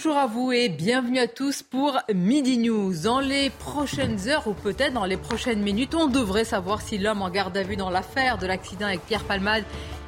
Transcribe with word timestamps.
Bonjour 0.00 0.16
à 0.16 0.28
vous 0.28 0.52
et 0.52 0.68
bienvenue 0.68 1.18
à 1.18 1.26
tous 1.26 1.64
pour 1.64 1.98
Midi 2.14 2.56
News. 2.58 2.94
Dans 3.02 3.18
les 3.18 3.50
prochaines 3.50 4.28
heures 4.28 4.46
ou 4.46 4.52
peut-être 4.52 4.92
dans 4.92 5.06
les 5.06 5.16
prochaines 5.16 5.60
minutes, 5.60 5.96
on 5.96 6.06
devrait 6.06 6.44
savoir 6.44 6.82
si 6.82 6.98
l'homme 6.98 7.20
en 7.20 7.30
garde 7.30 7.56
à 7.56 7.64
vue 7.64 7.74
dans 7.74 7.90
l'affaire 7.90 8.38
de 8.38 8.46
l'accident 8.46 8.86
avec 8.86 9.04
Pierre 9.06 9.24
Palmade 9.24 9.64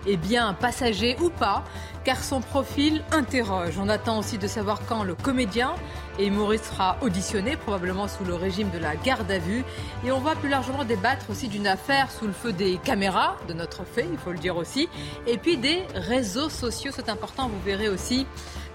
est 0.07 0.17
bien 0.17 0.47
un 0.47 0.55
passager 0.55 1.17
ou 1.21 1.29
pas, 1.29 1.65
car 2.05 2.23
son 2.23 2.41
profil 2.41 3.03
interroge. 3.13 3.79
On 3.79 3.89
attend 3.89 4.19
aussi 4.19 4.39
de 4.39 4.47
savoir 4.47 4.81
quand 4.89 5.05
le 5.05 5.15
comédien 5.15 5.75
et 6.19 6.31
Maurice 6.31 6.63
sera 6.63 6.97
auditionné, 7.03 7.57
probablement 7.57 8.09
sous 8.09 8.25
le 8.25 8.35
régime 8.35 8.71
de 8.71 8.79
la 8.79 8.97
garde 8.97 9.31
à 9.31 9.39
vue. 9.39 9.65
Et 10.05 10.13
on 10.13 10.21
va 10.21 10.35
plus 10.35 10.49
largement 10.49 10.85
débattre 10.85 11.31
aussi 11.31 11.49
d'une 11.49 11.67
affaire 11.67 12.11
sous 12.11 12.27
le 12.27 12.33
feu 12.33 12.53
des 12.53 12.79
caméras, 12.79 13.37
de 13.49 13.53
notre 13.55 13.85
fait, 13.85 14.07
il 14.11 14.19
faut 14.19 14.33
le 14.33 14.39
dire 14.39 14.57
aussi, 14.57 14.89
et 15.27 15.39
puis 15.39 15.57
des 15.57 15.85
réseaux 15.95 16.49
sociaux. 16.49 16.93
C'est 16.95 17.09
important, 17.09 17.49
vous 17.49 17.61
verrez 17.65 17.89
aussi 17.89 18.27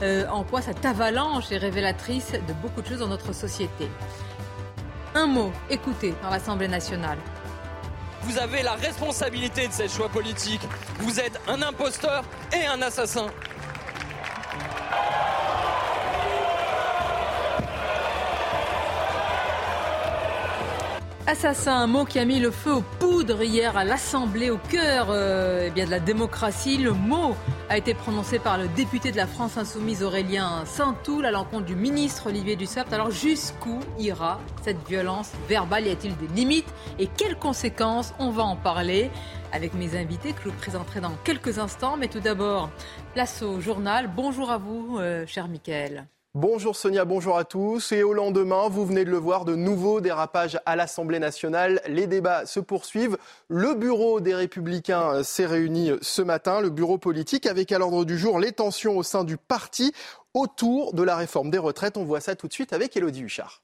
euh, 0.02 0.28
en 0.30 0.44
quoi 0.44 0.62
cette 0.62 0.86
avalanche 0.86 1.52
est 1.52 1.58
révélatrice 1.58 2.32
de 2.32 2.54
beaucoup 2.54 2.82
de 2.82 2.88
choses 2.88 3.00
dans 3.00 3.08
notre 3.08 3.34
société. 3.34 3.90
Un 5.14 5.28
mot, 5.28 5.52
écoutez, 5.70 6.14
dans 6.22 6.30
l'Assemblée 6.30 6.68
nationale. 6.68 7.18
Vous 8.26 8.40
avez 8.40 8.64
la 8.64 8.74
responsabilité 8.74 9.68
de 9.68 9.72
ces 9.72 9.88
choix 9.88 10.10
politiques. 10.10 10.62
Vous 10.98 11.20
êtes 11.20 11.40
un 11.48 11.62
imposteur 11.62 12.24
et 12.52 12.66
un 12.66 12.82
assassin. 12.82 13.28
Assassin, 21.28 21.76
un 21.76 21.88
mot 21.88 22.06
qui 22.06 22.20
a 22.20 22.26
mis 22.26 22.40
le 22.40 22.52
feu 22.52 22.72
aux 22.72 22.84
poudres 23.00 23.42
hier 23.42 23.76
à 23.76 23.84
l'Assemblée, 23.84 24.52
au 24.52 24.60
cœur 24.60 25.08
euh, 25.10 25.66
eh 25.66 25.72
bien 25.72 25.86
de 25.86 25.90
la 25.90 26.00
démocratie. 26.00 26.78
Le 26.78 26.92
mot 26.92 27.36
a 27.68 27.80
été 27.80 27.96
prononcé 27.96 28.38
par 28.38 28.60
le 28.60 28.68
député 28.68 29.12
de 29.12 29.18
la 29.18 29.26
France 29.26 29.58
insoumise 29.58 30.04
Aurélien 30.04 30.64
Saint-Toul 30.66 31.26
à 31.26 31.32
l'encontre 31.32 31.66
du 31.66 31.76
ministre 31.76 32.28
Olivier 32.28 32.56
Dussopt. 32.56 32.94
Alors 32.94 33.10
jusqu'où 33.10 33.80
ira 33.98 34.40
cette 34.62 34.88
violence 34.88 35.32
verbale? 35.50 35.88
Y 35.88 35.92
a-t-il 35.92 36.16
des 36.16 36.28
limites? 36.28 36.72
Et 37.00 37.08
quelles 37.08 37.40
conséquences? 37.40 38.14
On 38.20 38.30
va 38.30 38.44
en 38.44 38.56
parler 38.56 39.10
avec 39.52 39.74
mes 39.74 39.98
invités 39.98 40.32
que 40.32 40.44
je 40.44 40.50
vous 40.50 40.56
présenterai 40.56 41.02
dans 41.02 41.16
quelques 41.24 41.58
instants. 41.58 41.98
Mais 41.98 42.08
tout 42.08 42.20
d'abord, 42.20 42.70
place 43.16 43.42
au 43.42 43.60
journal. 43.60 44.12
Bonjour 44.16 44.52
à 44.52 44.60
vous, 44.60 45.00
euh, 45.00 45.26
cher 45.26 45.48
Michael. 45.48 46.06
Bonjour 46.38 46.76
Sonia, 46.76 47.06
bonjour 47.06 47.38
à 47.38 47.46
tous. 47.46 47.94
Et 47.94 48.04
au 48.04 48.12
lendemain, 48.12 48.68
vous 48.68 48.86
venez 48.86 49.06
de 49.06 49.10
le 49.10 49.16
voir, 49.16 49.46
de 49.46 49.56
nouveaux 49.56 50.02
dérapages 50.02 50.60
à 50.66 50.76
l'Assemblée 50.76 51.20
nationale. 51.20 51.80
Les 51.88 52.08
débats 52.08 52.46
se 52.46 52.60
poursuivent. 52.60 53.18
Le 53.48 53.74
bureau 53.74 54.20
des 54.20 54.36
Républicains 54.36 55.24
s'est 55.24 55.46
réuni 55.46 55.92
ce 56.02 56.22
matin, 56.22 56.60
le 56.60 56.70
bureau 56.70 56.98
politique, 56.98 57.46
avec 57.46 57.72
à 57.72 57.80
l'ordre 57.80 58.04
du 58.04 58.18
jour 58.18 58.38
les 58.38 58.52
tensions 58.52 58.98
au 58.98 59.04
sein 59.04 59.24
du 59.24 59.38
parti 59.38 59.94
autour 60.34 60.94
de 60.94 61.04
la 61.04 61.16
réforme 61.16 61.52
des 61.52 61.58
retraites. 61.58 61.96
On 61.96 62.04
voit 62.04 62.20
ça 62.20 62.36
tout 62.36 62.50
de 62.50 62.54
suite 62.54 62.74
avec 62.74 62.98
Elodie 62.98 63.22
Huchard. 63.22 63.62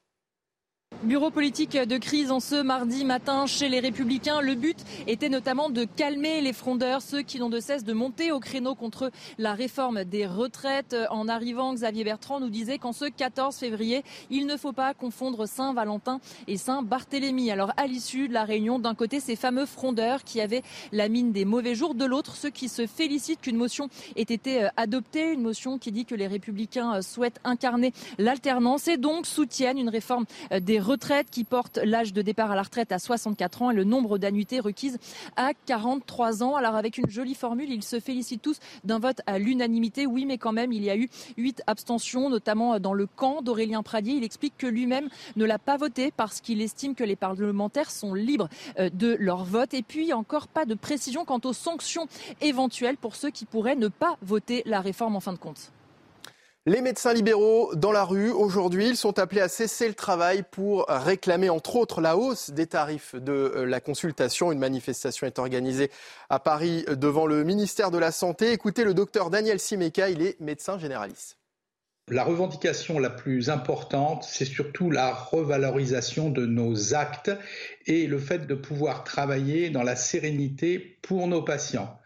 Bureau 1.04 1.32
politique 1.32 1.76
de 1.76 1.98
crise 1.98 2.30
en 2.30 2.38
ce 2.38 2.62
mardi 2.62 3.04
matin 3.04 3.46
chez 3.46 3.68
les 3.68 3.80
Républicains. 3.80 4.40
Le 4.40 4.54
but 4.54 4.78
était 5.08 5.28
notamment 5.28 5.68
de 5.68 5.84
calmer 5.84 6.40
les 6.40 6.52
frondeurs, 6.52 7.02
ceux 7.02 7.22
qui 7.22 7.40
n'ont 7.40 7.48
de 7.48 7.58
cesse 7.58 7.82
de 7.82 7.92
monter 7.92 8.30
au 8.30 8.38
créneau 8.38 8.76
contre 8.76 9.10
la 9.36 9.52
réforme 9.52 10.04
des 10.04 10.26
retraites. 10.26 10.94
En 11.10 11.26
arrivant, 11.26 11.74
Xavier 11.74 12.04
Bertrand 12.04 12.38
nous 12.38 12.50
disait 12.50 12.78
qu'en 12.78 12.92
ce 12.92 13.06
14 13.06 13.56
février, 13.56 14.04
il 14.30 14.46
ne 14.46 14.56
faut 14.56 14.72
pas 14.72 14.94
confondre 14.94 15.48
Saint-Valentin 15.48 16.20
et 16.46 16.56
Saint-Barthélemy. 16.56 17.50
Alors 17.50 17.72
à 17.76 17.88
l'issue 17.88 18.28
de 18.28 18.32
la 18.32 18.44
réunion, 18.44 18.78
d'un 18.78 18.94
côté, 18.94 19.18
ces 19.18 19.34
fameux 19.34 19.66
frondeurs 19.66 20.22
qui 20.22 20.40
avaient 20.40 20.62
la 20.92 21.08
mine 21.08 21.32
des 21.32 21.44
mauvais 21.44 21.74
jours, 21.74 21.96
de 21.96 22.04
l'autre, 22.04 22.36
ceux 22.36 22.50
qui 22.50 22.68
se 22.68 22.86
félicitent 22.86 23.40
qu'une 23.40 23.56
motion 23.56 23.88
ait 24.14 24.22
été 24.22 24.62
euh, 24.62 24.68
adoptée, 24.76 25.32
une 25.32 25.42
motion 25.42 25.78
qui 25.78 25.90
dit 25.90 26.04
que 26.04 26.14
les 26.14 26.28
Républicains 26.28 26.94
euh, 26.94 27.02
souhaitent 27.02 27.40
incarner 27.42 27.92
l'alternance 28.18 28.86
et 28.86 28.98
donc 28.98 29.26
soutiennent 29.26 29.78
une 29.78 29.88
réforme 29.88 30.26
euh, 30.52 30.60
des 30.60 30.78
retraites 30.78 30.91
retraite 30.92 31.28
qui 31.30 31.44
porte 31.44 31.78
l'âge 31.82 32.12
de 32.12 32.20
départ 32.20 32.50
à 32.50 32.54
la 32.54 32.62
retraite 32.62 32.92
à 32.92 32.98
64 32.98 33.62
ans 33.62 33.70
et 33.70 33.74
le 33.74 33.84
nombre 33.84 34.18
d'annuités 34.18 34.60
requises 34.60 34.98
à 35.36 35.52
43 35.64 36.42
ans. 36.42 36.54
Alors 36.54 36.76
avec 36.76 36.98
une 36.98 37.08
jolie 37.08 37.34
formule, 37.34 37.70
ils 37.70 37.82
se 37.82 37.98
félicitent 37.98 38.42
tous 38.42 38.58
d'un 38.84 38.98
vote 38.98 39.22
à 39.26 39.38
l'unanimité. 39.38 40.06
Oui, 40.06 40.26
mais 40.26 40.36
quand 40.36 40.52
même, 40.52 40.70
il 40.70 40.84
y 40.84 40.90
a 40.90 40.96
eu 40.96 41.08
huit 41.38 41.62
abstentions, 41.66 42.28
notamment 42.28 42.78
dans 42.78 42.92
le 42.92 43.06
camp 43.06 43.40
d'Aurélien 43.40 43.82
Pradier. 43.82 44.16
Il 44.16 44.24
explique 44.24 44.52
que 44.58 44.66
lui-même 44.66 45.08
ne 45.36 45.46
l'a 45.46 45.58
pas 45.58 45.78
voté 45.78 46.12
parce 46.14 46.42
qu'il 46.42 46.60
estime 46.60 46.94
que 46.94 47.04
les 47.04 47.16
parlementaires 47.16 47.90
sont 47.90 48.12
libres 48.12 48.50
euh, 48.78 48.90
de 48.92 49.16
leur 49.18 49.44
vote. 49.44 49.72
Et 49.72 49.82
puis, 49.82 50.12
encore 50.12 50.46
pas 50.46 50.66
de 50.66 50.74
précision 50.74 51.24
quant 51.24 51.40
aux 51.44 51.54
sanctions 51.54 52.06
éventuelles 52.42 52.98
pour 52.98 53.16
ceux 53.16 53.30
qui 53.30 53.46
pourraient 53.46 53.76
ne 53.76 53.88
pas 53.88 54.18
voter 54.20 54.62
la 54.66 54.82
réforme 54.82 55.16
en 55.16 55.20
fin 55.20 55.32
de 55.32 55.38
compte. 55.38 55.72
Les 56.64 56.80
médecins 56.80 57.12
libéraux 57.12 57.74
dans 57.74 57.90
la 57.90 58.04
rue 58.04 58.30
aujourd'hui, 58.30 58.90
ils 58.90 58.96
sont 58.96 59.18
appelés 59.18 59.40
à 59.40 59.48
cesser 59.48 59.88
le 59.88 59.94
travail 59.94 60.44
pour 60.48 60.86
réclamer 60.88 61.50
entre 61.50 61.74
autres 61.74 62.00
la 62.00 62.16
hausse 62.16 62.50
des 62.50 62.68
tarifs 62.68 63.16
de 63.16 63.32
euh, 63.32 63.64
la 63.66 63.80
consultation. 63.80 64.52
Une 64.52 64.60
manifestation 64.60 65.26
est 65.26 65.40
organisée 65.40 65.90
à 66.30 66.38
Paris 66.38 66.84
devant 66.88 67.26
le 67.26 67.42
ministère 67.42 67.90
de 67.90 67.98
la 67.98 68.12
Santé. 68.12 68.52
Écoutez 68.52 68.84
le 68.84 68.94
docteur 68.94 69.28
Daniel 69.28 69.58
Simeka, 69.58 70.08
il 70.08 70.22
est 70.22 70.38
médecin 70.38 70.78
généraliste. 70.78 71.36
La 72.06 72.22
revendication 72.22 73.00
la 73.00 73.10
plus 73.10 73.50
importante, 73.50 74.22
c'est 74.22 74.44
surtout 74.44 74.88
la 74.92 75.12
revalorisation 75.12 76.30
de 76.30 76.46
nos 76.46 76.94
actes 76.94 77.32
et 77.86 78.06
le 78.06 78.18
fait 78.20 78.46
de 78.46 78.54
pouvoir 78.54 79.02
travailler 79.02 79.70
dans 79.70 79.82
la 79.82 79.96
sérénité 79.96 80.98
pour 81.02 81.26
nos 81.26 81.42
patients. 81.42 81.98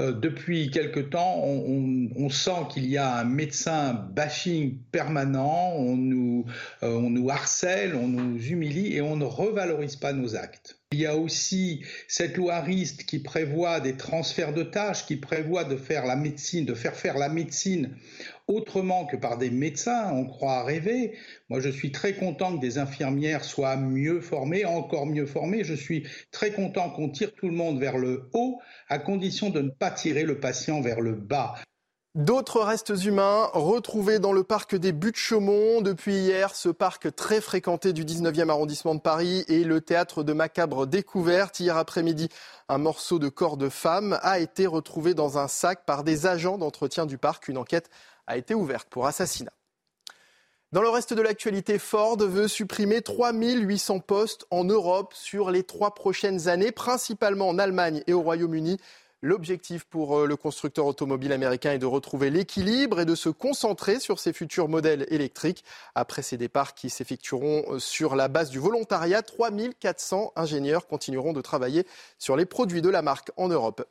Euh, 0.00 0.12
depuis 0.12 0.70
quelque 0.70 1.00
temps, 1.00 1.42
on, 1.44 2.28
sent 2.30 2.68
qu'il 2.70 2.86
y 2.86 2.98
a 2.98 3.16
un 3.16 3.24
médecin 3.24 3.94
bashing 3.94 4.78
permanent, 4.92 5.72
on 5.76 5.96
nous, 5.96 6.44
euh, 6.82 6.94
on 6.94 7.10
nous 7.10 7.30
harcèle, 7.30 7.94
on 7.94 8.06
nous 8.06 8.38
humilie 8.38 8.94
et 8.94 9.00
on 9.00 9.16
ne 9.16 9.24
revalorise 9.24 9.96
pas 9.96 10.12
nos 10.12 10.36
actes. 10.36 10.78
Il 10.92 11.00
y 11.00 11.06
a 11.06 11.16
aussi 11.16 11.84
cette 12.06 12.36
loi 12.36 12.60
RIST 12.60 13.04
qui 13.04 13.18
prévoit 13.18 13.80
des 13.80 13.96
transferts 13.96 14.54
de 14.54 14.62
tâches, 14.62 15.04
qui 15.04 15.16
prévoit 15.16 15.64
de 15.64 15.76
faire 15.76 16.06
la 16.06 16.16
médecine, 16.16 16.64
de 16.64 16.74
faire 16.74 16.94
faire 16.94 17.18
la 17.18 17.28
médecine 17.28 17.96
autrement 18.48 19.04
que 19.06 19.16
par 19.16 19.38
des 19.38 19.50
médecins, 19.50 20.10
on 20.12 20.24
croit 20.24 20.64
rêver. 20.64 21.16
Moi, 21.50 21.60
je 21.60 21.68
suis 21.68 21.92
très 21.92 22.14
content 22.14 22.56
que 22.56 22.60
des 22.60 22.78
infirmières 22.78 23.44
soient 23.44 23.76
mieux 23.76 24.20
formées, 24.20 24.64
encore 24.64 25.06
mieux 25.06 25.26
formées. 25.26 25.64
Je 25.64 25.74
suis 25.74 26.06
très 26.32 26.50
content 26.50 26.90
qu'on 26.90 27.10
tire 27.10 27.34
tout 27.34 27.46
le 27.46 27.54
monde 27.54 27.78
vers 27.78 27.98
le 27.98 28.30
haut, 28.32 28.58
à 28.88 28.98
condition 28.98 29.50
de 29.50 29.60
ne 29.60 29.70
pas 29.70 29.90
tirer 29.90 30.24
le 30.24 30.40
patient 30.40 30.80
vers 30.80 31.00
le 31.00 31.12
bas. 31.12 31.54
D'autres 32.14 32.62
restes 32.62 33.04
humains 33.04 33.48
retrouvés 33.52 34.18
dans 34.18 34.32
le 34.32 34.42
parc 34.42 34.74
des 34.74 34.92
Buttes-Chaumont. 34.92 35.82
Depuis 35.82 36.14
hier, 36.14 36.54
ce 36.54 36.70
parc 36.70 37.14
très 37.14 37.40
fréquenté 37.40 37.92
du 37.92 38.04
19e 38.04 38.48
arrondissement 38.48 38.94
de 38.94 39.00
Paris 39.00 39.44
est 39.46 39.62
le 39.62 39.80
théâtre 39.82 40.24
de 40.24 40.32
macabres 40.32 40.86
découvertes. 40.86 41.60
Hier 41.60 41.76
après-midi, 41.76 42.28
un 42.68 42.78
morceau 42.78 43.18
de 43.20 43.28
corps 43.28 43.56
de 43.58 43.68
femme 43.68 44.18
a 44.22 44.40
été 44.40 44.66
retrouvé 44.66 45.14
dans 45.14 45.38
un 45.38 45.48
sac 45.48 45.84
par 45.84 46.02
des 46.02 46.26
agents 46.26 46.58
d'entretien 46.58 47.06
du 47.06 47.18
parc. 47.18 47.46
Une 47.46 47.58
enquête 47.58 47.88
a 48.28 48.36
été 48.36 48.54
ouverte 48.54 48.88
pour 48.88 49.06
assassinat. 49.06 49.52
Dans 50.70 50.82
le 50.82 50.90
reste 50.90 51.14
de 51.14 51.22
l'actualité, 51.22 51.78
Ford 51.78 52.18
veut 52.18 52.46
supprimer 52.46 53.00
3800 53.00 54.00
postes 54.00 54.44
en 54.50 54.64
Europe 54.64 55.14
sur 55.14 55.50
les 55.50 55.62
trois 55.62 55.94
prochaines 55.94 56.46
années, 56.46 56.72
principalement 56.72 57.48
en 57.48 57.58
Allemagne 57.58 58.02
et 58.06 58.12
au 58.12 58.20
Royaume-Uni. 58.20 58.78
L'objectif 59.22 59.84
pour 59.84 60.18
euh, 60.18 60.26
le 60.26 60.36
constructeur 60.36 60.86
automobile 60.86 61.32
américain 61.32 61.72
est 61.72 61.78
de 61.78 61.86
retrouver 61.86 62.30
l'équilibre 62.30 63.00
et 63.00 63.04
de 63.04 63.16
se 63.16 63.30
concentrer 63.30 63.98
sur 63.98 64.20
ses 64.20 64.32
futurs 64.32 64.68
modèles 64.68 65.06
électriques. 65.08 65.64
Après 65.96 66.22
ces 66.22 66.36
départs 66.36 66.74
qui 66.74 66.88
s'effectueront 66.88 67.64
euh, 67.68 67.78
sur 67.80 68.14
la 68.14 68.28
base 68.28 68.50
du 68.50 68.60
volontariat, 68.60 69.22
3400 69.22 70.34
ingénieurs 70.36 70.86
continueront 70.86 71.32
de 71.32 71.40
travailler 71.40 71.84
sur 72.18 72.36
les 72.36 72.46
produits 72.46 72.82
de 72.82 72.90
la 72.90 73.02
marque 73.02 73.32
en 73.36 73.48
Europe. 73.48 73.84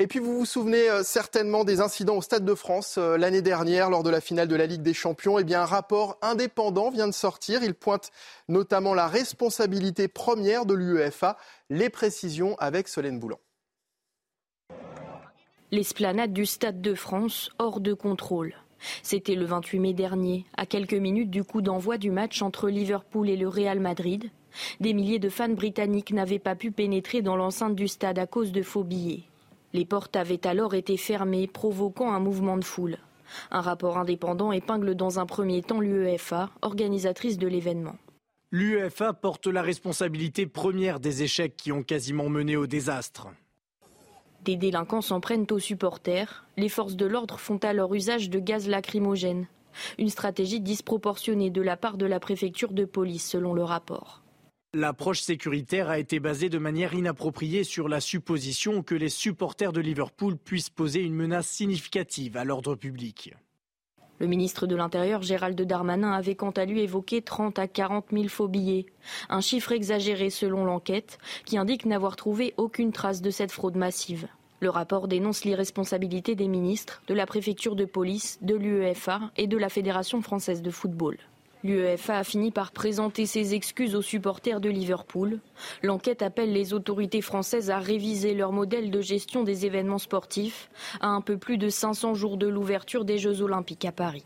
Et 0.00 0.06
puis 0.06 0.20
vous 0.20 0.38
vous 0.38 0.46
souvenez 0.46 0.88
euh, 0.88 1.02
certainement 1.02 1.64
des 1.64 1.80
incidents 1.80 2.18
au 2.18 2.22
Stade 2.22 2.44
de 2.44 2.54
France 2.54 2.98
euh, 2.98 3.16
l'année 3.16 3.42
dernière 3.42 3.90
lors 3.90 4.04
de 4.04 4.10
la 4.10 4.20
finale 4.20 4.46
de 4.46 4.54
la 4.54 4.66
Ligue 4.66 4.82
des 4.82 4.94
Champions. 4.94 5.40
Eh 5.40 5.44
bien, 5.44 5.62
un 5.62 5.66
rapport 5.66 6.18
indépendant 6.22 6.90
vient 6.90 7.08
de 7.08 7.12
sortir. 7.12 7.64
Il 7.64 7.74
pointe 7.74 8.12
notamment 8.48 8.94
la 8.94 9.08
responsabilité 9.08 10.06
première 10.06 10.66
de 10.66 10.74
l'UEFA. 10.74 11.36
Les 11.68 11.90
précisions 11.90 12.54
avec 12.60 12.86
Solène 12.86 13.18
Boulan. 13.18 13.40
L'esplanade 15.72 16.32
du 16.32 16.46
Stade 16.46 16.80
de 16.80 16.94
France 16.94 17.50
hors 17.58 17.80
de 17.80 17.92
contrôle. 17.92 18.54
C'était 19.02 19.34
le 19.34 19.46
28 19.46 19.80
mai 19.80 19.94
dernier, 19.94 20.46
à 20.56 20.64
quelques 20.64 20.94
minutes 20.94 21.30
du 21.30 21.42
coup 21.42 21.60
d'envoi 21.60 21.98
du 21.98 22.12
match 22.12 22.40
entre 22.40 22.68
Liverpool 22.68 23.28
et 23.28 23.36
le 23.36 23.48
Real 23.48 23.80
Madrid. 23.80 24.30
Des 24.78 24.94
milliers 24.94 25.18
de 25.18 25.28
fans 25.28 25.48
britanniques 25.48 26.12
n'avaient 26.12 26.38
pas 26.38 26.54
pu 26.54 26.70
pénétrer 26.70 27.20
dans 27.20 27.34
l'enceinte 27.34 27.74
du 27.74 27.88
stade 27.88 28.20
à 28.20 28.28
cause 28.28 28.52
de 28.52 28.62
faux 28.62 28.84
billets. 28.84 29.24
Les 29.72 29.84
portes 29.84 30.16
avaient 30.16 30.46
alors 30.46 30.74
été 30.74 30.96
fermées, 30.96 31.46
provoquant 31.46 32.12
un 32.12 32.20
mouvement 32.20 32.56
de 32.56 32.64
foule. 32.64 32.98
Un 33.50 33.60
rapport 33.60 33.98
indépendant 33.98 34.52
épingle 34.52 34.94
dans 34.94 35.18
un 35.18 35.26
premier 35.26 35.62
temps 35.62 35.80
l'UEFA, 35.80 36.50
organisatrice 36.62 37.38
de 37.38 37.46
l'événement. 37.46 37.96
L'UEFA 38.50 39.12
porte 39.12 39.46
la 39.46 39.60
responsabilité 39.60 40.46
première 40.46 41.00
des 41.00 41.22
échecs 41.22 41.56
qui 41.56 41.70
ont 41.70 41.82
quasiment 41.82 42.30
mené 42.30 42.56
au 42.56 42.66
désastre. 42.66 43.28
Des 44.44 44.56
délinquants 44.56 45.02
s'en 45.02 45.20
prennent 45.20 45.46
aux 45.50 45.58
supporters. 45.58 46.46
Les 46.56 46.70
forces 46.70 46.96
de 46.96 47.04
l'ordre 47.04 47.38
font 47.38 47.58
alors 47.58 47.94
usage 47.94 48.30
de 48.30 48.38
gaz 48.38 48.66
lacrymogène. 48.66 49.46
Une 49.98 50.08
stratégie 50.08 50.60
disproportionnée 50.60 51.50
de 51.50 51.60
la 51.60 51.76
part 51.76 51.98
de 51.98 52.06
la 52.06 52.20
préfecture 52.20 52.72
de 52.72 52.86
police, 52.86 53.28
selon 53.28 53.52
le 53.52 53.62
rapport. 53.62 54.22
L'approche 54.74 55.22
sécuritaire 55.22 55.88
a 55.88 55.98
été 55.98 56.20
basée 56.20 56.50
de 56.50 56.58
manière 56.58 56.92
inappropriée 56.92 57.64
sur 57.64 57.88
la 57.88 58.00
supposition 58.00 58.82
que 58.82 58.94
les 58.94 59.08
supporters 59.08 59.72
de 59.72 59.80
Liverpool 59.80 60.36
puissent 60.36 60.68
poser 60.68 61.00
une 61.00 61.14
menace 61.14 61.48
significative 61.48 62.36
à 62.36 62.44
l'ordre 62.44 62.74
public. 62.74 63.32
Le 64.18 64.26
ministre 64.26 64.66
de 64.66 64.76
l'Intérieur, 64.76 65.22
Gérald 65.22 65.58
Darmanin, 65.58 66.12
avait 66.12 66.34
quant 66.34 66.50
à 66.50 66.66
lui 66.66 66.82
évoqué 66.82 67.22
30 67.22 67.58
à 67.58 67.66
40 67.66 68.08
000 68.12 68.28
faux 68.28 68.46
billets. 68.46 68.84
Un 69.30 69.40
chiffre 69.40 69.72
exagéré 69.72 70.28
selon 70.28 70.66
l'enquête, 70.66 71.18
qui 71.46 71.56
indique 71.56 71.86
n'avoir 71.86 72.16
trouvé 72.16 72.52
aucune 72.58 72.92
trace 72.92 73.22
de 73.22 73.30
cette 73.30 73.52
fraude 73.52 73.76
massive. 73.76 74.28
Le 74.60 74.68
rapport 74.68 75.08
dénonce 75.08 75.46
l'irresponsabilité 75.46 76.34
des 76.34 76.48
ministres, 76.48 77.00
de 77.08 77.14
la 77.14 77.24
préfecture 77.24 77.74
de 77.74 77.86
police, 77.86 78.38
de 78.42 78.54
l'UEFA 78.54 79.30
et 79.38 79.46
de 79.46 79.56
la 79.56 79.70
Fédération 79.70 80.20
française 80.20 80.60
de 80.60 80.70
football. 80.70 81.16
L'UEFA 81.64 82.18
a 82.18 82.24
fini 82.24 82.52
par 82.52 82.70
présenter 82.70 83.26
ses 83.26 83.54
excuses 83.54 83.96
aux 83.96 84.02
supporters 84.02 84.60
de 84.60 84.68
Liverpool. 84.68 85.40
L'enquête 85.82 86.22
appelle 86.22 86.52
les 86.52 86.72
autorités 86.72 87.20
françaises 87.20 87.70
à 87.70 87.78
réviser 87.78 88.34
leur 88.34 88.52
modèle 88.52 88.90
de 88.90 89.00
gestion 89.00 89.42
des 89.42 89.66
événements 89.66 89.98
sportifs 89.98 90.70
à 91.00 91.08
un 91.08 91.20
peu 91.20 91.36
plus 91.36 91.58
de 91.58 91.68
500 91.68 92.14
jours 92.14 92.36
de 92.36 92.46
l'ouverture 92.46 93.04
des 93.04 93.18
Jeux 93.18 93.42
olympiques 93.42 93.84
à 93.84 93.92
Paris. 93.92 94.24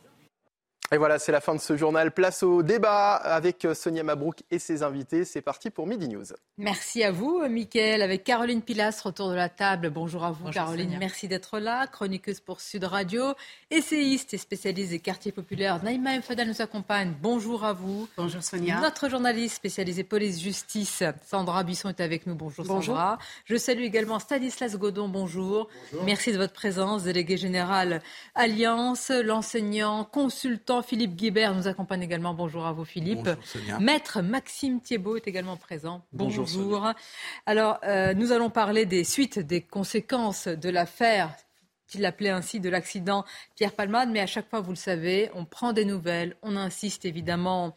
Et 0.93 0.99
voilà, 0.99 1.19
c'est 1.19 1.33
la 1.33 1.41
fin 1.41 1.55
de 1.55 1.61
ce 1.61 1.75
journal. 1.75 2.13
Place 2.13 2.43
au 2.43 2.63
débat 2.63 3.15
avec 3.15 3.67
Sonia 3.73 4.03
Mabrouk 4.03 4.43
et 4.51 4.59
ses 4.59 4.83
invités. 4.83 5.25
C'est 5.25 5.41
parti 5.41 5.71
pour 5.71 5.87
Midi 5.87 6.07
News. 6.07 6.27
Merci 6.59 7.03
à 7.03 7.11
vous, 7.11 7.43
Mickaël, 7.49 8.03
avec 8.03 8.25
Caroline 8.25 8.61
Pilastre 8.61 9.07
autour 9.07 9.31
de 9.31 9.35
la 9.35 9.49
table. 9.49 9.89
Bonjour 9.89 10.23
à 10.23 10.33
vous, 10.33 10.51
Caroline. 10.51 10.95
Merci 11.01 11.29
d'être 11.29 11.59
là. 11.59 11.87
Chroniqueuse 11.87 12.41
pour 12.41 12.61
Sud 12.61 12.85
Radio, 12.85 13.33
essayiste 13.71 14.35
et 14.35 14.37
spécialiste 14.37 14.91
des 14.91 14.99
quartiers 14.99 15.33
populaires. 15.33 15.83
Naïma 15.83 16.19
Mfada 16.19 16.45
nous 16.45 16.61
accompagne. 16.61 17.15
Bonjour 17.23 17.65
à 17.65 17.73
vous. 17.73 18.07
Bonjour, 18.19 18.43
Sonia. 18.43 18.79
Notre 18.81 19.09
journaliste 19.09 19.57
spécialisée 19.57 20.05
police-justice, 20.05 21.05
Sandra 21.25 21.65
Buisson, 21.65 21.89
est 21.89 22.03
avec 22.03 22.27
nous. 22.27 22.35
Bonjour, 22.35 22.67
bonjour. 22.67 22.97
Sandra. 22.97 23.19
Je 23.47 23.57
salue 23.57 23.85
également 23.85 24.19
Stanislas 24.19 24.77
Godon. 24.77 25.09
Bonjour. 25.09 25.71
bonjour. 25.91 26.05
Merci 26.05 26.33
de 26.33 26.37
votre 26.37 26.53
présence, 26.53 27.05
délégué 27.05 27.39
général 27.39 28.03
Alliance, 28.35 29.11
l'enseignant, 29.11 30.05
consultant 30.05 30.82
Philippe 30.83 31.15
Guibert 31.15 31.55
nous 31.55 31.69
accompagne 31.69 32.03
également. 32.03 32.35
Bonjour 32.35 32.67
à 32.67 32.73
vous, 32.73 32.85
Philippe. 32.85 33.25
Bonjour, 33.25 33.81
Maître 33.81 34.23
Maxime 34.23 34.81
Thiebaud 34.81 35.17
est 35.17 35.27
également 35.29 35.57
présent. 35.57 36.05
Bonjour. 36.13 36.47
Bonjour. 36.47 36.93
Alors, 37.47 37.79
euh, 37.85 38.15
nous 38.15 38.33
allons 38.33 38.51
parler 38.51 38.87
des 38.87 39.05
suites, 39.05 39.39
des 39.39 39.63
conséquences 39.63 40.49
de 40.49 40.69
l'affaire 40.69 41.35
qu'il 41.87 42.01
l'appelait 42.01 42.31
ainsi, 42.31 42.61
de 42.61 42.71
l'accident 42.71 43.25
Pierre 43.55 43.73
Palmade. 43.73 44.11
Mais 44.11 44.21
à 44.21 44.27
chaque 44.27 44.49
fois, 44.49 44.61
vous 44.61 44.71
le 44.71 44.77
savez, 44.77 45.31
on 45.35 45.45
prend 45.45 45.73
des 45.73 45.85
nouvelles, 45.85 46.37
on 46.43 46.57
insiste 46.57 47.05
évidemment, 47.05 47.75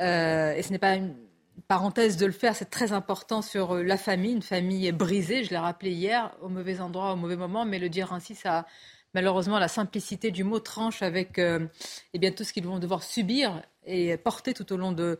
euh, 0.00 0.54
et 0.54 0.62
ce 0.62 0.72
n'est 0.72 0.78
pas 0.78 0.96
une 0.96 1.14
parenthèse 1.68 2.16
de 2.16 2.26
le 2.26 2.32
faire, 2.32 2.56
c'est 2.56 2.70
très 2.70 2.92
important 2.92 3.42
sur 3.42 3.76
euh, 3.76 3.82
la 3.82 3.96
famille, 3.96 4.32
une 4.32 4.42
famille 4.42 4.90
brisée, 4.92 5.44
je 5.44 5.50
l'ai 5.50 5.58
rappelé 5.58 5.92
hier, 5.92 6.34
au 6.40 6.48
mauvais 6.48 6.80
endroit, 6.80 7.12
au 7.12 7.16
mauvais 7.16 7.36
moment, 7.36 7.64
mais 7.64 7.78
le 7.78 7.88
dire 7.88 8.12
ainsi, 8.12 8.34
ça 8.34 8.66
malheureusement, 9.14 9.58
la 9.58 9.68
simplicité 9.68 10.30
du 10.30 10.44
mot 10.44 10.60
tranche 10.60 11.02
avec 11.02 11.38
euh, 11.38 11.66
eh 12.14 12.34
tout 12.34 12.44
ce 12.44 12.52
qu'ils 12.52 12.66
vont 12.66 12.78
devoir 12.78 13.02
subir 13.02 13.62
et 13.84 14.16
porter 14.16 14.54
tout 14.54 14.72
au 14.72 14.76
long 14.76 14.92
de, 14.92 15.18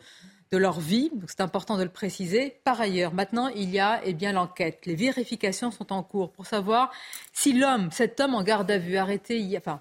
leur 0.53 0.81
vie. 0.81 1.11
C'est 1.29 1.41
important 1.41 1.79
de 1.79 1.83
le 1.83 1.89
préciser. 1.89 2.61
Par 2.65 2.79
ailleurs, 2.79 3.15
maintenant, 3.15 3.49
il 3.49 3.71
y 3.71 3.81
a 3.81 4.03
eh 4.05 4.13
bien 4.13 4.33
l'enquête. 4.33 4.85
Les 4.85 4.95
vérifications 4.95 5.71
sont 5.71 5.95
en 5.95 6.03
cours 6.03 6.31
pour 6.31 6.45
savoir 6.45 6.93
si 7.33 7.55
l'homme, 7.55 7.91
cet 7.91 8.21
homme 8.21 8.35
en 8.35 8.43
garde 8.43 8.71
à 8.71 8.77
vue, 8.77 8.99
arrêté, 8.99 9.43
enfin, 9.57 9.81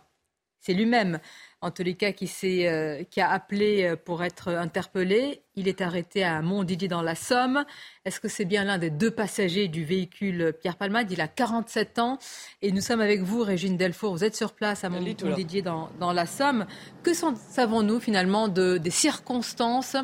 c'est 0.62 0.74
lui-même 0.74 1.20
en 1.62 1.70
tous 1.70 1.84
les 1.84 1.94
cas, 1.94 2.12
qui, 2.12 2.30
euh, 2.66 3.04
qui 3.10 3.22
a 3.22 3.30
appelé 3.30 3.84
euh, 3.84 3.96
pour 3.96 4.24
être 4.24 4.50
interpellé. 4.50 5.44
Il 5.56 5.68
est 5.68 5.82
arrêté 5.82 6.24
à 6.24 6.42
Montdidier 6.42 6.88
dans 6.88 7.04
la 7.04 7.14
Somme. 7.14 7.66
Est-ce 8.04 8.20
que 8.20 8.28
c'est 8.28 8.46
bien 8.46 8.64
l'un 8.64 8.80
des 8.80 8.90
deux 8.90 9.12
passagers 9.12 9.68
du 9.68 9.86
véhicule 9.86 10.54
Pierre 10.60 10.76
Palmade? 10.76 11.12
Il 11.12 11.22
a 11.22 11.28
47 11.28 12.00
ans. 12.00 12.18
Et 12.64 12.72
nous 12.72 12.82
sommes 12.82 13.02
avec 13.02 13.22
vous, 13.22 13.44
Régine 13.44 13.78
Delfour. 13.78 14.14
Vous 14.14 14.24
êtes 14.24 14.36
sur 14.36 14.54
place 14.54 14.84
à 14.84 14.90
Montdidier 14.90 15.62
dans, 15.62 15.90
dans 16.00 16.14
la 16.14 16.26
Somme. 16.26 16.66
Que 17.04 17.12
savons-nous 17.14 18.00
finalement 18.00 18.48
de, 18.48 18.78
des 18.78 18.90
circonstances 18.90 19.96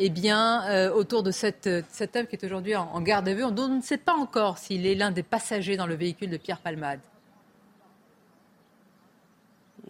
eh 0.00 0.10
bien, 0.10 0.64
euh, 0.68 0.92
autour 0.92 1.22
de 1.22 1.32
cette, 1.32 1.68
cet 1.90 2.14
homme 2.14 2.26
qui 2.26 2.36
est 2.36 2.44
aujourd'hui 2.44 2.76
en, 2.76 2.84
en 2.84 3.00
garde 3.00 3.28
à 3.28 3.34
vue, 3.34 3.42
dont 3.50 3.64
on 3.64 3.76
ne 3.76 3.82
sait 3.82 3.98
pas 3.98 4.14
encore 4.14 4.58
s'il 4.58 4.86
est 4.86 4.94
l'un 4.94 5.10
des 5.10 5.24
passagers 5.24 5.76
dans 5.76 5.86
le 5.86 5.96
véhicule 5.96 6.30
de 6.30 6.36
Pierre 6.36 6.58
Palmade 6.58 7.00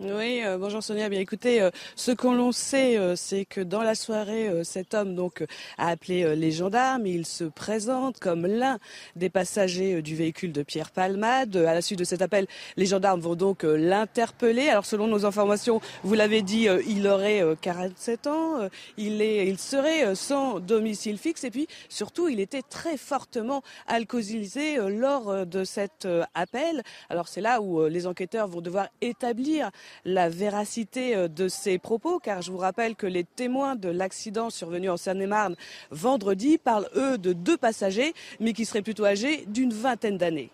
oui, 0.00 0.42
euh, 0.44 0.58
bonjour 0.58 0.80
Sonia. 0.80 1.08
Bien 1.08 1.18
écoutez, 1.18 1.60
euh, 1.60 1.70
ce 1.96 2.12
qu'on 2.12 2.32
l'on 2.32 2.52
sait, 2.52 2.96
euh, 2.96 3.16
c'est 3.16 3.44
que 3.44 3.60
dans 3.60 3.82
la 3.82 3.96
soirée, 3.96 4.48
cet 4.62 4.94
homme 4.94 5.16
donc 5.16 5.44
a 5.76 5.88
appelé 5.88 6.36
les 6.36 6.52
gendarmes. 6.52 7.04
Il 7.04 7.26
se 7.26 7.42
présente 7.42 8.20
comme 8.20 8.46
l'un 8.46 8.78
des 9.16 9.28
passagers 9.28 10.00
du 10.00 10.14
véhicule 10.14 10.52
de 10.52 10.62
Pierre 10.62 10.92
Palmade. 10.92 11.56
À 11.56 11.74
la 11.74 11.82
suite 11.82 11.98
de 11.98 12.04
cet 12.04 12.22
appel, 12.22 12.46
les 12.76 12.86
gendarmes 12.86 13.20
vont 13.20 13.34
donc 13.34 13.64
l'interpeller. 13.64 14.68
Alors 14.68 14.86
selon 14.86 15.08
nos 15.08 15.26
informations, 15.26 15.80
vous 16.04 16.14
l'avez 16.14 16.42
dit, 16.42 16.68
il 16.86 17.06
aurait 17.08 17.42
47 17.60 18.28
ans. 18.28 18.68
il 18.96 19.20
est, 19.20 19.48
il 19.48 19.58
serait 19.58 20.14
sans 20.14 20.60
domicile 20.60 21.18
fixe 21.18 21.42
et 21.42 21.50
puis 21.50 21.66
surtout, 21.88 22.28
il 22.28 22.38
était 22.38 22.62
très 22.62 22.96
fortement 22.96 23.62
alcoolisé 23.88 24.76
lors 24.76 25.44
de 25.44 25.64
cet 25.64 26.06
appel. 26.34 26.82
Alors 27.10 27.26
c'est 27.26 27.40
là 27.40 27.60
où 27.60 27.86
les 27.86 28.06
enquêteurs 28.06 28.46
vont 28.46 28.60
devoir 28.60 28.88
établir 29.00 29.70
la 30.04 30.28
véracité 30.28 31.14
euh, 31.14 31.28
de 31.28 31.48
ces 31.48 31.78
propos, 31.78 32.18
car 32.18 32.42
je 32.42 32.50
vous 32.50 32.58
rappelle 32.58 32.96
que 32.96 33.06
les 33.06 33.24
témoins 33.24 33.76
de 33.76 33.88
l'accident 33.88 34.50
survenu 34.50 34.90
en 34.90 34.96
Seine-et-Marne 34.96 35.56
vendredi 35.90 36.58
parlent, 36.58 36.88
eux, 36.94 37.18
de 37.18 37.32
deux 37.32 37.56
passagers, 37.56 38.14
mais 38.40 38.52
qui 38.52 38.64
seraient 38.64 38.82
plutôt 38.82 39.04
âgés 39.04 39.44
d'une 39.46 39.72
vingtaine 39.72 40.18
d'années. 40.18 40.50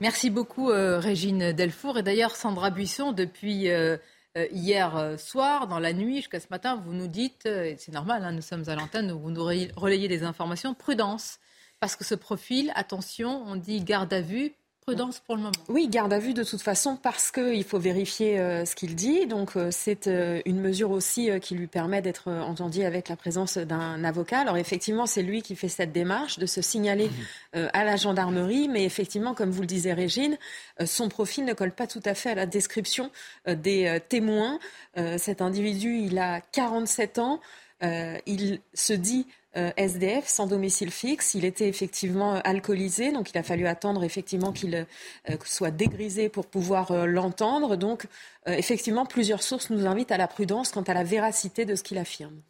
Merci 0.00 0.30
beaucoup, 0.30 0.70
euh, 0.70 0.98
Régine 0.98 1.52
Delfour. 1.52 1.98
Et 1.98 2.02
d'ailleurs, 2.02 2.36
Sandra 2.36 2.70
Buisson, 2.70 3.12
depuis 3.12 3.68
euh, 3.68 3.96
hier 4.52 5.16
soir, 5.18 5.66
dans 5.66 5.80
la 5.80 5.92
nuit 5.92 6.16
jusqu'à 6.16 6.38
ce 6.38 6.46
matin, 6.50 6.76
vous 6.76 6.92
nous 6.92 7.08
dites, 7.08 7.46
et 7.46 7.76
c'est 7.78 7.92
normal, 7.92 8.24
hein, 8.24 8.32
nous 8.32 8.42
sommes 8.42 8.68
à 8.68 8.76
l'antenne, 8.76 9.10
vous 9.10 9.30
nous 9.30 9.42
relayez 9.42 10.06
des 10.06 10.22
informations, 10.22 10.74
prudence, 10.74 11.40
parce 11.80 11.96
que 11.96 12.04
ce 12.04 12.14
profil, 12.14 12.72
attention, 12.74 13.42
on 13.46 13.56
dit 13.56 13.80
garde 13.80 14.12
à 14.12 14.20
vue, 14.20 14.54
Oui, 15.68 15.88
garde 15.88 16.12
à 16.12 16.18
vue 16.18 16.34
de 16.34 16.42
toute 16.42 16.62
façon 16.62 16.96
parce 16.96 17.30
qu'il 17.30 17.64
faut 17.64 17.78
vérifier 17.78 18.38
euh, 18.38 18.64
ce 18.64 18.74
qu'il 18.74 18.94
dit. 18.94 19.26
Donc 19.26 19.56
euh, 19.56 19.68
c'est 19.70 20.06
euh, 20.06 20.40
une 20.46 20.60
mesure 20.60 20.90
aussi 20.90 21.30
qui 21.40 21.54
lui 21.54 21.66
permet 21.66 22.00
d'être 22.00 22.30
entendu 22.30 22.82
avec 22.82 23.08
la 23.08 23.16
présence 23.16 23.58
d'un 23.58 24.02
avocat. 24.04 24.40
Alors 24.40 24.56
effectivement, 24.56 25.06
c'est 25.06 25.22
lui 25.22 25.42
qui 25.42 25.56
fait 25.56 25.68
cette 25.68 25.92
démarche 25.92 26.38
de 26.38 26.46
se 26.46 26.62
signaler 26.62 27.10
à 27.52 27.84
la 27.84 27.96
gendarmerie. 27.96 28.68
Mais 28.68 28.84
effectivement, 28.84 29.34
comme 29.34 29.50
vous 29.50 29.60
le 29.60 29.66
disait 29.66 29.92
Régine, 29.92 30.38
son 30.84 31.08
profil 31.08 31.44
ne 31.44 31.52
colle 31.52 31.72
pas 31.72 31.86
tout 31.86 32.02
à 32.04 32.14
fait 32.14 32.30
à 32.30 32.34
la 32.34 32.46
description 32.46 33.10
des 33.46 33.98
témoins. 34.08 34.58
cet 35.16 35.42
individu, 35.42 35.98
il 35.98 36.18
a 36.18 36.40
47 36.40 37.18
ans. 37.18 37.40
il 37.82 38.60
se 38.74 38.92
dit 38.92 39.26
SDF 39.76 40.26
sans 40.26 40.46
domicile 40.46 40.90
fixe. 40.90 41.34
Il 41.34 41.44
était 41.44 41.68
effectivement 41.68 42.36
euh, 42.36 42.40
alcoolisé, 42.44 43.12
donc 43.12 43.30
il 43.30 43.38
a 43.38 43.42
fallu 43.42 43.66
attendre 43.66 44.04
effectivement 44.04 44.52
qu'il 44.52 44.74
euh, 44.74 45.36
soit 45.44 45.70
dégrisé 45.70 46.28
pour 46.28 46.46
pouvoir 46.46 47.06
l'entendre. 47.06 47.76
Donc 47.76 48.06
effectivement, 48.48 49.04
plusieurs 49.04 49.42
sources 49.42 49.70
nous 49.70 49.86
invitent 49.86 50.12
à 50.12 50.16
la 50.16 50.28
prudence 50.28 50.70
quant 50.70 50.82
à 50.82 50.94
la 50.94 51.02
véracité 51.02 51.64
de 51.64 51.74
ce 51.74 51.82
qu'il 51.82 51.98
affirme. 51.98 52.40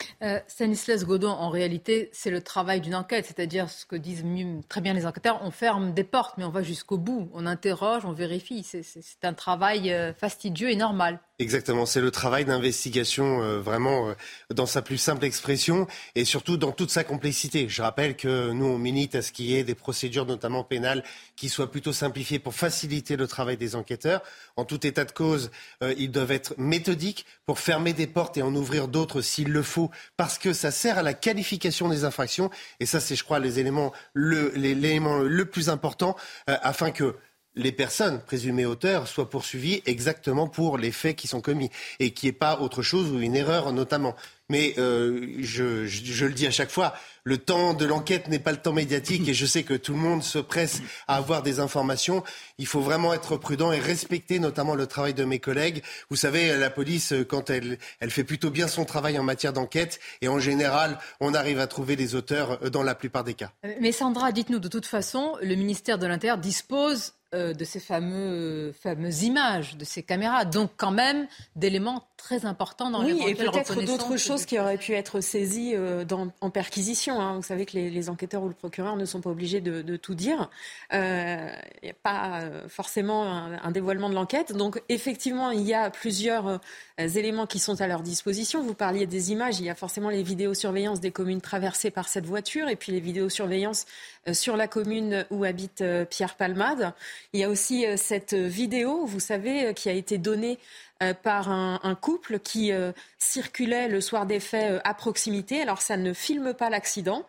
Stanislas 0.47 1.05
Godon, 1.05 1.31
en 1.31 1.49
réalité, 1.49 2.11
c'est 2.12 2.31
le 2.31 2.43
travail 2.43 2.81
d'une 2.81 2.95
enquête, 2.95 3.26
c'est-à-dire 3.26 3.71
ce 3.71 3.87
que 3.87 3.97
disent 3.97 4.25
très 4.69 4.81
bien 4.81 4.93
les 4.93 5.07
enquêteurs, 5.07 5.40
on 5.43 5.50
ferme 5.50 5.95
des 5.95 6.05
portes, 6.05 6.35
mais 6.37 6.45
on 6.45 6.50
va 6.50 6.62
jusqu'au 6.62 6.99
bout, 6.99 7.31
on 7.33 7.47
interroge, 7.47 8.05
on 8.05 8.12
vérifie. 8.12 8.64
C'est 8.64 9.25
un 9.25 9.35
travail 9.35 9.95
fastidieux 10.19 10.71
et 10.71 10.76
normal. 10.76 11.21
Exactement, 11.40 11.87
c'est 11.87 12.00
le 12.00 12.11
travail 12.11 12.45
d'investigation 12.45 13.61
vraiment 13.61 14.12
dans 14.52 14.67
sa 14.67 14.83
plus 14.83 14.99
simple 14.99 15.25
expression 15.25 15.87
et 16.17 16.25
surtout 16.25 16.57
dans 16.57 16.73
toute 16.73 16.90
sa 16.90 16.99
sa 16.99 17.05
complexité. 17.05 17.69
Je 17.69 17.81
rappelle 17.81 18.17
que 18.17 18.50
nous, 18.50 18.64
on 18.64 18.76
milite 18.76 19.14
à 19.14 19.23
ce 19.23 19.31
qu'il 19.31 19.45
y 19.45 19.55
ait 19.55 19.62
des 19.62 19.76
procédures, 19.76 20.26
notamment 20.26 20.64
pénales, 20.64 21.05
qui 21.37 21.49
soient 21.49 21.71
plutôt 21.71 21.93
simplifiées 21.93 22.40
pour 22.40 22.55
faciliter 22.55 23.14
le 23.14 23.28
travail 23.28 23.57
des 23.57 23.76
enquêteurs. 23.76 24.21
En 24.57 24.64
tout 24.64 24.85
état 24.85 25.05
de 25.05 25.12
cause, 25.12 25.52
euh, 25.85 25.88
ils 25.97 26.11
doivent 26.11 26.33
être 26.33 26.54
méthodiques 26.59 27.26
pour 27.47 27.59
fermer 27.59 27.92
des 27.92 28.07
portes 28.07 28.37
et 28.37 28.42
en 28.42 28.54
ouvrir 28.54 28.88
d'autres 28.88 29.21
s'il 29.21 29.50
le 29.50 29.62
faut, 29.62 29.90
parce 30.16 30.38
que 30.38 30.52
ça 30.52 30.71
sert 30.71 30.99
à 30.99 31.02
la 31.02 31.14
qualification 31.14 31.88
des 31.88 32.04
infractions. 32.04 32.50
Et 32.80 32.87
ça, 32.87 33.00
c'est, 33.00 33.16
je 33.16 33.25
crois, 33.25 33.38
l'élément 33.38 33.92
le 34.14 35.45
plus 35.45 35.68
important, 35.68 36.16
euh, 36.50 36.57
afin 36.62 36.90
que 36.90 37.16
les 37.54 37.73
personnes 37.73 38.21
présumées 38.21 38.66
auteurs 38.66 39.09
soient 39.09 39.28
poursuivies 39.28 39.83
exactement 39.85 40.49
pour 40.49 40.78
les 40.78 40.92
faits 40.92 41.16
qui 41.16 41.26
sont 41.26 41.40
commis 41.40 41.71
et 41.99 42.12
qu'il 42.12 42.28
n'y 42.28 42.30
ait 42.30 42.38
pas 42.38 42.61
autre 42.61 42.83
chose 42.83 43.11
ou 43.11 43.21
une 43.21 43.35
erreur 43.35 43.73
notamment. 43.73 44.14
Mais 44.49 44.75
euh, 44.78 45.37
je, 45.40 46.25
le 46.25 46.33
dis 46.33 46.47
à 46.47 46.50
chaque 46.50 46.71
fois, 46.71 46.95
le 47.25 47.37
temps 47.37 47.75
de 47.75 47.85
l'enquête 47.85 48.28
n'est 48.28 48.38
pas 48.38 48.52
le 48.52 48.59
temps 48.59 48.73
médiatique 48.73 49.28
et 49.28 49.35
je 49.35 49.45
sais 49.45 49.62
que 49.62 49.75
tout 49.75 49.93
le 49.93 49.99
monde 49.99 50.23
se 50.23 50.38
presse 50.38 50.81
à 51.07 51.17
avoir 51.17 51.43
des 51.43 51.61
informations. 51.61 52.25
Il 52.57 52.67
faut 52.67 52.81
vraiment 52.81 53.12
être 53.12 53.37
prudent 53.37 53.73
et 53.73 53.78
respecter 53.78 54.38
notamment 54.38 54.75
le 54.75 54.87
travail 54.87 55.12
de 55.12 55.25
mes 55.25 55.38
collègues. 55.38 55.83
Vous 56.09 56.17
savez, 56.17 56.57
la 56.57 56.71
police, 56.71 57.12
quand 57.28 57.50
elle, 57.50 57.78
fait 58.09 58.25
plutôt 58.25 58.50
bien 58.50 58.69
son 58.69 58.87
travail 58.87 59.19
en 59.19 59.23
matière 59.23 59.52
d'enquête 59.52 60.00
et 60.23 60.28
en 60.28 60.38
général, 60.38 60.99
on 61.21 61.35
arrive 61.35 61.59
à 61.59 61.67
trouver 61.67 61.97
les 61.97 62.14
auteurs 62.14 62.71
dans 62.71 62.83
la 62.83 62.95
plupart 62.95 63.25
des 63.25 63.35
cas. 63.35 63.52
Mais 63.81 63.93
Sandra, 63.93 64.33
dites-nous, 64.33 64.61
de 64.61 64.69
toute 64.69 64.87
façon, 64.87 65.37
le 65.43 65.55
ministère 65.57 65.99
de 65.99 66.07
l'Intérieur 66.07 66.38
dispose 66.38 67.12
euh, 67.35 67.52
de 67.52 67.64
ces 67.64 67.78
fameuses 67.78 69.23
images, 69.23 69.76
de 69.76 69.85
ces 69.85 70.02
caméras. 70.02 70.47
Donc 70.47 70.71
quand 70.78 70.90
même 70.90 71.26
d'éléments 71.57 72.08
très 72.18 72.44
importants 72.44 72.90
dans 72.90 73.02
oui, 73.02 73.18
et 73.26 73.34
peut-être 73.34 73.82
d'autres 73.82 74.18
choses 74.18 74.44
qui 74.44 74.58
auraient 74.58 74.76
pu 74.76 74.92
être 74.92 75.22
saisies 75.22 75.72
euh, 75.75 76.04
dans, 76.04 76.28
en 76.42 76.50
perquisition. 76.50 77.18
Hein. 77.18 77.37
Vous 77.37 77.42
savez 77.42 77.64
que 77.64 77.78
les, 77.78 78.10
enquêteurs 78.10 78.42
ou 78.42 78.48
le 78.48 78.54
procureur 78.54 78.96
ne 78.96 79.06
sont 79.06 79.22
pas 79.22 79.30
obligés 79.30 79.62
de, 79.62 79.96
tout 79.96 80.14
dire. 80.14 80.50
Il 80.92 80.98
euh, 80.98 81.50
n'y 81.82 81.90
a 81.90 81.94
pas 81.94 82.42
forcément 82.68 83.25
un, 83.25 83.70
dévoilement 83.70 84.10
de 84.10 84.14
l'enquête. 84.14 84.52
Donc 84.52 84.82
effectivement, 84.90 85.50
il 85.50 85.62
y 85.62 85.75
a 85.75 85.90
plusieurs 85.90 86.60
éléments 86.98 87.46
qui 87.46 87.58
sont 87.58 87.80
à 87.80 87.87
leur 87.87 88.02
disposition. 88.02 88.62
Vous 88.62 88.75
parliez 88.75 89.06
des 89.06 89.32
images. 89.32 89.60
Il 89.60 89.66
y 89.66 89.70
a 89.70 89.75
forcément 89.75 90.10
les 90.10 90.22
vidéosurveillances 90.22 91.00
des 91.00 91.10
communes 91.10 91.40
traversées 91.40 91.90
par 91.90 92.08
cette 92.08 92.26
voiture 92.26 92.68
et 92.68 92.76
puis 92.76 92.92
les 92.92 93.00
vidéosurveillances 93.00 93.87
sur 94.32 94.56
la 94.56 94.68
commune 94.68 95.25
où 95.30 95.44
habite 95.44 95.82
Pierre 96.10 96.34
Palmade. 96.34 96.92
Il 97.32 97.40
y 97.40 97.44
a 97.44 97.48
aussi 97.48 97.87
euh, 97.87 97.96
cette 97.96 98.34
vidéo, 98.34 99.04
vous 99.06 99.20
savez, 99.20 99.66
euh, 99.66 99.72
qui 99.72 99.88
a 99.88 99.92
été 99.92 100.18
donnée 100.18 100.58
euh, 101.02 101.14
par 101.14 101.50
un, 101.50 101.95
couple 102.00 102.38
qui 102.38 102.71
circulait 103.19 103.88
le 103.88 104.00
soir 104.00 104.26
des 104.26 104.40
faits 104.40 104.81
à 104.85 104.95
proximité. 104.95 105.61
Alors 105.61 105.81
ça 105.81 105.97
ne 105.97 106.12
filme 106.12 106.55
pas 106.55 106.71
l'accident, 106.71 107.25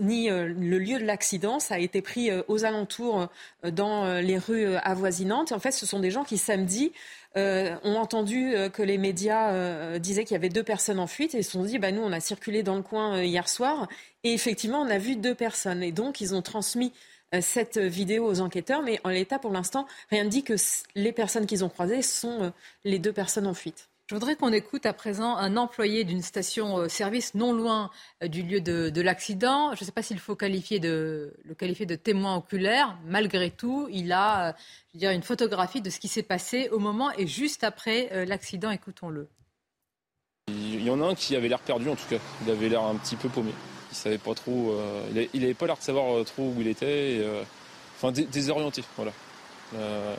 ni 0.00 0.28
le 0.28 0.78
lieu 0.78 0.98
de 0.98 1.04
l'accident. 1.04 1.58
Ça 1.60 1.76
a 1.76 1.78
été 1.78 2.02
pris 2.02 2.30
aux 2.48 2.64
alentours 2.64 3.28
dans 3.64 4.20
les 4.20 4.38
rues 4.38 4.74
avoisinantes. 4.76 5.52
en 5.52 5.58
fait, 5.58 5.72
ce 5.72 5.86
sont 5.86 6.00
des 6.00 6.10
gens 6.10 6.24
qui 6.24 6.38
samedi 6.38 6.92
ont 7.34 7.96
entendu 7.96 8.54
que 8.72 8.82
les 8.82 8.98
médias 8.98 9.98
disaient 9.98 10.24
qu'il 10.24 10.34
y 10.34 10.38
avait 10.38 10.48
deux 10.48 10.62
personnes 10.62 10.98
en 10.98 11.06
fuite 11.06 11.34
et 11.34 11.42
se 11.42 11.52
sont 11.52 11.64
dit, 11.64 11.78
bah, 11.78 11.92
nous, 11.92 12.02
on 12.02 12.12
a 12.12 12.20
circulé 12.20 12.62
dans 12.62 12.76
le 12.76 12.82
coin 12.82 13.22
hier 13.22 13.48
soir 13.48 13.88
et 14.26 14.34
effectivement, 14.34 14.80
on 14.80 14.90
a 14.90 14.98
vu 14.98 15.14
deux 15.14 15.36
personnes. 15.36 15.84
Et 15.84 15.92
donc, 15.92 16.20
ils 16.20 16.34
ont 16.34 16.42
transmis 16.42 16.92
euh, 16.92 17.06
cette 17.40 17.78
vidéo 17.78 18.26
aux 18.26 18.40
enquêteurs, 18.40 18.82
mais 18.82 19.00
en 19.04 19.10
l'état, 19.10 19.38
pour 19.38 19.52
l'instant, 19.52 19.86
rien 20.10 20.24
ne 20.24 20.28
dit 20.28 20.42
que 20.42 20.54
les 20.94 21.12
personnes 21.12 21.46
qu'ils 21.46 21.64
ont 21.64 21.68
croisées 21.68 22.02
sont 22.02 22.42
euh, 22.42 22.50
les 22.84 22.98
deux 22.98 23.12
personnes 23.12 23.46
en 23.46 23.54
fuite. 23.54 23.88
Je 24.08 24.14
voudrais 24.14 24.36
qu'on 24.36 24.52
écoute 24.52 24.86
à 24.86 24.92
présent 24.92 25.36
un 25.36 25.56
employé 25.56 26.04
d'une 26.04 26.22
station-service 26.22 27.34
non 27.34 27.52
loin 27.52 27.90
euh, 28.22 28.28
du 28.28 28.42
lieu 28.42 28.60
de, 28.60 29.00
l'accident. 29.00 29.74
Je 29.74 29.82
ne 29.82 29.86
sais 29.86 29.92
pas 29.92 30.02
s'il 30.02 30.20
faut 30.20 30.36
qualifier 30.36 30.78
de, 30.78 31.34
le 31.44 31.54
qualifier 31.54 31.86
de 31.86 31.96
témoin 31.96 32.36
oculaire. 32.36 32.96
Malgré 33.04 33.50
tout, 33.50 33.88
il 33.90 34.12
a 34.12 34.54
je 34.94 34.98
dire, 35.00 35.10
une 35.10 35.24
photographie 35.24 35.80
de 35.80 35.90
ce 35.90 35.98
qui 35.98 36.08
s'est 36.08 36.22
passé 36.22 36.68
au 36.70 36.78
moment 36.78 37.10
et 37.18 37.26
juste 37.26 37.64
après 37.64 38.24
l'accident. 38.26 38.70
Écoutons-le. 38.70 39.28
Il 40.48 40.84
y 40.84 40.90
en 40.90 41.02
a 41.02 41.06
un 41.06 41.14
qui 41.16 41.34
avait 41.34 41.48
l'air 41.48 41.58
perdu 41.58 41.88
en 41.88 41.96
tout 41.96 42.06
cas. 42.08 42.18
Il 42.44 42.50
avait 42.52 42.68
l'air 42.68 42.84
un 42.84 42.94
petit 42.94 43.16
peu 43.16 43.28
paumé 43.28 43.50
savait 43.96 44.18
pas 44.18 44.34
trop. 44.34 44.72
Euh, 44.72 45.26
il, 45.34 45.44
avait, 45.44 45.54
pas 45.54 45.66
l'air 45.66 45.76
de 45.76 45.82
savoir 45.82 46.16
euh, 46.16 46.24
trop 46.24 46.44
où 46.44 46.60
il 46.60 46.68
était. 46.68 46.86
Euh, 47.20 47.42
enfin, 47.96 48.12
désorienté. 48.12 48.82
Voilà. 48.96 49.12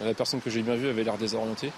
la 0.04 0.14
personne 0.14 0.42
que 0.42 0.50
j'ai 0.50 0.62
bien 0.62 0.76
vue 0.76 0.90
avait 0.90 1.04
l'air 1.04 1.18
désorientée. 1.18 1.72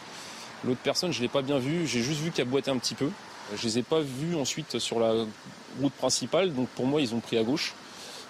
L'autre 0.65 0.81
personne, 0.83 1.13
je 1.13 1.21
l'ai 1.21 1.27
pas 1.27 1.41
bien 1.41 1.59
vue. 1.59 1.87
J'ai 1.87 2.01
juste 2.01 2.21
vu 2.21 2.31
qu'elle 2.31 2.47
boitait 2.47 2.71
un 2.71 2.77
petit 2.77 2.95
peu. 2.95 3.09
Je 3.55 3.63
les 3.63 3.79
ai 3.79 3.83
pas 3.83 4.01
vus 4.01 4.35
ensuite 4.35 4.79
sur 4.79 4.99
la 4.99 5.13
route 5.81 5.93
principale. 5.93 6.53
Donc 6.53 6.67
pour 6.69 6.85
moi, 6.85 7.01
ils 7.01 7.13
ont 7.13 7.19
pris 7.19 7.37
à 7.37 7.43
gauche. 7.43 7.73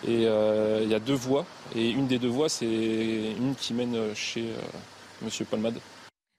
Et 0.08 0.24
il 0.24 0.90
y 0.90 0.96
a 0.96 1.00
deux 1.00 1.14
voies. 1.14 1.46
Et 1.76 1.90
une 1.90 2.08
des 2.08 2.20
deux 2.20 2.30
voies, 2.30 2.50
c'est 2.50 2.66
une 2.66 3.56
qui 3.56 3.74
mène 3.74 4.14
chez 4.16 4.46
Monsieur 5.22 5.46
Palmade. 5.46 5.80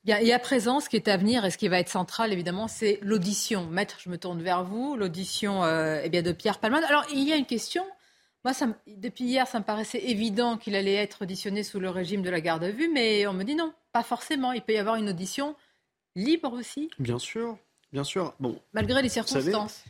Bien, 0.04 0.18
et 0.18 0.32
à 0.32 0.38
présent, 0.38 0.80
ce 0.80 0.88
qui 0.88 0.96
est 0.96 1.08
à 1.08 1.16
venir 1.16 1.44
et 1.44 1.50
ce 1.50 1.58
qui 1.58 1.68
va 1.68 1.78
être 1.78 1.90
central, 1.90 2.32
évidemment, 2.32 2.68
c'est 2.68 2.98
l'audition. 3.02 3.66
Maître, 3.66 3.98
je 4.02 4.08
me 4.08 4.16
tourne 4.16 4.42
vers 4.42 4.64
vous, 4.64 4.96
l'audition 4.96 5.62
euh, 5.62 6.00
eh 6.02 6.08
bien, 6.08 6.22
de 6.22 6.32
Pierre 6.32 6.58
Palmade. 6.58 6.84
Alors, 6.84 7.04
il 7.12 7.28
y 7.28 7.32
a 7.32 7.36
une 7.36 7.46
question. 7.46 7.84
Moi, 8.44 8.54
ça, 8.54 8.68
depuis 8.86 9.24
hier, 9.24 9.46
ça 9.46 9.58
me 9.58 9.64
paraissait 9.64 10.02
évident 10.02 10.56
qu'il 10.56 10.74
allait 10.74 10.94
être 10.94 11.22
auditionné 11.22 11.62
sous 11.62 11.80
le 11.80 11.90
régime 11.90 12.22
de 12.22 12.30
la 12.30 12.40
garde 12.40 12.64
à 12.64 12.70
vue, 12.70 12.88
mais 12.88 13.26
on 13.26 13.34
me 13.34 13.44
dit 13.44 13.54
non, 13.54 13.74
pas 13.92 14.02
forcément. 14.02 14.52
Il 14.52 14.62
peut 14.62 14.72
y 14.72 14.78
avoir 14.78 14.96
une 14.96 15.10
audition 15.10 15.54
libre 16.16 16.54
aussi? 16.54 16.90
Bien 16.98 17.18
sûr, 17.18 17.58
bien 17.92 18.04
sûr. 18.04 18.34
Bon, 18.40 18.58
malgré 18.72 19.02
les 19.02 19.10
circonstances. 19.10 19.84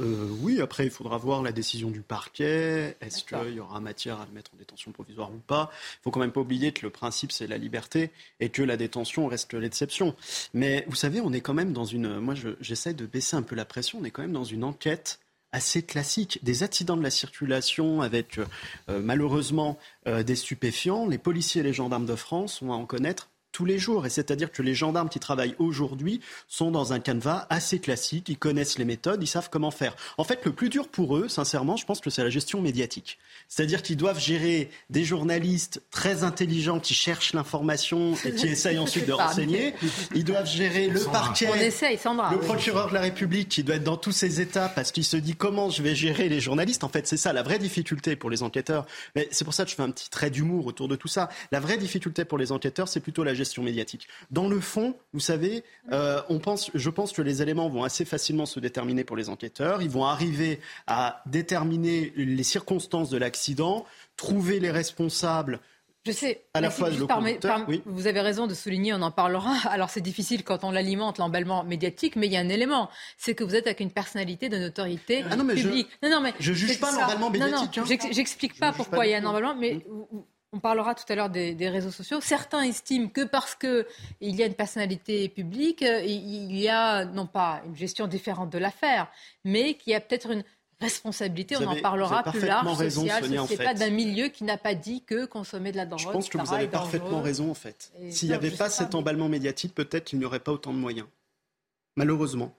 Euh, 0.00 0.28
oui, 0.40 0.60
après, 0.60 0.84
il 0.84 0.90
faudra 0.90 1.16
voir 1.18 1.42
la 1.42 1.52
décision 1.52 1.90
du 1.90 2.02
parquet. 2.02 2.96
Est-ce 3.00 3.24
qu'il 3.24 3.54
y 3.54 3.60
aura 3.60 3.80
matière 3.80 4.20
à 4.20 4.26
le 4.26 4.32
mettre 4.32 4.52
en 4.54 4.58
détention 4.58 4.92
provisoire 4.92 5.30
ou 5.32 5.38
pas? 5.38 5.70
Il 5.72 6.02
faut 6.04 6.10
quand 6.10 6.20
même 6.20 6.32
pas 6.32 6.40
oublier 6.40 6.72
que 6.72 6.82
le 6.82 6.90
principe, 6.90 7.32
c'est 7.32 7.46
la 7.46 7.58
liberté 7.58 8.10
et 8.40 8.48
que 8.50 8.62
la 8.62 8.76
détention 8.76 9.26
reste 9.26 9.54
l'exception. 9.54 10.14
Mais 10.54 10.84
vous 10.88 10.96
savez, 10.96 11.20
on 11.20 11.32
est 11.32 11.40
quand 11.40 11.54
même 11.54 11.72
dans 11.72 11.84
une... 11.84 12.18
Moi, 12.18 12.34
j'essaie 12.60 12.94
de 12.94 13.06
baisser 13.06 13.36
un 13.36 13.42
peu 13.42 13.54
la 13.54 13.64
pression. 13.64 13.98
On 14.00 14.04
est 14.04 14.10
quand 14.10 14.22
même 14.22 14.32
dans 14.32 14.44
une 14.44 14.64
enquête 14.64 15.20
assez 15.52 15.82
classique. 15.82 16.40
Des 16.42 16.62
accidents 16.62 16.96
de 16.96 17.02
la 17.02 17.10
circulation 17.10 18.02
avec 18.02 18.38
euh, 18.38 19.00
malheureusement 19.00 19.78
euh, 20.06 20.22
des 20.22 20.36
stupéfiants. 20.36 21.06
Les 21.06 21.18
policiers 21.18 21.60
et 21.62 21.64
les 21.64 21.72
gendarmes 21.72 22.06
de 22.06 22.16
France, 22.16 22.60
on 22.60 22.68
va 22.68 22.74
en 22.74 22.84
connaître 22.86 23.30
tous 23.56 23.64
les 23.64 23.78
jours. 23.78 24.04
Et 24.04 24.10
c'est-à-dire 24.10 24.52
que 24.52 24.60
les 24.60 24.74
gendarmes 24.74 25.08
qui 25.08 25.18
travaillent 25.18 25.54
aujourd'hui 25.58 26.20
sont 26.46 26.70
dans 26.70 26.92
un 26.92 27.00
canevas 27.00 27.46
assez 27.48 27.78
classique, 27.78 28.28
ils 28.28 28.36
connaissent 28.36 28.76
les 28.76 28.84
méthodes, 28.84 29.22
ils 29.22 29.26
savent 29.26 29.48
comment 29.50 29.70
faire. 29.70 29.96
En 30.18 30.24
fait, 30.24 30.44
le 30.44 30.52
plus 30.52 30.68
dur 30.68 30.88
pour 30.88 31.16
eux, 31.16 31.26
sincèrement, 31.26 31.78
je 31.78 31.86
pense 31.86 32.00
que 32.00 32.10
c'est 32.10 32.22
la 32.22 32.28
gestion 32.28 32.60
médiatique. 32.60 33.16
C'est-à-dire 33.48 33.82
qu'ils 33.82 33.96
doivent 33.96 34.20
gérer 34.20 34.68
des 34.90 35.04
journalistes 35.04 35.80
très 35.90 36.22
intelligents 36.22 36.80
qui 36.80 36.92
cherchent 36.92 37.32
l'information 37.32 38.12
et 38.26 38.34
qui 38.34 38.46
essayent 38.46 38.78
ensuite 38.78 39.06
de 39.06 39.14
renseigner. 39.14 39.72
Ils 40.14 40.24
doivent 40.24 40.50
gérer 40.50 40.88
le 40.88 41.00
parquet, 41.00 41.48
le 41.48 42.38
procureur 42.38 42.90
de 42.90 42.94
la 42.94 43.00
République 43.00 43.48
qui 43.48 43.62
doit 43.62 43.76
être 43.76 43.84
dans 43.84 43.96
tous 43.96 44.12
ses 44.12 44.42
états 44.42 44.68
parce 44.68 44.92
qu'il 44.92 45.04
se 45.04 45.16
dit 45.16 45.34
comment 45.34 45.70
je 45.70 45.82
vais 45.82 45.94
gérer 45.94 46.28
les 46.28 46.40
journalistes. 46.40 46.84
En 46.84 46.90
fait, 46.90 47.06
c'est 47.06 47.16
ça 47.16 47.32
la 47.32 47.42
vraie 47.42 47.58
difficulté 47.58 48.16
pour 48.16 48.28
les 48.28 48.42
enquêteurs. 48.42 48.84
Mais 49.14 49.28
c'est 49.30 49.46
pour 49.46 49.54
ça 49.54 49.64
que 49.64 49.70
je 49.70 49.76
fais 49.76 49.82
un 49.82 49.92
petit 49.92 50.10
trait 50.10 50.28
d'humour 50.28 50.66
autour 50.66 50.88
de 50.88 50.96
tout 50.96 51.08
ça. 51.08 51.30
La 51.52 51.60
vraie 51.60 51.78
difficulté 51.78 52.26
pour 52.26 52.36
les 52.36 52.52
enquêteurs, 52.52 52.88
c'est 52.88 53.00
plutôt 53.00 53.24
la 53.24 53.32
gestion 53.32 53.45
médiatique. 53.62 54.08
Dans 54.30 54.48
le 54.48 54.60
fond, 54.60 54.94
vous 55.12 55.20
savez, 55.20 55.64
euh, 55.92 56.20
on 56.28 56.38
pense, 56.38 56.70
je 56.74 56.90
pense 56.90 57.12
que 57.12 57.22
les 57.22 57.42
éléments 57.42 57.68
vont 57.68 57.84
assez 57.84 58.04
facilement 58.04 58.46
se 58.46 58.60
déterminer 58.60 59.04
pour 59.04 59.16
les 59.16 59.28
enquêteurs. 59.28 59.82
Ils 59.82 59.90
vont 59.90 60.04
arriver 60.04 60.60
à 60.86 61.22
déterminer 61.26 62.12
les 62.16 62.42
circonstances 62.42 63.10
de 63.10 63.18
l'accident, 63.18 63.84
trouver 64.16 64.60
les 64.60 64.70
responsables. 64.70 65.60
Je 66.06 66.12
sais. 66.12 66.44
À 66.54 66.60
la 66.60 66.70
fois 66.70 66.90
Vous 67.84 68.06
avez 68.06 68.20
raison 68.20 68.46
de 68.46 68.54
souligner, 68.54 68.94
on 68.94 69.02
en 69.02 69.10
parlera. 69.10 69.54
Alors 69.68 69.90
c'est 69.90 70.00
difficile 70.00 70.44
quand 70.44 70.62
on 70.62 70.70
l'alimente, 70.70 71.18
l'emballement 71.18 71.64
médiatique, 71.64 72.14
mais 72.14 72.26
il 72.26 72.32
y 72.32 72.36
a 72.36 72.40
un 72.40 72.48
élément, 72.48 72.88
c'est 73.18 73.34
que 73.34 73.42
vous 73.42 73.56
êtes 73.56 73.66
avec 73.66 73.80
une 73.80 73.90
personnalité 73.90 74.48
de 74.48 74.56
notoriété 74.56 75.24
ah 75.28 75.36
publique. 75.36 75.88
Je, 76.00 76.08
non, 76.08 76.16
non, 76.16 76.20
mais 76.22 76.32
je 76.38 76.52
juge 76.52 76.78
pas 76.78 76.92
l'emballement 76.92 77.30
médiatique. 77.30 77.78
Hein. 77.78 78.08
J'explique 78.12 78.58
pas 78.58 78.72
pourquoi 78.72 79.06
il 79.06 79.10
y 79.10 79.14
a 79.14 79.18
un 79.18 79.24
emballement, 79.24 79.56
mais 79.56 79.74
mm. 79.74 80.20
On 80.52 80.60
parlera 80.60 80.94
tout 80.94 81.04
à 81.08 81.14
l'heure 81.14 81.28
des, 81.28 81.68
réseaux 81.68 81.90
sociaux. 81.90 82.20
Certains 82.20 82.62
estiment 82.62 83.08
que 83.08 83.24
parce 83.24 83.54
qu'il 83.54 83.84
y 84.20 84.42
a 84.42 84.46
une 84.46 84.54
personnalité 84.54 85.28
publique, 85.28 85.82
euh, 85.82 86.02
il 86.02 86.56
y 86.56 86.68
a 86.68 87.04
non 87.04 87.26
pas 87.26 87.62
une 87.66 87.76
gestion 87.76 88.06
différente 88.06 88.50
de 88.50 88.58
l'affaire, 88.58 89.08
mais 89.44 89.74
qu'il 89.74 89.92
y 89.92 89.96
a 89.96 90.00
peut-être 90.00 90.30
une 90.30 90.44
responsabilité, 90.80 91.56
on 91.56 91.66
en 91.66 91.80
parlera 91.80 92.22
plus 92.22 92.40
large, 92.40 92.88
sociale, 92.88 93.24
c'est 93.48 93.56
pas 93.56 93.74
d'un 93.74 93.90
milieu 93.90 94.28
qui 94.28 94.44
n'a 94.44 94.58
pas 94.58 94.74
dit 94.74 95.02
que 95.04 95.24
consommer 95.24 95.72
de 95.72 95.76
la 95.78 95.86
drogue. 95.86 96.00
Je 96.00 96.08
pense 96.10 96.28
que 96.28 96.38
vous 96.38 96.52
avez 96.52 96.68
parfaitement 96.68 97.22
raison 97.22 97.50
en 97.50 97.54
fait. 97.54 97.92
S'il 98.10 98.28
n'y 98.28 98.34
avait 98.34 98.50
pas 98.50 98.68
cet 98.68 98.94
emballement 98.94 99.28
médiatique, 99.28 99.74
peut-être 99.74 100.04
qu'il 100.04 100.18
n'y 100.18 100.24
aurait 100.24 100.40
pas 100.40 100.52
autant 100.52 100.72
de 100.72 100.78
moyens. 100.78 101.06
Malheureusement. 101.96 102.54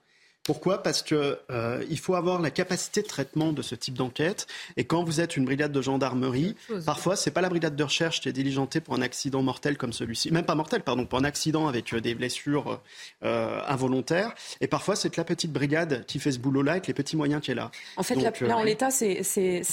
Pourquoi? 0.48 0.82
Parce 0.82 1.02
que 1.02 1.38
euh, 1.50 1.84
il 1.90 1.98
faut 1.98 2.14
avoir 2.14 2.40
la 2.40 2.50
capacité 2.50 3.02
de 3.02 3.06
traitement 3.06 3.52
de 3.52 3.60
ce 3.60 3.74
type 3.74 3.92
d'enquête. 3.92 4.46
Et 4.78 4.84
quand 4.84 5.04
vous 5.04 5.20
êtes 5.20 5.36
une 5.36 5.44
brigade 5.44 5.72
de 5.72 5.82
gendarmerie, 5.82 6.56
parfois 6.86 7.16
c'est 7.16 7.32
pas 7.32 7.42
la 7.42 7.50
brigade 7.50 7.76
de 7.76 7.84
recherche 7.84 8.22
qui 8.22 8.30
est 8.30 8.32
diligentée 8.32 8.80
pour 8.80 8.94
un 8.94 9.02
accident 9.02 9.42
mortel 9.42 9.76
comme 9.76 9.92
celui-ci, 9.92 10.32
même 10.32 10.46
pas 10.46 10.54
mortel, 10.54 10.80
pardon, 10.80 11.04
pour 11.04 11.18
un 11.18 11.24
accident 11.24 11.68
avec 11.68 11.92
euh, 11.92 12.00
des 12.00 12.14
blessures 12.14 12.80
euh, 13.24 13.60
involontaires. 13.68 14.34
Et 14.62 14.68
parfois 14.68 14.96
c'est 14.96 15.18
la 15.18 15.24
petite 15.24 15.52
brigade 15.52 16.06
qui 16.06 16.18
fait 16.18 16.32
ce 16.32 16.38
boulot-là 16.38 16.72
avec 16.72 16.86
les 16.86 16.94
petits 16.94 17.18
moyens 17.18 17.42
qui 17.42 17.50
est 17.50 17.54
là. 17.54 17.70
En 17.98 18.02
fait, 18.02 18.14
là, 18.14 18.56
en 18.56 18.62
l'état, 18.62 18.90
c'est 18.90 19.20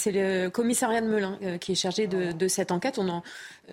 le 0.04 0.48
commissariat 0.50 1.00
de 1.00 1.06
Melun 1.06 1.38
qui 1.58 1.72
est 1.72 1.76
chargé 1.76 2.06
de, 2.06 2.32
de 2.32 2.48
cette 2.48 2.70
enquête. 2.70 2.98
On 2.98 3.08
en, 3.08 3.22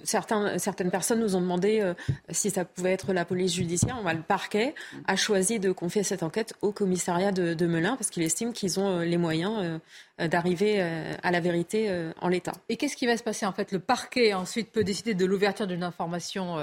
certains, 0.03 0.57
certaines 0.57 0.91
personnes 0.91 1.19
nous 1.19 1.35
ont 1.35 1.41
demandé 1.41 1.79
euh, 1.81 1.93
si 2.29 2.49
ça 2.49 2.65
pouvait 2.65 2.91
être 2.91 3.13
la 3.13 3.25
police 3.25 3.53
judiciaire. 3.53 3.97
le 4.03 4.21
parquet 4.21 4.73
a 5.07 5.15
choisi 5.15 5.59
de 5.59 5.71
confier 5.71 6.03
cette 6.03 6.23
enquête 6.23 6.53
au 6.61 6.71
commissariat 6.71 6.92
de, 6.95 7.65
Melun 7.65 7.95
parce 7.95 8.09
qu'il 8.09 8.23
estime 8.23 8.53
qu'ils 8.53 8.79
ont 8.79 8.99
euh, 8.99 9.05
les 9.05 9.17
moyens 9.17 9.79
euh, 10.19 10.27
d'arriver 10.27 10.81
à 11.23 11.31
la 11.31 11.39
vérité 11.39 11.91
en 12.21 12.27
l'état. 12.27 12.53
Et 12.69 12.77
qu'est-ce 12.77 12.95
qui 12.95 13.07
va 13.07 13.17
se 13.17 13.23
passer 13.23 13.47
En 13.47 13.51
fait, 13.51 13.71
le 13.71 13.79
parquet 13.79 14.33
ensuite 14.33 14.71
peut 14.71 14.83
décider 14.83 15.15
de 15.15 15.25
l'ouverture 15.25 15.65
d'une 15.65 15.83
information 15.83 16.57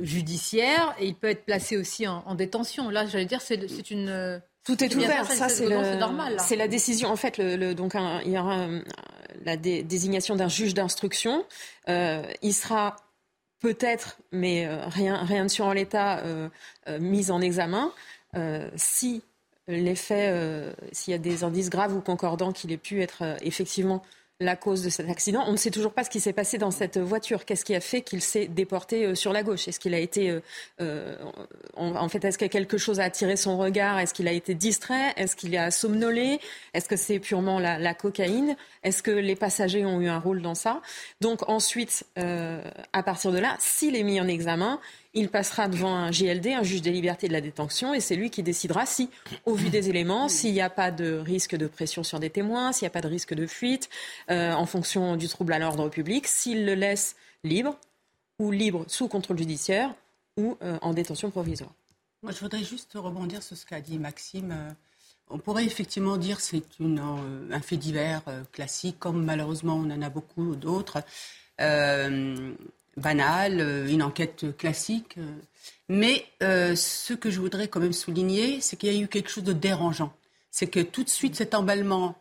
judiciaire 0.00 0.94
et 1.00 1.06
il 1.06 1.16
peut 1.16 1.26
être 1.26 1.44
placé 1.44 1.76
aussi 1.76 2.06
en, 2.06 2.34
détention. 2.36 2.88
Là, 2.88 3.04
j'allais 3.06 3.24
dire, 3.24 3.40
c'est 3.40 3.90
une... 3.90 4.40
Tout 4.64 4.84
est 4.84 4.94
ouvert, 4.94 5.26
ça 5.26 5.48
c'est 5.48 5.68
normal. 5.96 6.36
C'est 6.38 6.56
la 6.56 6.68
décision. 6.68 7.10
En 7.10 7.16
fait, 7.16 7.36
le, 7.38 7.74
donc 7.74 7.94
il 8.24 8.30
y 8.30 8.38
aura 8.38 8.68
la 9.44 9.56
désignation 9.56 10.36
d'un 10.36 10.48
juge 10.48 10.74
d'instruction. 10.74 11.44
Euh, 11.88 12.22
il 12.42 12.54
sera 12.54 12.96
peut-être, 13.60 14.18
mais 14.32 14.66
euh, 14.66 14.86
rien, 14.86 15.16
rien 15.24 15.44
de 15.44 15.48
sûr 15.48 15.66
en 15.66 15.72
l'état, 15.72 16.20
euh, 16.20 16.48
mis 17.00 17.30
en 17.30 17.40
examen 17.40 17.92
si 18.76 19.22
les 19.68 19.94
faits, 19.94 20.34
s'il 20.92 21.12
y 21.12 21.14
a 21.14 21.18
des 21.18 21.44
indices 21.44 21.70
graves 21.70 21.94
ou 21.94 22.00
concordants 22.00 22.52
qu'il 22.52 22.72
ait 22.72 22.76
pu 22.78 23.02
être 23.02 23.36
effectivement 23.42 24.02
la 24.40 24.54
cause 24.54 24.84
de 24.84 24.88
cet 24.88 25.10
accident. 25.10 25.42
On 25.48 25.52
ne 25.52 25.56
sait 25.56 25.72
toujours 25.72 25.92
pas 25.92 26.04
ce 26.04 26.10
qui 26.10 26.20
s'est 26.20 26.32
passé 26.32 26.58
dans 26.58 26.70
cette 26.70 26.96
voiture. 26.96 27.44
Qu'est-ce 27.44 27.64
qui 27.64 27.74
a 27.74 27.80
fait 27.80 28.02
qu'il 28.02 28.22
s'est 28.22 28.46
déporté 28.46 29.04
euh, 29.04 29.14
sur 29.16 29.32
la 29.32 29.42
gauche? 29.42 29.66
Est-ce 29.66 29.80
qu'il 29.80 29.94
a 29.94 29.98
été, 29.98 30.30
euh, 30.30 30.40
euh, 30.80 31.16
en 31.74 32.08
fait, 32.08 32.24
est-ce 32.24 32.38
que 32.38 32.44
quelque 32.44 32.78
chose 32.78 33.00
a 33.00 33.04
attiré 33.04 33.34
son 33.34 33.58
regard? 33.58 33.98
Est-ce 33.98 34.14
qu'il 34.14 34.28
a 34.28 34.32
été 34.32 34.54
distrait? 34.54 35.12
Est-ce 35.16 35.34
qu'il 35.34 35.56
a 35.56 35.72
somnolé? 35.72 36.38
Est-ce 36.72 36.88
que 36.88 36.96
c'est 36.96 37.18
purement 37.18 37.58
la, 37.58 37.94
cocaïne? 37.94 38.54
Est-ce 38.84 39.02
que 39.02 39.10
les 39.10 39.34
passagers 39.34 39.84
ont 39.84 40.00
eu 40.00 40.08
un 40.08 40.20
rôle 40.20 40.40
dans 40.40 40.54
ça? 40.54 40.82
Donc 41.20 41.48
ensuite, 41.48 42.04
à 42.16 43.02
partir 43.02 43.32
de 43.32 43.38
là, 43.38 43.56
s'il 43.58 43.96
est 43.96 44.02
mis 44.02 44.20
en 44.20 44.28
examen, 44.28 44.78
il 45.14 45.28
passera 45.28 45.68
devant 45.68 45.94
un 45.94 46.10
GLD, 46.10 46.48
un 46.48 46.62
juge 46.62 46.82
des 46.82 46.92
libertés 46.92 47.28
de 47.28 47.32
la 47.32 47.40
détention, 47.40 47.94
et 47.94 48.00
c'est 48.00 48.16
lui 48.16 48.30
qui 48.30 48.42
décidera 48.42 48.86
si, 48.86 49.08
au 49.46 49.54
vu 49.54 49.70
des 49.70 49.88
éléments, 49.88 50.28
s'il 50.28 50.52
n'y 50.52 50.60
a 50.60 50.70
pas 50.70 50.90
de 50.90 51.14
risque 51.14 51.56
de 51.56 51.66
pression 51.66 52.02
sur 52.02 52.20
des 52.20 52.30
témoins, 52.30 52.72
s'il 52.72 52.84
n'y 52.84 52.88
a 52.88 52.90
pas 52.90 53.00
de 53.00 53.08
risque 53.08 53.34
de 53.34 53.46
fuite, 53.46 53.88
euh, 54.30 54.52
en 54.52 54.66
fonction 54.66 55.16
du 55.16 55.28
trouble 55.28 55.52
à 55.52 55.58
l'ordre 55.58 55.88
public, 55.88 56.26
s'il 56.26 56.66
le 56.66 56.74
laisse 56.74 57.16
libre 57.42 57.76
ou 58.38 58.50
libre 58.50 58.84
sous 58.86 59.08
contrôle 59.08 59.38
judiciaire 59.38 59.94
ou 60.36 60.56
euh, 60.62 60.78
en 60.82 60.92
détention 60.92 61.30
provisoire. 61.30 61.72
Moi, 62.22 62.32
je 62.32 62.40
voudrais 62.40 62.62
juste 62.62 62.92
rebondir 62.94 63.42
sur 63.42 63.56
ce 63.56 63.64
qu'a 63.64 63.80
dit 63.80 63.98
Maxime. 63.98 64.52
Euh, 64.52 64.70
on 65.30 65.38
pourrait 65.38 65.64
effectivement 65.64 66.16
dire 66.16 66.36
que 66.36 66.42
c'est 66.42 66.62
un 66.80 67.60
fait 67.60 67.76
divers 67.76 68.22
classique, 68.50 68.98
comme 68.98 69.26
malheureusement 69.26 69.74
on 69.74 69.90
en 69.90 70.00
a 70.00 70.08
beaucoup 70.08 70.56
d'autres 70.56 71.02
banale, 72.98 73.60
euh, 73.60 73.88
une 73.88 74.02
enquête 74.02 74.56
classique. 74.56 75.16
Euh. 75.18 75.32
Mais 75.88 76.26
euh, 76.42 76.76
ce 76.76 77.14
que 77.14 77.30
je 77.30 77.40
voudrais 77.40 77.68
quand 77.68 77.80
même 77.80 77.92
souligner, 77.92 78.60
c'est 78.60 78.76
qu'il 78.76 78.92
y 78.92 78.96
a 78.96 79.00
eu 79.00 79.08
quelque 79.08 79.30
chose 79.30 79.44
de 79.44 79.52
dérangeant. 79.52 80.12
C'est 80.50 80.66
que 80.66 80.80
tout 80.80 81.04
de 81.04 81.08
suite, 81.08 81.36
cet 81.36 81.54
emballement 81.54 82.16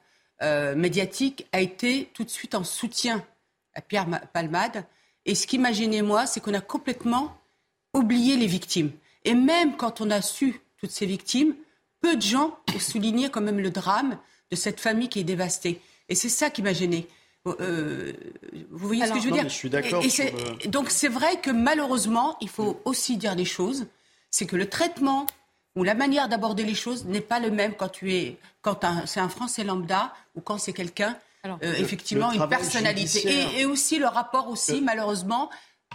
médiatique 0.76 1.48
a 1.52 1.62
été 1.62 2.12
tout 2.14 2.24
de 2.24 2.30
suite 2.30 2.54
en 2.54 2.64
soutien 2.64 3.26
à 3.74 3.82
Pierre 3.82 4.06
Palmade. 4.34 4.86
Et 5.26 5.34
ce 5.34 5.48
qu'imaginez 5.48 6.04
moi, 6.04 6.28
c'est 6.28 6.42
qu'on 6.42 6.54
a 6.54 6.62
complètement 6.62 7.36
oublié 7.96 8.36
les 8.36 8.46
victimes. 8.46 8.92
Et 9.26 9.34
même 9.34 9.76
quand 9.78 10.00
on 10.00 10.12
a 10.12 10.22
su 10.22 10.62
toutes 10.78 10.92
ces 10.92 11.08
victimes, 11.08 11.56
peu 12.02 12.16
de 12.16 12.22
gens 12.22 12.60
ont 12.72 12.80
souligné 12.80 13.32
quand 13.32 13.42
même 13.42 13.60
le 13.60 13.72
drame 13.72 14.20
de 14.52 14.56
cette 14.56 14.80
famille 14.80 15.10
qui 15.10 15.22
est 15.22 15.24
dévastée. 15.24 15.82
Et 16.08 16.14
c'est 16.14 16.30
ça 16.30 16.52
qui 16.52 16.62
m'a 16.62 16.74
gêné. 16.74 17.08
Euh, 17.60 18.14
vous 18.72 18.88
voyez 18.88 19.06
ce 19.06 19.14
que 19.14 19.20
je 19.20 19.26
veux 19.26 19.32
dire 19.32 19.44
Je 19.44 19.50
suis 19.50 19.70
d'accord. 19.70 20.04
Donc 20.68 20.90
c'est 20.90 21.08
vrai 21.08 21.40
que 21.42 21.52
malheureusement, 21.52 22.38
il 22.42 22.50
faut 22.50 22.80
aussi 22.86 23.18
dire 23.18 23.36
des 23.36 23.46
choses. 23.46 23.88
C'est 24.30 24.46
que 24.46 24.56
le 24.56 24.68
traitement 24.68 25.26
ou 25.76 25.84
la 25.84 25.94
manière 25.94 26.28
d'aborder 26.28 26.64
les 26.64 26.76
choses 26.76 27.06
n'est 27.06 27.22
pas 27.22 27.40
le 27.40 27.52
même 27.52 27.74
quand 27.76 27.90
tu 27.90 28.14
es 28.14 28.38
quand 28.62 28.80
c'est 29.06 29.20
un 29.20 29.30
Français 29.30 29.64
lambda 29.64 30.14
ou 30.36 30.42
quand 30.42 30.58
c'est 30.58 30.74
quelqu'un 30.74 31.16
euh, 31.46 31.74
effectivement 31.78 32.32
une 32.32 32.50
personnalité 32.50 33.60
et, 33.60 33.66
aussi 33.66 34.00
le 34.00 34.08
rapport 34.08 34.50
aussi 34.50 34.82
malheureusement 34.82 35.50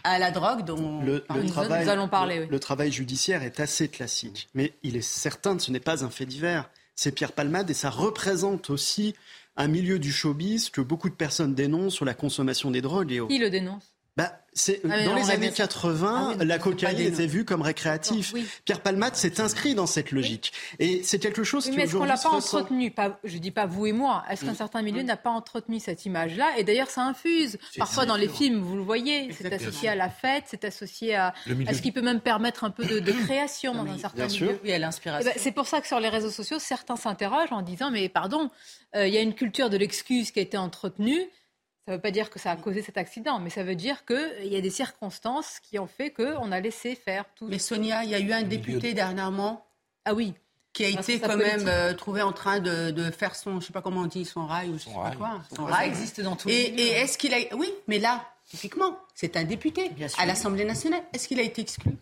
à 0.05 0.19
la 0.19 0.31
drogue 0.31 0.65
dont 0.65 1.03
le, 1.03 1.21
travail, 1.47 1.85
nous 1.85 1.91
allons 1.91 2.09
parler. 2.09 2.47
Le, 2.47 2.61
travail 2.61 2.91
judiciaire 2.91 3.43
est 3.43 3.61
assez 3.61 3.89
classique, 3.89 4.49
mais 4.55 4.73
il 4.83 4.97
est 4.97 5.03
certain 5.03 5.57
que 5.57 5.63
ce 5.63 5.71
n'est 5.71 5.81
pas 5.81 6.05
un 6.05 6.11
fait 6.11 6.27
divers. 6.27 6.71
C'est 6.95 7.13
Pierre 7.13 7.33
Palmade 7.33 7.71
et 7.71 7.75
ça 7.75 7.91
représente 7.91 8.71
aussi 8.71 9.15
un 9.57 9.69
milieu 9.69 9.99
du 9.99 10.13
showbiz 10.13 10.71
que 10.71 10.81
beaucoup 10.81 11.09
de 11.09 11.15
personnes 11.15 11.55
dénoncent 11.55 11.95
sur 11.95 12.05
la 12.05 12.15
consommation 12.15 12.71
des 12.71 12.81
drogues. 12.81 13.27
Qui 13.29 13.39
le 13.39 13.51
dénonce? 13.51 13.92
Bah, 14.17 14.39
c'est, 14.53 14.83
ah 14.85 15.05
dans 15.05 15.15
les 15.15 15.31
années 15.31 15.51
80, 15.51 16.37
ah 16.39 16.45
la 16.45 16.59
cocaïne 16.59 17.01
était 17.01 17.27
vue 17.27 17.47
comme 17.47 17.63
récréatif. 17.63 18.35
Pierre 18.67 18.81
Palmade 18.81 19.17
s'est 19.17 19.41
inscrit 19.41 19.75
dans 19.75 19.87
cette 19.87 20.13
logique. 20.13 20.53
Et 20.79 21.03
c'est 21.03 21.19
quelque 21.19 21.43
chose 21.43 21.65
qui 21.65 21.73
Mais 21.73 21.85
est-ce 21.85 21.97
qu'on 21.97 22.05
l'a 22.05 22.19
pas 22.19 22.29
entretenu? 22.29 22.91
Pas, 22.91 23.19
Je 23.25 23.39
dis 23.39 23.51
pas 23.51 23.65
vous 23.65 23.87
et 23.87 23.93
moi. 23.93 24.23
Est-ce 24.29 24.45
qu'un 24.45 24.55
certain 24.55 24.83
milieu 24.83 25.03
n'a 25.03 25.17
pas 25.17 25.31
entretenu 25.31 25.81
cette 25.81 26.05
image-là? 26.05 26.59
Et 26.59 26.65
d'ailleurs, 26.65 26.91
ça 26.91 27.03
infuse. 27.03 27.59
Parfois, 27.79 28.05
dans 28.05 28.17
les 28.17 28.29
films, 28.29 28.61
vous 28.61 28.77
le 28.77 28.83
voyez, 28.83 29.33
c'est 29.33 29.51
associé 29.51 29.89
à 29.89 29.95
la 29.95 30.11
fête, 30.11 30.45
c'est 30.49 30.65
associé 30.65 31.15
à, 31.15 31.33
ce 31.47 31.81
qui 31.81 31.91
peut 31.91 32.03
même 32.03 32.21
permettre 32.21 32.65
un 32.65 32.71
peu 32.71 32.85
de, 32.85 33.13
création 33.13 33.75
dans 33.75 33.91
un 33.91 33.99
certain 33.99 34.27
milieu? 34.27 34.59
Oui, 34.63 34.73
à 34.73 34.79
l'inspiration. 34.79 35.31
Eh 35.31 35.35
ben, 35.35 35.41
c'est 35.43 35.53
pour 35.53 35.67
ça 35.67 35.81
que 35.81 35.87
sur 35.87 36.01
les 36.01 36.09
réseaux 36.11 36.31
sociaux, 36.31 36.59
certains 36.59 36.97
s'interrogent 36.97 37.53
en 37.53 37.63
disant, 37.63 37.91
mais 37.91 38.09
pardon, 38.09 38.51
euh, 38.95 39.07
il 39.07 39.15
y 39.15 39.17
a 39.17 39.21
une 39.23 39.35
culture 39.35 39.71
de 39.71 39.77
l'excuse 39.79 40.31
qui 40.31 40.39
a 40.39 40.43
été 40.43 40.59
entretenue. 40.59 41.29
Ça 41.85 41.93
ne 41.93 41.97
veut 41.97 42.01
pas 42.01 42.13
dire 42.13 42.31
que 42.31 42.39
ça 42.39 42.53
a 42.53 42.57
causé 42.57 42.81
cet 42.81 42.97
accident, 42.97 43.41
mais 43.41 43.51
ça 43.51 43.65
veut 43.65 43.75
dire 43.75 44.05
qu'il 44.05 44.47
y 44.47 44.57
a 44.57 44.61
des 44.61 44.71
circonstances 44.71 45.59
qui 45.61 45.81
ont 45.81 45.89
fait 45.89 46.11
qu'on 46.11 46.53
a 46.53 46.61
laissé 46.61 46.95
faire 46.95 47.25
tout. 47.35 47.49
Mais 47.49 47.59
Sonia, 47.59 48.05
il 48.05 48.11
y 48.11 48.15
a 48.15 48.21
eu 48.21 48.33
un 48.33 48.43
député 48.43 48.95
dernièrement. 48.95 49.67
Ah 50.05 50.15
oui. 50.15 50.35
Qui 50.73 50.85
a 50.85 50.89
été 50.89 51.19
quand 51.19 51.37
même 51.37 51.67
euh, 51.67 51.93
trouvé 51.93 52.23
en 52.23 52.33
train 52.33 52.61
de, 52.61 53.11
faire 53.11 53.35
son, 53.35 53.61
je 53.61 53.67
sais 53.67 53.73
pas 53.73 53.83
comment 53.83 54.03
on 54.03 54.07
dit, 54.07 54.25
son 54.25 54.47
rail 54.47 54.71
ou 54.71 54.79
je 54.79 54.85
sais 54.85 54.95
pas 54.95 55.11
quoi. 55.17 55.43
Son 55.55 55.65
rail. 55.65 55.89
Existe 55.89 56.21
dans 56.21 56.37
tous 56.37 56.49
les 56.49 56.55
Et, 56.55 56.81
et 56.81 56.89
est-ce 56.93 57.19
qu'il 57.19 57.35
a, 57.35 57.39
oui, 57.57 57.69
mais 57.89 57.99
là, 57.99 58.25
typiquement, 58.47 58.99
c'est 59.15 59.37
un 59.37 59.45
député 59.45 59.91
à 60.19 60.25
l'Assemblée 60.25 60.65
nationale. 60.65 61.03
Est-ce 61.13 61.27
qu'il 61.27 61.41
a 61.41 61.43
été 61.43 61.63
exclu? 61.63 61.93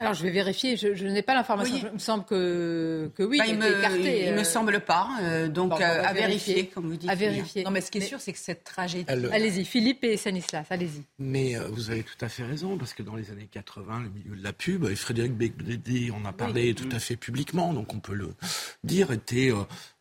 Alors 0.00 0.14
je 0.14 0.24
vais 0.24 0.30
vérifier, 0.30 0.76
je, 0.76 0.94
je 0.94 1.06
n'ai 1.06 1.22
pas 1.22 1.34
l'information. 1.34 1.76
Il 1.76 1.92
me 1.92 1.98
semble 1.98 2.24
que, 2.24 3.10
que 3.14 3.22
oui, 3.22 3.38
bah, 3.38 3.44
il, 3.46 3.56
me, 3.56 3.78
écarté, 3.78 4.26
il 4.26 4.34
me 4.34 4.40
euh. 4.40 4.44
semble 4.44 4.80
pas. 4.80 5.08
Euh, 5.22 5.48
donc 5.48 5.80
euh, 5.80 6.02
à, 6.02 6.12
vérifier, 6.12 6.66
comme 6.66 6.88
vous 6.88 6.96
dites. 6.96 7.08
À 7.08 7.14
vérifier. 7.14 7.62
Non, 7.62 7.70
mais 7.70 7.80
ce 7.80 7.92
qui 7.92 7.98
est 7.98 8.02
sûr, 8.02 8.20
c'est 8.20 8.32
que 8.32 8.38
cette 8.38 8.64
tragédie. 8.64 9.06
Allez-y, 9.08 9.64
Philippe 9.64 10.02
et 10.02 10.16
Sanislas, 10.16 10.66
allez-y. 10.70 11.04
Mais 11.18 11.54
vous 11.70 11.90
avez 11.90 12.02
tout 12.02 12.22
à 12.22 12.28
fait 12.28 12.42
raison, 12.42 12.76
parce 12.76 12.92
que 12.92 13.04
dans 13.04 13.14
les 13.14 13.30
années 13.30 13.48
80, 13.50 14.02
le 14.02 14.10
milieu 14.10 14.36
de 14.36 14.42
la 14.42 14.52
pub, 14.52 14.84
et 14.84 14.96
Frédéric 14.96 15.34
Becbédé 15.34 16.10
en 16.10 16.24
a 16.24 16.32
parlé 16.32 16.74
tout 16.74 16.88
à 16.90 16.98
fait 16.98 17.16
publiquement, 17.16 17.72
donc 17.72 17.94
on 17.94 18.00
peut 18.00 18.14
le 18.14 18.34
dire, 18.82 19.12
était 19.12 19.52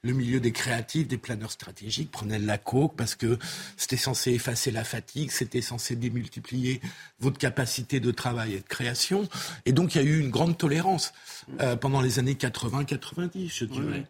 le 0.03 0.13
milieu 0.13 0.41
des 0.41 0.51
créatifs, 0.51 1.07
des 1.07 1.17
planeurs 1.17 1.51
stratégiques 1.51 2.11
prenait 2.11 2.37
la 2.37 2.57
coke 2.57 2.95
parce 2.97 3.15
que 3.15 3.39
c'était 3.77 3.97
censé 3.97 4.31
effacer 4.31 4.69
la 4.69 4.83
fatigue, 4.83 5.31
c'était 5.31 5.61
censé 5.61 5.95
démultiplier 5.95 6.81
votre 7.19 7.37
capacité 7.37 8.01
de 8.01 8.11
travail 8.11 8.55
et 8.55 8.59
de 8.59 8.67
création. 8.67 9.29
Et 9.65 9.71
donc 9.71 9.95
il 9.95 10.01
y 10.01 10.05
a 10.05 10.07
eu 10.07 10.19
une 10.19 10.29
grande 10.29 10.57
tolérance 10.57 11.13
euh, 11.61 11.77
pendant 11.77 12.01
les 12.01 12.19
années 12.19 12.33
80-90, 12.33 13.49
je 13.53 13.65
dirais. 13.65 14.05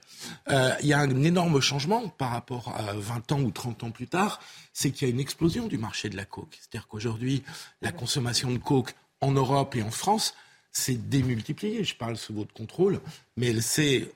Euh, 0.50 0.74
il 0.82 0.88
y 0.88 0.94
a 0.94 1.00
un 1.00 1.24
énorme 1.24 1.62
changement 1.62 2.10
par 2.10 2.32
rapport 2.32 2.74
à 2.76 2.94
20 2.94 3.32
ans 3.34 3.42
ou 3.42 3.52
30 3.52 3.84
ans 3.84 3.92
plus 3.92 4.08
tard, 4.08 4.40
c'est 4.74 4.90
qu'il 4.90 5.08
y 5.08 5.12
a 5.12 5.14
une 5.14 5.20
explosion 5.20 5.68
du 5.68 5.78
marché 5.78 6.10
de 6.10 6.18
la 6.18 6.26
coke. 6.26 6.58
C'est-à-dire 6.60 6.88
qu'aujourd'hui, 6.88 7.44
la 7.84 7.92
consommation 7.92 8.52
de 8.52 8.58
coke 8.58 8.96
en 9.22 9.32
Europe 9.32 9.76
et 9.76 9.84
en 9.84 9.92
France 9.92 10.34
s'est 10.72 10.96
démultipliée. 10.96 11.84
Je 11.84 11.96
parle 11.96 12.18
sous 12.18 12.34
votre 12.34 12.52
contrôle, 12.52 13.00
mais 13.38 13.48
elle 13.48 13.62
s'est 13.62 14.12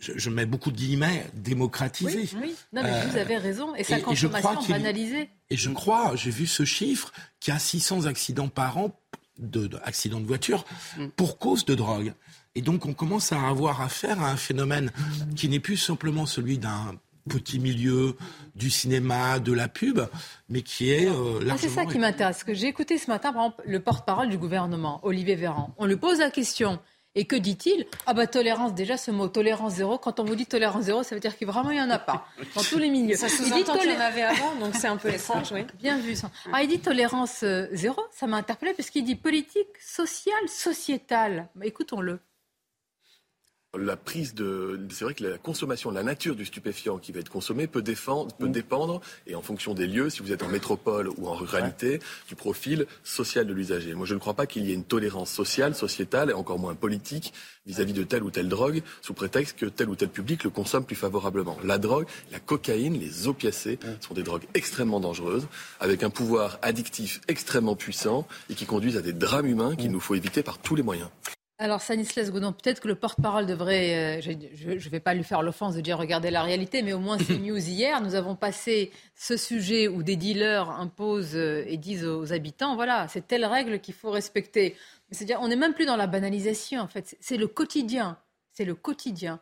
je, 0.00 0.30
mets 0.30 0.46
beaucoup 0.46 0.70
de 0.70 0.76
guillemets, 0.76 1.26
démocratisé. 1.34 2.28
Oui, 2.40 2.54
Non, 2.72 2.82
mais 2.82 3.06
vous 3.06 3.16
avez 3.16 3.36
raison. 3.36 3.74
Et 3.74 3.84
sa 3.84 4.00
consommation 4.00 4.62
banalisée. 4.68 5.28
Et 5.50 5.56
je 5.56 5.70
crois, 5.70 6.16
j'ai 6.16 6.30
vu 6.30 6.46
ce 6.46 6.64
chiffre, 6.64 7.12
qu'il 7.38 7.52
y 7.52 7.56
a 7.56 7.60
600 7.60 8.06
accidents 8.06 8.48
par 8.48 8.78
an, 8.78 8.98
de, 9.38 9.70
accidents 9.84 10.20
de 10.20 10.26
voiture, 10.26 10.64
mm. 10.96 11.08
pour 11.08 11.38
cause 11.38 11.64
de 11.64 11.74
drogue. 11.74 12.14
Et 12.54 12.62
donc, 12.62 12.86
on 12.86 12.94
commence 12.94 13.32
à 13.32 13.40
avoir 13.48 13.80
affaire 13.80 14.20
à 14.22 14.30
un 14.30 14.36
phénomène 14.36 14.90
qui 15.36 15.48
n'est 15.48 15.60
plus 15.60 15.76
simplement 15.76 16.26
celui 16.26 16.58
d'un 16.58 16.94
petit 17.28 17.58
milieu 17.60 18.16
du 18.56 18.70
cinéma, 18.70 19.38
de 19.38 19.52
la 19.52 19.68
pub, 19.68 20.00
mais 20.48 20.62
qui 20.62 20.90
est 20.90 21.08
euh, 21.08 21.46
ah, 21.48 21.56
C'est 21.58 21.68
ça 21.68 21.86
qui 21.86 21.98
m'intéresse. 21.98 22.44
j'ai 22.48 22.66
écouté 22.66 22.98
ce 22.98 23.08
matin, 23.08 23.32
par 23.32 23.44
exemple, 23.44 23.62
le 23.66 23.80
porte-parole 23.80 24.30
du 24.30 24.38
gouvernement, 24.38 25.00
Olivier 25.02 25.36
Véran. 25.36 25.74
On 25.78 25.86
lui 25.86 25.96
pose 25.96 26.18
la 26.18 26.30
question 26.30 26.80
Et 27.16 27.24
que 27.24 27.34
dit-il? 27.34 27.86
Ah 28.06 28.14
bah 28.14 28.28
tolérance, 28.28 28.72
déjà 28.72 28.96
ce 28.96 29.10
mot 29.10 29.26
tolérance 29.26 29.74
zéro, 29.74 29.98
quand 29.98 30.20
on 30.20 30.24
vous 30.24 30.36
dit 30.36 30.46
tolérance 30.46 30.84
zéro, 30.84 31.02
ça 31.02 31.16
veut 31.16 31.20
dire 31.20 31.36
qu'il 31.36 31.48
vraiment 31.48 31.70
il 31.70 31.76
n'y 31.76 31.82
en 31.82 31.90
a 31.90 31.98
pas 31.98 32.26
dans 32.54 32.62
tous 32.62 32.78
les 32.78 32.88
milieux. 32.88 33.16
Ça 33.16 33.28
sous-entend 33.28 33.78
qu'il 33.78 33.90
y 33.90 33.96
en 33.96 34.00
avait 34.00 34.22
avant, 34.22 34.54
donc 34.56 34.76
c'est 34.76 34.86
un 34.86 34.96
peu 34.96 35.08
étrange, 35.12 35.50
oui. 35.52 35.64
Bien 35.78 35.98
vu 35.98 36.14
ça. 36.14 36.30
Ah, 36.52 36.62
il 36.62 36.68
dit 36.68 36.78
tolérance 36.78 37.42
euh, 37.42 37.66
zéro, 37.72 38.00
ça 38.12 38.28
m'a 38.28 38.36
interpellé 38.36 38.74
parce 38.74 38.90
qu'il 38.90 39.04
dit 39.04 39.16
politique 39.16 39.76
sociale, 39.80 40.48
sociétale. 40.48 41.48
Bah, 41.56 41.66
Écoutons-le 41.66 42.20
la 43.78 43.96
prise 43.96 44.34
de. 44.34 44.80
C'est 44.90 45.04
vrai 45.04 45.14
que 45.14 45.24
la 45.24 45.38
consommation, 45.38 45.90
la 45.90 46.02
nature 46.02 46.34
du 46.34 46.44
stupéfiant 46.44 46.98
qui 46.98 47.12
va 47.12 47.20
être 47.20 47.28
consommé 47.28 47.66
peut, 47.66 47.82
défendre, 47.82 48.34
peut 48.34 48.48
dépendre, 48.48 49.00
et 49.26 49.34
en 49.34 49.42
fonction 49.42 49.74
des 49.74 49.86
lieux, 49.86 50.10
si 50.10 50.22
vous 50.22 50.32
êtes 50.32 50.42
en 50.42 50.48
métropole 50.48 51.08
ou 51.16 51.28
en 51.28 51.34
ruralité, 51.34 52.00
du 52.28 52.34
profil 52.34 52.86
social 53.04 53.46
de 53.46 53.52
l'usager. 53.52 53.94
Moi, 53.94 54.06
je 54.06 54.14
ne 54.14 54.18
crois 54.18 54.34
pas 54.34 54.46
qu'il 54.46 54.66
y 54.66 54.72
ait 54.72 54.74
une 54.74 54.84
tolérance 54.84 55.30
sociale, 55.30 55.74
sociétale, 55.74 56.30
et 56.30 56.32
encore 56.32 56.58
moins 56.58 56.74
politique 56.74 57.32
vis-à-vis 57.66 57.92
de 57.92 58.02
telle 58.02 58.24
ou 58.24 58.30
telle 58.30 58.48
drogue, 58.48 58.82
sous 59.02 59.14
prétexte 59.14 59.56
que 59.56 59.66
tel 59.66 59.88
ou 59.88 59.94
tel 59.94 60.08
public 60.08 60.42
le 60.42 60.50
consomme 60.50 60.84
plus 60.84 60.96
favorablement. 60.96 61.56
La 61.62 61.78
drogue, 61.78 62.06
la 62.32 62.40
cocaïne, 62.40 62.98
les 62.98 63.28
opiacés 63.28 63.78
sont 64.00 64.14
des 64.14 64.24
drogues 64.24 64.46
extrêmement 64.54 64.98
dangereuses, 64.98 65.46
avec 65.78 66.02
un 66.02 66.10
pouvoir 66.10 66.58
addictif 66.62 67.20
extrêmement 67.28 67.76
puissant, 67.76 68.26
et 68.48 68.54
qui 68.54 68.66
conduisent 68.66 68.96
à 68.96 69.02
des 69.02 69.12
drames 69.12 69.46
humains 69.46 69.76
qu'il 69.76 69.92
nous 69.92 70.00
faut 70.00 70.16
éviter 70.16 70.42
par 70.42 70.58
tous 70.58 70.74
les 70.74 70.82
moyens. 70.82 71.08
Alors, 71.62 71.82
Stanislas 71.82 72.30
Godon, 72.30 72.52
peut-être 72.52 72.80
que 72.80 72.88
le 72.88 72.94
porte-parole 72.94 73.44
devrait, 73.44 74.18
euh, 74.18 74.20
je 74.22 74.70
ne 74.70 74.78
vais 74.88 74.98
pas 74.98 75.12
lui 75.12 75.22
faire 75.24 75.42
l'offense 75.42 75.74
de 75.74 75.82
dire 75.82 75.98
regarder 75.98 76.30
la 76.30 76.42
réalité, 76.42 76.80
mais 76.80 76.94
au 76.94 77.00
moins 77.00 77.18
c'est 77.18 77.36
news 77.38 77.58
hier, 77.58 78.00
nous 78.00 78.14
avons 78.14 78.34
passé 78.34 78.90
ce 79.14 79.36
sujet 79.36 79.86
où 79.86 80.02
des 80.02 80.16
dealers 80.16 80.70
imposent 80.70 81.36
euh, 81.36 81.62
et 81.66 81.76
disent 81.76 82.06
aux 82.06 82.32
habitants, 82.32 82.76
voilà, 82.76 83.08
c'est 83.08 83.26
telle 83.26 83.44
règle 83.44 83.78
qu'il 83.80 83.92
faut 83.92 84.10
respecter. 84.10 84.74
C'est-à-dire, 85.10 85.38
on 85.42 85.48
n'est 85.48 85.56
même 85.56 85.74
plus 85.74 85.84
dans 85.84 85.96
la 85.96 86.06
banalisation, 86.06 86.80
en 86.80 86.88
fait, 86.88 87.14
c'est 87.20 87.36
le 87.36 87.46
quotidien, 87.46 88.16
c'est 88.54 88.64
le 88.64 88.74
quotidien. 88.74 89.38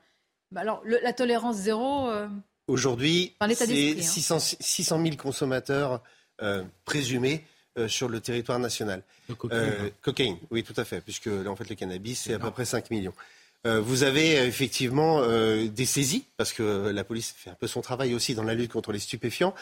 Bah 0.51 0.63
alors, 0.63 0.81
le- 0.85 0.99
la 1.05 1.13
tolérance 1.13 1.55
zéro, 1.57 2.09
euh, 2.11 2.27
Aujourd'hui, 2.67 3.37
c'est 3.55 3.67
d'esprit, 3.69 3.97
hein. 4.01 4.03
600, 4.03 4.39
600 4.61 5.03
000 5.05 5.17
consommateurs 5.17 6.03
euh, 6.43 6.65
présumés 6.85 7.45
sur 7.87 8.09
le 8.09 8.21
territoire 8.21 8.59
national. 8.59 9.03
Euh, 9.53 9.91
cocaïne, 10.03 10.39
oui, 10.51 10.65
tout 10.65 10.75
à 10.77 10.85
fait, 10.85 11.01
puisque 11.01 11.27
là, 11.27 11.51
en 11.51 11.57
fait, 11.57 11.69
le 11.69 11.77
cannabis, 11.77 12.23
c'est 12.23 12.35
à 12.35 12.39
peu 12.39 12.51
près 12.51 12.65
5 12.65 12.91
millions. 12.91 13.15
Euh, 13.67 13.81
vous 13.81 14.05
avez 14.05 14.39
euh, 14.39 14.47
effectivement 14.47 15.21
euh, 15.21 15.67
des 15.67 15.85
saisies, 15.85 16.25
parce 16.37 16.53
que 16.53 16.91
la 16.91 17.03
police 17.03 17.35
fait 17.37 17.51
un 17.51 17.55
peu 17.55 17.67
son 17.67 17.81
travail 17.81 18.15
aussi 18.15 18.37
dans 18.37 18.45
la 18.45 18.55
lutte 18.55 18.73
contre 18.73 18.93
les 18.93 19.01
stupéfiants. 19.01 19.53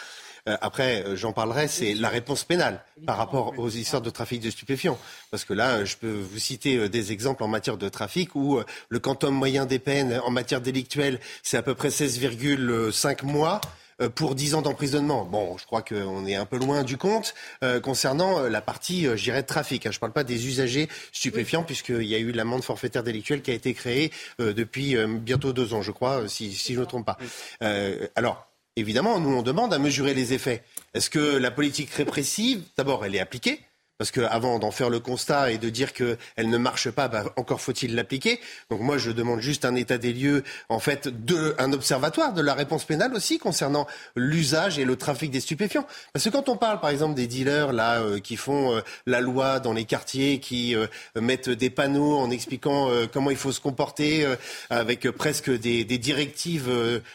Euh, 0.49 0.57
après, 0.61 1.03
euh, 1.05 1.17
j'en 1.17 1.33
parlerai, 1.33 1.67
c'est 1.67 1.95
la 1.95 2.11
réponse 2.11 2.45
pénale 2.45 2.85
par 3.07 3.17
rapport 3.17 3.59
aux 3.59 3.71
histoires 3.71 4.03
de 4.03 4.11
trafic 4.11 4.41
de 4.43 4.51
stupéfiants. 4.51 4.99
Parce 5.31 5.45
que 5.47 5.55
là, 5.55 5.77
euh, 5.79 5.85
je 5.87 5.97
peux 5.97 6.13
vous 6.13 6.39
citer 6.39 6.77
euh, 6.77 6.89
des 6.91 7.11
exemples 7.11 7.43
en 7.43 7.49
matière 7.49 7.79
de 7.79 7.89
trafic 7.89 8.35
où 8.35 8.59
euh, 8.59 8.65
le 8.91 8.99
quantum 8.99 9.35
moyen 9.35 9.65
des 9.65 9.79
peines 9.79 10.21
en 10.25 10.31
matière 10.31 10.61
délictuelle, 10.61 11.19
c'est 11.43 11.57
à 11.57 11.63
peu 11.63 11.75
près 11.75 11.89
16,5 11.89 13.25
mois 13.25 13.61
euh, 13.65 13.69
pour 14.15 14.35
10 14.35 14.55
ans 14.55 14.63
d'emprisonnement. 14.63 15.25
Bon, 15.25 15.57
je 15.59 15.65
crois 15.65 15.83
qu'on 15.83 16.27
est 16.27 16.35
un 16.35 16.45
peu 16.47 16.59
loin 16.59 16.83
du 16.85 16.97
compte 16.99 17.35
euh, 17.65 17.81
concernant 17.81 18.41
euh, 18.41 18.49
la 18.49 18.61
partie, 18.61 19.07
euh, 19.07 19.17
je 19.17 19.25
dirais, 19.25 19.43
de 19.43 19.47
trafic. 19.47 19.87
hein. 19.87 19.91
Je 19.91 19.97
ne 19.97 20.01
parle 20.01 20.13
pas 20.13 20.25
des 20.25 20.47
usagers 20.47 20.89
stupéfiants, 21.13 21.63
puisqu'il 21.63 22.03
y 22.05 22.15
a 22.15 22.19
eu 22.19 22.33
l'amende 22.33 22.63
forfaitaire 22.63 23.03
délictuelle 23.03 23.43
qui 23.43 23.51
a 23.51 23.55
été 23.55 23.73
créée 23.75 24.13
euh, 24.41 24.53
depuis 24.53 24.97
euh, 24.97 25.07
bientôt 25.07 25.53
deux 25.53 25.73
ans, 25.75 25.83
je 25.83 25.93
crois, 25.93 26.23
euh, 26.23 26.29
si, 26.29 26.53
si 26.53 26.75
je 26.75 26.79
ne 26.79 26.85
me 26.85 26.87
trompe 26.87 27.07
pas. 27.07 27.17
Euh, 27.63 28.07
alors, 28.17 28.47
évidemment, 28.77 29.19
nous, 29.21 29.35
on 29.35 29.43
demande 29.43 29.73
à 29.73 29.79
mesurer 29.79 30.13
les 30.13 30.33
effets. 30.35 30.63
Est-ce 30.95 31.09
que 31.09 31.19
la 31.39 31.51
politique 31.51 31.91
répressive, 31.91 32.63
d'abord, 32.77 33.05
elle 33.05 33.15
est 33.15 33.21
appliquée 33.21 33.61
parce 33.99 34.11
qu'avant 34.11 34.59
d'en 34.59 34.71
faire 34.71 34.91
le 34.91 35.01
constat 35.01 35.53
et 35.53 35.59
de 35.59 35.71
dire 35.71 35.93
qu'elle 35.93 36.17
ne 36.39 36.59
marche 36.59 36.91
pas, 36.91 37.09
bah, 37.09 37.25
encore 37.37 37.61
faut-il 37.61 37.95
l'appliquer. 37.95 38.41
Donc 38.71 38.81
moi, 38.81 38.99
je 38.99 39.11
demande 39.11 39.41
juste 39.41 39.65
un 39.65 39.75
état 39.75 39.99
des 39.99 40.13
lieux, 40.13 40.45
en 40.69 40.79
fait, 40.79 41.09
de, 41.09 41.55
un 41.59 41.73
observatoire 41.73 42.33
de 42.33 42.43
la 42.43 42.55
réponse 42.55 42.85
pénale 42.85 43.15
aussi 43.15 43.39
concernant 43.39 43.87
l'usage 44.15 44.79
et 44.79 44.85
le 44.85 44.97
trafic 44.97 45.31
des 45.31 45.41
stupéfiants. 45.41 45.87
Parce 46.13 46.25
que 46.25 46.31
quand 46.31 46.49
on 46.49 46.57
parle, 46.57 46.81
par 46.81 46.91
exemple, 46.91 47.15
des 47.15 47.27
dealers 47.27 47.73
là 47.73 48.01
euh, 48.01 48.21
qui 48.21 48.37
font 48.37 48.77
euh, 48.77 48.81
la 49.07 49.21
loi 49.21 49.61
dans 49.61 49.73
les 49.73 49.85
quartiers, 49.85 50.41
qui 50.41 50.75
euh, 50.75 50.87
mettent 51.15 51.51
des 51.51 51.71
panneaux 51.71 52.19
en 52.19 52.31
expliquant 52.31 52.91
comment 53.13 53.31
il 53.31 53.37
faut 53.37 53.53
se 53.53 53.61
comporter, 53.61 54.27
avec 54.71 55.11
presque 55.11 55.51
des, 55.51 55.85
directives 55.85 56.71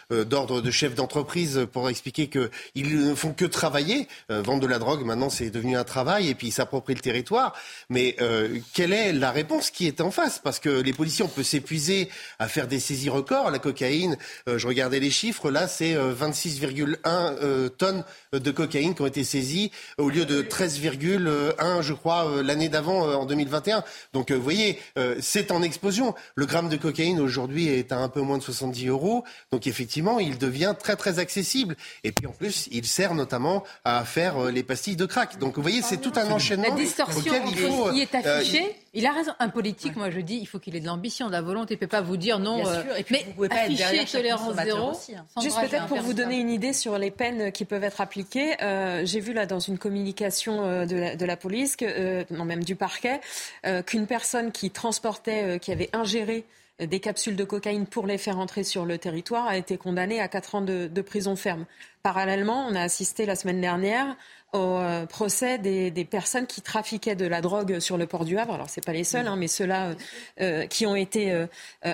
d'ordre 0.10 0.62
de 0.62 0.72
chef 0.72 0.96
d'entreprise 0.96 1.68
pour 1.72 1.90
expliquer 1.90 2.28
qu'ils 2.28 3.08
ne 3.08 3.16
font 3.16 3.34
que 3.34 3.46
travailler. 3.46 4.08
Vendre 4.30 4.62
de 4.62 4.68
la 4.68 4.80
drogue, 4.80 5.04
maintenant, 5.06 5.30
c'est 5.30 5.50
devenu 5.50 5.78
un 5.78 5.84
travail, 5.84 6.30
et 6.30 6.36
puis 6.36 6.48
ils 6.48 6.52
s'approprient 6.72 6.96
le 6.96 7.02
territoire. 7.02 7.54
Mais 7.90 8.16
euh, 8.22 8.60
quelle 8.74 8.94
est 8.94 9.12
la 9.12 9.32
réponse 9.32 9.72
qui 9.72 9.88
est 9.88 10.00
en 10.00 10.12
face? 10.12 10.40
Parce 10.40 10.60
que 10.60 10.70
les 10.70 10.94
policiers, 10.94 11.26
on 11.26 11.28
peut 11.28 11.44
s'épuiser 11.44 12.10
à 12.40 12.48
faire 12.48 12.68
des 12.68 12.80
saisies 12.80 13.10
records. 13.10 13.52
La 13.52 13.60
cocaïne, 13.60 14.18
euh, 14.48 14.58
je 14.58 14.68
regardais 14.68 15.00
les 15.00 15.12
chiffres, 15.12 15.52
là, 15.52 15.68
c'est 15.68 15.96
euh, 15.96 16.14
26,1 16.14 16.98
euh, 17.06 17.70
tonnes 17.70 18.04
de 18.32 18.52
cocaïne 18.52 18.96
qui 18.96 19.02
ont 19.02 19.08
été 19.08 19.24
saisies 19.24 19.72
au 19.98 20.10
lieu 20.10 20.26
de 20.26 20.42
13,1, 20.42 21.82
je 21.82 21.94
crois, 21.94 22.28
euh, 22.28 22.44
l'année 22.44 22.70
d'avant, 22.70 23.08
euh, 23.08 23.16
en 23.16 23.26
2021. 23.26 23.84
Donc, 24.14 24.32
euh, 24.32 24.36
vous 24.36 24.44
voyez, 24.44 24.80
euh, 24.98 25.16
c'est 25.20 25.52
en 25.52 25.62
explosion. 25.62 26.16
Le 26.36 26.46
gramme 26.46 26.70
de 26.70 26.78
cocaïne 26.78 27.20
aujourd'hui 27.20 27.68
est 27.68 27.92
à 27.92 27.98
un 27.98 28.08
peu 28.08 28.22
moins 28.22 28.38
de 28.38 28.44
70 28.44 28.88
euros. 28.88 29.26
Donc, 29.52 29.68
effectivement, 29.68 30.20
il 30.20 30.38
devient 30.38 30.74
très, 30.80 30.96
très 30.96 31.20
accessible. 31.20 31.76
Et 32.04 32.12
puis, 32.12 32.28
en 32.28 32.32
plus, 32.32 32.70
il 32.72 32.86
sert 32.86 33.14
notamment 33.14 33.64
à 33.84 34.06
faire 34.06 34.38
euh, 34.38 34.52
les 34.52 34.64
pastilles 34.64 34.96
de 34.96 35.06
crack. 35.06 35.38
Donc, 35.38 35.56
vous 35.56 35.62
voyez, 35.62 35.82
c'est 35.82 35.98
tout 35.98 36.14
un 36.16 36.32
enchaînement 36.32 36.61
la 36.62 36.72
distorsion 36.72 37.32
auquel 37.32 37.44
il 37.48 37.58
faut, 37.58 37.68
entre 37.68 37.88
ce 37.90 37.94
qui 37.94 38.02
est 38.02 38.16
euh, 38.16 38.38
affiché. 38.40 38.76
il 38.94 39.06
a 39.06 39.12
raison. 39.12 39.32
Un 39.40 39.50
politique, 39.50 39.96
moi 39.96 40.10
je 40.10 40.20
dis, 40.20 40.38
il 40.38 40.46
faut 40.46 40.60
qu'il 40.60 40.76
ait 40.76 40.80
de 40.80 40.86
l'ambition, 40.86 41.28
de 41.28 41.32
la 41.32 41.42
volonté. 41.42 41.74
Il 41.74 41.78
ne 41.78 41.80
peut 41.82 41.88
pas 41.88 42.02
vous 42.02 42.18
dire 42.18 42.40
non. 42.40 42.58
Bien 42.58 42.68
euh, 42.68 42.84
sûr, 42.84 42.98
et 42.98 43.04
puis 43.04 43.16
mais 43.16 43.24
vous 43.26 43.34
pouvez 43.34 43.50
pas 43.50 43.62
afficher 43.62 44.06
tolérance 44.06 44.56
zéro. 44.64 44.92
aussi, 44.92 45.16
hein. 45.16 45.26
Juste 45.42 45.60
peut-être 45.60 45.88
pour 45.88 46.02
vous 46.02 46.14
donner 46.14 46.38
une 46.38 46.50
idée 46.50 46.74
sur 46.74 46.98
les 46.98 47.12
peines 47.12 47.52
qui 47.52 47.66
peuvent 47.66 47.84
être 47.84 48.02
appliquées, 48.02 48.56
euh, 48.62 49.06
j'ai 49.06 49.20
vu 49.20 49.34
là 49.34 49.46
dans 49.46 49.60
une 49.60 49.78
communication 49.78 50.64
euh, 50.66 50.86
de, 50.86 50.96
la, 50.96 51.16
de 51.16 51.26
la 51.26 51.38
police, 51.38 51.76
que, 51.76 51.86
euh, 51.88 52.24
non 52.30 52.46
même 52.46 52.64
du 52.64 52.76
parquet, 52.76 53.22
euh, 53.66 53.82
qu'une 53.82 54.08
personne 54.08 54.52
qui 54.52 54.72
transportait, 54.72 55.44
euh, 55.44 55.58
qui 55.58 55.72
avait 55.72 55.90
ingéré 55.94 56.46
des 56.80 57.00
capsules 57.00 57.36
de 57.36 57.44
cocaïne 57.44 57.86
pour 57.86 58.08
les 58.08 58.18
faire 58.18 58.40
entrer 58.40 58.64
sur 58.64 58.86
le 58.86 58.98
territoire 58.98 59.46
a 59.48 59.56
été 59.56 59.78
condamnée 59.78 60.20
à 60.20 60.28
4 60.28 60.56
ans 60.56 60.62
de, 60.62 60.88
de 60.88 61.02
prison 61.02 61.36
ferme. 61.36 61.66
Parallèlement, 62.02 62.66
on 62.68 62.74
a 62.74 62.82
assisté 62.82 63.28
la 63.28 63.36
semaine 63.36 63.62
dernière 63.62 64.16
au 64.54 64.78
euh, 64.78 65.06
procès 65.06 65.58
des, 65.58 65.92
des 65.92 66.06
personnes 66.06 66.46
qui 66.46 66.62
trafiquaient 66.62 67.16
de 67.16 67.26
la 67.26 67.42
drogue 67.42 67.80
sur 67.80 67.98
le 67.98 68.06
port 68.06 68.26
du 68.26 68.38
Havre. 68.38 68.54
Alors, 68.54 68.70
c'est 68.70 68.86
pas 68.86 68.94
les 68.94 69.04
seuls, 69.04 69.28
hein, 69.28 69.36
mais 69.38 69.48
ceux-là 69.48 69.90
euh, 69.90 69.96
euh, 70.42 70.66
qui 70.68 70.86
ont 70.86 70.96
été 70.96 71.32
euh, 71.32 71.48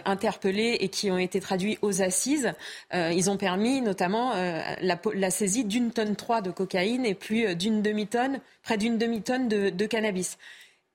interpellés 0.05 0.77
et 0.79 0.89
qui 0.89 1.11
ont 1.11 1.17
été 1.17 1.39
traduits 1.39 1.77
aux 1.81 2.01
assises. 2.01 2.53
Ils 2.93 3.29
ont 3.29 3.37
permis 3.37 3.81
notamment 3.81 4.33
la, 4.81 5.31
saisie 5.31 5.65
d'une 5.65 5.91
tonne 5.91 6.15
trois 6.15 6.41
de 6.41 6.51
cocaïne 6.51 7.05
et 7.05 7.13
puis 7.13 7.55
d'une 7.55 7.81
demi-tonne, 7.81 8.39
près 8.63 8.77
d'une 8.77 8.97
demi-tonne 8.97 9.47
de, 9.47 9.69
de 9.69 9.85
cannabis. 9.85 10.37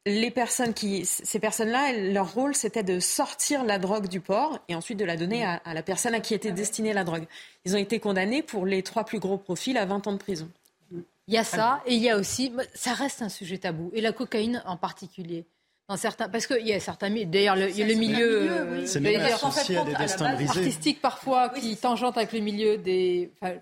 Les 0.05 0.31
personnes 0.31 0.75
qui, 0.75 1.05
ces 1.05 1.38
personnes-là, 1.38 1.92
leur 1.92 2.35
rôle, 2.35 2.55
c'était 2.55 2.83
de 2.83 2.98
sortir 2.98 3.64
la 3.64 3.79
drogue 3.79 4.09
du 4.09 4.20
port 4.20 4.59
et 4.68 4.75
ensuite 4.75 4.98
de 4.98 5.05
la 5.05 5.16
donner 5.16 5.44
à, 5.44 5.61
à 5.64 5.75
la 5.75 5.83
personne 5.83 6.14
à 6.14 6.20
qui 6.20 6.35
était 6.35 6.51
destinée 6.51 6.92
la 6.92 7.05
drogue. 7.05 7.25
Ils 7.64 7.75
ont 7.75 7.79
été 7.79 8.01
condamnés 8.01 8.42
pour 8.42 8.66
les 8.66 8.83
trois 8.83 9.05
plus 9.05 9.20
gros 9.20 9.38
profils 9.38 9.77
à 9.79 9.85
20 9.85 10.07
ans 10.09 10.12
de 10.12 10.18
prison. 10.18 10.48
Il 11.28 11.35
y 11.35 11.38
a 11.38 11.44
ça, 11.44 11.80
et 11.87 11.94
il 11.94 12.02
y 12.02 12.11
a 12.11 12.16
aussi, 12.16 12.52
ça 12.74 12.94
reste 12.94 13.22
un 13.22 13.28
sujet 13.28 13.58
tabou, 13.58 13.90
et 13.94 14.00
la 14.00 14.12
cocaïne 14.12 14.62
en 14.66 14.76
particulier. 14.76 15.46
Dans 15.88 15.96
certains, 15.96 16.28
parce 16.28 16.46
qu'il 16.46 16.66
y 16.66 16.72
a 16.72 16.80
certains 16.80 17.11
milieux, 17.11 17.26
d'ailleurs, 17.26 17.56
le, 17.56 17.68
il 17.68 17.76
y 17.76 17.82
a 17.82 17.87
le 17.87 17.94
milieu, 17.94 18.50
euh, 18.50 18.87
C'est 18.87 19.02
j'allais 19.02 19.18
même 19.18 19.26
dire, 19.26 19.35
associé 19.37 19.76
à 19.76 19.85
des 19.85 19.94
destins 19.94 20.35
brisés. 20.35 20.58
artistique 20.58 21.00
parfois, 21.00 21.48
qui 21.50 21.76
tangente 21.76 22.16
avec 22.16 22.32
le 22.32 22.40
milieu 22.40 22.78
des 22.78 23.30
enfin. 23.40 23.54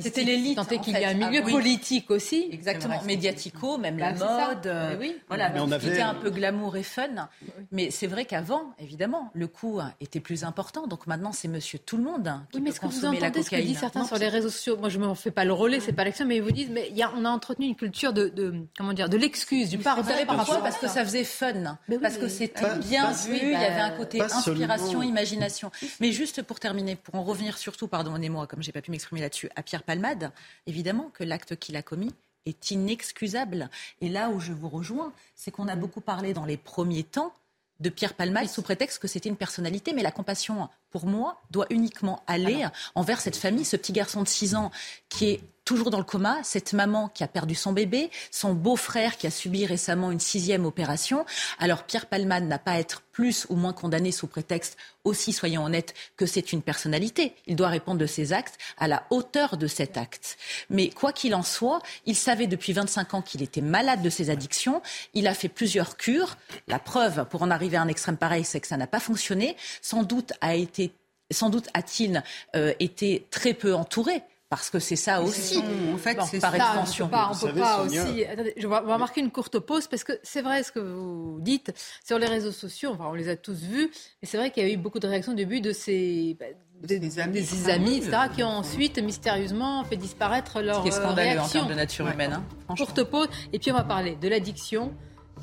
C'était 0.00 0.22
l'élite, 0.22 0.54
Tant 0.56 0.64
qu'il 0.64 0.92
y 0.96 1.04
a 1.04 1.08
un 1.08 1.14
milieu 1.14 1.40
Ah 1.42 1.46
oui. 1.46 1.52
politique 1.52 2.10
aussi. 2.12 2.46
Exactement, 2.52 3.02
médiatico, 3.02 3.76
même 3.76 3.96
Bah, 3.96 4.12
la 4.12 4.46
mode, 4.48 4.66
euh, 4.66 4.96
oui. 5.00 5.16
voilà, 5.26 5.48
Mais 5.48 5.56
donc 5.58 5.64
on 5.64 5.68
tout 5.70 5.74
avait- 5.74 5.88
était 5.88 6.00
un 6.00 6.14
peu 6.14 6.30
glamour 6.30 6.76
et 6.76 6.84
fun. 6.84 7.28
Mais 7.72 7.90
c'est 7.90 8.06
vrai 8.06 8.24
qu'avant, 8.24 8.72
évidemment, 8.78 9.30
le 9.34 9.48
coût 9.48 9.80
était 10.00 10.20
plus 10.20 10.44
important. 10.44 10.86
Donc 10.86 11.08
maintenant, 11.08 11.32
c'est 11.32 11.48
Monsieur 11.48 11.80
Tout 11.80 11.96
le 11.96 12.04
Monde 12.04 12.22
qui 12.52 12.58
Oui, 12.58 12.60
mais 12.60 12.60
peut 12.60 12.68
est-ce 12.70 12.80
que 12.80 12.86
vous 12.86 12.92
consommer 12.92 13.18
la 13.18 13.26
entendez 13.28 13.42
ce 13.42 13.50
que 13.50 13.56
cocaïne. 13.56 13.66
disent 13.68 13.78
certains 13.80 14.00
Non, 14.00 14.06
sur 14.06 14.18
les 14.18 14.28
réseaux 14.28 14.48
sociaux? 14.50 14.76
Moi, 14.76 14.88
je 14.90 14.98
ne 14.98 15.06
m'en 15.06 15.14
fais 15.16 15.32
pas 15.32 15.44
le 15.44 15.52
relais, 15.52 15.80
c'est 15.80 15.92
pas 15.92 16.04
l'action, 16.04 16.24
mais 16.24 16.36
ils 16.36 16.42
vous 16.42 16.52
disent, 16.52 16.70
mais 16.70 16.86
il 16.90 16.96
y 16.96 17.02
a, 17.02 17.12
on 17.16 17.24
a 17.24 17.30
entretenu 17.30 17.66
une 17.66 17.74
culture 17.76 18.12
de, 18.12 18.28
de 18.28 18.54
comment 18.78 18.92
dire, 18.92 19.08
de 19.08 19.16
l'excuse, 19.16 19.70
du 19.70 19.78
pardon. 19.78 20.02
Vous 20.02 20.08
savez 20.08 20.24
par 20.24 20.36
pourquoi? 20.36 20.54
rapport 20.54 20.66
à 20.68 20.70
Parce 20.70 20.80
que 20.80 20.88
ça 20.88 21.04
faisait 21.04 21.24
fun, 21.24 21.52
Mais 21.88 21.96
oui, 21.96 21.98
parce 22.00 22.16
que 22.16 22.28
c'était 22.28 22.76
bien 22.76 23.10
vu, 23.10 23.38
il 23.42 23.50
y 23.50 23.54
avait 23.56 23.80
un 23.80 23.90
côté 23.90 24.20
inspiration, 24.20 25.02
imagination. 25.02 25.72
Mais 25.98 26.12
juste 26.12 26.42
pour 26.42 26.60
terminer, 26.60 26.94
pour 26.94 27.16
en 27.16 27.24
revenir 27.24 27.58
surtout, 27.58 27.88
pardonnez-moi, 27.88 28.46
comme 28.46 28.62
j'ai 28.62 28.70
pas 28.72 28.80
pu 28.82 28.92
m'exprimer 28.92 29.20
là-dessus, 29.20 29.48
à 29.56 29.63
Pierre 29.64 29.82
Palmade, 29.82 30.30
évidemment 30.66 31.10
que 31.12 31.24
l'acte 31.24 31.56
qu'il 31.56 31.76
a 31.76 31.82
commis 31.82 32.14
est 32.46 32.70
inexcusable. 32.70 33.70
Et 34.00 34.08
là 34.08 34.30
où 34.30 34.40
je 34.40 34.52
vous 34.52 34.68
rejoins, 34.68 35.12
c'est 35.34 35.50
qu'on 35.50 35.68
a 35.68 35.76
beaucoup 35.76 36.00
parlé 36.00 36.34
dans 36.34 36.44
les 36.44 36.56
premiers 36.56 37.04
temps 37.04 37.32
de 37.80 37.88
Pierre 37.88 38.14
Palmade 38.14 38.48
sous 38.48 38.62
prétexte 38.62 39.00
que 39.00 39.08
c'était 39.08 39.28
une 39.28 39.36
personnalité, 39.36 39.92
mais 39.92 40.02
la 40.02 40.12
compassion, 40.12 40.68
pour 40.90 41.06
moi, 41.06 41.40
doit 41.50 41.66
uniquement 41.70 42.22
aller 42.26 42.66
envers 42.94 43.20
cette 43.20 43.36
famille, 43.36 43.64
ce 43.64 43.76
petit 43.76 43.92
garçon 43.92 44.22
de 44.22 44.28
6 44.28 44.54
ans 44.54 44.70
qui 45.08 45.26
est 45.26 45.40
toujours 45.64 45.90
dans 45.90 45.98
le 45.98 46.04
coma, 46.04 46.38
cette 46.42 46.72
maman 46.72 47.08
qui 47.08 47.24
a 47.24 47.28
perdu 47.28 47.54
son 47.54 47.72
bébé, 47.72 48.10
son 48.30 48.54
beau-frère 48.54 49.16
qui 49.16 49.26
a 49.26 49.30
subi 49.30 49.66
récemment 49.66 50.10
une 50.10 50.20
sixième 50.20 50.66
opération. 50.66 51.24
Alors 51.58 51.84
Pierre 51.84 52.06
Palmade 52.06 52.44
n'a 52.44 52.58
pas 52.58 52.72
à 52.72 52.78
être 52.78 53.02
plus 53.12 53.46
ou 53.48 53.56
moins 53.56 53.72
condamné 53.72 54.12
sous 54.12 54.26
prétexte 54.26 54.76
aussi, 55.04 55.32
soyons 55.32 55.64
honnêtes, 55.64 55.94
que 56.16 56.26
c'est 56.26 56.52
une 56.52 56.62
personnalité. 56.62 57.34
Il 57.46 57.56
doit 57.56 57.68
répondre 57.68 57.98
de 57.98 58.06
ses 58.06 58.32
actes 58.32 58.58
à 58.78 58.88
la 58.88 59.04
hauteur 59.10 59.56
de 59.56 59.66
cet 59.66 59.96
acte. 59.96 60.36
Mais 60.70 60.90
quoi 60.90 61.12
qu'il 61.12 61.34
en 61.34 61.42
soit, 61.42 61.80
il 62.06 62.16
savait 62.16 62.46
depuis 62.46 62.72
25 62.72 63.14
ans 63.14 63.22
qu'il 63.22 63.42
était 63.42 63.60
malade 63.60 64.02
de 64.02 64.10
ses 64.10 64.30
addictions. 64.30 64.82
Il 65.14 65.26
a 65.26 65.34
fait 65.34 65.48
plusieurs 65.48 65.96
cures. 65.96 66.36
La 66.68 66.78
preuve, 66.78 67.26
pour 67.28 67.42
en 67.42 67.50
arriver 67.50 67.76
à 67.76 67.82
un 67.82 67.88
extrême 67.88 68.16
pareil, 68.16 68.44
c'est 68.44 68.60
que 68.60 68.66
ça 68.66 68.76
n'a 68.76 68.86
pas 68.86 69.00
fonctionné. 69.00 69.56
Sans 69.80 70.02
doute 70.02 70.32
a 70.40 70.54
été 70.54 70.92
sans 71.30 71.48
doute 71.48 71.68
a-t-il 71.72 72.22
euh, 72.54 72.74
été 72.80 73.26
très 73.30 73.54
peu 73.54 73.74
entouré 73.74 74.22
parce 74.56 74.70
que 74.70 74.78
c'est 74.78 74.96
ça 74.96 75.22
aussi, 75.22 75.62
en 75.92 75.98
fait, 75.98 76.18
c'est 76.30 76.40
par 76.40 76.54
extension. 76.54 77.06
On 77.06 77.36
peut 77.36 77.52
pas, 77.52 77.82
aussi. 77.82 78.24
je 78.56 78.66
vais, 78.66 78.98
marquer 78.98 79.20
une 79.20 79.30
courte 79.30 79.58
pause 79.58 79.86
parce 79.86 80.04
que 80.04 80.12
c'est 80.22 80.42
vrai 80.42 80.62
ce 80.62 80.72
que 80.72 80.78
vous 80.78 81.38
dites 81.40 81.72
sur 82.04 82.18
les 82.18 82.26
réseaux 82.26 82.52
sociaux. 82.52 82.90
Enfin, 82.92 83.06
on 83.08 83.14
les 83.14 83.28
a 83.28 83.36
tous 83.36 83.62
vus, 83.62 83.90
mais 84.22 84.28
c'est 84.28 84.36
vrai 84.36 84.50
qu'il 84.50 84.66
y 84.66 84.70
a 84.70 84.72
eu 84.72 84.76
beaucoup 84.76 84.98
de 84.98 85.06
réactions 85.06 85.32
au 85.32 85.36
début 85.36 85.60
de 85.60 85.72
ces 85.72 86.36
bah, 86.38 86.46
des, 86.82 87.18
amis, 87.18 87.38
etc., 87.38 88.10
qui 88.34 88.42
ont 88.42 88.48
ensuite 88.48 88.98
mystérieusement 88.98 89.84
fait 89.84 89.96
disparaître 89.96 90.60
leur 90.60 90.78
Ce 90.78 90.82
qui 90.82 90.88
est 90.88 90.92
scandaleux 90.92 91.40
en 91.40 91.48
termes 91.48 91.68
de 91.68 91.74
nature 91.74 92.08
humaine. 92.08 92.40
Hein, 92.68 92.74
courte 92.76 93.02
pause, 93.04 93.28
et 93.52 93.58
puis 93.58 93.72
on 93.72 93.74
va 93.74 93.84
parler 93.84 94.16
de 94.16 94.28
l'addiction 94.28 94.92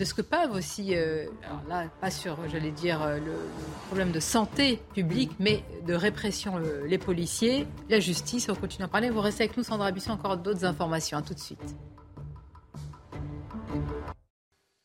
de 0.01 0.05
ce 0.05 0.15
que 0.15 0.23
peuvent 0.23 0.53
aussi, 0.53 0.95
euh, 0.95 1.27
alors 1.45 1.61
là, 1.69 1.87
pas 2.01 2.09
sur, 2.09 2.35
j'allais 2.49 2.71
dire, 2.71 3.03
euh, 3.03 3.19
le, 3.19 3.33
problème 3.85 4.11
de 4.11 4.19
santé 4.19 4.81
publique, 4.95 5.29
mais 5.37 5.63
de 5.85 5.93
répression, 5.93 6.57
euh, 6.57 6.87
les 6.87 6.97
policiers, 6.97 7.67
la 7.87 7.99
justice. 7.99 8.49
On 8.49 8.55
continue 8.55 8.85
à 8.85 8.87
parler. 8.87 9.11
Vous 9.11 9.21
restez 9.21 9.43
avec 9.43 9.55
nous, 9.57 9.63
Sandra 9.63 9.91
Busson, 9.91 10.13
encore 10.13 10.37
d'autres 10.37 10.65
informations. 10.65 11.19
À 11.19 11.21
tout 11.21 11.35
de 11.35 11.39
suite. 11.39 11.59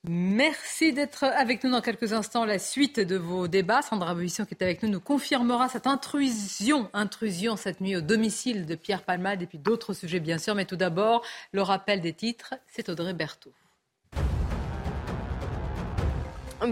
Merci 0.06 0.92
d'être 0.92 1.24
avec 1.24 1.64
nous 1.64 1.70
dans 1.70 1.80
quelques 1.80 2.12
instants. 2.12 2.44
La 2.44 2.58
suite 2.58 3.00
de 3.00 3.16
vos 3.16 3.48
débats. 3.48 3.80
Sandra 3.80 4.14
Busson 4.14 4.44
qui 4.44 4.52
est 4.52 4.62
avec 4.62 4.82
nous 4.82 4.90
nous 4.90 5.00
confirmera 5.00 5.70
cette 5.70 5.86
intrusion, 5.86 6.90
intrusion 6.92 7.56
cette 7.56 7.80
nuit 7.80 7.96
au 7.96 8.02
domicile 8.02 8.66
de 8.66 8.74
Pierre 8.74 9.02
Palmade 9.02 9.40
et 9.40 9.46
puis 9.46 9.58
d'autres 9.58 9.94
sujets 9.94 10.20
bien 10.20 10.36
sûr. 10.36 10.54
Mais 10.54 10.66
tout 10.66 10.76
d'abord, 10.76 11.24
le 11.52 11.62
rappel 11.62 12.02
des 12.02 12.12
titres, 12.12 12.52
c'est 12.66 12.90
Audrey 12.90 13.14
Berthaud. 13.14 13.54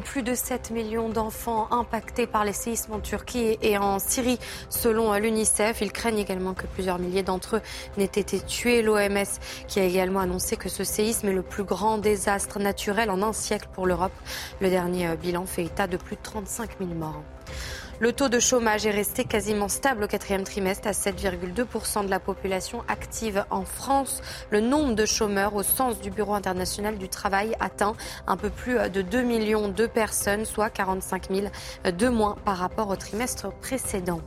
Plus 0.04 0.22
de 0.22 0.34
7 0.34 0.70
millions 0.70 1.10
d'enfants 1.10 1.68
impactés 1.70 2.26
par 2.26 2.44
les 2.44 2.54
séismes 2.54 2.94
en 2.94 3.00
Turquie 3.00 3.58
et 3.60 3.76
en 3.76 3.98
Syrie, 3.98 4.38
selon 4.70 5.12
l'UNICEF. 5.14 5.82
Ils 5.82 5.92
craignent 5.92 6.18
également 6.18 6.54
que 6.54 6.66
plusieurs 6.66 6.98
milliers 6.98 7.22
d'entre 7.22 7.56
eux 7.56 7.60
n'aient 7.98 8.04
été 8.04 8.40
tués. 8.40 8.82
L'OMS 8.82 9.24
qui 9.68 9.80
a 9.80 9.84
également 9.84 10.20
annoncé 10.20 10.56
que 10.56 10.68
ce 10.68 10.84
séisme 10.84 11.28
est 11.28 11.34
le 11.34 11.42
plus 11.42 11.64
grand 11.64 11.98
désastre 11.98 12.58
naturel 12.58 13.10
en 13.10 13.22
un 13.22 13.32
siècle 13.32 13.68
pour 13.74 13.86
l'Europe. 13.86 14.14
Le 14.60 14.70
dernier 14.70 15.16
bilan 15.16 15.44
fait 15.44 15.64
état 15.64 15.86
de 15.86 15.98
plus 15.98 16.16
de 16.16 16.22
35 16.22 16.78
000 16.78 16.90
morts. 16.94 17.22
Le 18.04 18.12
taux 18.12 18.28
de 18.28 18.38
chômage 18.38 18.84
est 18.84 18.90
resté 18.90 19.24
quasiment 19.24 19.70
stable 19.70 20.04
au 20.04 20.06
quatrième 20.06 20.44
trimestre 20.44 20.86
à 20.86 20.90
7,2% 20.90 22.04
de 22.04 22.10
la 22.10 22.20
population 22.20 22.84
active 22.86 23.46
en 23.48 23.64
France. 23.64 24.20
Le 24.50 24.60
nombre 24.60 24.94
de 24.94 25.06
chômeurs 25.06 25.54
au 25.54 25.62
sens 25.62 25.98
du 26.02 26.10
Bureau 26.10 26.34
international 26.34 26.98
du 26.98 27.08
travail 27.08 27.56
atteint 27.60 27.94
un 28.26 28.36
peu 28.36 28.50
plus 28.50 28.74
de 28.90 29.00
2 29.00 29.22
millions 29.22 29.68
de 29.68 29.86
personnes, 29.86 30.44
soit 30.44 30.68
45 30.68 31.30
000 31.30 31.46
de 31.90 32.08
moins 32.08 32.36
par 32.44 32.58
rapport 32.58 32.90
au 32.90 32.96
trimestre 32.96 33.50
précédent. 33.62 34.20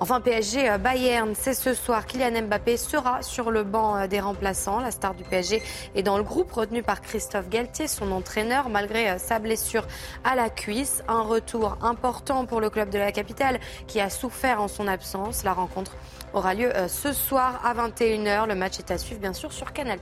Enfin, 0.00 0.20
PSG 0.20 0.70
euh, 0.70 0.78
Bayern, 0.78 1.34
c'est 1.34 1.54
ce 1.54 1.74
soir. 1.74 2.06
Kylian 2.06 2.42
Mbappé 2.42 2.76
sera 2.76 3.20
sur 3.22 3.50
le 3.50 3.64
banc 3.64 3.96
euh, 3.96 4.06
des 4.06 4.20
remplaçants. 4.20 4.78
La 4.78 4.92
star 4.92 5.12
du 5.14 5.24
PSG 5.24 5.60
est 5.96 6.04
dans 6.04 6.16
le 6.16 6.22
groupe 6.22 6.52
retenu 6.52 6.84
par 6.84 7.00
Christophe 7.00 7.48
Galtier, 7.48 7.88
son 7.88 8.12
entraîneur, 8.12 8.68
malgré 8.68 9.10
euh, 9.10 9.18
sa 9.18 9.40
blessure 9.40 9.88
à 10.22 10.36
la 10.36 10.50
cuisse. 10.50 11.02
Un 11.08 11.22
retour 11.22 11.78
important 11.82 12.46
pour 12.46 12.60
le 12.60 12.70
club 12.70 12.90
de 12.90 12.98
la 12.98 13.10
capitale 13.10 13.58
qui 13.88 14.00
a 14.00 14.08
souffert 14.08 14.62
en 14.62 14.68
son 14.68 14.86
absence. 14.86 15.42
La 15.42 15.52
rencontre 15.52 15.96
aura 16.32 16.54
lieu 16.54 16.70
ce 16.86 17.12
soir 17.12 17.60
à 17.64 17.74
21h. 17.74 18.46
Le 18.46 18.54
match 18.54 18.78
est 18.78 18.92
à 18.92 18.98
suivre 18.98 19.20
bien 19.20 19.32
sûr 19.32 19.52
sur 19.52 19.72
Canal+. 19.72 19.98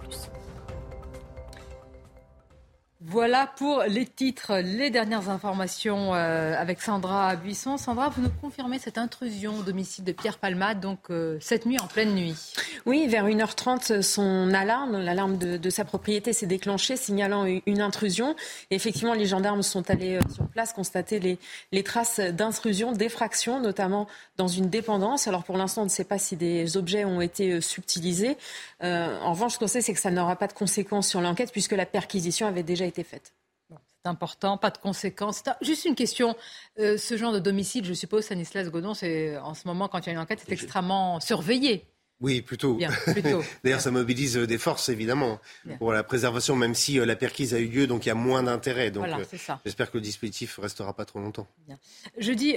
Voilà 3.08 3.46
pour 3.56 3.84
les 3.84 4.04
titres, 4.04 4.56
les 4.56 4.90
dernières 4.90 5.30
informations 5.30 6.12
euh, 6.12 6.56
avec 6.58 6.82
Sandra 6.82 7.36
Buisson. 7.36 7.76
Sandra, 7.76 8.08
vous 8.08 8.20
nous 8.20 8.32
confirmez 8.40 8.80
cette 8.80 8.98
intrusion 8.98 9.58
au 9.58 9.62
domicile 9.62 10.02
de 10.02 10.10
Pierre 10.10 10.38
Palmade, 10.38 10.80
donc 10.80 10.98
euh, 11.10 11.38
cette 11.40 11.66
nuit 11.66 11.78
en 11.78 11.86
pleine 11.86 12.16
nuit 12.16 12.34
Oui, 12.84 13.06
vers 13.06 13.28
1h30, 13.28 14.02
son 14.02 14.52
alarme, 14.52 14.98
l'alarme 14.98 15.38
de, 15.38 15.70
sa 15.70 15.84
propriété 15.84 16.32
s'est 16.32 16.48
déclenchée, 16.48 16.96
signalant 16.96 17.44
une 17.44 17.80
intrusion. 17.80 18.34
effectivement, 18.72 19.14
les 19.14 19.26
gendarmes 19.26 19.62
sont 19.62 19.88
allés 19.88 20.16
euh, 20.16 20.34
sur 20.34 20.48
place 20.48 20.72
constater 20.72 21.20
les, 21.20 21.38
les 21.70 21.84
traces 21.84 22.18
d'intrusion, 22.18 22.90
d'effraction, 22.90 23.60
notamment 23.60 24.08
dans 24.36 24.48
une 24.48 24.68
dépendance. 24.68 25.28
Alors 25.28 25.44
pour 25.44 25.56
l'instant, 25.56 25.82
on 25.82 25.84
ne 25.84 25.90
sait 25.90 26.02
pas 26.02 26.18
si 26.18 26.34
des 26.34 26.76
objets 26.76 27.04
ont 27.04 27.20
été 27.20 27.60
subtilisés. 27.60 28.36
en 28.80 29.30
revanche, 29.30 29.52
ce 29.54 29.58
qu'on 29.60 29.68
sait, 29.68 29.80
c'est 29.80 29.94
que 29.94 30.00
ça 30.00 30.10
n'aura 30.10 30.34
pas 30.34 30.48
de 30.48 30.54
conséquences 30.54 31.06
sur 31.06 31.20
l'enquête 31.20 31.52
puisque 31.52 31.70
la 31.70 31.86
perquisition 31.86 32.48
avait 32.48 32.64
déjà 32.64 32.84
été 32.84 32.95
faite. 33.04 33.34
c'est 33.70 34.08
important, 34.08 34.58
pas 34.58 34.70
de 34.70 34.78
conséquences. 34.78 35.42
Juste 35.60 35.84
une 35.84 35.94
question. 35.94 36.36
Euh, 36.78 36.96
ce 36.96 37.16
genre 37.16 37.32
de 37.32 37.38
domicile, 37.38 37.84
je 37.84 37.94
suppose, 37.94 38.24
Stanislas 38.24 38.70
Godon, 38.70 38.94
c'est 38.94 39.36
en 39.38 39.54
ce 39.54 39.66
moment, 39.66 39.88
quand 39.88 40.00
il 40.00 40.06
y 40.06 40.08
a 40.10 40.12
une 40.12 40.18
enquête, 40.18 40.40
c'est 40.44 40.52
extrêmement 40.52 41.20
surveillé. 41.20 41.84
Oui, 42.20 42.40
plutôt. 42.42 42.78
D'ailleurs, 43.62 43.80
ça 43.80 43.90
mobilise 43.90 44.38
euh, 44.38 44.46
des 44.46 44.58
forces, 44.58 44.88
évidemment, 44.88 45.38
pour 45.78 45.92
la 45.92 46.02
préservation, 46.02 46.56
même 46.56 46.74
si 46.74 46.98
euh, 46.98 47.04
la 47.04 47.16
perquise 47.16 47.52
a 47.52 47.58
eu 47.58 47.68
lieu, 47.68 47.86
donc 47.86 48.06
il 48.06 48.08
y 48.08 48.12
a 48.12 48.14
moins 48.14 48.42
d'intérêt. 48.42 48.90
Donc, 48.90 49.06
j'espère 49.64 49.90
que 49.90 49.98
le 49.98 50.02
dispositif 50.02 50.58
restera 50.58 50.94
pas 50.94 51.04
trop 51.04 51.18
longtemps. 51.18 51.46
Je 52.16 52.32
dis, 52.32 52.56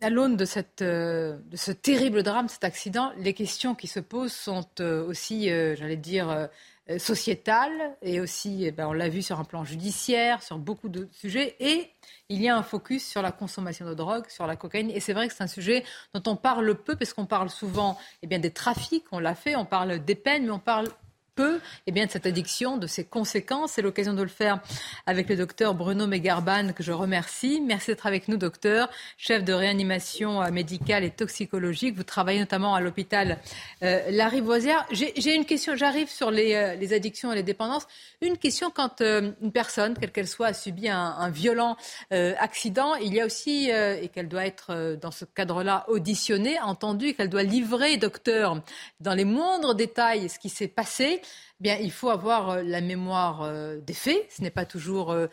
à 0.00 0.10
l'aune 0.10 0.36
de, 0.36 0.44
cette, 0.44 0.82
de 0.82 1.38
ce 1.54 1.72
terrible 1.72 2.22
drame, 2.22 2.48
cet 2.48 2.64
accident, 2.64 3.12
les 3.18 3.34
questions 3.34 3.74
qui 3.74 3.86
se 3.86 4.00
posent 4.00 4.32
sont 4.32 4.66
aussi, 4.80 5.48
j'allais 5.48 5.96
dire, 5.96 6.48
euh, 6.90 6.98
sociétale 6.98 7.96
et 8.02 8.20
aussi, 8.20 8.64
eh 8.64 8.72
ben, 8.72 8.88
on 8.88 8.92
l'a 8.92 9.08
vu 9.08 9.22
sur 9.22 9.38
un 9.38 9.44
plan 9.44 9.64
judiciaire, 9.64 10.42
sur 10.42 10.58
beaucoup 10.58 10.88
de 10.88 11.08
sujets. 11.12 11.54
Et 11.60 11.90
il 12.28 12.40
y 12.42 12.48
a 12.48 12.56
un 12.56 12.62
focus 12.62 13.06
sur 13.06 13.22
la 13.22 13.30
consommation 13.32 13.86
de 13.86 13.94
drogue, 13.94 14.24
sur 14.28 14.46
la 14.46 14.56
cocaïne. 14.56 14.90
Et 14.90 14.98
c'est 14.98 15.12
vrai 15.12 15.28
que 15.28 15.34
c'est 15.34 15.44
un 15.44 15.48
sujet 15.48 15.84
dont 16.14 16.22
on 16.32 16.36
parle 16.36 16.74
peu, 16.74 16.96
parce 16.96 17.12
qu'on 17.12 17.26
parle 17.26 17.48
souvent 17.48 17.96
eh 18.22 18.26
bien, 18.26 18.38
des 18.38 18.50
trafics, 18.50 19.04
on 19.12 19.20
l'a 19.20 19.34
fait, 19.34 19.54
on 19.56 19.66
parle 19.66 20.04
des 20.04 20.14
peines, 20.16 20.44
mais 20.46 20.50
on 20.50 20.58
parle 20.58 20.88
peu 21.34 21.60
eh 21.86 21.92
bien, 21.92 22.06
de 22.06 22.10
cette 22.10 22.26
addiction, 22.26 22.76
de 22.76 22.86
ses 22.86 23.04
conséquences. 23.04 23.72
C'est 23.72 23.82
l'occasion 23.82 24.14
de 24.14 24.22
le 24.22 24.28
faire 24.28 24.60
avec 25.06 25.28
le 25.28 25.36
docteur 25.36 25.74
Bruno 25.74 26.06
Megarban, 26.06 26.72
que 26.72 26.82
je 26.82 26.92
remercie. 26.92 27.60
Merci 27.60 27.88
d'être 27.88 28.06
avec 28.06 28.28
nous, 28.28 28.36
docteur, 28.36 28.90
chef 29.16 29.44
de 29.44 29.52
réanimation 29.52 30.42
euh, 30.42 30.50
médicale 30.50 31.04
et 31.04 31.10
toxicologique. 31.10 31.96
Vous 31.96 32.02
travaillez 32.02 32.40
notamment 32.40 32.74
à 32.74 32.80
l'hôpital 32.80 33.38
euh, 33.82 34.00
La 34.10 34.28
Rivoisière. 34.28 34.86
J'ai 34.92 35.34
une 35.34 35.44
question, 35.44 35.76
j'arrive 35.76 36.08
sur 36.08 36.30
les, 36.30 36.54
euh, 36.54 36.74
les, 36.74 36.92
addictions 36.92 37.32
et 37.32 37.36
les 37.36 37.42
dépendances. 37.42 37.86
Une 38.20 38.36
question 38.36 38.70
quand 38.70 39.00
une 39.00 39.52
personne, 39.52 39.96
quelle 39.98 40.12
qu'elle 40.12 40.28
soit, 40.28 40.48
a 40.48 40.54
subi 40.54 40.88
un, 40.88 40.98
un 40.98 41.30
violent 41.30 41.76
accident, 42.10 42.94
il 42.96 43.14
y 43.14 43.20
a 43.20 43.26
aussi, 43.26 43.70
et 43.70 44.08
qu'elle 44.12 44.28
doit 44.28 44.44
être 44.44 44.96
dans 45.00 45.10
ce 45.10 45.24
cadre-là 45.24 45.84
auditionnée, 45.88 46.58
entendue, 46.60 47.14
qu'elle 47.14 47.28
doit 47.28 47.42
livrer, 47.42 47.96
docteur, 47.96 48.60
dans 49.00 49.14
les 49.14 49.24
moindres 49.24 49.74
détails 49.74 50.28
ce 50.28 50.38
qui 50.38 50.48
s'est 50.48 50.68
passé. 50.68 51.19
Eh 51.22 51.62
bien, 51.62 51.78
il 51.78 51.92
faut 51.92 52.10
avoir 52.10 52.50
euh, 52.50 52.62
la 52.62 52.80
mémoire 52.80 53.42
euh, 53.42 53.78
des 53.78 53.92
faits. 53.92 54.26
Ce 54.30 54.42
n'est 54.42 54.50
pas 54.50 54.64
toujours 54.64 55.12
euh, 55.12 55.28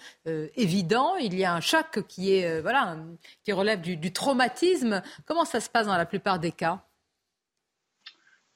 évident. 0.56 1.16
Il 1.16 1.38
y 1.38 1.46
a 1.46 1.54
un 1.54 1.62
choc 1.62 2.04
qui 2.08 2.34
est 2.34 2.62
voilà 2.62 2.98
qui 3.44 3.52
relève 3.52 3.82
du, 3.82 4.12
traumatisme. 4.12 5.02
Comment 5.26 5.46
ça 5.46 5.60
se 5.60 5.70
passe 5.70 5.88
dans 5.88 5.98
la 5.98 6.06
plupart 6.06 6.40
des 6.40 6.52
cas? 6.52 6.84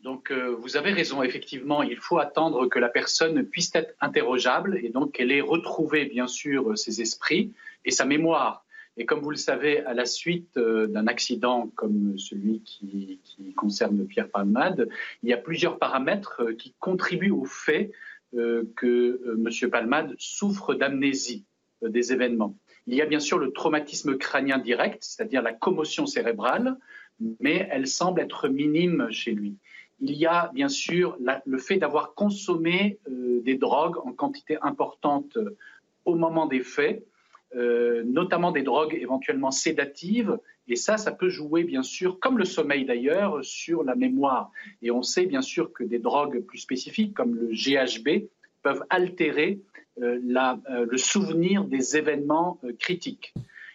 Donc, 0.01 0.31
vous 0.31 0.77
avez 0.77 0.91
raison, 0.93 1.21
effectivement, 1.21 1.83
il 1.83 1.97
faut 1.97 2.17
attendre 2.17 2.65
que 2.67 2.79
la 2.79 2.89
personne 2.89 3.43
puisse 3.45 3.69
être 3.75 3.93
interrogeable 4.01 4.79
et 4.83 4.89
donc 4.89 5.11
qu'elle 5.11 5.31
ait 5.31 5.41
retrouvé, 5.41 6.05
bien 6.05 6.25
sûr, 6.25 6.75
ses 6.75 7.01
esprits 7.01 7.53
et 7.85 7.91
sa 7.91 8.05
mémoire. 8.05 8.65
Et 8.97 9.05
comme 9.05 9.21
vous 9.21 9.31
le 9.31 9.37
savez, 9.37 9.83
à 9.85 9.93
la 9.93 10.05
suite 10.05 10.57
euh, 10.57 10.87
d'un 10.87 11.07
accident 11.07 11.71
comme 11.75 12.17
celui 12.17 12.61
qui, 12.61 13.19
concerne 13.55 14.05
Pierre 14.05 14.29
Palmade, 14.29 14.89
il 15.23 15.29
y 15.29 15.33
a 15.33 15.37
plusieurs 15.37 15.77
paramètres 15.77 16.41
euh, 16.41 16.53
qui 16.53 16.73
contribuent 16.79 17.31
au 17.31 17.45
fait 17.45 17.91
euh, 18.35 18.63
que 18.75 19.21
M. 19.37 19.69
Palmade 19.69 20.15
souffre 20.17 20.73
d'amnésie 20.73 21.45
des 21.81 22.13
événements. 22.13 22.55
Il 22.87 22.95
y 22.95 23.01
a 23.01 23.05
bien 23.05 23.19
sûr 23.19 23.37
le 23.37 23.51
traumatisme 23.51 24.17
crânien 24.17 24.57
direct, 24.57 25.03
c'est-à-dire 25.03 25.41
la 25.41 25.53
commotion 25.53 26.05
cérébrale, 26.05 26.77
mais 27.39 27.67
elle 27.71 27.87
semble 27.87 28.21
être 28.21 28.47
minime 28.47 29.07
chez 29.11 29.31
lui. 29.31 29.55
Il 29.99 30.13
y 30.13 30.25
a 30.25 30.51
bien 30.53 30.69
sûr 30.69 31.17
le 31.45 31.57
fait 31.57 31.77
d'avoir 31.77 32.13
consommé 32.13 32.99
des 33.07 33.55
drogues 33.55 33.97
en 34.03 34.13
quantité 34.13 34.57
importante 34.61 35.37
au 36.05 36.15
moment 36.15 36.47
des 36.47 36.61
faits, 36.61 37.03
notamment 37.53 38.51
des 38.51 38.63
drogues 38.63 38.97
éventuellement 38.99 39.51
sédatives. 39.51 40.37
Et 40.67 40.75
ça, 40.75 40.97
ça 40.97 41.11
peut 41.11 41.29
jouer, 41.29 41.63
bien 41.63 41.83
sûr, 41.83 42.19
comme 42.19 42.37
le 42.37 42.45
sommeil 42.45 42.85
d'ailleurs, 42.85 43.43
sur 43.43 43.83
la 43.83 43.95
mémoire. 43.95 44.51
Et 44.81 44.91
on 44.91 45.01
sait, 45.01 45.25
bien 45.25 45.41
sûr, 45.41 45.73
que 45.73 45.83
des 45.83 45.99
drogues 45.99 46.39
plus 46.41 46.59
spécifiques, 46.59 47.13
comme 47.13 47.35
le 47.35 47.47
GHB, 47.47 48.27
peuvent 48.63 48.83
altérer 48.89 49.59
le 49.97 50.97
souvenir 50.97 51.65
des 51.65 51.97
événements 51.97 52.61
critiques. 52.79 53.33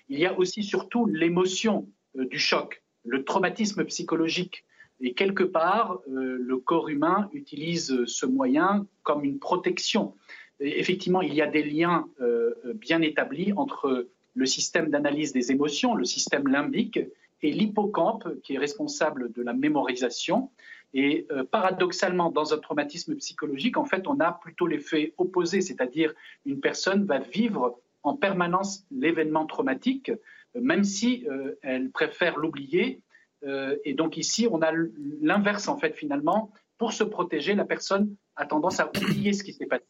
Il 0.09 0.19
y 0.19 0.27
a 0.27 0.39
aussi 0.39 0.63
surtout 0.63 1.05
l'émotion 1.05 1.89
du 2.15 2.39
choc, 2.39 2.83
le 3.05 3.25
traumatisme 3.25 3.85
psychologique 3.85 4.65
et 5.01 5.13
quelque 5.13 5.43
part, 5.43 6.01
euh, 6.09 6.39
le 6.41 6.57
corps 6.59 6.89
humain 6.89 7.29
utilise 7.33 8.05
ce 8.07 8.27
moyen 8.27 8.87
comme 9.03 9.25
une 9.25 9.39
protection. 9.39 10.15
Effectivement, 10.61 11.23
il 11.23 11.35
y 11.35 11.43
a 11.43 11.47
des 11.47 11.63
liens 11.63 12.09
euh, 12.21 12.55
bien 12.75 13.03
établis 13.03 13.53
entre 13.55 14.09
le 14.35 14.47
système 14.47 14.91
d'analyse 14.91 15.33
des 15.33 15.51
émotions, 15.53 15.95
le 15.95 16.05
système 16.05 16.49
limbique, 16.49 17.01
et 17.43 17.51
l'hippocampe, 17.53 18.29
qui 18.43 18.55
est 18.55 18.59
responsable 18.59 19.33
de 19.33 19.43
la 19.43 19.53
mémorisation. 19.53 20.51
Et 20.95 21.27
euh, 21.31 21.45
paradoxalement, 21.45 22.31
dans 22.31 22.55
un 22.55 22.59
traumatisme 22.59 23.15
psychologique, 23.17 23.77
en 23.77 23.85
fait, 23.85 24.07
on 24.07 24.19
a 24.21 24.33
plutôt 24.33 24.67
l'effet 24.67 25.13
opposé, 25.19 25.61
c'est-à-dire 25.61 26.15
une 26.45 26.61
personne 26.61 27.05
va 27.05 27.19
vivre 27.19 27.79
en 28.03 28.17
permanence 28.17 28.85
l'événement 28.91 29.47
traumatique, 29.47 30.13
même 30.55 30.85
si 30.85 31.27
elle 31.63 31.91
préfère 31.91 32.39
l'oublier 32.39 33.03
euh, 33.45 33.77
et 33.85 33.95
donc 33.95 34.17
ici, 34.17 34.49
on 34.51 34.63
a 34.63 34.73
l'inverse 35.21 35.69
en 35.69 35.79
fait 35.79 35.95
finalement. 35.95 36.53
Pour 36.79 36.93
se 36.93 37.05
protéger, 37.05 37.55
la 37.55 37.65
personne 37.65 38.15
a 38.37 38.47
tendance 38.47 38.81
à 38.81 38.89
oublier 38.89 39.33
ce 39.33 39.43
qui 39.43 39.53
s'est 39.53 39.67
passé. 39.67 39.85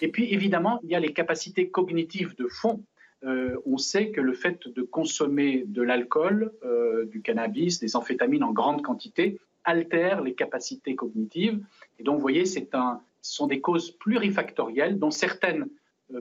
Et 0.00 0.08
puis 0.08 0.32
évidemment, 0.32 0.80
il 0.82 0.90
y 0.90 0.94
a 0.94 1.00
les 1.00 1.12
capacités 1.12 1.68
cognitives 1.68 2.34
de 2.36 2.46
fond. 2.46 2.82
Euh, 3.24 3.56
on 3.66 3.78
sait 3.78 4.10
que 4.10 4.20
le 4.20 4.32
fait 4.32 4.68
de 4.68 4.82
consommer 4.82 5.64
de 5.66 5.82
l'alcool, 5.82 6.52
euh, 6.64 7.04
du 7.06 7.20
cannabis, 7.20 7.80
des 7.80 7.96
amphétamines 7.96 8.44
en 8.44 8.52
grande 8.52 8.82
quantité 8.82 9.40
altère 9.64 10.22
les 10.22 10.34
capacités 10.34 10.94
cognitives. 10.94 11.60
Et 11.98 12.02
donc, 12.04 12.16
vous 12.16 12.22
voyez, 12.22 12.44
un, 12.72 13.00
ce 13.22 13.34
sont 13.34 13.46
des 13.46 13.60
causes 13.60 13.90
plurifactorielles 13.90 14.98
dont 14.98 15.10
certaines 15.10 15.68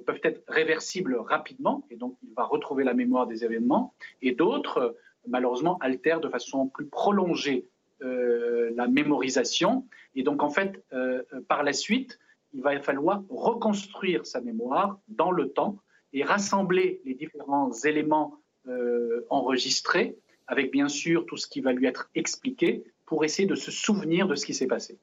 peuvent 0.05 0.19
être 0.23 0.43
réversibles 0.49 1.15
rapidement, 1.15 1.85
et 1.89 1.95
donc 1.95 2.17
il 2.21 2.33
va 2.35 2.43
retrouver 2.43 2.83
la 2.83 2.93
mémoire 2.93 3.25
des 3.25 3.45
événements, 3.45 3.93
et 4.21 4.33
d'autres 4.33 4.97
malheureusement 5.27 5.77
altère 5.79 6.19
de 6.19 6.29
façon 6.29 6.67
plus 6.67 6.87
prolongée 6.87 7.65
euh, 8.03 8.71
la 8.75 8.87
mémorisation. 8.87 9.85
Et 10.15 10.21
donc, 10.21 10.43
en 10.43 10.49
fait, 10.49 10.83
euh, 10.93 11.23
par 11.47 11.63
la 11.63 11.73
suite, 11.73 12.19
il 12.53 12.62
va 12.62 12.79
falloir 12.81 13.21
reconstruire 13.29 14.25
sa 14.25 14.41
mémoire 14.41 14.99
dans 15.07 15.31
le 15.31 15.49
temps 15.49 15.77
et 16.13 16.23
rassembler 16.23 17.01
les 17.05 17.15
différents 17.15 17.71
éléments 17.83 18.36
euh, 18.67 19.25
enregistrés, 19.29 20.17
avec 20.47 20.71
bien 20.71 20.88
sûr 20.88 21.25
tout 21.25 21.38
ce 21.38 21.47
qui 21.47 21.62
va 21.62 21.73
lui 21.73 21.86
être 21.86 22.10
expliqué, 22.15 22.83
pour 23.05 23.23
essayer 23.23 23.47
de 23.47 23.55
se 23.55 23.71
souvenir 23.71 24.27
de 24.27 24.36
ce 24.36 24.45
qui 24.45 24.53
s'est 24.53 24.67
passé. 24.67 24.97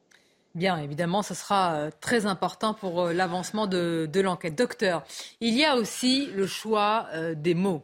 Bien, 0.55 0.77
évidemment, 0.79 1.23
ce 1.23 1.35
sera 1.35 1.91
très 2.01 2.27
important 2.27 2.75
pour 2.75 3.07
l'avancement 3.07 3.67
de, 3.67 4.21
l'enquête. 4.21 4.55
Docteur, 4.55 5.05
il 5.41 5.55
y 5.55 5.65
a 5.65 5.77
aussi 5.77 6.27
le 6.27 6.47
choix 6.47 7.09
des 7.35 7.55
mots. 7.55 7.83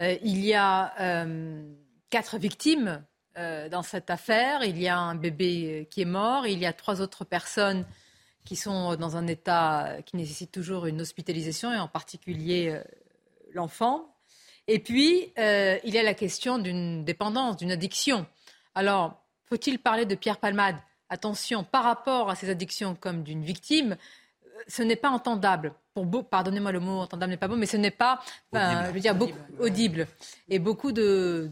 il 0.00 0.44
y 0.44 0.54
a 0.54 1.24
quatre 2.10 2.36
victimes 2.36 3.02
euh, 3.38 3.70
dans 3.70 3.82
cette 3.82 4.10
affaire. 4.10 4.62
Il 4.62 4.78
y 4.80 4.88
a 4.88 4.98
un 4.98 5.14
bébé 5.14 5.80
euh, 5.80 5.84
qui 5.90 6.02
est 6.02 6.04
mort. 6.04 6.46
Il 6.46 6.58
y 6.58 6.66
a 6.66 6.74
trois 6.74 7.00
autres 7.00 7.24
personnes 7.24 7.86
qui 8.44 8.56
sont 8.56 8.96
dans 8.96 9.16
un 9.16 9.26
état 9.26 9.96
qui 10.04 10.16
nécessite 10.16 10.50
toujours 10.50 10.86
une 10.86 11.00
hospitalisation, 11.00 11.72
et 11.72 11.78
en 11.78 11.88
particulier 11.88 12.70
euh, 12.70 12.82
l'enfant. 13.52 14.14
Et 14.68 14.78
puis, 14.78 15.32
il 15.36 15.90
y 15.92 15.98
a 15.98 16.02
la 16.04 16.14
question 16.14 16.58
d'une 16.58 17.04
dépendance, 17.04 17.56
d'une 17.56 17.72
addiction. 17.72 18.26
Alors, 18.76 19.20
faut-il 19.46 19.80
parler 19.80 20.06
de 20.06 20.14
Pierre 20.14 20.38
Palmade? 20.38 20.76
Attention, 21.08 21.64
par 21.64 21.82
rapport 21.82 22.30
à 22.30 22.36
ces 22.36 22.48
addictions 22.48 22.94
comme 22.94 23.24
d'une 23.24 23.42
victime, 23.42 23.96
ce 24.68 24.82
n'est 24.82 24.96
pas 24.96 25.10
entendable. 25.10 25.74
Pour 25.94 26.06
pardonnez-moi 26.28 26.72
le 26.72 26.80
mot 26.80 27.00
entendable 27.00 27.32
n'est 27.32 27.36
pas 27.36 27.48
bon, 27.48 27.56
mais 27.56 27.66
ce 27.66 27.76
n'est 27.76 27.90
pas, 27.90 28.20
je 28.52 28.92
veux 28.92 29.00
dire, 29.00 29.14
beaucoup, 29.14 29.36
audible. 29.58 30.06
Et 30.48 30.58
beaucoup 30.58 30.92
de, 30.92 31.50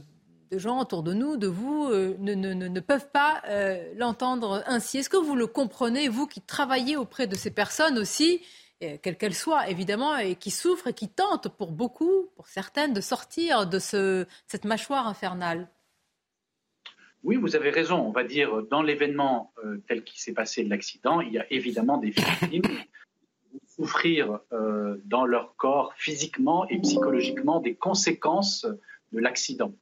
de 0.50 0.58
gens 0.58 0.80
autour 0.80 1.02
de 1.02 1.12
nous, 1.14 1.36
de 1.36 1.46
vous, 1.46 1.88
euh, 1.90 2.16
ne, 2.18 2.80
peuvent 2.80 3.10
pas 3.10 3.42
euh, 3.48 3.92
l'entendre 3.96 4.64
ainsi. 4.66 4.98
Est-ce 4.98 5.10
que 5.10 5.16
vous 5.16 5.36
le 5.36 5.46
comprenez, 5.46 6.08
vous 6.08 6.26
qui 6.26 6.40
travaillez 6.40 6.96
auprès 6.96 7.26
de 7.26 7.36
ces 7.36 7.50
personnes 7.50 7.98
aussi, 7.98 8.42
quelles 9.02 9.18
qu'elles 9.18 9.34
soient 9.34 9.68
évidemment, 9.68 10.16
et 10.16 10.36
qui 10.36 10.50
souffrent 10.50 10.86
et 10.86 10.94
qui 10.94 11.08
tentent 11.08 11.48
pour 11.48 11.70
beaucoup, 11.70 12.30
pour 12.34 12.46
certaines, 12.48 12.94
de 12.94 13.02
sortir 13.02 13.66
de 13.66 13.78
ce, 13.78 14.26
cette 14.46 14.64
mâchoire 14.64 15.06
infernale? 15.06 15.68
Oui, 17.22 17.36
vous 17.36 17.54
avez 17.54 17.68
raison. 17.68 17.98
On 17.98 18.10
va 18.10 18.24
dire, 18.24 18.62
dans 18.70 18.82
l'événement 18.82 19.52
euh, 19.62 19.82
tel 19.86 20.02
qu'il 20.02 20.18
s'est 20.18 20.32
passé 20.32 20.64
de 20.64 20.70
l'accident, 20.70 21.20
il 21.20 21.34
y 21.34 21.38
a 21.38 21.46
évidemment 21.52 21.98
des 21.98 22.10
victimes 22.10 22.62
souffrir 23.66 24.40
dans 25.04 25.24
leur 25.24 25.56
corps 25.56 25.94
physiquement 25.96 26.68
et 26.68 26.78
psychologiquement 26.80 27.60
des 27.60 27.74
conséquences 27.74 28.66
de 29.12 29.18
l'accident. 29.18 29.72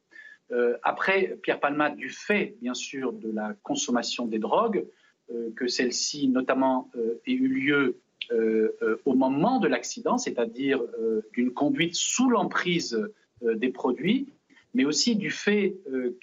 Euh, 0.50 0.76
après, 0.82 1.36
Pierre 1.42 1.60
Palma, 1.60 1.90
du 1.90 2.08
fait, 2.08 2.56
bien 2.60 2.74
sûr, 2.74 3.12
de 3.12 3.30
la 3.30 3.54
consommation 3.62 4.26
des 4.26 4.38
drogues, 4.38 4.84
euh, 5.30 5.50
que 5.56 5.66
celle-ci, 5.66 6.28
notamment, 6.28 6.90
euh, 6.96 7.20
ait 7.26 7.32
eu 7.32 7.48
lieu 7.48 7.98
au 9.06 9.14
moment 9.14 9.58
de 9.58 9.68
l'accident, 9.68 10.18
c'est-à-dire 10.18 10.82
d'une 11.32 11.50
conduite 11.50 11.94
sous 11.94 12.28
l'emprise 12.28 13.08
des 13.40 13.70
produits, 13.70 14.28
mais 14.74 14.84
aussi 14.84 15.16
du 15.16 15.30
fait 15.30 15.76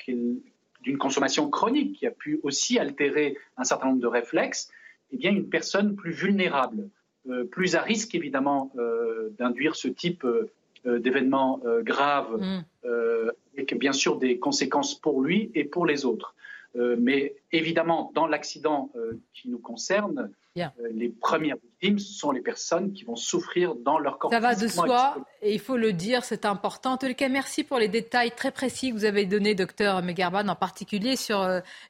d'une 0.07 0.97
consommation 0.99 1.49
chronique 1.49 1.97
qui 1.97 2.05
a 2.05 2.11
pu 2.11 2.39
aussi 2.43 2.77
altérer 2.77 3.35
un 3.57 3.63
certain 3.63 3.88
nombre 3.88 4.01
de 4.01 4.07
réflexes, 4.07 4.69
eh 5.13 5.17
bien, 5.17 5.31
une 5.31 5.49
personne 5.49 5.95
plus 5.95 6.11
vulnérable, 6.11 6.89
plus 7.49 7.75
à 7.75 7.81
risque, 7.81 8.13
évidemment, 8.13 8.71
d'induire 9.39 9.75
ce 9.75 9.88
type 9.88 10.27
d'événements 10.85 11.59
graves. 11.81 12.39
Avec 13.53 13.77
bien 13.77 13.93
sûr 13.93 14.17
des 14.17 14.37
conséquences 14.37 14.95
pour 14.95 15.21
lui 15.21 15.51
et 15.55 15.63
pour 15.63 15.85
les 15.85 16.05
autres. 16.05 16.35
Euh, 16.77 16.95
mais 16.99 17.35
évidemment, 17.51 18.11
dans 18.15 18.27
l'accident 18.27 18.91
euh, 18.95 19.19
qui 19.33 19.49
nous 19.49 19.59
concerne, 19.59 20.29
euh, 20.57 20.67
les 20.91 21.09
premières 21.09 21.55
victimes 21.55 21.99
sont 21.99 22.31
les 22.31 22.41
personnes 22.41 22.91
qui 22.91 23.05
vont 23.05 23.15
souffrir 23.15 23.75
dans 23.75 23.97
leur 23.97 24.17
corps. 24.17 24.31
Ça 24.31 24.39
va 24.39 24.55
de 24.55 24.67
soi, 24.67 25.17
et 25.41 25.53
il 25.53 25.59
faut 25.59 25.77
le 25.77 25.93
dire, 25.93 26.25
c'est 26.25 26.45
important. 26.45 26.93
En 26.93 26.97
tous 26.97 27.05
les 27.05 27.15
cas, 27.15 27.29
merci 27.29 27.63
pour 27.63 27.77
les 27.77 27.87
détails 27.87 28.31
très 28.31 28.51
précis 28.51 28.89
que 28.89 28.95
vous 28.95 29.05
avez 29.05 29.25
donnés, 29.25 29.55
docteur 29.55 30.01
Megarban, 30.01 30.47
en 30.47 30.55
particulier 30.55 31.15
sur 31.15 31.39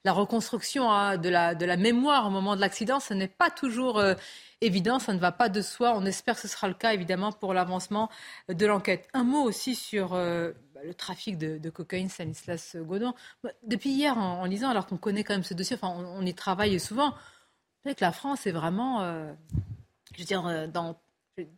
la 0.03 0.12
reconstruction 0.12 0.91
hein, 0.91 1.17
de, 1.17 1.29
la, 1.29 1.55
de 1.55 1.65
la 1.65 1.77
mémoire 1.77 2.27
au 2.27 2.31
moment 2.31 2.55
de 2.55 2.62
l'accident. 2.62 2.99
Ce 2.99 3.13
n'est 3.13 3.27
pas 3.27 3.49
toujours 3.49 4.01
évident, 4.62 4.99
ça 4.99 5.13
ne 5.13 5.19
va 5.19 5.31
pas 5.31 5.49
de 5.49 5.62
soi. 5.62 5.93
On 5.95 6.05
espère 6.05 6.36
que 6.36 6.41
ce 6.41 6.47
sera 6.47 6.67
le 6.67 6.73
cas, 6.73 6.93
évidemment, 6.93 7.31
pour 7.31 7.53
l'avancement 7.53 8.10
de 8.49 8.65
l'enquête. 8.65 9.08
Un 9.13 9.23
mot 9.23 9.43
aussi 9.43 9.75
sur 9.75 10.13
euh, 10.13 10.51
le 10.84 10.94
trafic 10.94 11.38
de, 11.38 11.70
cocaïne, 11.70 12.10
Stanislas 12.10 12.76
Godon. 12.76 13.14
Depuis 13.64 13.92
hier, 13.92 14.18
en, 14.18 14.46
lisant, 14.46 14.70
alors 14.70 14.88
qu'on 14.88 14.98
connaît 14.98 15.24
quand 15.24 15.34
même 15.34 15.44
ce 15.44 15.54
dossier, 15.54 15.78
enfin, 15.80 15.90
on, 15.90 16.26
y 16.26 16.34
travaille 16.34 16.80
souvent, 16.80 17.14
vous 17.84 17.94
que 17.94 18.02
la 18.04 18.12
France 18.12 18.48
est 18.48 18.52
vraiment, 18.52 19.02
euh, 19.02 19.32
je 20.14 20.20
veux 20.20 20.26
dire, 20.26 20.46
euh, 20.48 20.68
dans 20.68 21.00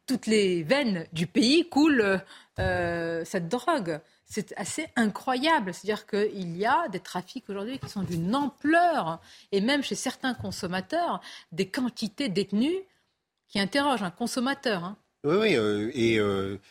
toutes 0.07 0.25
les 0.25 0.63
veines 0.63 1.05
du 1.13 1.27
pays 1.27 1.69
coule 1.69 2.19
cette 2.57 3.47
drogue. 3.47 4.01
C'est 4.25 4.51
assez 4.57 4.87
incroyable. 4.95 5.73
C'est-à-dire 5.73 6.07
qu'il 6.07 6.57
y 6.57 6.65
a 6.65 6.87
des 6.89 6.99
trafics 6.99 7.47
aujourd'hui 7.47 7.77
qui 7.77 7.87
sont 7.87 8.01
d'une 8.01 8.35
ampleur, 8.35 9.21
et 9.51 9.61
même 9.61 9.83
chez 9.83 9.93
certains 9.93 10.33
consommateurs, 10.33 11.21
des 11.51 11.69
quantités 11.69 12.27
détenues 12.27 12.81
qui 13.47 13.59
interrogent 13.59 14.03
un 14.03 14.11
consommateur. 14.11 14.83
Hein. 14.83 14.97
Oui, 15.27 15.35
oui, 15.35 15.55
euh, 15.57 15.91
et 15.93 16.21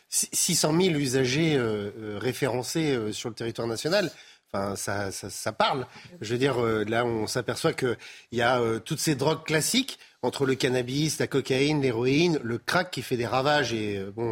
600 0.08 0.72
euh, 0.72 0.82
000 0.82 0.94
usagers 0.98 1.56
euh, 1.56 2.16
référencés 2.18 3.12
sur 3.12 3.28
le 3.28 3.34
territoire 3.34 3.68
national. 3.68 4.10
Enfin, 4.50 4.76
ça, 4.76 5.10
ça, 5.10 5.52
parle. 5.52 5.86
Je 6.22 6.32
veux 6.32 6.38
dire, 6.38 6.58
là, 6.58 7.04
on 7.04 7.26
s'aperçoit 7.26 7.74
qu'il 7.74 7.98
y 8.32 8.40
a 8.40 8.60
toutes 8.80 9.00
ces 9.00 9.14
drogues 9.14 9.44
classiques 9.44 9.98
entre 10.22 10.46
le 10.46 10.54
cannabis, 10.54 11.18
la 11.18 11.26
cocaïne, 11.26 11.82
l'héroïne, 11.82 12.38
le 12.42 12.56
crack 12.56 12.90
qui 12.90 13.02
fait 13.02 13.18
des 13.18 13.26
ravages. 13.26 13.74
Et 13.74 14.02
bon, 14.14 14.30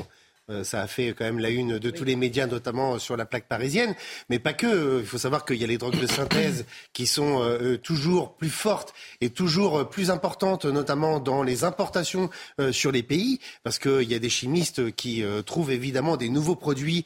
ça 0.63 0.83
a 0.83 0.87
fait 0.87 1.15
quand 1.17 1.25
même 1.25 1.39
la 1.39 1.49
une 1.49 1.79
de 1.79 1.91
tous 1.91 2.05
les 2.05 2.17
médias, 2.17 2.47
notamment 2.47 2.99
sur 2.99 3.17
la 3.17 3.25
plaque 3.25 3.49
parisienne. 3.49 3.95
Mais 4.29 4.39
pas 4.39 4.53
que. 4.53 4.67
Euh, 4.67 5.01
il 5.01 5.07
faut 5.07 5.19
savoir 5.19 5.45
qu'il 5.45 5.57
y 5.57 5.65
a 5.65 5.67
les 5.67 5.79
drogues 5.79 6.01
de 6.01 6.07
synthèse 6.07 6.67
qui 6.93 7.07
sont 7.07 7.43
euh, 7.43 7.77
toujours 7.79 8.35
plus 8.37 8.51
fortes 8.51 8.95
et 9.21 9.31
toujours 9.31 9.89
plus 9.89 10.11
importantes, 10.11 10.65
notamment 10.65 11.21
dans 11.21 11.43
les 11.43 11.65
importations 11.65 12.31
sur 12.73 12.93
les 12.93 13.03
pays, 13.03 13.39
parce 13.63 13.79
qu'il 13.79 14.11
y 14.11 14.15
a 14.15 14.19
des 14.19 14.29
chimistes 14.29 14.95
qui 14.95 15.25
trouvent 15.47 15.71
évidemment 15.71 16.17
des 16.17 16.29
nouveaux 16.29 16.57
produits 16.57 17.05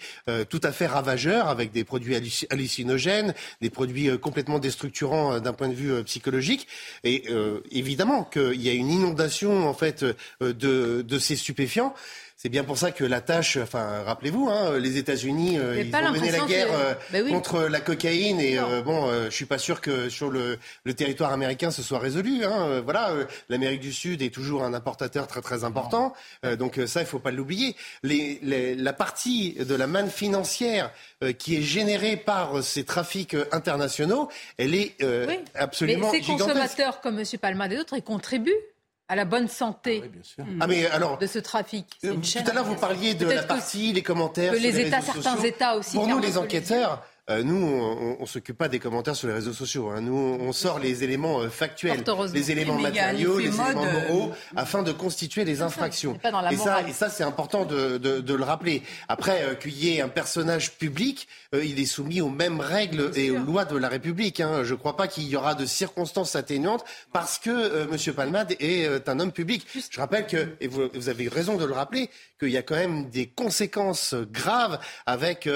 tout 0.49 0.61
à 0.63 0.73
fait 0.73 0.87
ravageurs, 0.87 1.49
avec 1.49 1.73
des 1.73 1.85
produits 1.85 2.17
hallucinogènes, 2.51 3.35
des 3.61 3.71
produits 3.71 4.19
complètement 4.19 4.59
déstructurants 4.59 5.41
d'un 5.41 5.53
point 5.53 5.69
de 5.69 5.75
vue 5.75 6.03
psychologique. 6.05 6.67
Et 7.05 7.25
évidemment 7.71 8.25
qu'il 8.25 8.61
y 8.61 8.69
a 8.69 8.73
une 8.73 8.91
inondation 8.91 9.69
en 9.69 9.75
fait 9.75 10.05
de, 10.41 11.03
de 11.03 11.19
ces 11.19 11.37
stupéfiants. 11.37 11.95
C'est 12.41 12.51
bien 12.51 12.63
pour 12.63 12.79
ça 12.79 12.93
que 12.93 13.03
la 13.03 13.21
tâche, 13.21 13.57
enfin, 13.57 14.05
rappelez-vous, 14.05 14.49
hein, 14.49 14.79
les 14.79 14.97
États-Unis, 14.97 15.59
euh, 15.59 15.83
ils 15.83 15.93
ont 15.93 16.13
mené 16.13 16.31
la 16.31 16.47
guerre 16.47 16.69
euh, 16.73 16.95
bah 17.11 17.19
contre 17.29 17.63
la 17.63 17.81
cocaïne 17.81 18.41
et 18.41 18.61
euh, 18.61 18.81
bon, 18.81 19.11
je 19.25 19.31
suis 19.31 19.45
pas 19.45 19.59
sûr 19.59 19.81
que 19.81 20.09
sur 20.09 20.31
le, 20.31 20.57
le 20.85 20.95
territoire 20.95 21.33
américain 21.33 21.73
ce 21.73 21.83
soit 21.83 21.99
résolu. 21.99 22.45
Hein. 22.45 22.81
Voilà, 22.85 23.11
l'Amérique 23.49 23.81
du 23.81 23.93
Sud 23.93 24.23
est 24.23 24.33
toujours 24.33 24.63
un 24.63 24.73
importateur 24.73 25.27
très 25.27 25.41
très 25.41 25.65
important, 25.65 26.15
donc 26.61 26.79
ça 26.87 27.01
il 27.01 27.09
faut 27.09 27.19
pas 27.19 27.33
l'oublier. 27.33 27.75
Les, 28.05 28.39
les, 28.43 28.77
la 28.77 28.93
partie 28.93 29.55
de 29.55 29.75
la 29.75 29.89
manne 29.89 30.09
financière 30.09 30.93
qui 31.39 31.57
est 31.57 31.63
générée 31.63 32.17
par 32.17 32.63
ces 32.63 32.85
trafics 32.85 33.37
internationaux, 33.51 34.29
elle 34.59 34.77
est 34.77 34.95
oui. 35.03 35.41
absolument 35.57 36.13
Mais 36.13 36.21
ces 36.21 36.25
consommateurs 36.25 37.01
comme 37.01 37.19
M. 37.19 37.25
Palma 37.41 37.67
et 37.67 37.77
d'autres, 37.77 37.97
ils 37.97 38.03
contribuent 38.03 38.63
à 39.09 39.17
la 39.17 39.25
bonne 39.25 39.49
santé 39.49 40.03
ah, 40.39 40.43
ah 40.61 40.67
mais 40.67 40.87
alors, 40.87 41.17
de 41.19 41.27
ce 41.27 41.39
trafic. 41.39 41.99
Euh, 42.05 42.15
tout 42.17 42.51
à 42.51 42.53
l'heure, 42.53 42.65
vous 42.65 42.75
parliez 42.75 43.15
de 43.15 43.27
la 43.27 43.43
partie, 43.43 43.93
les 43.93 44.03
commentaires. 44.03 44.53
Que 44.53 44.59
les, 44.59 44.81
États, 44.81 45.01
certains 45.01 45.39
États 45.39 45.77
aussi. 45.77 45.97
Pour 45.97 46.07
nous, 46.07 46.19
les 46.19 46.37
enquêteurs, 46.37 47.03
euh, 47.31 47.43
nous, 47.43 47.57
on, 47.57 48.17
ne 48.21 48.27
s'occupe 48.27 48.57
pas 48.57 48.69
des 48.69 48.79
commentaires 48.79 49.15
sur 49.15 49.29
les 49.29 49.35
réseaux 49.35 49.53
sociaux. 49.53 49.91
Hein. 49.91 50.01
Nous, 50.01 50.15
on 50.15 50.53
sort 50.53 50.79
les 50.79 51.05
éléments 51.05 51.41
euh, 51.41 51.49
factuels, 51.51 52.03
les 52.33 52.51
éléments 52.51 52.79
matériaux, 52.79 53.39
les 53.39 53.49
éléments 53.49 53.85
moraux, 53.85 54.33
afin 54.57 54.83
de 54.83 54.93
constituer 54.93 55.45
les 55.45 55.61
infractions. 55.61 56.19
et, 56.51 56.57
ça, 56.57 56.89
et 56.89 56.93
ça, 56.93 57.11
c'est 57.11 57.25
important 57.25 57.67
de, 57.67 57.99
de, 57.99 58.21
de, 58.21 58.35
le 58.35 58.45
rappeler. 58.45 58.83
Après, 59.09 59.43
euh, 59.43 59.55
qu'il 59.55 59.73
y 59.73 59.95
ait 59.95 60.01
un 60.01 60.09
personnage 60.09 60.73
public, 60.79 61.29
il 61.53 61.79
est 61.79 61.87
soumis 61.87 62.21
aux 62.21 62.31
mêmes 62.31 62.61
règles 62.61 63.11
et 63.15 63.31
aux 63.31 63.39
lois 63.39 63.65
de 63.67 63.77
la 63.77 63.89
République. 63.89 64.41
Hein. 64.41 64.65
Je 64.65 64.73
ne 64.73 64.79
crois 64.79 64.97
pas 64.97 65.07
qu'il 65.07 65.25
y 65.25 65.37
aura 65.37 65.55
de 65.55 65.67
circonstances 65.67 66.35
atténuantes 66.35 66.85
parce 67.13 67.39
que 67.39 67.89
M. 67.91 68.15
Palmade 68.15 68.55
est 68.59 69.09
un 69.09 69.21
homme 69.21 69.33
public. 69.33 69.67
Je 69.91 70.01
rappelle 70.01 70.27
que, 70.27 70.57
et 70.61 70.69
vous, 70.69 70.89
vous 70.95 71.09
avez 71.09 71.29
raison 71.29 71.57
de 71.57 71.65
le 71.65 71.73
rappeler, 71.73 72.11
qu'il 72.39 72.51
y 72.51 72.57
a 72.57 72.63
quand 72.63 72.77
même 72.77 73.11
des 73.11 73.27
conséquences 73.27 74.15
graves 74.15 74.79
avec, 75.07 75.49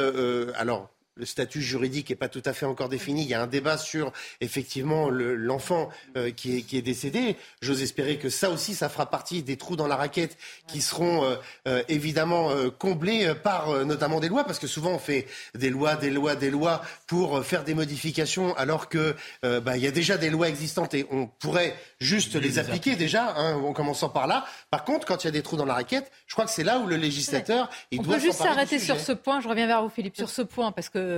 alors 0.57 0.89
le 1.23 1.27
statut 1.27 1.63
juridique 1.63 2.11
n'est 2.11 2.17
pas 2.17 2.29
tout 2.29 2.43
à 2.45 2.53
fait 2.53 2.67
encore 2.67 2.89
défini. 2.89 3.23
Il 3.23 3.29
y 3.29 3.35
a 3.35 3.41
un 3.41 3.47
débat 3.47 3.79
sur 3.79 4.13
effectivement 4.41 5.09
l'enfant 5.09 5.89
euh, 6.17 6.33
qui, 6.33 6.59
est, 6.59 6.63
qui, 6.63 6.77
est, 6.77 6.83
décédé. 6.83 7.37
J'ose 7.61 7.81
espérer 7.81 8.19
que 8.19 8.29
ça 8.29 8.51
aussi, 8.51 8.75
ça 8.75 8.89
fera 8.89 9.07
partie 9.07 9.45
des 9.45 9.57
trous 9.57 9.77
dans 9.77 9.87
la 9.87 9.95
raquette 9.95 10.37
qui 10.67 10.81
seront 10.81 11.23
euh, 11.23 11.37
euh, 11.69 11.85
évidemment 11.89 12.51
comblés 12.79 13.35
par 13.41 13.85
notamment 13.85 14.19
des 14.19 14.29
lois, 14.29 14.43
parce 14.43 14.59
que 14.59 14.67
souvent 14.67 14.91
on 14.91 14.99
fait 14.99 15.29
des 15.55 15.71
lois, 15.71 15.95
des 15.95 16.11
lois, 16.11 16.35
des 16.35 16.51
lois 16.51 16.83
pour 17.07 17.45
faire 17.45 17.63
des 17.63 17.75
modifications, 17.75 18.57
alors 18.57 18.89
que 18.89 19.15
bah, 19.43 19.77
il 19.77 19.83
y 19.83 19.87
a 19.87 19.93
déjà 19.93 20.17
des 20.17 20.31
lois 20.31 20.49
existantes 20.49 20.95
et 20.95 21.07
on 21.11 21.27
pourrait 21.27 21.77
juste 22.01 22.35
les, 22.35 22.59
appliquer, 22.59 22.97
déjà, 22.97 23.35
hein, 23.37 23.55
en 23.55 23.73
commençant 23.73 24.09
par 24.09 24.27
là. 24.27 24.45
Par 24.71 24.85
contre, 24.85 25.07
quand 25.07 25.23
il 25.23 25.27
y 25.27 25.29
a 25.29 25.33
des 25.33 25.43
trous 25.43 25.57
dans 25.57 25.65
la 25.65 25.75
raquette, 25.75 26.11
je 26.27 26.35
crois 26.35 26.45
que 26.45 26.51
c'est 26.51 26.65
là 26.65 26.81
où 26.81 26.87
le 26.87 26.97
législateur 26.97 27.71
il 27.91 28.01
on 28.01 28.03
doit 28.03 28.17
peut 28.17 28.21
juste 28.21 28.39
s'arrêter 28.39 28.81
sur 28.81 28.99
ce 28.99 29.13
point. 29.13 29.41
Je 29.41 29.49
reviens 29.49 29.67
vers 29.67 29.83
vous, 29.83 29.89
Philippe, 29.89 30.17
sur 30.17 30.31
ce 30.31 30.43
point, 30.43 30.73
parce 30.73 30.89
que 30.89 31.12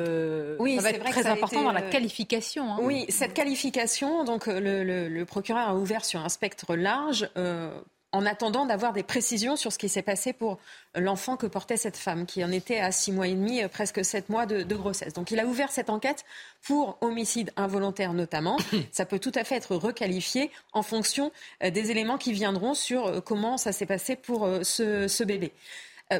oui, 0.58 0.76
ça 0.76 0.82
va 0.82 0.90
être 0.90 1.04
très 1.04 1.26
important 1.26 1.62
dans 1.62 1.72
la 1.72 1.82
euh, 1.82 1.90
qualification. 1.90 2.72
Hein. 2.72 2.78
Oui, 2.82 3.06
cette 3.08 3.34
qualification, 3.34 4.24
donc 4.24 4.48
euh, 4.48 5.08
le, 5.08 5.24
procureur 5.24 5.68
a 5.68 5.74
ouvert 5.74 6.04
sur 6.04 6.20
un 6.20 6.28
spectre 6.28 6.74
large. 6.76 7.28
Euh, 7.36 7.70
en 8.12 8.26
attendant 8.26 8.64
d'avoir 8.64 8.92
des 8.92 9.02
précisions 9.02 9.56
sur 9.56 9.72
ce 9.72 9.78
qui 9.78 9.88
s'est 9.88 10.00
passé 10.00 10.32
pour 10.32 10.60
l'enfant 10.94 11.36
que 11.36 11.48
portait 11.48 11.76
cette 11.76 11.96
femme, 11.96 12.26
qui 12.26 12.44
en 12.44 12.52
était 12.52 12.78
à 12.78 12.92
six 12.92 13.10
mois 13.10 13.26
et 13.26 13.34
demi, 13.34 13.66
presque 13.66 14.04
sept 14.04 14.28
mois 14.28 14.46
de, 14.46 14.62
de, 14.62 14.76
grossesse. 14.76 15.14
Donc 15.14 15.32
il 15.32 15.40
a 15.40 15.46
ouvert 15.46 15.72
cette 15.72 15.90
enquête 15.90 16.24
pour 16.62 16.96
homicide 17.00 17.50
involontaire 17.56 18.12
notamment. 18.12 18.56
Ça 18.92 19.04
peut 19.04 19.18
tout 19.18 19.32
à 19.34 19.42
fait 19.42 19.56
être 19.56 19.74
requalifié 19.74 20.52
en 20.74 20.84
fonction 20.84 21.32
des 21.60 21.90
éléments 21.90 22.16
qui 22.16 22.32
viendront 22.32 22.74
sur 22.74 23.24
comment 23.24 23.56
ça 23.56 23.72
s'est 23.72 23.84
passé 23.84 24.14
pour 24.14 24.48
ce, 24.62 25.08
ce 25.08 25.24
bébé. 25.24 25.52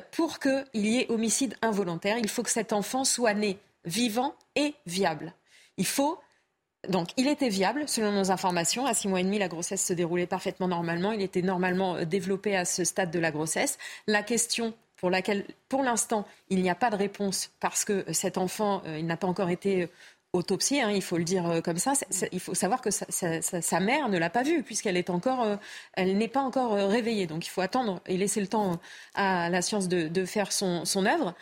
Pour 0.01 0.39
qu'il 0.39 0.65
y 0.75 1.01
ait 1.01 1.11
homicide 1.11 1.57
involontaire, 1.63 2.19
il 2.19 2.29
faut 2.29 2.43
que 2.43 2.51
cet 2.51 2.73
enfant 2.73 3.05
soit 3.05 3.35
né 3.35 3.59
vivant 3.85 4.35
et 4.57 4.75
viable. 4.87 5.35
Il 5.77 5.87
faut 5.87 6.19
donc, 6.89 7.09
il 7.17 7.29
était 7.29 7.49
viable, 7.49 7.89
selon 7.89 8.13
nos 8.13 8.31
informations. 8.31 8.85
À 8.87 8.95
six 8.95 9.09
mois 9.09 9.21
et 9.21 9.25
demi, 9.25 9.39
la 9.39 9.49
grossesse 9.49 9.85
se 9.85 9.93
déroulait 9.93 10.27
parfaitement 10.27 10.69
normalement. 10.69 11.13
Il 11.13 11.23
était 11.23 11.43
normalement 11.43 11.97
euh, 11.97 12.05
développé 12.05 12.57
à 12.57 12.65
ce 12.65 12.85
stade 12.85 13.11
de 13.11 13.19
la 13.19 13.31
grossesse. 13.31 13.79
La 14.07 14.23
question 14.23 14.75
pour 14.97 15.11
laquelle, 15.11 15.45
pour 15.69 15.83
l'instant, 15.83 16.27
il 16.51 16.63
n'y 16.63 16.71
a 16.71 16.75
pas 16.75 16.91
de 16.91 16.97
réponse 16.97 17.51
parce 17.61 17.85
que 17.85 18.05
cet 18.13 18.39
enfant, 18.39 18.83
euh, 18.87 18.99
il 18.99 19.07
n'a 19.07 19.17
pas 19.17 19.27
encore 19.27 19.51
été 19.51 19.89
autopsié, 20.35 20.83
hein, 20.83 20.91
il 20.91 21.01
faut 21.01 21.17
le 21.17 21.25
dire 21.25 21.49
euh, 21.49 21.61
comme 21.61 21.79
ça. 21.79 21.95
il 22.33 22.41
faut 22.41 22.55
savoir 22.55 22.83
que 22.83 22.91
sa, 22.91 23.81
mère 23.81 24.09
ne 24.09 24.19
l'a 24.19 24.31
pas 24.31 24.43
vu 24.43 24.63
puisqu'elle 24.63 24.97
est 24.97 25.09
encore, 25.09 25.59
elle 25.95 26.17
n'est 26.19 26.29
pas 26.29 26.43
encore 26.43 26.73
réveillée. 26.73 27.27
Donc, 27.27 27.47
il 27.47 27.51
faut 27.51 27.63
attendre 27.63 28.01
et 28.07 28.17
laisser 28.17 28.41
le 28.41 28.49
temps 28.49 28.79
à 29.15 29.49
la 29.49 29.63
science 29.63 29.89
de, 29.89 30.25
faire 30.27 30.53
son, 30.53 30.85
son 30.85 31.07
œuvre. 31.07 31.35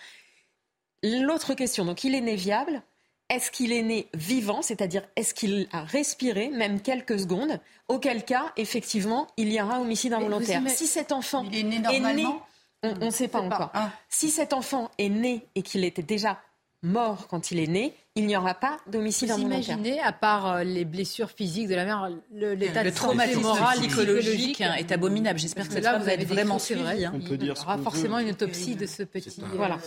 L'autre 1.03 1.55
question, 1.55 1.84
donc 1.84 2.05
il 2.05 2.14
est 2.14 2.20
né 2.20 2.36
viable. 2.36 2.82
Est-ce 3.28 3.51
qu'il 3.51 3.72
est 3.72 3.82
né 3.82 4.09
vivant, 4.12 4.61
c'est-à-dire 4.61 5.03
est-ce 5.16 5.32
qu'il 5.32 5.66
a 5.72 5.84
respiré, 5.84 6.51
même 6.51 6.80
quelques 6.82 7.18
secondes? 7.18 7.61
Auquel 7.88 8.24
cas, 8.24 8.53
effectivement, 8.57 9.26
il 9.38 9.51
y 9.51 9.61
aura 9.61 9.80
homicide 9.80 10.12
involontaire. 10.12 10.62
Si 10.68 10.86
cet 10.86 11.12
enfant 11.12 11.45
est 11.51 11.62
né 11.62 11.78
normalement, 11.78 12.47
on 12.82 13.07
ne 13.07 13.11
sait 13.11 13.28
pas 13.28 13.40
encore. 13.40 13.70
Ah. 13.72 13.90
Si 14.09 14.28
cet 14.28 14.53
enfant 14.53 14.90
est 14.99 15.09
né 15.09 15.47
et 15.55 15.62
qu'il 15.62 15.84
était 15.84 16.03
déjà 16.03 16.40
mort 16.83 17.28
quand 17.28 17.51
il 17.51 17.59
est 17.59 17.66
né, 17.66 17.95
il 18.14 18.26
n'y 18.26 18.37
aura 18.37 18.55
pas 18.55 18.78
d'homicide 18.87 19.30
involontaire. 19.30 19.78
Imaginez, 19.78 20.01
à 20.01 20.12
part 20.12 20.47
euh, 20.47 20.64
les 20.64 20.85
blessures 20.85 21.30
physiques 21.30 21.68
de 21.68 21.74
la 21.74 21.85
mère, 21.85 22.11
l'état 22.33 22.85
de 22.85 22.91
traumatisme 22.91 23.41
moral, 23.41 23.78
psychologique 23.78 24.61
est 24.61 24.93
abominable. 24.93 25.39
J'espère 25.39 25.68
que 25.68 25.78
là, 25.78 25.99
vous 25.99 26.09
avez 26.09 26.24
vraiment 26.24 26.59
suivi. 26.59 27.05
Hein. 27.05 27.12
On 27.14 27.20
peut 27.20 27.37
dire 27.37 27.55
il 27.55 27.59
y 27.59 27.64
aura 27.64 27.78
forcément 27.78 28.18
une 28.18 28.30
autopsie 28.30 28.76
de 28.76 28.87
ce 28.87 29.03
petit. 29.03 29.41
voilà. 29.55 29.78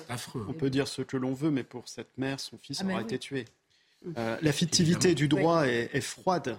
On 0.48 0.54
peut 0.54 0.70
dire 0.70 0.88
ce 0.88 1.02
que 1.02 1.18
l'on 1.18 1.34
veut, 1.34 1.52
mais 1.52 1.64
pour 1.64 1.88
cette 1.88 2.18
mère, 2.18 2.40
son 2.40 2.58
fils 2.58 2.82
ah, 2.82 2.92
aura 2.92 3.02
été 3.02 3.20
tué. 3.20 3.46
Euh, 4.18 4.38
la 4.42 4.52
fictivité 4.52 5.16
du 5.16 5.28
droit 5.28 5.68
est, 5.68 6.02
froide. 6.02 6.58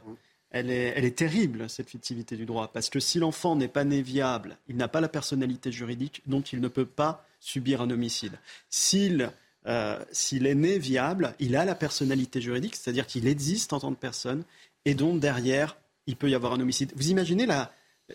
Elle 0.51 0.71
est, 0.71 0.93
elle 0.97 1.05
est, 1.05 1.17
terrible, 1.19 1.69
cette 1.69 1.91
fictivité 1.91 2.37
du 2.37 2.47
droit, 2.47 2.71
parce 2.73 2.89
que 2.89 3.01
si 3.01 3.19
l'enfant 3.19 3.57
n'est 3.57 3.69
pas 3.69 3.85
né 3.85 4.01
viable, 4.01 4.57
il 4.69 4.77
n'a 4.77 4.89
pas 4.89 5.01
la 5.01 5.09
personnalité 5.09 5.73
juridique, 5.73 6.23
donc 6.27 6.53
il 6.53 6.61
ne 6.61 6.69
peut 6.69 6.87
pas 6.87 7.27
subir 7.41 7.83
un 7.83 7.91
homicide. 7.91 8.39
S'il 8.71 9.31
euh, 9.67 9.99
s'il 10.13 10.47
est 10.47 10.55
né 10.55 10.79
viable, 10.79 11.35
il 11.39 11.57
a 11.57 11.65
la 11.65 11.75
personnalité 11.75 12.41
juridique, 12.41 12.77
c'est-à-dire 12.77 13.07
qu'il 13.07 13.27
existe 13.27 13.73
en 13.73 13.81
tant 13.81 13.93
que 13.93 13.99
personne, 13.99 14.45
et 14.85 14.95
donc 14.95 15.21
derrière, 15.21 15.77
il 16.07 16.17
peut 16.17 16.31
y 16.31 16.35
avoir 16.35 16.53
un 16.53 16.61
homicide. 16.61 16.93
Vous 16.97 17.11
imaginez 17.11 17.47
là, 17.47 17.73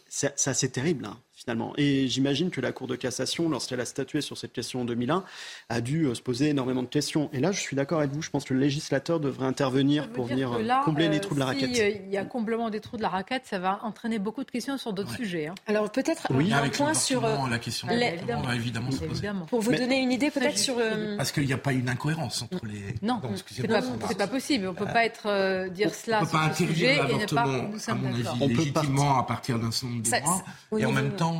c'est 0.07 0.47
assez 0.47 0.69
terrible. 0.69 1.05
Hein 1.05 1.19
finalement. 1.41 1.73
Et 1.77 2.07
j'imagine 2.07 2.49
que 2.51 2.61
la 2.61 2.71
Cour 2.71 2.87
de 2.87 2.95
cassation, 2.95 3.49
lorsqu'elle 3.49 3.79
a 3.79 3.85
statué 3.85 4.21
sur 4.21 4.37
cette 4.37 4.53
question 4.53 4.81
en 4.81 4.85
2001, 4.85 5.23
a 5.69 5.81
dû 5.81 6.05
euh, 6.05 6.13
se 6.13 6.21
poser 6.21 6.49
énormément 6.49 6.83
de 6.83 6.87
questions. 6.87 7.29
Et 7.33 7.39
là, 7.39 7.51
je 7.51 7.59
suis 7.59 7.75
d'accord 7.75 7.99
avec 7.99 8.11
vous, 8.11 8.21
je 8.21 8.29
pense 8.29 8.45
que 8.45 8.53
le 8.53 8.59
législateur 8.59 9.19
devrait 9.19 9.45
intervenir 9.45 10.09
pour 10.09 10.25
venir 10.25 10.53
euh, 10.53 10.63
combler 10.85 11.09
les 11.09 11.19
trous 11.19 11.35
de 11.35 11.39
la 11.39 11.45
raquette. 11.47 11.75
Si 11.75 11.81
il 12.05 12.11
y 12.11 12.17
a 12.17 12.25
comblement 12.25 12.69
des 12.69 12.79
trous 12.79 12.97
de 12.97 13.01
la 13.01 13.09
raquette, 13.09 13.43
ça 13.45 13.59
va 13.59 13.79
entraîner 13.83 14.19
beaucoup 14.19 14.43
de 14.43 14.51
questions 14.51 14.77
sur 14.77 14.93
d'autres 14.93 15.15
sujets. 15.15 15.47
Hein. 15.47 15.55
Alors 15.67 15.91
peut-être 15.91 16.31
un 16.31 16.69
point 16.69 16.93
sur... 16.93 17.25
Euh, 17.25 17.35
la 17.49 17.59
question 17.59 17.89
évidemment. 17.89 18.41
va 18.43 18.55
évidemment 18.55 18.91
se 18.91 19.03
poser. 19.03 19.29
Pour 19.49 19.61
vous 19.61 19.71
donner 19.71 19.99
une 19.99 20.11
idée, 20.11 20.29
peut-être 20.29 20.57
sur... 20.57 20.75
Parce 21.17 21.31
qu'il 21.31 21.45
n'y 21.45 21.53
a 21.53 21.57
pas 21.57 21.73
une 21.73 21.89
incohérence 21.89 22.41
entre 22.43 22.65
les... 22.65 22.95
Non, 23.01 23.19
c'est 23.47 23.67
pas, 23.67 23.81
pas, 23.81 24.27
possible. 24.27 24.67
On 24.67 24.71
ne 24.71 24.77
peut 24.77 24.85
pas 24.85 25.05
être, 25.05 25.69
dire 25.69 25.93
cela 25.93 26.25
sur 26.25 26.39
ce 26.55 26.65
sujet 26.65 26.99
et 27.09 27.17
ne 27.17 27.25
pas 27.25 27.45
nous 27.45 27.79
sommes 27.79 28.01
d'accord. 28.01 28.37
On 28.41 28.47
peut 28.47 28.53
légitimement 28.55 29.17
à 29.17 29.23
partir 29.23 29.59
d'un 29.59 29.71
certain 29.71 29.95
nombre 29.95 30.03
de 30.03 30.09
droits, 30.09 30.43
et 30.77 30.85
en 30.85 30.91
même 30.91 31.11
temps, 31.15 31.30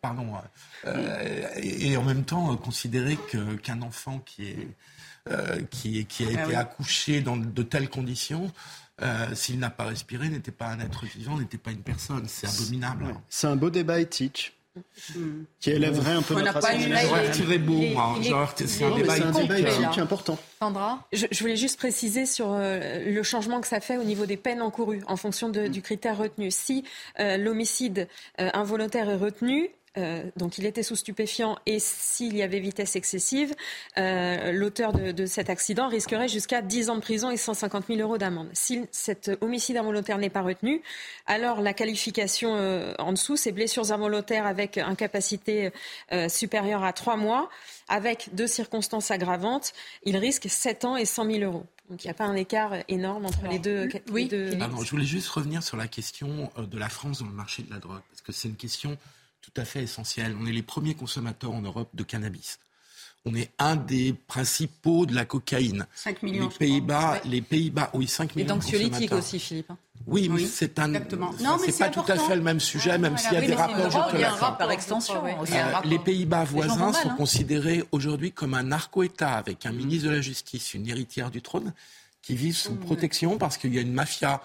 pardon, 0.00 0.34
euh, 0.86 1.48
et, 1.56 1.96
en 1.96 2.02
même 2.02 2.24
temps 2.24 2.56
considérer 2.56 3.18
qu'un 3.62 3.82
enfant 3.82 4.18
qui 4.20 4.48
est 4.48 4.68
euh, 5.30 5.62
qui, 5.70 6.04
qui, 6.06 6.24
a 6.24 6.28
ah 6.30 6.44
été 6.44 6.56
accouché 6.56 7.20
dans 7.20 7.36
de 7.36 7.62
telles 7.62 7.88
conditions, 7.88 8.50
euh, 9.02 9.32
s'il 9.36 9.60
n'a 9.60 9.70
pas 9.70 9.84
respiré, 9.84 10.28
n'était 10.28 10.50
pas 10.50 10.66
un 10.66 10.80
être 10.80 11.06
vivant, 11.06 11.38
n'était 11.38 11.58
pas 11.58 11.70
une 11.70 11.82
personne. 11.82 12.24
C'est 12.26 12.48
abominable. 12.48 13.14
C'est 13.28 13.46
un 13.46 13.54
beau 13.54 13.70
débat 13.70 14.00
éthique 14.00 14.58
qui 15.60 15.70
élèverait 15.70 16.12
un 16.12 16.22
peu 16.22 16.34
notre 16.34 16.56
assemblée. 16.56 17.58
beau, 17.58 17.80
C'est 18.66 18.84
un 18.84 18.94
débat, 18.94 19.58
éthique 19.58 19.98
important. 19.98 20.38
Sandra? 20.60 21.06
Je, 21.12 21.26
je, 21.30 21.40
voulais 21.40 21.56
juste 21.56 21.78
préciser 21.78 22.24
sur 22.26 22.56
le 22.56 23.22
changement 23.22 23.60
que 23.60 23.66
ça 23.66 23.80
fait 23.80 23.98
au 23.98 24.04
niveau 24.04 24.26
des 24.26 24.36
peines 24.36 24.62
encourues 24.62 25.02
en 25.06 25.16
fonction 25.16 25.48
de, 25.48 25.66
du 25.66 25.82
critère 25.82 26.18
retenu. 26.18 26.50
Si 26.50 26.84
l'homicide 27.18 28.08
involontaire 28.38 29.10
est 29.10 29.16
retenu, 29.16 29.70
euh, 29.98 30.30
donc 30.36 30.56
il 30.56 30.64
était 30.64 30.82
sous 30.82 30.96
stupéfiant 30.96 31.58
et 31.66 31.78
s'il 31.78 32.34
y 32.34 32.42
avait 32.42 32.60
vitesse 32.60 32.96
excessive, 32.96 33.54
euh, 33.98 34.50
l'auteur 34.52 34.92
de, 34.92 35.26
cet 35.26 35.50
accident 35.50 35.88
risquerait 35.88 36.28
jusqu'à 36.28 36.62
10 36.62 36.88
ans 36.88 36.96
de 36.96 37.00
prison 37.00 37.30
et 37.30 37.36
150 37.36 37.86
000 37.88 38.00
euros 38.00 38.16
d'amende. 38.16 38.48
Si 38.54 38.86
cet 38.90 39.30
homicide 39.42 39.76
involontaire 39.76 40.16
n'est 40.16 40.30
pas 40.30 40.40
retenu, 40.40 40.82
alors 41.26 41.60
la 41.60 41.74
qualification 41.74 42.54
euh, 42.54 42.94
en 42.98 43.12
dessous, 43.12 43.36
c'est 43.36 43.52
blessures 43.52 43.92
involontaires 43.92 44.46
avec 44.46 44.78
incapacité 44.78 45.70
supérieure 46.28 46.84
à 46.84 46.92
3 46.92 47.16
mois, 47.16 47.50
avec 47.88 48.30
deux 48.32 48.46
circonstances 48.46 49.10
aggravantes, 49.10 49.72
il 50.04 50.16
risque 50.16 50.48
7 50.48 50.84
ans 50.84 50.96
et 50.96 51.04
100 51.04 51.30
000 51.30 51.38
euros. 51.40 51.66
Donc 51.90 52.04
il 52.04 52.06
n'y 52.06 52.10
a 52.10 52.14
pas 52.14 52.24
un 52.24 52.36
écart 52.36 52.74
énorme 52.88 53.26
entre 53.26 53.46
les 53.50 53.58
deux. 53.58 53.88
Oui, 54.10 54.28
je 54.30 54.90
voulais 54.90 55.04
juste 55.04 55.28
revenir 55.28 55.62
sur 55.62 55.76
la 55.76 55.88
question 55.88 56.50
de 56.56 56.78
la 56.78 56.88
France 56.88 57.18
dans 57.20 57.26
le 57.26 57.32
marché 57.32 57.62
de 57.62 57.70
la 57.70 57.78
drogue, 57.78 58.00
parce 58.10 58.22
que 58.22 58.32
c'est 58.32 58.48
une 58.48 58.56
question 58.56 58.96
tout 59.42 59.60
à 59.60 59.64
fait 59.64 59.82
essentiel. 59.82 60.34
On 60.40 60.46
est 60.46 60.52
les 60.52 60.62
premiers 60.62 60.94
consommateurs 60.94 61.52
en 61.52 61.60
Europe 61.60 61.90
de 61.94 62.02
cannabis. 62.04 62.58
On 63.24 63.34
est 63.36 63.50
un 63.58 63.76
des 63.76 64.14
principaux 64.26 65.06
de 65.06 65.14
la 65.14 65.24
cocaïne. 65.24 65.86
5 65.94 66.22
millions. 66.24 66.48
Les 66.48 66.56
Pays-Bas, 66.58 67.20
les 67.24 67.40
Pays-Bas, 67.42 67.90
oui, 67.94 68.08
5 68.08 68.32
Et 68.32 68.40
millions. 68.42 68.56
de 68.56 68.60
d'anxiolytiques 68.60 69.12
aussi, 69.12 69.38
Philippe. 69.38 69.70
hein. 69.70 69.76
Oui, 70.08 70.28
mais 70.28 70.36
Oui, 70.42 70.50
c'est 70.52 70.80
un. 70.80 70.88
exactement. 70.92 71.32
Non, 71.40 71.56
mais 71.60 71.70
c'est 71.70 71.84
pas 71.84 71.90
tout 71.90 72.02
à 72.10 72.16
fait 72.16 72.34
le 72.34 72.42
même 72.42 72.58
sujet, 72.58 72.98
même 72.98 73.16
s'il 73.16 73.34
y 73.34 73.36
a 73.36 73.40
Oui, 73.40 73.46
des 73.46 73.54
rapports. 73.54 73.90
je 73.90 73.98
te 74.10 74.16
il 74.16 74.20
y 74.20 74.24
a 74.24 74.28
un 74.28 74.30
l'accorde. 74.32 74.40
rapport 74.40 74.58
par 74.58 74.70
extension. 74.72 75.22
ouais. 75.22 75.36
Euh, 75.52 75.64
rapport. 75.72 75.88
les 75.88 75.98
Pays-Bas 76.00 76.40
Les 76.42 76.50
voisins 76.50 76.76
mal, 76.90 76.94
sont 76.94 77.10
hein. 77.10 77.14
considérés 77.16 77.84
aujourd'hui 77.92 78.32
comme 78.32 78.54
un 78.54 78.64
narco-État 78.64 79.34
avec 79.34 79.66
un 79.66 79.72
ministre 79.72 80.08
de 80.08 80.14
la 80.14 80.20
Justice, 80.20 80.74
une 80.74 80.88
héritière 80.88 81.30
du 81.30 81.42
trône, 81.42 81.72
qui 82.22 82.34
vit 82.34 82.52
sous 82.52 82.74
protection 82.74 83.38
parce 83.38 83.56
qu'il 83.56 83.72
y 83.72 83.78
a 83.78 83.82
une 83.82 83.92
mafia 83.92 84.42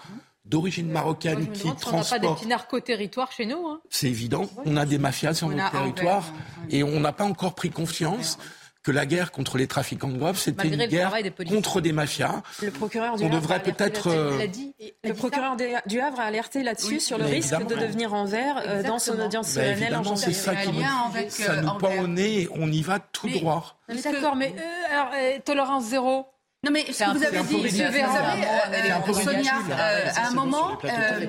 d'origine 0.48 0.86
Moi, 0.86 0.94
marocaine 0.94 1.34
je 1.44 1.48
me 1.48 1.52
qui 1.54 1.60
si 1.60 1.66
on 1.66 1.96
n'a 1.98 2.04
pas 2.04 2.18
des 2.18 2.28
petits 2.28 2.46
narco-territoires 2.46 3.32
chez 3.32 3.46
nous. 3.46 3.66
hein. 3.66 3.80
C'est 3.90 4.08
évident, 4.08 4.46
on 4.64 4.76
a 4.76 4.86
des 4.86 4.98
mafias 4.98 5.34
sur 5.34 5.48
On 5.48 5.50
notre 5.50 5.70
territoire 5.70 6.24
et 6.70 6.82
on 6.82 7.00
n'a 7.00 7.12
pas 7.12 7.24
encore 7.24 7.54
pris 7.54 7.70
confiance 7.70 8.38
que 8.84 8.92
la 8.92 9.04
guerre 9.04 9.32
contre 9.32 9.58
les 9.58 9.66
trafiquants 9.66 10.08
de 10.08 10.16
drogue, 10.16 10.36
c'était 10.36 10.68
une 10.68 10.86
guerre 10.86 11.12
des 11.22 11.30
contre 11.46 11.82
des 11.82 11.92
mafias. 11.92 12.42
Le 12.62 12.70
procureur 12.70 13.16
du 13.16 13.24
On 13.24 13.26
Havre 13.26 13.34
devrait 13.40 13.54
a 13.54 13.58
alerté 13.58 13.72
peut-être, 13.72 14.08
là-dessus. 14.08 14.34
Elle 14.36 14.40
a 14.40 14.46
dit. 14.46 14.74
elle 14.78 14.86
a 14.86 15.08
Le 15.08 15.12
dit 15.12 15.18
procureur 15.18 15.56
des- 15.56 15.76
du 15.86 16.00
Havre 16.00 16.20
a 16.20 16.22
alerté 16.22 16.62
là-dessus 16.62 16.94
Oui, 16.94 17.00
sur 17.00 17.18
le 17.18 17.24
risque 17.26 17.58
de 17.66 17.74
devenir 17.74 18.14
en 18.14 18.24
vert 18.24 18.62
euh, 18.66 18.82
dans 18.82 18.98
son 18.98 19.18
audience 19.20 19.48
Ben, 19.48 19.52
solennelle 19.54 19.76
en 19.76 20.00
évidemment, 20.00 20.04
janvier. 20.04 20.24
c'est 20.24 20.32
ça 20.32 20.54
qui 20.56 20.72
nous, 20.72 20.82
avec, 21.10 21.30
ça 21.30 21.52
euh, 21.52 21.60
nous 21.60 21.74
pend 21.74 21.98
au 22.02 22.06
nez 22.06 22.42
et 22.42 22.48
on 22.54 22.70
y 22.72 22.80
va 22.80 22.98
tout 23.00 23.26
Mais- 23.26 23.38
droit. 23.40 23.78
D'accord, 24.04 24.36
mais 24.36 24.54
euh, 24.56 24.94
alors, 24.94 25.10
euh, 25.14 25.38
tolérance 25.44 25.84
zéro. 25.84 26.24
Non, 26.64 26.72
mais 26.72 26.92
ce 26.92 27.04
que 27.04 27.16
vous 27.16 27.24
avez 27.24 27.40
dit, 27.70 27.82
un 27.82 27.92
euh, 27.92 29.00
peu 29.06 29.12
Sonia, 29.12 29.52
euh, 29.70 30.08
à 30.16 30.26
un 30.26 30.30
moment, 30.32 30.76
euh. 30.84 31.26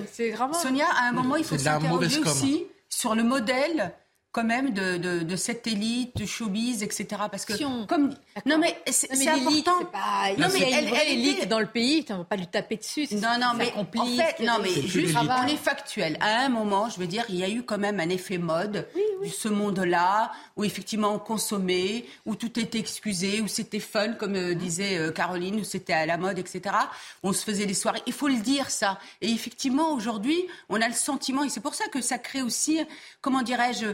Sonia, 0.53 0.85
à 0.99 1.09
un 1.09 1.11
moment, 1.11 1.35
il 1.35 1.43
faut 1.43 1.57
s'interroger 1.57 2.19
aussi 2.21 2.65
sur 2.89 3.13
le 3.13 3.23
modèle 3.23 3.93
quand 4.31 4.43
même 4.43 4.71
de, 4.73 4.97
de, 4.97 5.19
de 5.23 5.35
cette 5.35 5.65
élite, 5.65 6.15
de 6.15 6.25
showbiz, 6.25 6.83
etc. 6.83 7.07
Parce 7.31 7.45
que 7.45 7.57
Si 7.57 7.65
on- 7.65 7.87
comme 7.87 8.13
non 8.45 8.59
mais 8.59 8.79
c'est 8.91 9.27
important. 9.27 9.85
pas. 9.85 10.29
Non, 10.37 10.47
il 10.55 10.61
mais 10.61 10.69
y 10.69 10.73
a 10.73 10.79
elle- 10.81 10.93
elle 10.93 11.07
élite 11.13 11.47
dans 11.47 11.59
le 11.59 11.65
pays. 11.65 12.05
On 12.09 12.17
va 12.19 12.23
pas 12.25 12.35
lui 12.35 12.45
taper 12.47 12.77
dessus. 12.77 13.07
Non, 13.11 13.39
non, 13.39 13.53
mais 13.57 13.73
en 13.75 13.85
fait, 13.85 14.39
non, 14.43 14.59
mais 14.61 14.69
juste, 14.87 15.15
on 15.17 15.47
est 15.47 15.57
factuel. 15.57 16.15
À 16.21 16.41
un 16.45 16.49
moment, 16.49 16.89
je 16.89 16.99
veux 16.99 17.07
dire, 17.07 17.25
il 17.29 17.35
y 17.37 17.43
a 17.43 17.49
eu 17.49 17.63
quand 17.63 17.79
même 17.79 17.99
un 17.99 18.09
effet 18.09 18.37
mode 18.37 18.87
de 19.23 19.27
ce 19.29 19.47
monde-là, 19.47 20.31
où 20.55 20.63
effectivement 20.63 21.11
on 21.13 21.19
consommait, 21.19 22.05
où 22.27 22.35
tout 22.35 22.59
était 22.59 22.77
excusé, 22.79 23.41
où 23.41 23.47
c'était 23.47 23.79
fun, 23.79 24.13
comme 24.13 24.35
euh, 24.35 24.53
disait 24.53 24.97
euh, 24.97 25.11
Caroline, 25.11 25.59
où 25.59 25.63
c'était 25.63 25.93
à 25.93 26.05
la 26.05 26.17
mode, 26.17 26.37
etc. 26.37 26.75
On 27.23 27.33
se 27.33 27.43
faisait 27.43 27.65
des 27.65 27.73
soirées. 27.73 28.01
Il 28.05 28.13
faut 28.13 28.27
le 28.27 28.37
dire, 28.37 28.69
ça. 28.69 28.99
Et 29.21 29.31
effectivement, 29.31 29.91
aujourd'hui, 29.93 30.37
on 30.69 30.79
a 30.81 30.87
le 30.87 30.93
sentiment, 30.93 31.43
et 31.43 31.49
c'est 31.49 31.59
pour 31.61 31.73
ça 31.75 31.87
que 31.87 31.99
ça 32.01 32.17
crée 32.19 32.41
aussi, 32.43 32.79
comment 33.21 33.41
dirais-je, 33.41 33.87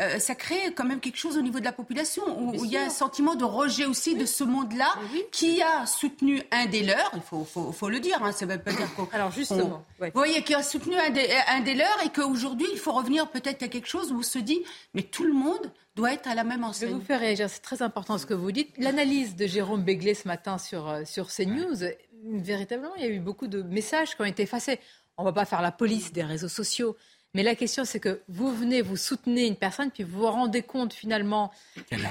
euh, 0.00 0.18
ça 0.18 0.34
crée 0.34 0.72
quand 0.74 0.84
même 0.84 1.00
quelque 1.00 1.18
chose 1.18 1.36
au 1.36 1.42
niveau 1.42 1.60
de 1.60 1.64
la 1.64 1.72
population, 1.72 2.22
où, 2.40 2.52
où 2.58 2.64
il 2.64 2.70
y 2.70 2.76
a 2.76 2.84
un 2.84 2.90
sentiment 2.90 3.34
de 3.34 3.44
rejet 3.44 3.84
aussi 3.84 4.14
de 4.14 4.24
ce 4.24 4.42
monde-là, 4.44 4.88
qui 5.32 5.60
a 5.62 5.84
soutenu 5.86 6.42
un 6.50 6.66
des 6.66 6.82
leurs, 6.82 7.10
il 7.14 7.20
faut, 7.20 7.44
faut, 7.44 7.72
faut 7.72 7.88
le 7.90 8.00
dire, 8.00 8.22
hein, 8.22 8.32
ça 8.32 8.46
veut 8.46 8.58
pas 8.58 8.72
dire 8.72 8.92
qu'on... 8.94 9.06
Alors 9.12 9.30
justement, 9.30 9.84
on- 9.98 10.02
ouais. 10.02 10.10
Vous 10.14 10.18
voyez, 10.20 10.42
qui 10.42 10.54
a 10.54 10.62
soutenu 10.62 10.94
un 10.96 11.10
des, 11.10 11.28
un 11.48 11.60
des 11.60 11.74
leurs, 11.74 12.02
et 12.04 12.08
qu'aujourd'hui, 12.08 12.66
il 12.72 12.78
faut 12.78 12.92
revenir 12.92 13.28
peut-être 13.30 13.62
à 13.62 13.68
quelque 13.68 13.88
chose 13.88 14.12
où 14.12 14.18
on 14.20 14.22
se 14.22 14.38
dit, 14.38 14.62
mais 14.94 15.02
tout 15.02 15.24
le 15.24 15.34
monde 15.34 15.70
doit 15.94 16.12
être 16.14 16.26
à 16.26 16.34
la 16.34 16.44
même 16.44 16.60
Je 16.60 16.62
vais 16.62 16.68
enseigne. 16.68 16.90
vous 16.94 17.00
faire 17.04 17.20
réagir, 17.20 17.50
c'est 17.50 17.60
très 17.60 17.82
important 17.82 18.16
ce 18.16 18.24
que 18.24 18.32
vous 18.34 18.50
dites. 18.50 18.70
L'analyse 18.78 19.36
de 19.36 19.46
Jérôme 19.46 19.82
Béglé 19.82 20.14
ce 20.14 20.26
matin 20.26 20.56
sur, 20.56 20.88
euh, 20.88 21.02
sur 21.04 21.28
CNews, 21.28 21.82
euh, 21.82 21.90
véritablement, 22.24 22.94
il 22.96 23.02
y 23.02 23.06
a 23.06 23.10
eu 23.10 23.18
beaucoup 23.20 23.46
de 23.46 23.62
messages 23.62 24.14
qui 24.16 24.22
ont 24.22 24.26
été 24.26 24.44
effacés. 24.44 24.78
On 25.18 25.22
ne 25.24 25.28
va 25.28 25.32
pas 25.34 25.44
faire 25.44 25.60
la 25.60 25.72
police 25.72 26.12
des 26.12 26.22
réseaux 26.22 26.48
sociaux. 26.48 26.96
Mais 27.34 27.42
la 27.42 27.54
question, 27.54 27.84
c'est 27.84 27.98
que 28.00 28.20
vous 28.28 28.54
venez, 28.54 28.82
vous 28.82 28.96
soutenez 28.96 29.46
une 29.46 29.56
personne, 29.56 29.90
puis 29.90 30.02
vous 30.02 30.20
vous 30.20 30.26
rendez 30.30 30.62
compte 30.62 30.92
finalement 30.92 31.50
Qu'elle 31.88 32.04
a- 32.04 32.08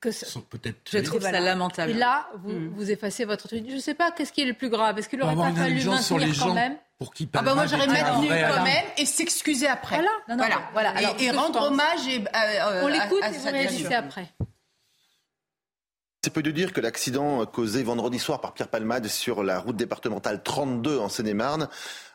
que... 0.00 0.10
ce- 0.12 0.26
sont 0.26 0.40
peut-être 0.40 0.76
Je 0.90 0.98
trouve 0.98 1.20
Voilà. 1.20 1.38
ça 1.38 1.44
lamentable. 1.44 1.90
Et 1.90 1.94
là, 1.94 2.28
vous, 2.36 2.50
Mm. 2.52 2.68
vous 2.74 2.90
effacez 2.90 3.24
votre 3.24 3.48
truc. 3.48 3.64
Je 3.68 3.74
ne 3.74 3.80
sais 3.80 3.94
pas, 3.94 4.12
qu'est-ce 4.12 4.32
qui 4.32 4.40
est 4.42 4.46
le 4.46 4.54
plus 4.54 4.68
grave? 4.68 4.98
Est-ce 4.98 5.08
qu'il 5.08 5.20
avoir 5.20 5.48
pas 5.48 5.54
fallu 5.54 5.72
indulgence 5.72 6.06
sur 6.06 6.18
les 6.18 6.26
maintenir 6.26 6.46
quand 6.46 6.54
même? 6.54 6.76
pour 6.98 7.12
qui 7.12 7.28
Ah 7.34 7.42
bah 7.42 7.54
moi 7.56 7.66
j'aurais 7.66 7.88
maintenu 7.88 8.28
quand 8.28 8.62
même 8.62 8.84
et 8.96 9.04
s'excuser 9.04 9.66
après. 9.66 9.96
Voilà. 9.96 10.10
Non, 10.28 10.36
non, 10.36 10.44
voilà, 10.44 10.62
voilà. 10.72 10.90
alors, 10.90 11.16
Et, 11.20 11.30
rendre 11.32 11.52
pense. 11.58 11.66
hommage 11.68 12.06
et, 12.08 12.20
euh, 12.20 12.24
euh, 12.36 12.82
On 12.84 12.86
l'écoute 12.86 13.24
et 13.24 13.36
vous 13.38 13.50
réagissez 13.50 13.94
après. 13.94 14.28
C'est 16.24 16.30
peu 16.30 16.44
de 16.44 16.52
dire 16.52 16.72
que 16.72 16.80
l'accident 16.80 17.44
causé 17.46 17.82
vendredi 17.82 18.20
soir 18.20 18.40
par 18.40 18.54
Pierre 18.54 18.68
Palmade 18.68 19.08
sur 19.08 19.42
la 19.42 19.58
route 19.58 19.74
départementale 19.74 20.40
32 20.44 20.96
en 20.98 21.08
Seine-et-Marne 21.08 21.68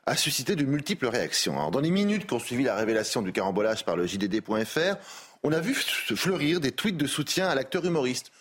a 0.06 0.16
suscité 0.16 0.56
de 0.56 0.64
multiples 0.64 1.08
réactions. 1.08 1.70
Dans 1.72 1.82
les 1.82 1.92
minutes 1.92 2.26
qui 2.26 2.34
ont 2.34 2.40
suivi 2.40 2.64
la 2.64 2.76
révélation 2.76 3.22
du 3.22 3.34
carambolage 3.34 3.84
par 3.84 3.98
le 3.98 4.08
JDD.fr, 4.08 4.96
on 5.44 5.52
a 5.52 5.60
vu 5.60 5.74
fleurir 5.74 6.62
des 6.62 6.72
tweets 6.72 6.96
de 6.96 7.06
soutien 7.06 7.50
à 7.50 7.56
l'acteur 7.56 7.84
humoriste. 7.84 8.32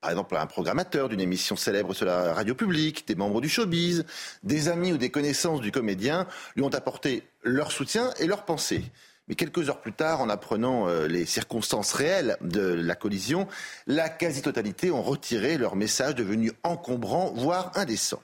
Par 0.00 0.08
exemple, 0.08 0.34
un 0.34 0.46
programmateur 0.46 1.10
d'une 1.10 1.20
émission 1.20 1.56
célèbre 1.56 1.92
sur 1.92 2.06
la 2.06 2.32
radio 2.32 2.54
publique, 2.54 3.06
des 3.06 3.14
membres 3.14 3.42
du 3.42 3.50
showbiz, 3.50 4.06
des 4.42 4.68
amis 4.68 4.94
ou 4.94 4.96
des 4.96 5.10
connaissances 5.10 5.60
du 5.60 5.72
comédien 5.72 6.26
lui 6.56 6.62
ont 6.62 6.72
apporté 6.72 7.28
leur 7.42 7.70
soutien 7.70 8.14
et 8.18 8.26
leur 8.26 8.46
pensée. 8.46 8.82
Mais 9.28 9.34
quelques 9.36 9.68
heures 9.68 9.80
plus 9.80 9.92
tard, 9.92 10.20
en 10.20 10.28
apprenant 10.28 10.88
euh, 10.88 11.06
les 11.06 11.26
circonstances 11.26 11.92
réelles 11.92 12.36
de 12.40 12.60
la 12.60 12.94
collision, 12.94 13.46
la 13.86 14.08
quasi-totalité 14.08 14.90
ont 14.90 15.02
retiré 15.02 15.58
leur 15.58 15.76
message 15.76 16.14
devenu 16.14 16.52
encombrant, 16.64 17.32
voire 17.34 17.70
indécent. 17.76 18.22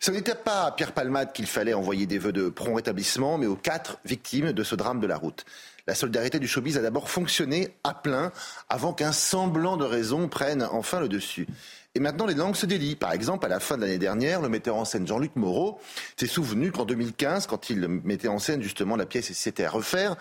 Ce 0.00 0.10
n'était 0.10 0.34
pas 0.34 0.64
à 0.64 0.72
Pierre 0.72 0.92
Palmade 0.92 1.32
qu'il 1.32 1.46
fallait 1.46 1.74
envoyer 1.74 2.06
des 2.06 2.18
vœux 2.18 2.32
de 2.32 2.48
prompt 2.48 2.74
rétablissement, 2.74 3.38
mais 3.38 3.46
aux 3.46 3.56
quatre 3.56 3.98
victimes 4.04 4.52
de 4.52 4.64
ce 4.64 4.74
drame 4.74 5.00
de 5.00 5.06
la 5.06 5.16
route. 5.16 5.44
La 5.86 5.94
solidarité 5.94 6.38
du 6.38 6.46
showbiz 6.46 6.78
a 6.78 6.82
d'abord 6.82 7.10
fonctionné 7.10 7.76
à 7.84 7.92
plein 7.92 8.32
avant 8.68 8.92
qu'un 8.92 9.12
semblant 9.12 9.76
de 9.76 9.84
raison 9.84 10.28
prenne 10.28 10.62
enfin 10.62 11.00
le 11.00 11.08
dessus. 11.08 11.46
Et 11.94 12.00
maintenant, 12.00 12.24
les 12.24 12.34
langues 12.34 12.56
se 12.56 12.64
délient. 12.64 12.96
Par 12.96 13.12
exemple, 13.12 13.44
à 13.44 13.50
la 13.50 13.60
fin 13.60 13.76
de 13.76 13.82
l'année 13.82 13.98
dernière, 13.98 14.40
le 14.40 14.48
metteur 14.48 14.76
en 14.76 14.86
scène 14.86 15.06
Jean-Luc 15.06 15.36
Moreau 15.36 15.78
s'est 16.16 16.26
souvenu 16.26 16.72
qu'en 16.72 16.86
2015, 16.86 17.46
quand 17.46 17.68
il 17.68 17.86
mettait 17.86 18.28
en 18.28 18.38
scène 18.38 18.62
justement 18.62 18.96
la 18.96 19.04
pièce 19.04 19.30
et 19.30 19.34
c'était 19.34 19.64
à 19.64 19.70
refaire, 19.70 20.16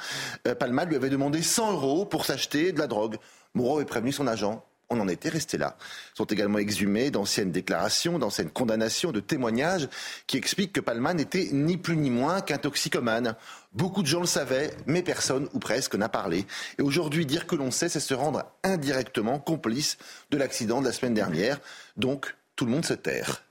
euh, 0.48 0.54
Palmade 0.54 0.90
lui 0.90 0.98
avait 0.98 1.10
demandé 1.10 1.42
100 1.42 1.72
euros 1.72 2.06
pour 2.06 2.26
s'acheter 2.26 2.74
de 2.74 2.80
la 2.80 2.88
drogue. 2.88 3.16
Moreau 3.54 3.78
avait 3.78 3.86
prévenu 3.86 4.12
son 4.12 4.28
agent. 4.28 4.66
On 4.90 5.00
en 5.00 5.08
était 5.08 5.30
resté 5.30 5.58
là. 5.58 5.78
Sont 6.14 6.26
également 6.26 6.58
exhumées 6.58 7.10
d'anciennes 7.10 7.54
déclarations, 7.54 8.20
d'anciennes 8.20 8.50
condamnations, 8.50 9.14
de 9.14 9.22
témoignages 9.22 9.88
qui 10.28 10.36
expliquent 10.36 10.74
que 10.74 10.82
Palman 10.82 11.14
n'était 11.16 11.48
ni 11.54 11.78
plus 11.78 11.96
ni 11.96 12.10
moins 12.10 12.42
qu'un 12.42 12.58
toxicomane. 12.58 13.36
Beaucoup 13.74 14.02
de 14.02 14.08
gens 14.08 14.20
le 14.20 14.26
savaient, 14.26 14.72
mais 14.86 15.02
personne, 15.02 15.48
ou 15.54 15.60
presque, 15.60 15.96
n'a 15.96 16.10
parlé. 16.10 16.46
Et 16.78 16.82
aujourd'hui, 16.82 17.26
dire 17.26 17.48
que 17.48 17.56
l'on 17.56 17.72
sait, 17.72 17.88
c'est 17.88 18.02
se 18.02 18.14
rendre 18.14 18.44
indirectement 18.64 19.40
complice 19.40 19.98
de 20.30 20.38
l'accident 20.38 20.82
de 20.82 20.86
la 20.88 20.92
semaine 20.92 21.14
dernière. 21.14 21.60
Donc, 21.96 22.36
tout 22.58 22.66
le 22.66 22.72
monde 22.72 22.86
se 22.86 22.94
terre. 22.94 23.44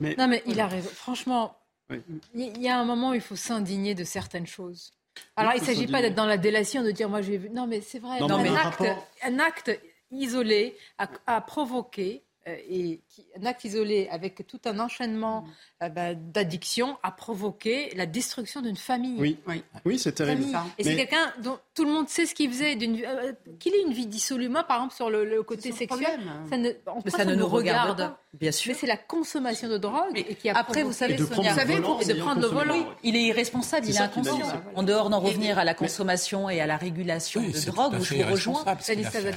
Non, 0.00 0.26
mais 0.26 0.42
il 0.46 0.58
a 0.58 0.66
raison. 0.66 0.88
Franchement, 0.94 1.56
Oui. 1.90 2.00
il 2.34 2.62
y 2.62 2.68
a 2.68 2.78
un 2.78 2.84
moment 2.84 3.10
où 3.10 3.14
il 3.14 3.20
faut 3.20 3.36
s'indigner 3.36 3.94
de 3.94 4.04
certaines 4.04 4.46
choses. 4.46 4.90
Alors, 5.36 5.52
il 5.54 5.60
ne 5.60 5.66
s'agit 5.66 5.86
pas 5.86 6.00
d'être 6.00 6.14
dans 6.14 6.24
la 6.26 6.38
délation, 6.38 6.82
de 6.82 6.90
dire 6.90 7.10
moi 7.10 7.20
j'ai 7.20 7.36
vu. 7.36 7.50
Non, 7.50 7.66
mais 7.66 7.82
c'est 7.82 7.98
vrai. 7.98 8.18
Non, 8.20 8.30
un, 8.36 8.42
mais 8.42 8.48
acte, 8.48 8.64
rapport- 8.78 9.06
un 9.22 9.38
acte 9.38 9.70
isolé 10.10 10.76
a, 10.98 11.06
a 11.26 11.40
provoqué. 11.42 12.22
Euh, 12.48 12.56
et 12.68 13.00
qui- 13.08 13.24
un 13.40 13.46
acte 13.46 13.64
isolé 13.64 14.08
avec 14.10 14.46
tout 14.46 14.60
un 14.64 14.78
enchaînement 14.80 15.44
euh, 15.82 15.88
bah, 15.88 16.14
d'addictions 16.14 16.96
a 17.02 17.10
provoqué 17.10 17.92
la 17.96 18.06
destruction 18.06 18.60
d'une 18.62 18.76
famille. 18.76 19.16
Oui, 19.18 19.36
oui, 19.84 19.98
c'est 19.98 20.12
terrible. 20.12 20.42
Famille. 20.44 20.70
Et 20.78 20.84
c'est 20.84 20.96
quelqu'un 20.96 21.32
dont 21.42 21.58
tout 21.74 21.84
le 21.84 21.90
monde 21.92 22.08
sait 22.08 22.26
ce 22.26 22.34
qu'il 22.34 22.50
faisait, 22.50 22.76
euh, 22.76 23.32
qu'il 23.58 23.74
ait 23.74 23.82
une 23.82 23.92
vie 23.92 24.06
dissolue. 24.06 24.48
Moi, 24.48 24.64
par 24.64 24.78
exemple, 24.78 24.94
sur 24.94 25.10
le, 25.10 25.24
le 25.24 25.42
côté 25.42 25.72
sexuel, 25.72 26.20
ça 26.50 26.56
ne, 26.56 26.70
en 26.86 26.96
Mais 27.04 27.10
quoi 27.10 27.18
ça 27.20 27.24
ne 27.24 27.34
nous 27.34 27.46
regarde 27.46 27.90
regarde 27.92 28.12
pas, 28.12 28.20
bien 28.34 28.52
sûr. 28.52 28.72
Mais 28.72 28.78
c'est 28.78 28.86
la 28.86 28.96
consommation 28.96 29.68
de 29.68 29.78
drogue 29.78 30.16
et 30.16 30.34
qui 30.34 30.48
a 30.50 30.56
Après, 30.56 30.82
vous 30.82 30.90
provoqué- 30.90 30.98
savez, 30.98 31.14
Et 31.14 31.16
de 31.16 31.24
Sonia, 31.24 31.34
prendre 31.34 31.50
vous 31.52 31.58
savez, 31.58 31.74
le 31.76 31.80
volant 31.82 31.98
de 31.98 32.14
prendre 32.14 32.40
le 32.40 32.46
volant. 32.48 32.88
il 33.02 33.16
est 33.16 33.22
irresponsable, 33.22 33.86
il 33.86 33.90
est 33.90 33.92
ça 33.94 34.04
inconscient. 34.04 34.36
dit, 34.36 34.42
En 34.74 34.82
dehors 34.82 35.10
d'en 35.10 35.20
revenir 35.20 35.58
à 35.58 35.64
la 35.64 35.74
consommation 35.74 36.50
et 36.50 36.60
à 36.60 36.66
la 36.66 36.76
régulation 36.76 37.40
Oui, 37.40 37.52
de 37.52 37.60
drogue, 37.70 37.94
où 38.00 38.04
je 38.04 38.14
vous 38.14 38.30
rejoins. 38.30 38.64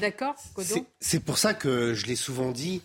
d'accord 0.02 0.36
C'est 1.00 1.20
pour 1.20 1.38
ça 1.38 1.54
que 1.54 1.94
je 1.94 2.06
l'ai 2.08 2.16
souvent 2.16 2.52
dit. 2.52 2.82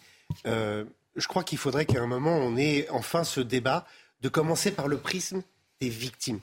Euh, 0.47 0.85
je 1.17 1.27
crois 1.27 1.45
qu'il 1.45 1.59
faudrait 1.59 1.87
qu'à 1.87 2.01
un 2.01 2.07
moment, 2.07 2.37
on 2.37 2.57
ait 2.57 2.89
enfin 2.91 3.25
ce 3.25 3.41
débat 3.41 3.87
de 4.21 4.29
commencer 4.29 4.71
par 4.71 4.89
le 4.89 4.99
prisme 4.99 5.43
des 5.81 5.89
victimes. 5.89 6.41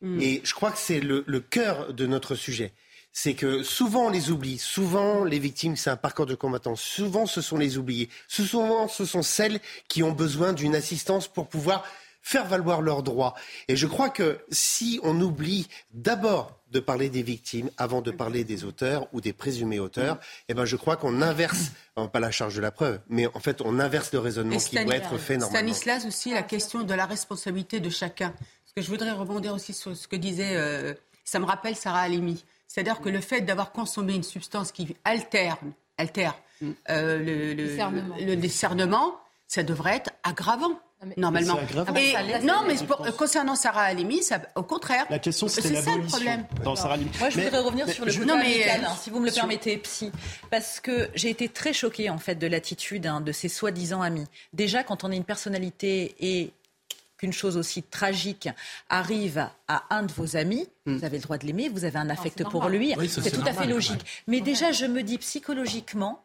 Mm. 0.00 0.20
Et 0.20 0.40
je 0.44 0.54
crois 0.54 0.70
que 0.70 0.78
c'est 0.78 1.00
le, 1.00 1.24
le 1.26 1.40
cœur 1.40 1.92
de 1.92 2.06
notre 2.06 2.34
sujet. 2.34 2.72
C'est 3.12 3.34
que 3.34 3.62
souvent 3.62 4.06
on 4.06 4.10
les 4.10 4.30
oublie, 4.30 4.58
souvent 4.58 5.24
les 5.24 5.38
victimes 5.38 5.76
c'est 5.76 5.90
un 5.90 5.96
parcours 5.96 6.26
de 6.26 6.34
combattants, 6.34 6.76
souvent 6.76 7.26
ce 7.26 7.40
sont 7.40 7.56
les 7.56 7.78
oubliés, 7.78 8.10
souvent 8.28 8.86
ce 8.86 9.04
sont 9.04 9.22
celles 9.22 9.60
qui 9.88 10.02
ont 10.02 10.12
besoin 10.12 10.52
d'une 10.52 10.76
assistance 10.76 11.26
pour 11.26 11.48
pouvoir 11.48 11.84
faire 12.28 12.44
valoir 12.44 12.82
leurs 12.82 13.02
droits. 13.02 13.34
Et 13.68 13.76
je 13.76 13.86
crois 13.86 14.10
que 14.10 14.38
si 14.50 15.00
on 15.02 15.18
oublie 15.18 15.66
d'abord 15.94 16.60
de 16.70 16.78
parler 16.78 17.08
des 17.08 17.22
victimes 17.22 17.70
avant 17.78 18.02
de 18.02 18.10
parler 18.10 18.44
des 18.44 18.64
auteurs 18.64 19.08
ou 19.14 19.22
des 19.22 19.32
présumés 19.32 19.80
auteurs, 19.80 20.18
eh 20.50 20.52
ben 20.52 20.66
je 20.66 20.76
crois 20.76 20.96
qu'on 20.96 21.22
inverse, 21.22 21.72
pas 22.12 22.20
la 22.20 22.30
charge 22.30 22.54
de 22.54 22.60
la 22.60 22.70
preuve, 22.70 23.00
mais 23.08 23.26
en 23.28 23.40
fait 23.40 23.62
on 23.62 23.78
inverse 23.78 24.12
le 24.12 24.18
raisonnement 24.18 24.58
qui 24.58 24.76
doit 24.84 24.94
être 24.94 25.16
fait 25.16 25.38
normalement. 25.38 25.72
Stanislas 25.72 26.04
aussi, 26.04 26.34
la 26.34 26.42
question 26.42 26.82
de 26.82 26.92
la 26.92 27.06
responsabilité 27.06 27.80
de 27.80 27.88
chacun. 27.88 28.28
Parce 28.28 28.74
que 28.76 28.82
je 28.82 28.88
voudrais 28.88 29.12
rebondir 29.12 29.54
aussi 29.54 29.72
sur 29.72 29.96
ce 29.96 30.06
que 30.06 30.16
disait, 30.16 30.54
euh, 30.54 30.92
ça 31.24 31.38
me 31.38 31.46
rappelle 31.46 31.76
Sarah 31.76 32.00
Halimi. 32.00 32.44
C'est-à-dire 32.66 33.00
que 33.00 33.08
le 33.08 33.22
fait 33.22 33.40
d'avoir 33.40 33.72
consommé 33.72 34.14
une 34.14 34.22
substance 34.22 34.70
qui 34.70 34.94
altère, 35.04 35.56
altère 35.96 36.38
mm. 36.60 36.70
euh, 36.90 37.18
le, 37.18 37.54
le, 37.54 38.36
discernement. 38.36 39.18
ça 39.46 39.62
devrait 39.62 39.96
être 39.96 40.10
aggravant. 40.24 40.78
Normalement. 41.16 41.58
Ah 41.86 42.00
et, 42.00 42.44
non, 42.44 42.64
mais 42.66 42.74
concernant 43.12 43.54
Sarah 43.54 43.82
Halimi, 43.82 44.20
au 44.56 44.64
contraire. 44.64 45.06
La 45.10 45.20
question, 45.20 45.46
c'est 45.46 45.62
ça 45.62 45.96
le 45.96 46.06
problème. 46.06 46.44
Dans 46.64 46.74
Sarah 46.74 46.96
Moi, 46.96 47.30
je 47.30 47.40
voudrais 47.40 47.60
revenir 47.60 47.88
sur 47.88 48.04
le 48.04 48.12
côté 48.12 48.36
médical, 48.36 48.84
hein, 48.84 48.94
si 49.00 49.10
vous 49.10 49.20
me 49.20 49.26
le 49.26 49.32
permettez, 49.32 49.76
psy, 49.78 50.10
parce 50.50 50.80
que 50.80 51.08
j'ai 51.14 51.30
été 51.30 51.48
très 51.48 51.72
choquée 51.72 52.10
en 52.10 52.18
fait 52.18 52.34
de 52.34 52.46
l'attitude 52.46 53.06
hein, 53.06 53.20
de 53.20 53.30
ces 53.30 53.48
soi-disant 53.48 54.02
amis. 54.02 54.26
Déjà, 54.52 54.82
quand 54.82 55.04
on 55.04 55.12
est 55.12 55.16
une 55.16 55.24
personnalité 55.24 56.16
et 56.20 56.52
qu'une 57.16 57.32
chose 57.32 57.56
aussi 57.56 57.82
tragique 57.82 58.48
arrive 58.88 59.48
à 59.66 59.84
un 59.90 60.04
de 60.04 60.12
vos 60.12 60.36
amis, 60.36 60.68
hmm. 60.86 60.96
vous 60.96 61.04
avez 61.04 61.18
le 61.18 61.22
droit 61.22 61.38
de 61.38 61.46
l'aimer, 61.46 61.68
vous 61.68 61.84
avez 61.84 61.98
un 61.98 62.10
affect 62.10 62.42
pour 62.44 62.68
lui, 62.68 62.94
c'est 63.08 63.30
tout 63.30 63.46
à 63.46 63.52
fait 63.52 63.66
logique. 63.66 64.04
Mais 64.26 64.40
déjà, 64.40 64.72
je 64.72 64.86
me 64.86 65.02
dis 65.02 65.18
psychologiquement, 65.18 66.22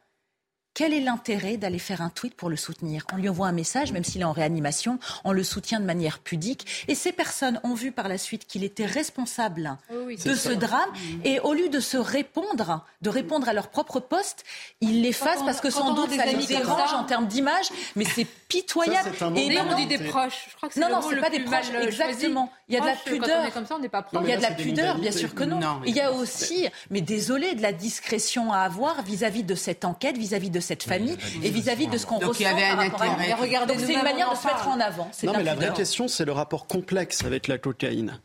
quel 0.74 0.94
est 0.94 1.00
l'intérêt 1.00 1.58
d'aller 1.58 1.80
faire 1.80 2.02
un 2.02 2.10
tweet 2.10 2.36
pour 2.36 2.50
le 2.50 2.56
soutenir? 2.56 3.06
On 3.14 3.18
lui 3.18 3.30
envoie 3.30 3.48
un 3.48 3.52
message, 3.52 3.92
même 3.92 4.04
s'il 4.04 4.22
est 4.22 4.26
en 4.26 4.32
réanimation, 4.32 5.00
on 5.24 5.32
le 5.32 5.44
soutient 5.44 5.80
de 5.80 5.86
manière 5.86 6.20
pudique. 6.20 6.86
Et 6.88 6.96
ces 6.96 7.12
personnes 7.12 7.60
ont 7.64 7.76
vu 7.76 7.92
par 7.92 8.08
la 8.08 8.18
suite 8.18 8.48
qu'il 8.48 8.64
était 8.64 8.86
responsable 8.86 9.78
de 9.92 10.36
ce 10.36 10.50
drame. 10.50 10.90
Mmh. 10.90 11.26
Et 11.26 11.40
au 11.40 11.54
lieu 11.54 11.70
de 11.70 11.80
se 11.80 11.98
répondre, 11.98 12.86
de 13.02 13.10
répondre 13.10 13.48
à 13.48 13.54
leur 13.54 13.68
propre 13.68 14.00
poste, 14.00 14.44
ils 14.82 15.02
l'effacent 15.02 15.46
parce 15.46 15.62
que 15.62 15.70
sans 15.70 15.94
doute 15.94 16.12
ça 16.12 16.26
les 16.26 16.46
dérange 16.46 16.94
en 16.94 17.04
termes 17.04 17.28
d'image. 17.28 17.70
Mais 17.96 18.06
c'est 18.06 18.26
pitoyable. 18.26 19.12
et 19.36 19.60
on 19.60 19.76
dit 19.76 19.88
des 19.88 20.00
proches. 20.00 20.48
Je 20.50 20.56
crois 20.56 20.70
que 20.70 20.80
non, 20.80 20.90
non, 20.90 21.02
c'est 21.08 21.18
pas 21.18 21.30
des 21.30 21.40
proches. 21.40 21.72
Exactement. 21.82 22.52
Il 22.68 22.76
y 22.76 22.78
a 22.78 22.82
de 22.82 22.86
la 22.86 22.96
pudeur. 22.96 23.54
comme 23.54 23.66
ça, 23.66 23.76
on 23.76 23.80
n'est 23.80 23.90
pas 23.90 24.06
Il 24.12 24.28
y 24.28 24.34
a 24.34 24.38
de 24.38 24.42
la 24.42 24.52
pudeur, 24.52 24.98
bien 24.98 25.12
sûr 25.12 25.36
que 25.36 25.44
non. 25.44 25.82
Il 25.86 25.96
y 25.96 26.02
a 26.02 26.12
aussi, 26.12 26.68
mais 26.90 27.02
désolé, 27.02 27.54
de 27.54 27.62
la 27.62 27.74
discrétion 27.74 28.52
à 28.52 28.60
avoir 28.60 29.04
vis-à-vis 29.04 29.44
de 29.44 29.56
cette 29.56 29.86
enquête, 29.86 30.18
vis-à-vis 30.18 30.50
de 30.50 30.63
cette 30.64 30.84
famille 30.84 31.18
et 31.44 31.50
vis-à-vis 31.50 31.88
de 31.88 31.98
ce 31.98 32.06
qu'on 32.06 32.18
ressent. 32.18 32.40
Il 32.40 32.44
y 32.44 32.46
avait 32.46 32.64
un 32.64 32.80
intérêt. 32.80 33.34
Regardez, 33.34 33.76
c'est 33.78 33.94
une 33.94 34.02
manière 34.02 34.32
de 34.32 34.38
se 34.38 34.48
mettre 34.48 34.68
en 34.68 34.80
avant. 34.80 35.10
Non, 35.24 35.34
mais 35.38 35.44
la 35.44 35.56
vraie 35.56 35.74
question, 35.74 36.08
c'est 36.08 36.26
le 36.26 36.32
rapport 36.32 36.68
complexe 36.68 37.24
avec 37.24 37.48
la 37.48 37.58
cocaïne. 37.58 38.20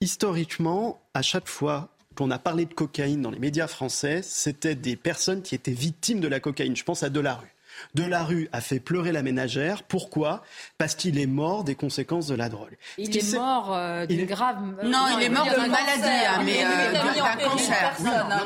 Historiquement, 0.00 1.00
à 1.14 1.22
chaque 1.22 1.48
fois 1.48 1.90
qu'on 2.16 2.30
a 2.30 2.38
parlé 2.38 2.66
de 2.66 2.74
cocaïne 2.74 3.22
dans 3.22 3.30
les 3.30 3.38
médias 3.38 3.68
français, 3.68 4.20
c'était 4.22 4.74
des 4.74 4.96
personnes 4.96 5.42
qui 5.42 5.54
étaient 5.54 5.70
victimes 5.70 6.20
de 6.20 6.28
la 6.28 6.40
cocaïne. 6.40 6.76
Je 6.76 6.84
pense 6.84 7.02
à 7.02 7.08
Delarue 7.08 7.51
de 7.94 8.04
la 8.04 8.24
rue 8.24 8.48
a 8.52 8.60
fait 8.60 8.80
pleurer 8.80 9.12
la 9.12 9.22
ménagère. 9.22 9.82
Pourquoi? 9.82 10.42
Parce 10.78 10.94
qu'il 10.94 11.18
est 11.18 11.26
mort 11.26 11.64
des 11.64 11.74
conséquences 11.74 12.26
de 12.26 12.34
la 12.34 12.48
drogue. 12.48 12.76
Il 12.98 13.16
est 13.16 13.34
mort 13.34 13.74
euh, 13.74 14.06
d'une 14.06 14.26
grave. 14.26 14.58
Non, 14.84 15.06
il 15.18 15.24
est 15.24 15.28
mort 15.28 15.44
d'une 15.44 15.70
maladie, 15.70 16.02
hein, 16.04 16.42
mais 16.44 16.64
euh, 16.64 16.92
d'un 16.92 17.48
cancer. 17.48 17.96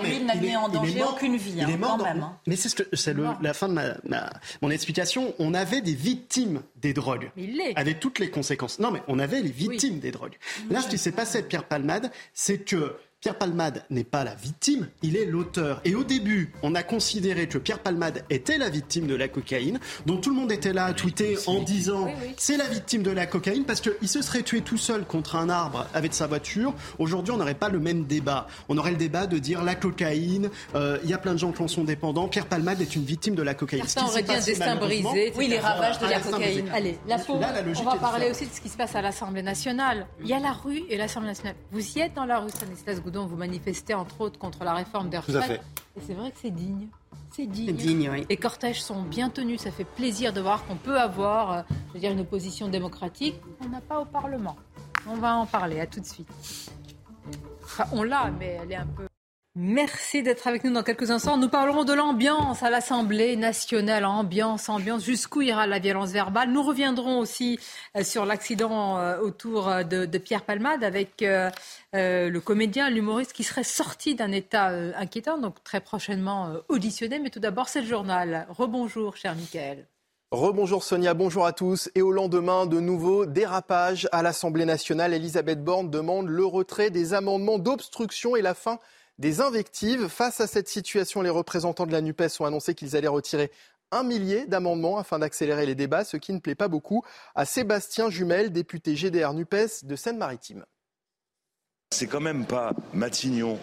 Lui, 0.02 0.16
il 0.16 0.26
n'a 0.26 0.34
mis 0.34 0.56
en 0.56 0.68
danger 0.68 1.02
aucune 1.02 1.36
vie. 1.36 1.54
Il 1.56 1.70
est 1.70 1.74
hein, 1.74 1.76
mort. 1.76 2.06
Hein. 2.06 2.38
Mais 2.46 2.56
c'est 2.56 3.16
la 3.40 3.54
fin 3.54 3.68
de 3.68 3.74
ma, 3.74 4.30
mon 4.62 4.70
explication. 4.70 5.34
On 5.38 5.54
avait 5.54 5.80
des 5.80 5.94
victimes 5.94 6.62
des 6.76 6.92
drogues. 6.92 7.30
Il 7.36 7.56
l'est. 7.56 7.76
Avec 7.76 8.00
toutes 8.00 8.18
les 8.18 8.30
conséquences. 8.30 8.78
Non, 8.78 8.90
mais 8.90 9.02
on 9.08 9.18
avait 9.18 9.40
les 9.40 9.50
victimes 9.50 9.98
des 9.98 10.10
drogues. 10.10 10.36
Là, 10.70 10.80
ce 10.80 10.88
qui 10.88 10.98
s'est 10.98 11.12
passé 11.12 11.38
avec 11.38 11.48
Pierre 11.48 11.64
Palmade, 11.64 12.10
c'est 12.32 12.58
que 12.58 12.96
Pierre 13.20 13.38
Palmade 13.38 13.82
n'est 13.90 14.04
pas 14.04 14.24
la 14.24 14.34
victime, 14.34 14.88
il 15.02 15.16
est 15.16 15.24
l'auteur. 15.24 15.80
Et 15.84 15.94
au 15.94 16.04
début, 16.04 16.52
on 16.62 16.74
a 16.74 16.82
considéré 16.82 17.48
que 17.48 17.58
Pierre 17.58 17.78
Palmade 17.78 18.24
était 18.30 18.58
la 18.58 18.68
victime 18.68 19.06
de 19.06 19.14
la 19.14 19.26
cocaïne, 19.26 19.80
dont 20.04 20.18
tout 20.18 20.30
le 20.30 20.36
monde 20.36 20.52
était 20.52 20.74
là 20.74 20.84
à 20.84 20.92
tweeter 20.92 21.38
en 21.46 21.62
disant 21.62 22.08
c'est 22.36 22.58
la 22.58 22.68
victime 22.68 23.02
de 23.02 23.10
la 23.10 23.26
cocaïne 23.26 23.64
parce 23.64 23.80
qu'il 23.80 24.08
se 24.08 24.20
serait 24.20 24.42
tué 24.42 24.60
tout 24.60 24.76
seul 24.76 25.04
contre 25.04 25.36
un 25.36 25.48
arbre 25.48 25.86
avec 25.94 26.12
sa 26.12 26.26
voiture. 26.26 26.74
Aujourd'hui, 26.98 27.32
on 27.32 27.38
n'aurait 27.38 27.54
pas 27.54 27.70
le 27.70 27.80
même 27.80 28.04
débat. 28.04 28.46
On 28.68 28.76
aurait 28.76 28.92
le 28.92 28.96
débat 28.96 29.26
de 29.26 29.38
dire 29.38 29.64
la 29.64 29.74
cocaïne, 29.74 30.50
euh, 30.74 30.98
il 31.02 31.10
y 31.10 31.14
a 31.14 31.18
plein 31.18 31.32
de 31.32 31.38
gens 31.38 31.52
qui 31.52 31.62
en 31.62 31.68
sont 31.68 31.84
dépendants. 31.84 32.28
Pierre 32.28 32.46
Palmade 32.46 32.82
est 32.82 32.94
une 32.94 33.04
victime 33.04 33.34
de 33.34 33.42
la 33.42 33.54
cocaïne. 33.54 33.84
Certains 33.86 34.10
auraient 34.10 34.22
dit 34.22 34.32
un 34.32 34.40
destin 34.40 34.76
brisé. 34.76 35.32
Oui, 35.36 35.48
les 35.48 35.58
ravages 35.58 35.98
de 35.98 36.06
la 36.06 36.20
cocaïne. 36.20 36.68
Allez, 36.72 36.98
la 37.08 37.16
on 37.28 37.82
va 37.82 37.96
parler 37.96 38.30
aussi 38.30 38.46
de 38.46 38.52
ce 38.52 38.60
qui 38.60 38.68
se 38.68 38.76
passe 38.76 38.94
à 38.94 39.02
l'Assemblée 39.02 39.42
nationale. 39.42 40.06
Il 40.20 40.28
y 40.28 40.34
a 40.34 40.38
la 40.38 40.52
rue 40.52 40.82
et 40.90 40.98
l'Assemblée 40.98 41.28
nationale. 41.30 41.56
Vous 41.72 41.84
y 41.96 42.00
êtes 42.00 42.14
dans 42.14 42.26
la 42.26 42.38
rue, 42.38 42.50
Stanislas 42.50 43.00
Goudon 43.06 43.24
vous 43.24 43.36
manifestez 43.36 43.94
entre 43.94 44.20
autres 44.20 44.36
contre 44.36 44.64
la 44.64 44.74
réforme 44.74 45.10
des 45.10 45.18
retraites. 45.18 45.62
Et 45.96 46.00
c'est 46.04 46.14
vrai 46.14 46.32
que 46.32 46.38
c'est 46.42 46.50
digne. 46.50 46.88
C'est 47.30 47.46
digne. 47.46 47.72
digne 47.72 48.10
oui. 48.10 48.26
Les 48.28 48.36
cortèges 48.36 48.82
sont 48.82 49.02
bien 49.02 49.30
tenus. 49.30 49.60
Ça 49.60 49.70
fait 49.70 49.84
plaisir 49.84 50.32
de 50.32 50.40
voir 50.40 50.66
qu'on 50.66 50.74
peut 50.74 50.98
avoir 50.98 51.52
euh, 51.52 51.62
je 51.88 51.92
veux 51.94 52.00
dire, 52.00 52.10
une 52.10 52.18
opposition 52.18 52.66
démocratique. 52.66 53.36
On 53.64 53.68
n'a 53.68 53.80
pas 53.80 54.00
au 54.00 54.06
Parlement. 54.06 54.56
On 55.08 55.14
va 55.14 55.36
en 55.36 55.46
parler. 55.46 55.78
À 55.78 55.86
tout 55.86 56.00
de 56.00 56.04
suite. 56.04 56.26
Enfin, 57.62 57.84
on 57.92 58.02
l'a, 58.02 58.28
mais 58.36 58.58
elle 58.60 58.72
est 58.72 58.76
un 58.76 58.86
peu. 58.86 59.06
Merci 59.58 60.22
d'être 60.22 60.46
avec 60.48 60.64
nous 60.64 60.72
dans 60.74 60.82
quelques 60.82 61.10
instants. 61.10 61.38
Nous 61.38 61.48
parlerons 61.48 61.84
de 61.84 61.94
l'ambiance 61.94 62.62
à 62.62 62.68
l'Assemblée 62.68 63.36
nationale. 63.36 64.04
Ambiance, 64.04 64.68
ambiance. 64.68 65.02
Jusqu'où 65.02 65.40
ira 65.40 65.66
la 65.66 65.78
violence 65.78 66.10
verbale? 66.10 66.50
Nous 66.50 66.62
reviendrons 66.62 67.18
aussi 67.20 67.58
euh, 67.96 68.04
sur 68.04 68.26
l'accident 68.26 68.98
euh, 68.98 69.18
autour 69.18 69.70
euh, 69.70 69.82
de, 69.82 70.18
Pierre 70.18 70.44
Palmade 70.44 70.84
avec 70.84 71.24
le 71.24 72.38
comédien, 72.40 72.90
l'humoriste 72.90 73.32
qui 73.32 73.44
serait 73.44 73.64
sorti 73.64 74.14
d'un 74.14 74.30
état 74.30 74.66
inquiétant, 74.66 75.38
donc 75.38 75.64
très 75.64 75.80
prochainement 75.80 76.52
auditionné. 76.68 77.18
Mais 77.18 77.30
tout 77.30 77.40
d'abord, 77.40 77.70
c'est 77.70 77.80
le 77.80 77.86
journal. 77.86 78.46
Rebonjour, 78.50 79.16
cher 79.16 79.34
Michael. 79.34 79.86
Rebonjour 80.32 80.84
Sonia, 80.84 81.14
bonjour 81.14 81.46
à 81.46 81.52
tous. 81.52 81.88
Et 81.94 82.02
au 82.02 82.12
lendemain 82.12 82.66
de 82.66 82.78
nouveaux 82.78 83.24
dérapages 83.24 84.06
à 84.12 84.22
l'Assemblée 84.22 84.66
nationale, 84.66 85.14
Elisabeth 85.14 85.64
Borne 85.64 85.88
demande 85.88 86.28
le 86.28 86.44
retrait 86.44 86.90
des 86.90 87.14
amendements 87.14 87.58
d'obstruction 87.58 88.36
et 88.36 88.42
la 88.42 88.52
fin 88.52 88.78
des 89.18 89.40
invectives. 89.40 90.08
Face 90.08 90.40
à 90.40 90.46
cette 90.46 90.68
situation, 90.68 91.22
les 91.22 91.30
représentants 91.30 91.86
de 91.86 91.92
la 91.92 92.00
NUPES 92.00 92.40
ont 92.40 92.44
annoncé 92.44 92.74
qu'ils 92.74 92.96
allaient 92.96 93.08
retirer 93.08 93.50
un 93.92 94.02
millier 94.02 94.46
d'amendements 94.46 94.98
afin 94.98 95.18
d'accélérer 95.18 95.64
les 95.64 95.74
débats, 95.74 96.04
ce 96.04 96.16
qui 96.16 96.32
ne 96.32 96.40
plaît 96.40 96.54
pas 96.54 96.68
beaucoup 96.68 97.04
à 97.34 97.44
Sébastien 97.44 98.10
Jumel, 98.10 98.50
député 98.50 98.96
GDR 98.96 99.32
NUPES 99.32 99.84
de 99.84 99.96
Seine-Maritime. 99.96 100.64
C'est 101.94 102.08
quand 102.08 102.20
même 102.20 102.44
pas 102.44 102.72
Matignon 102.92 103.58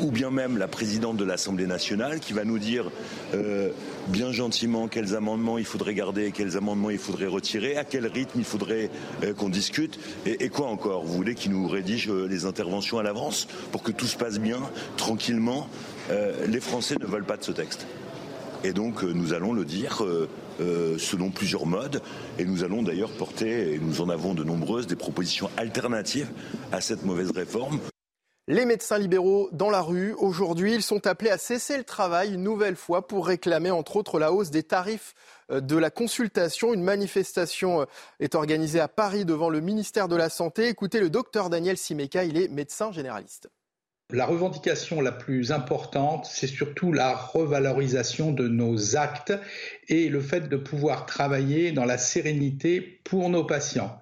ou, 0.00 0.10
bien 0.10 0.30
même 0.30 0.56
la 0.56 0.66
présidente 0.66 1.18
de 1.18 1.24
l'Assemblée 1.24 1.66
nationale 1.66 2.18
qui 2.18 2.32
va 2.32 2.42
nous 2.42 2.58
dire 2.58 2.90
euh, 3.34 3.70
bien 4.08 4.32
gentiment 4.32 4.88
quels 4.88 5.14
amendements 5.14 5.58
il 5.58 5.66
faudrait 5.66 5.92
garder, 5.92 6.32
quels 6.32 6.56
amendements 6.56 6.88
il 6.88 6.98
faudrait 6.98 7.26
retirer, 7.26 7.76
à 7.76 7.84
quel 7.84 8.06
rythme 8.06 8.38
il 8.38 8.44
faudrait 8.44 8.90
euh, 9.22 9.34
qu'on 9.34 9.50
discute 9.50 10.00
et, 10.24 10.48
quoi 10.48 10.68
encore? 10.68 11.04
Vous 11.04 11.12
voulez 11.12 11.34
qu'il 11.34 11.52
nous 11.52 11.68
rédige 11.68 12.08
euh, 12.08 12.26
les 12.26 12.46
interventions 12.46 12.98
à 12.98 13.02
l'avance 13.02 13.46
pour 13.72 13.82
que 13.82 13.92
tout 13.92 14.06
se 14.06 14.16
passe 14.16 14.40
bien, 14.40 14.60
tranquillement? 14.96 15.68
Les 16.48 16.60
Français 16.60 16.96
ne 17.00 17.06
veulent 17.06 17.24
pas 17.24 17.36
de 17.36 17.44
ce 17.44 17.52
texte. 17.52 17.86
Et 18.62 18.72
donc 18.72 19.02
nous 19.02 19.32
allons 19.32 19.52
le 19.52 19.64
dire 19.64 20.02
euh, 20.60 20.98
selon 20.98 21.30
plusieurs 21.30 21.66
modes. 21.66 22.02
Et 22.38 22.44
nous 22.44 22.64
allons 22.64 22.82
d'ailleurs 22.82 23.12
porter, 23.12 23.74
et 23.74 23.78
nous 23.78 24.00
en 24.00 24.08
avons 24.08 24.34
de 24.34 24.44
nombreuses, 24.44 24.86
des 24.86 24.96
propositions 24.96 25.50
alternatives 25.56 26.30
à 26.72 26.80
cette 26.80 27.04
mauvaise 27.04 27.30
réforme. 27.30 27.80
Les 28.46 28.66
médecins 28.66 28.98
libéraux 28.98 29.48
dans 29.52 29.70
la 29.70 29.80
rue, 29.80 30.12
aujourd'hui, 30.18 30.74
ils 30.74 30.82
sont 30.82 31.06
appelés 31.06 31.30
à 31.30 31.38
cesser 31.38 31.78
le 31.78 31.84
travail 31.84 32.34
une 32.34 32.42
nouvelle 32.42 32.76
fois 32.76 33.06
pour 33.06 33.26
réclamer, 33.26 33.70
entre 33.70 33.96
autres, 33.96 34.18
la 34.18 34.32
hausse 34.32 34.50
des 34.50 34.62
tarifs 34.62 35.14
euh, 35.50 35.62
de 35.62 35.78
la 35.78 35.90
consultation. 35.90 36.74
Une 36.74 36.82
manifestation 36.82 37.80
euh, 37.80 37.84
est 38.20 38.34
organisée 38.34 38.80
à 38.80 38.88
Paris 38.88 39.24
devant 39.24 39.48
le 39.48 39.60
ministère 39.60 40.08
de 40.08 40.16
la 40.16 40.28
Santé. 40.28 40.68
Écoutez 40.68 41.00
le 41.00 41.08
docteur 41.08 41.48
Daniel 41.48 41.78
Simeka, 41.78 42.24
il 42.24 42.36
est 42.36 42.48
médecin 42.48 42.92
généraliste. 42.92 43.48
La 44.10 44.26
revendication 44.26 45.00
la 45.00 45.12
plus 45.12 45.50
importante, 45.50 46.26
c'est 46.30 46.46
surtout 46.46 46.92
la 46.92 47.14
revalorisation 47.14 48.32
de 48.32 48.48
nos 48.48 48.96
actes 48.96 49.32
et 49.88 50.10
le 50.10 50.20
fait 50.20 50.48
de 50.48 50.56
pouvoir 50.56 51.06
travailler 51.06 51.72
dans 51.72 51.86
la 51.86 51.96
sérénité 51.96 53.00
pour 53.04 53.30
nos 53.30 53.44
patients. 53.44 53.98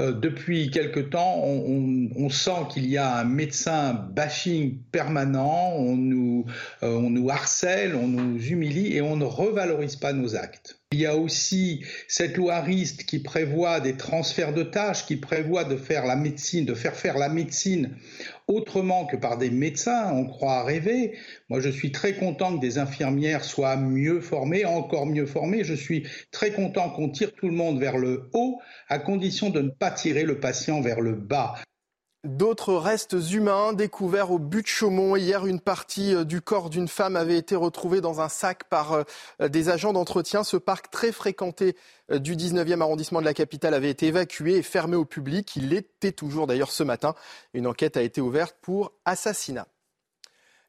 Euh, 0.00 0.12
depuis 0.12 0.70
quelque 0.70 1.00
temps, 1.00 1.42
on, 1.44 2.28
sent 2.30 2.66
qu'il 2.70 2.86
y 2.86 2.98
a 2.98 3.16
un 3.16 3.24
médecin 3.24 3.94
bashing 3.94 4.78
permanent, 4.92 5.72
on 5.76 5.96
nous, 5.96 6.44
euh, 6.82 6.94
on 6.94 7.10
nous 7.10 7.30
harcèle, 7.30 7.94
on 7.96 8.06
nous 8.06 8.40
humilie 8.40 8.96
et 8.96 9.00
on 9.00 9.16
ne 9.16 9.24
revalorise 9.24 9.96
pas 9.96 10.12
nos 10.12 10.36
actes. 10.36 10.78
Il 10.92 11.00
y 11.00 11.06
a 11.06 11.16
aussi 11.16 11.84
cette 12.06 12.36
loi 12.36 12.60
RIST 12.60 13.04
qui 13.04 13.18
prévoit 13.18 13.80
des 13.80 13.96
transferts 13.96 14.54
de 14.54 14.62
tâches, 14.62 15.04
qui 15.04 15.16
prévoit 15.16 15.64
de 15.64 15.76
faire 15.76 16.06
la 16.06 16.16
médecine, 16.16 16.64
de 16.64 16.74
faire 16.74 16.94
faire 16.94 17.18
la 17.18 17.28
médecine 17.28 17.96
autrement 18.48 19.06
que 19.06 19.16
par 19.16 19.36
des 19.36 19.50
médecins, 19.50 20.10
on 20.12 20.24
croit 20.24 20.64
rêver. 20.64 21.16
Moi, 21.50 21.60
je 21.60 21.68
suis 21.68 21.92
très 21.92 22.14
content 22.14 22.56
que 22.56 22.60
des 22.60 22.78
infirmières 22.78 23.44
soient 23.44 23.76
mieux 23.76 24.20
formées, 24.20 24.64
encore 24.64 25.06
mieux 25.06 25.26
formées. 25.26 25.64
Je 25.64 25.74
suis 25.74 26.06
très 26.32 26.50
content 26.50 26.90
qu'on 26.90 27.10
tire 27.10 27.34
tout 27.34 27.46
le 27.46 27.54
monde 27.54 27.78
vers 27.78 27.98
le 27.98 28.30
haut, 28.32 28.58
à 28.88 28.98
condition 28.98 29.50
de 29.50 29.60
ne 29.60 29.70
pas 29.70 29.90
tirer 29.90 30.24
le 30.24 30.40
patient 30.40 30.80
vers 30.80 31.00
le 31.00 31.12
bas. 31.12 31.54
D'autres 32.28 32.74
restes 32.74 33.16
humains 33.32 33.72
découverts 33.72 34.30
au 34.30 34.38
but 34.38 34.60
de 34.60 34.66
Chaumont. 34.66 35.16
Hier, 35.16 35.46
une 35.46 35.60
partie 35.60 36.14
euh, 36.14 36.24
du 36.24 36.42
corps 36.42 36.68
d'une 36.68 36.86
femme 36.86 37.16
avait 37.16 37.38
été 37.38 37.56
retrouvée 37.56 38.02
dans 38.02 38.20
un 38.20 38.28
sac 38.28 38.64
par 38.64 38.92
euh, 38.92 39.48
des 39.48 39.70
agents 39.70 39.94
d'entretien. 39.94 40.44
Ce 40.44 40.58
parc 40.58 40.90
très 40.90 41.10
fréquenté 41.10 41.74
euh, 42.10 42.18
du 42.18 42.36
19e 42.36 42.82
arrondissement 42.82 43.20
de 43.20 43.24
la 43.24 43.32
capitale 43.32 43.72
avait 43.72 43.88
été 43.88 44.08
évacué 44.08 44.56
et 44.56 44.62
fermé 44.62 44.94
au 44.94 45.06
public. 45.06 45.56
Il 45.56 45.70
l'était 45.70 46.12
toujours 46.12 46.46
d'ailleurs 46.46 46.70
ce 46.70 46.82
matin. 46.82 47.14
Une 47.54 47.66
enquête 47.66 47.96
a 47.96 48.02
été 48.02 48.20
ouverte 48.20 48.56
pour 48.60 48.92
assassinat. 49.06 49.66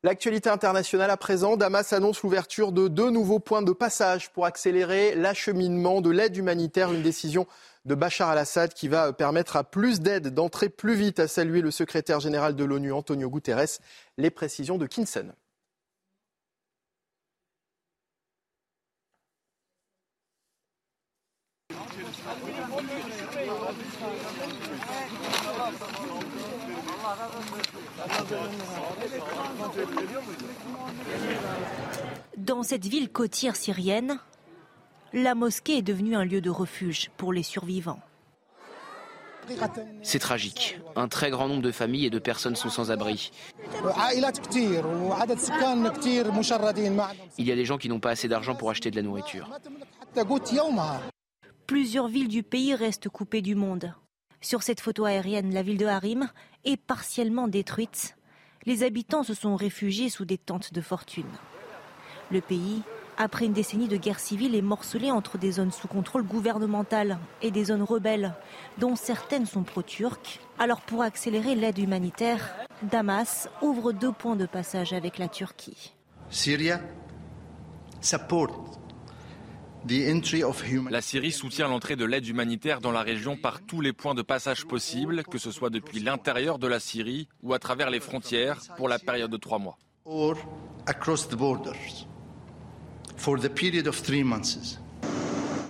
L'actualité 0.01 0.49
internationale 0.49 1.11
à 1.11 1.17
présent, 1.17 1.57
Damas 1.57 1.91
annonce 1.91 2.23
l'ouverture 2.23 2.71
de 2.71 2.87
deux 2.87 3.09
nouveaux 3.09 3.39
points 3.39 3.61
de 3.61 3.73
passage 3.73 4.31
pour 4.31 4.45
accélérer 4.45 5.13
l'acheminement 5.13 5.99
de 5.99 6.09
l'aide 6.09 6.37
humanitaire, 6.37 6.93
une 6.93 7.03
décision 7.03 7.47
de 7.89 7.95
Bachar 7.95 8.29
al-Assad 8.29 8.75
qui 8.75 8.87
va 8.87 9.11
permettre 9.13 9.55
à 9.55 9.63
plus 9.63 9.99
d'aide 9.99 10.27
d'entrer 10.27 10.69
plus 10.69 10.93
vite, 10.93 11.19
a 11.19 11.27
salué 11.27 11.61
le 11.61 11.71
secrétaire 11.71 12.19
général 12.19 12.55
de 12.55 12.63
l'ONU 12.63 12.93
Antonio 12.93 13.29
Guterres. 13.31 13.79
Les 14.17 14.29
précisions 14.29 14.77
de 14.77 14.85
Kinson. 14.85 15.33
Dans 32.37 32.61
cette 32.61 32.85
ville 32.85 33.11
côtière 33.11 33.55
syrienne, 33.55 34.19
la 35.13 35.35
mosquée 35.35 35.77
est 35.77 35.81
devenue 35.81 36.15
un 36.15 36.25
lieu 36.25 36.41
de 36.41 36.49
refuge 36.49 37.09
pour 37.17 37.33
les 37.33 37.43
survivants. 37.43 37.99
C'est 40.03 40.19
tragique. 40.19 40.79
Un 40.95 41.07
très 41.07 41.31
grand 41.31 41.47
nombre 41.47 41.63
de 41.63 41.71
familles 41.71 42.05
et 42.05 42.09
de 42.09 42.19
personnes 42.19 42.55
sont 42.55 42.69
sans 42.69 42.91
abri. 42.91 43.31
Il 47.37 47.45
y 47.45 47.51
a 47.51 47.55
des 47.55 47.65
gens 47.65 47.77
qui 47.77 47.89
n'ont 47.89 47.99
pas 47.99 48.11
assez 48.11 48.27
d'argent 48.27 48.55
pour 48.55 48.69
acheter 48.69 48.91
de 48.91 48.95
la 48.95 49.01
nourriture. 49.01 49.49
Plusieurs 51.65 52.07
villes 52.07 52.27
du 52.27 52.43
pays 52.43 52.75
restent 52.75 53.09
coupées 53.09 53.41
du 53.41 53.55
monde. 53.55 53.93
Sur 54.41 54.63
cette 54.63 54.81
photo 54.81 55.05
aérienne, 55.05 55.53
la 55.53 55.63
ville 55.63 55.77
de 55.77 55.85
Harim 55.85 56.29
est 56.63 56.77
partiellement 56.77 57.47
détruite. 57.47 58.15
Les 58.65 58.83
habitants 58.83 59.23
se 59.23 59.33
sont 59.33 59.55
réfugiés 59.55 60.09
sous 60.09 60.25
des 60.25 60.37
tentes 60.37 60.73
de 60.73 60.81
fortune. 60.81 61.29
Le 62.31 62.41
pays, 62.41 62.83
après 63.19 63.45
une 63.45 63.53
décennie 63.53 63.89
de 63.89 63.97
guerre 63.97 64.19
civile, 64.19 64.55
est 64.55 64.61
morcelé 64.61 65.11
entre 65.11 65.37
des 65.37 65.51
zones 65.51 65.73
sous 65.73 65.89
contrôle 65.89 66.23
gouvernemental 66.23 67.19
et 67.41 67.51
des 67.51 67.65
zones 67.65 67.83
rebelles, 67.83 68.33
dont 68.77 68.95
certaines 68.95 69.45
sont 69.45 69.63
pro-turques. 69.63 70.39
Alors 70.57 70.81
pour 70.81 71.03
accélérer 71.03 71.53
l'aide 71.53 71.77
humanitaire, 71.77 72.55
Damas 72.81 73.49
ouvre 73.61 73.91
deux 73.91 74.13
points 74.13 74.37
de 74.37 74.45
passage 74.45 74.93
avec 74.93 75.17
la 75.17 75.27
Turquie. 75.27 75.93
La 80.89 81.01
Syrie 81.01 81.31
soutient 81.31 81.67
l'entrée 81.67 81.95
de 81.95 82.05
l'aide 82.05 82.27
humanitaire 82.27 82.79
dans 82.79 82.91
la 82.91 83.01
région 83.01 83.35
par 83.37 83.61
tous 83.61 83.81
les 83.81 83.93
points 83.93 84.15
de 84.15 84.21
passage 84.21 84.65
possibles, 84.65 85.23
que 85.23 85.37
ce 85.37 85.51
soit 85.51 85.69
depuis 85.69 85.99
l'intérieur 85.99 86.59
de 86.59 86.67
la 86.67 86.79
Syrie 86.79 87.27
ou 87.43 87.53
à 87.53 87.59
travers 87.59 87.89
les 87.89 87.99
frontières, 87.99 88.59
pour 88.77 88.89
la 88.89 88.99
période 88.99 89.31
de 89.31 89.37
trois 89.37 89.59
mois. 89.59 89.77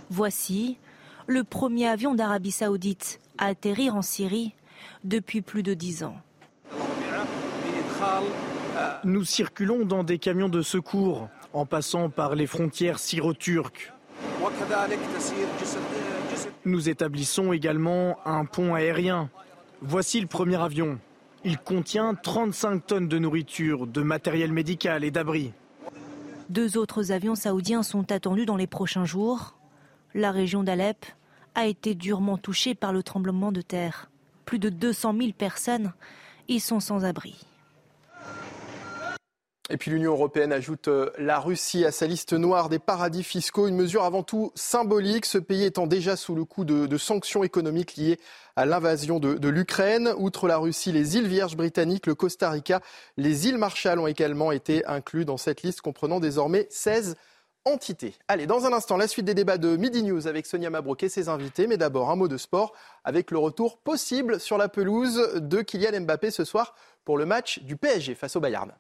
Voici 0.10 0.78
le 1.28 1.44
premier 1.44 1.88
avion 1.88 2.16
d'Arabie 2.16 2.52
saoudite 2.52 3.20
à 3.38 3.46
atterrir 3.48 3.96
en 3.96 4.02
Syrie 4.02 4.54
depuis 5.04 5.42
plus 5.42 5.64
de 5.64 5.74
dix 5.74 6.04
ans. 6.04 6.18
Nous 9.04 9.26
circulons 9.26 9.86
dans 9.86 10.04
des 10.04 10.20
camions 10.20 10.50
de 10.50 10.62
secours 10.62 11.28
en 11.54 11.66
passant 11.66 12.10
par 12.10 12.36
les 12.36 12.48
frontières 12.48 13.00
syro-turques. 13.00 13.92
Nous 16.66 16.90
établissons 16.90 17.52
également 17.52 18.18
un 18.26 18.46
pont 18.46 18.76
aérien. 18.76 19.30
Voici 19.82 20.22
le 20.22 20.28
premier 20.28 20.62
avion. 20.62 21.00
Il 21.44 21.58
contient 21.58 22.16
35 22.16 22.86
tonnes 22.86 23.08
de 23.08 23.18
nourriture, 23.18 23.88
de 23.88 24.02
matériel 24.02 24.52
médical 24.52 25.04
et 25.04 25.12
d'abris. 25.12 25.54
Deux 26.50 26.78
autres 26.78 27.12
avions 27.12 27.36
saoudiens 27.36 27.84
sont 27.84 28.12
attendus 28.12 28.48
dans 28.48 28.56
les 28.56 28.66
prochains 28.66 29.06
jours. 29.06 29.54
La 30.16 30.32
région 30.32 30.64
d'Alep 30.64 31.06
a 31.54 31.68
été 31.68 31.94
durement 31.94 32.40
touchée 32.40 32.74
par 32.74 32.92
le 32.92 33.04
tremblement 33.04 33.52
de 33.52 33.62
terre. 33.62 34.10
Plus 34.46 34.58
de 34.58 34.70
200 34.70 35.16
000 35.16 35.32
personnes 35.34 35.94
y 36.48 36.60
sont 36.60 36.80
sans 36.80 37.06
abri. 37.06 37.46
Et 39.72 39.78
puis 39.78 39.92
l'Union 39.92 40.14
européenne 40.14 40.52
ajoute 40.52 40.88
euh, 40.88 41.12
la 41.20 41.40
Russie 41.40 41.86
à 41.86 41.92
sa 41.92 42.08
liste 42.08 42.34
noire 42.34 42.70
des 42.70 42.80
paradis 42.80 43.24
fiscaux, 43.24 43.68
une 43.68 43.76
mesure 43.76 44.04
avant 44.04 44.24
tout 44.24 44.52
symbolique, 44.56 45.28
ce 45.28 45.38
pays 45.38 45.64
étant 45.64 45.86
déjà 45.86 46.16
sous 46.16 46.34
le 46.34 46.44
coup 46.44 46.66
de, 46.66 46.98
sanctions 46.98 47.44
économiques 47.44 47.96
liées 47.96 48.20
à 48.56 48.66
l'invasion 48.66 49.20
de, 49.20 49.48
l'Ukraine. 49.48 50.12
Outre 50.18 50.48
la 50.48 50.58
Russie, 50.58 50.92
les 50.92 51.18
îles 51.18 51.28
Vierges 51.28 51.56
britanniques, 51.56 52.08
le 52.08 52.16
Costa 52.16 52.50
Rica, 52.50 52.82
les 53.16 53.48
îles 53.48 53.60
Marshall 53.60 54.00
ont 54.00 54.08
également 54.08 54.52
été 54.52 54.84
inclus 54.88 55.24
dans 55.24 55.38
cette 55.38 55.62
liste 55.62 55.82
comprenant 55.82 56.20
désormais 56.20 56.66
16 56.72 57.16
entités. 57.64 58.16
Allez, 58.28 58.48
dans 58.48 58.66
un 58.66 58.74
instant, 58.74 58.98
la 58.98 59.08
suite 59.08 59.26
des 59.26 59.36
débats 59.36 59.60
de 59.60 59.78
Midi 59.78 60.02
News 60.02 60.28
avec 60.28 60.48
Sonia 60.48 60.72
Mabrouk 60.72 61.04
et 61.04 61.10
ses 61.10 61.30
invités. 61.30 61.68
Mais 61.68 61.78
d'abord, 61.78 62.10
un 62.10 62.16
mot 62.16 62.28
de 62.28 62.38
sport 62.38 62.74
avec 63.04 63.30
le 63.30 63.38
retour 63.38 63.78
possible 63.78 64.40
sur 64.40 64.58
la 64.58 64.68
pelouse 64.68 65.36
de 65.36 65.62
Kylian 65.62 66.02
Mbappé 66.02 66.32
ce 66.32 66.44
soir 66.44 66.74
pour 67.06 67.20
le 67.20 67.28
match 67.28 67.60
du 67.60 67.78
PSG 67.78 68.16
face 68.16 68.36
au 68.36 68.40
Bayern. 68.40 68.72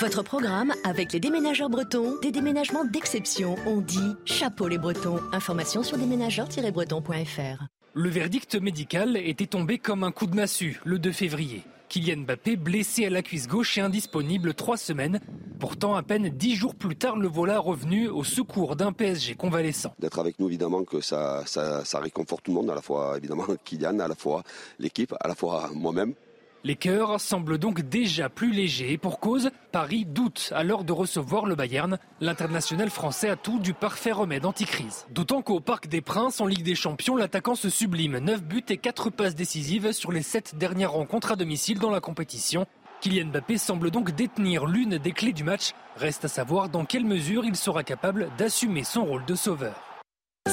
Votre 0.00 0.22
programme 0.22 0.72
avec 0.82 1.12
les 1.12 1.20
déménageurs 1.20 1.68
bretons, 1.68 2.18
des 2.22 2.32
déménagements 2.32 2.86
d'exception. 2.86 3.56
On 3.66 3.82
dit 3.82 4.14
chapeau 4.24 4.66
les 4.66 4.78
bretons. 4.78 5.20
Information 5.30 5.82
sur 5.82 5.98
déménageurs-bretons.fr. 5.98 7.64
Le 7.92 8.08
verdict 8.08 8.54
médical 8.54 9.18
était 9.18 9.44
tombé 9.44 9.76
comme 9.76 10.02
un 10.02 10.10
coup 10.10 10.26
de 10.26 10.34
massue 10.34 10.80
le 10.86 10.98
2 10.98 11.12
février. 11.12 11.64
Kylian 11.90 12.22
Mbappé 12.22 12.56
blessé 12.56 13.04
à 13.04 13.10
la 13.10 13.20
cuisse 13.20 13.46
gauche 13.46 13.76
et 13.76 13.82
indisponible 13.82 14.54
trois 14.54 14.78
semaines. 14.78 15.20
Pourtant, 15.58 15.94
à 15.94 16.02
peine 16.02 16.30
dix 16.30 16.56
jours 16.56 16.74
plus 16.74 16.96
tard, 16.96 17.18
le 17.18 17.28
voilà 17.28 17.58
revenu 17.58 18.08
au 18.08 18.24
secours 18.24 18.76
d'un 18.76 18.92
PSG 18.92 19.34
convalescent. 19.34 19.92
D'être 19.98 20.18
avec 20.18 20.38
nous, 20.38 20.46
évidemment, 20.46 20.84
que 20.84 21.02
ça, 21.02 21.42
ça, 21.44 21.84
ça 21.84 21.98
réconforte 21.98 22.44
tout 22.44 22.52
le 22.52 22.56
monde, 22.56 22.70
à 22.70 22.74
la 22.74 22.80
fois 22.80 23.18
évidemment 23.18 23.44
Kylian, 23.64 23.98
à 23.98 24.08
la 24.08 24.14
fois 24.14 24.44
l'équipe, 24.78 25.14
à 25.20 25.28
la 25.28 25.34
fois 25.34 25.68
moi-même. 25.74 26.14
Les 26.62 26.76
cœurs 26.76 27.18
semblent 27.20 27.56
donc 27.56 27.80
déjà 27.80 28.28
plus 28.28 28.52
légers 28.52 28.92
et 28.92 28.98
pour 28.98 29.18
cause, 29.18 29.50
Paris 29.72 30.04
doute 30.04 30.52
alors 30.54 30.84
de 30.84 30.92
recevoir 30.92 31.46
le 31.46 31.54
Bayern. 31.54 31.98
L'international 32.20 32.90
français 32.90 33.30
a 33.30 33.36
tout 33.36 33.58
du 33.58 33.72
parfait 33.72 34.12
remède 34.12 34.44
anti-crise. 34.44 35.06
D'autant 35.10 35.40
qu'au 35.40 35.60
Parc 35.60 35.88
des 35.88 36.02
Princes, 36.02 36.38
en 36.38 36.46
Ligue 36.46 36.62
des 36.62 36.74
Champions, 36.74 37.16
l'attaquant 37.16 37.54
se 37.54 37.70
sublime. 37.70 38.18
9 38.18 38.42
buts 38.42 38.64
et 38.68 38.76
4 38.76 39.08
passes 39.08 39.34
décisives 39.34 39.92
sur 39.92 40.12
les 40.12 40.20
7 40.20 40.56
dernières 40.58 40.92
rencontres 40.92 41.32
à 41.32 41.36
domicile 41.36 41.78
dans 41.78 41.90
la 41.90 42.00
compétition. 42.00 42.66
Kylian 43.00 43.28
Mbappé 43.28 43.56
semble 43.56 43.90
donc 43.90 44.10
détenir 44.10 44.66
l'une 44.66 44.98
des 44.98 45.12
clés 45.12 45.32
du 45.32 45.44
match. 45.44 45.70
Reste 45.96 46.26
à 46.26 46.28
savoir 46.28 46.68
dans 46.68 46.84
quelle 46.84 47.06
mesure 47.06 47.46
il 47.46 47.56
sera 47.56 47.84
capable 47.84 48.28
d'assumer 48.36 48.84
son 48.84 49.06
rôle 49.06 49.24
de 49.24 49.34
sauveur. 49.34 49.89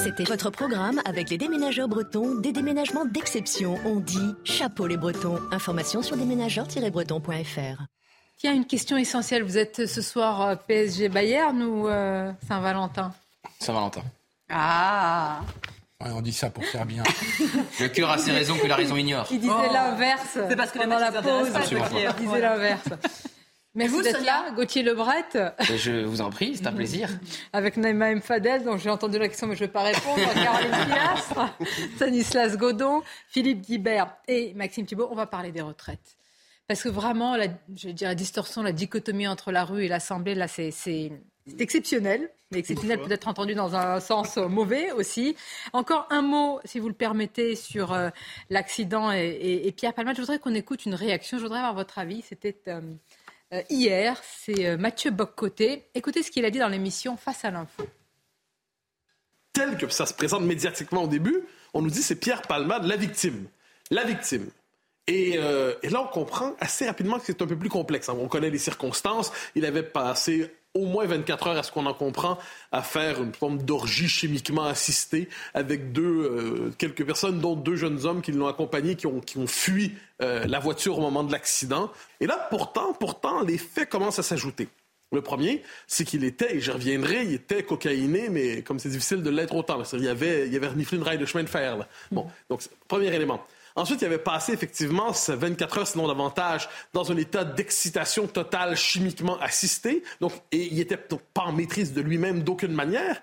C'était 0.04 0.24
votre 0.24 0.52
programme 0.52 1.02
avec 1.06 1.30
les 1.30 1.38
déménageurs 1.38 1.88
bretons, 1.88 2.36
des 2.36 2.52
déménagements 2.52 3.06
d'exception. 3.06 3.76
On 3.84 3.96
dit 4.00 4.36
chapeau 4.44 4.86
les 4.86 4.96
bretons. 4.96 5.40
Information 5.52 6.04
sur 6.04 6.16
déménageurs-bretons.fr. 6.16 7.84
Tiens, 8.38 8.54
une 8.54 8.66
question 8.66 8.96
essentielle. 8.98 9.44
Vous 9.44 9.58
êtes 9.58 9.88
ce 9.88 10.02
soir 10.02 10.42
euh, 10.42 10.56
PSG 10.56 11.10
Bayern 11.10 11.62
ou 11.64 11.88
euh, 11.88 12.32
Saint-Valentin? 12.48 13.12
Saint-Valentin. 13.60 14.04
Ah 14.50 15.42
on 16.00 16.22
dit 16.22 16.32
ça 16.32 16.52
pour 16.52 16.64
faire 16.64 16.86
bien. 16.86 17.04
Le 17.80 17.88
cœur 17.88 18.12
a 18.12 18.20
ses 18.20 18.32
raisons 18.32 18.56
que 18.58 18.68
la 18.68 18.76
raison 18.76 18.96
ignore. 18.96 19.28
Il 19.32 19.40
disait 19.40 19.52
oh. 19.52 19.74
l'inverse. 19.74 20.38
C'est 20.48 20.56
parce 20.56 20.72
que 20.72 20.78
pendant 20.78 21.00
la 21.00 21.12
pause. 21.12 21.50
Il 21.72 22.26
disait 22.26 22.42
l'inverse. 22.42 22.90
Mais 23.78 23.86
vous, 23.86 24.02
êtes 24.02 24.26
là, 24.26 24.50
Gauthier 24.56 24.82
Lebret 24.82 25.54
Je 25.60 26.04
vous 26.04 26.22
en 26.22 26.32
prie, 26.32 26.58
c'est 26.58 26.66
un 26.66 26.74
plaisir. 26.74 27.10
Avec 27.54 27.78
Naïma 27.78 28.10
M. 28.10 28.22
Fadel, 28.22 28.64
dont 28.64 28.76
j'ai 28.76 28.90
entendu 28.90 29.20
la 29.20 29.28
question, 29.28 29.46
mais 29.46 29.56
je 29.56 29.62
ne 29.62 29.68
vais 29.68 29.72
pas 29.72 29.84
répondre. 29.84 30.18
Caroline 30.34 30.72
Pilastre, 30.86 31.58
Stanislas 31.96 32.58
Godon, 32.58 33.04
Philippe 33.30 33.62
Guibert 33.62 34.18
et 34.28 34.56
Maxime 34.56 34.88
Thibault. 34.88 35.08
On 35.12 35.16
va 35.16 35.28
parler 35.28 35.52
des 35.52 35.62
retraites. 35.62 36.18
Parce 36.68 36.82
que 36.82 36.90
vraiment, 36.90 37.38
la, 37.38 37.50
je 37.76 37.90
dire, 37.90 38.08
la 38.08 38.16
distorsion, 38.16 38.64
la 38.64 38.72
dichotomie 38.72 39.28
entre 39.28 39.52
la 39.52 39.64
rue 39.64 39.86
et 39.86 39.88
l'Assemblée, 39.88 40.34
là, 40.34 40.48
c'est 40.48 40.72
exceptionnel. 41.60 42.32
Mais 42.52 42.60
exceptionnel 42.60 43.00
peut-être 43.00 43.28
entendu 43.28 43.54
dans 43.54 43.76
un 43.76 44.00
sens 44.00 44.38
mauvais 44.38 44.92
aussi. 44.92 45.36
Encore 45.74 46.08
un 46.10 46.24
mot, 46.24 46.60
si 46.66 46.80
vous 46.80 46.88
le 46.88 46.96
permettez, 46.96 47.56
sur 47.56 47.94
euh, 47.94 48.10
l'accident 48.50 49.12
et, 49.12 49.72
Pierre 49.78 49.94
Palmade. 49.94 50.16
Je 50.16 50.22
voudrais 50.22 50.40
qu'on 50.40 50.56
écoute 50.56 50.88
une 50.88 50.96
réaction. 50.96 51.38
Je 51.38 51.44
voudrais 51.44 51.60
avoir 51.60 51.76
votre 51.76 52.00
avis. 52.00 52.24
C'était... 52.24 52.58
Euh, 52.70 52.82
hier. 53.70 54.22
C'est 54.24 54.68
euh, 54.68 54.78
Mathieu 54.78 55.12
Boccoté. 55.12 55.90
Écoutez 55.96 56.24
ce 56.24 56.32
qu'il 56.32 56.46
a 56.46 56.50
dit 56.50 56.60
dans 56.60 56.68
l'émission 56.68 57.18
Face 57.18 57.46
à 57.46 57.52
l'info. 57.52 57.88
Tel 59.54 59.78
que 59.78 59.90
ça 59.90 60.06
se 60.06 60.14
présente 60.14 60.44
médiatiquement 60.44 61.04
au 61.04 61.08
début, 61.08 61.42
on 61.74 61.82
nous 61.82 61.90
dit 61.90 62.04
c'est 62.04 62.16
Pierre 62.16 62.44
Palmade, 62.44 62.86
la 62.86 62.96
victime. 62.96 63.48
La 63.90 64.04
victime. 64.04 64.50
Et, 65.08 65.36
euh, 65.38 65.74
et, 65.84 65.90
là, 65.90 66.02
on 66.02 66.08
comprend 66.08 66.54
assez 66.60 66.86
rapidement 66.86 67.18
que 67.18 67.26
c'est 67.26 67.42
un 67.42 67.48
peu 67.48 67.58
plus 67.58 67.70
complexe. 67.70 68.10
On 68.10 68.28
connaît 68.28 68.50
les 68.50 68.58
circonstances. 68.58 69.32
Il 69.56 69.66
avait 69.66 69.84
passé 69.84 70.54
au 70.78 70.86
moins 70.86 71.06
24 71.06 71.48
heures, 71.48 71.58
à 71.58 71.64
ce 71.64 71.72
qu'on 71.72 71.86
en 71.86 71.94
comprend, 71.94 72.38
à 72.72 72.82
faire 72.82 73.22
une 73.22 73.34
forme 73.34 73.58
d'orgie 73.60 74.08
chimiquement 74.08 74.66
assistée 74.66 75.30
avec 75.54 75.92
deux, 75.92 76.04
euh, 76.04 76.74
quelques 76.78 77.06
personnes, 77.06 77.40
dont 77.40 77.56
deux 77.56 77.76
jeunes 77.76 78.06
hommes 78.06 78.22
qui 78.22 78.32
l'ont 78.32 78.48
accompagné, 78.48 78.96
qui 78.96 79.08
ont, 79.08 79.20
qui 79.20 79.38
ont 79.38 79.48
fui 79.48 79.94
euh, 80.22 80.46
la 80.48 80.60
voiture 80.60 80.98
au 80.98 81.02
moment 81.02 81.24
de 81.24 81.32
l'accident. 81.32 81.92
Et 82.20 82.28
là, 82.28 82.48
pourtant, 82.50 82.94
pourtant, 82.94 83.42
les 83.42 83.58
faits 83.58 83.90
commencent 83.90 84.20
à 84.20 84.24
s'ajouter. 84.24 84.70
Le 85.14 85.22
premier, 85.22 85.64
c'est 85.88 86.04
qu'il 86.04 86.26
était, 86.26 86.58
et 86.58 86.60
j'y 86.60 86.70
reviendrai, 86.70 87.24
il 87.24 87.34
était 87.34 87.64
cocaïné, 87.64 88.28
mais 88.30 88.62
comme 88.62 88.78
c'est 88.78 88.90
difficile 88.90 89.24
de 89.24 89.30
l'être 89.30 89.56
autant, 89.56 89.82
qu'il 89.84 90.04
y 90.04 90.10
avait, 90.10 90.48
il 90.48 90.54
y 90.54 90.58
avait 90.58 90.68
reniflé 90.68 90.98
une 90.98 91.04
rail 91.04 91.18
de 91.18 91.26
chemin 91.26 91.44
de 91.44 91.50
fer. 91.50 91.78
Bon, 92.12 92.28
donc, 92.50 92.62
premier 92.90 93.14
élément. 93.14 93.42
Ensuite, 93.78 94.02
il 94.02 94.06
avait 94.06 94.18
passé 94.18 94.54
effectivement 94.54 95.12
24 95.12 95.78
heures, 95.78 95.88
sinon 95.88 96.08
davantage, 96.08 96.68
dans 96.94 97.12
un 97.12 97.18
état 97.18 97.46
d'excitation 97.46 98.26
totale 98.26 98.76
chimiquement 98.76 99.40
assisté. 99.40 100.04
Donc, 100.20 100.34
et 100.52 100.66
il 100.66 100.78
n'était 100.78 100.98
pas 100.98 101.44
en 101.44 101.54
maîtrise 101.54 101.94
de 101.94 102.02
lui-même 102.02 102.42
d'aucune 102.42 102.74
manière. 102.74 103.22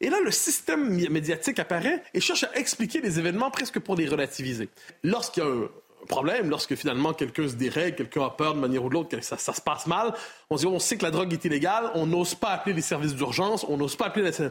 Et 0.00 0.08
là, 0.08 0.18
le 0.22 0.30
système 0.30 0.88
médiatique 1.10 1.58
apparaît 1.58 2.04
et 2.14 2.20
cherche 2.20 2.44
à 2.44 2.54
expliquer 2.54 3.00
les 3.00 3.18
événements 3.18 3.50
presque 3.50 3.80
pour 3.80 3.96
les 3.96 4.06
relativiser. 4.06 4.68
Lorsqu'il 5.02 5.42
y 5.42 5.46
a 5.46 5.66
problème, 6.06 6.48
lorsque 6.48 6.74
finalement 6.74 7.12
quelqu'un 7.12 7.48
se 7.48 7.54
dérègle, 7.54 7.96
quelqu'un 7.96 8.24
a 8.24 8.30
peur 8.30 8.54
de 8.54 8.60
manière 8.60 8.84
ou 8.84 8.88
de 8.88 8.94
l'autre, 8.94 9.08
que 9.08 9.20
ça, 9.20 9.36
se 9.36 9.60
passe 9.60 9.86
mal, 9.86 10.14
on 10.50 10.56
dit 10.56 10.66
on 10.66 10.78
sait 10.78 10.96
que 10.96 11.04
la 11.04 11.10
drogue 11.10 11.32
est 11.32 11.44
illégale, 11.44 11.90
on 11.94 12.06
n'ose 12.06 12.34
pas 12.34 12.48
appeler 12.48 12.74
les 12.74 12.82
services 12.82 13.14
d'urgence, 13.14 13.64
on 13.68 13.76
n'ose 13.76 13.96
pas 13.96 14.06
appeler 14.06 14.30
euh, 14.40 14.50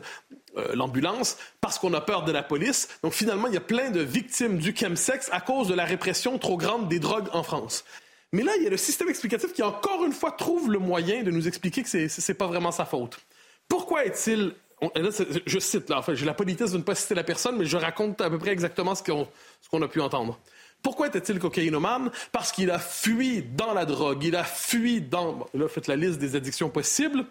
l'ambulance 0.73 1.37
parce 1.61 1.79
qu'on 1.79 1.93
a 1.93 2.01
peur 2.01 2.23
de 2.23 2.31
la 2.31 2.43
police. 2.43 2.87
Donc 3.03 3.13
finalement, 3.13 3.47
il 3.47 3.53
y 3.53 3.57
a 3.57 3.61
plein 3.61 3.89
de 3.89 4.01
victimes 4.01 4.57
du 4.57 4.75
chemsex 4.75 5.29
à 5.31 5.41
cause 5.41 5.67
de 5.67 5.73
la 5.73 5.85
répression 5.85 6.37
trop 6.37 6.57
grande 6.57 6.87
des 6.87 6.99
drogues 6.99 7.29
en 7.33 7.43
France. 7.43 7.83
Mais 8.31 8.43
là, 8.43 8.51
il 8.57 8.63
y 8.63 8.67
a 8.67 8.69
le 8.69 8.77
système 8.77 9.07
explicatif 9.07 9.53
qui, 9.53 9.63
encore 9.63 10.03
une 10.03 10.11
fois, 10.11 10.31
trouve 10.31 10.69
le 10.69 10.79
moyen 10.79 11.23
de 11.23 11.31
nous 11.31 11.47
expliquer 11.47 11.83
que 11.83 12.07
c'est 12.09 12.33
pas 12.33 12.47
vraiment 12.47 12.71
sa 12.71 12.83
faute. 12.83 13.17
Pourquoi 13.69 14.05
est-il... 14.05 14.53
je 15.45 15.59
cite, 15.59 15.89
là, 15.89 16.03
j'ai 16.13 16.25
la 16.25 16.33
politesse 16.33 16.71
de 16.71 16.77
ne 16.77 16.83
pas 16.83 16.95
citer 16.95 17.15
la 17.15 17.23
personne, 17.23 17.55
mais 17.57 17.65
je 17.65 17.77
raconte 17.77 18.19
à 18.19 18.29
peu 18.29 18.37
près 18.37 18.51
exactement 18.51 18.93
ce 18.93 19.03
qu'on 19.03 19.81
a 19.81 19.87
pu 19.87 20.01
entendre. 20.01 20.37
Pourquoi 20.85 21.07
était-il 21.07 21.39
cocaïnomane? 21.39 22.11
Parce 22.31 22.51
qu'il 22.51 22.69
a 22.69 22.77
fui 22.77 23.41
dans 23.41 23.73
la 23.73 23.85
drogue, 23.85 24.23
il 24.23 24.35
a 24.35 24.43
fui 24.43 25.01
dans... 25.01 25.47
Là, 25.55 25.67
faites 25.67 25.87
la 25.87 25.95
liste 25.95 26.19
des 26.19 26.35
addictions 26.35 26.69
possibles. 26.69 27.25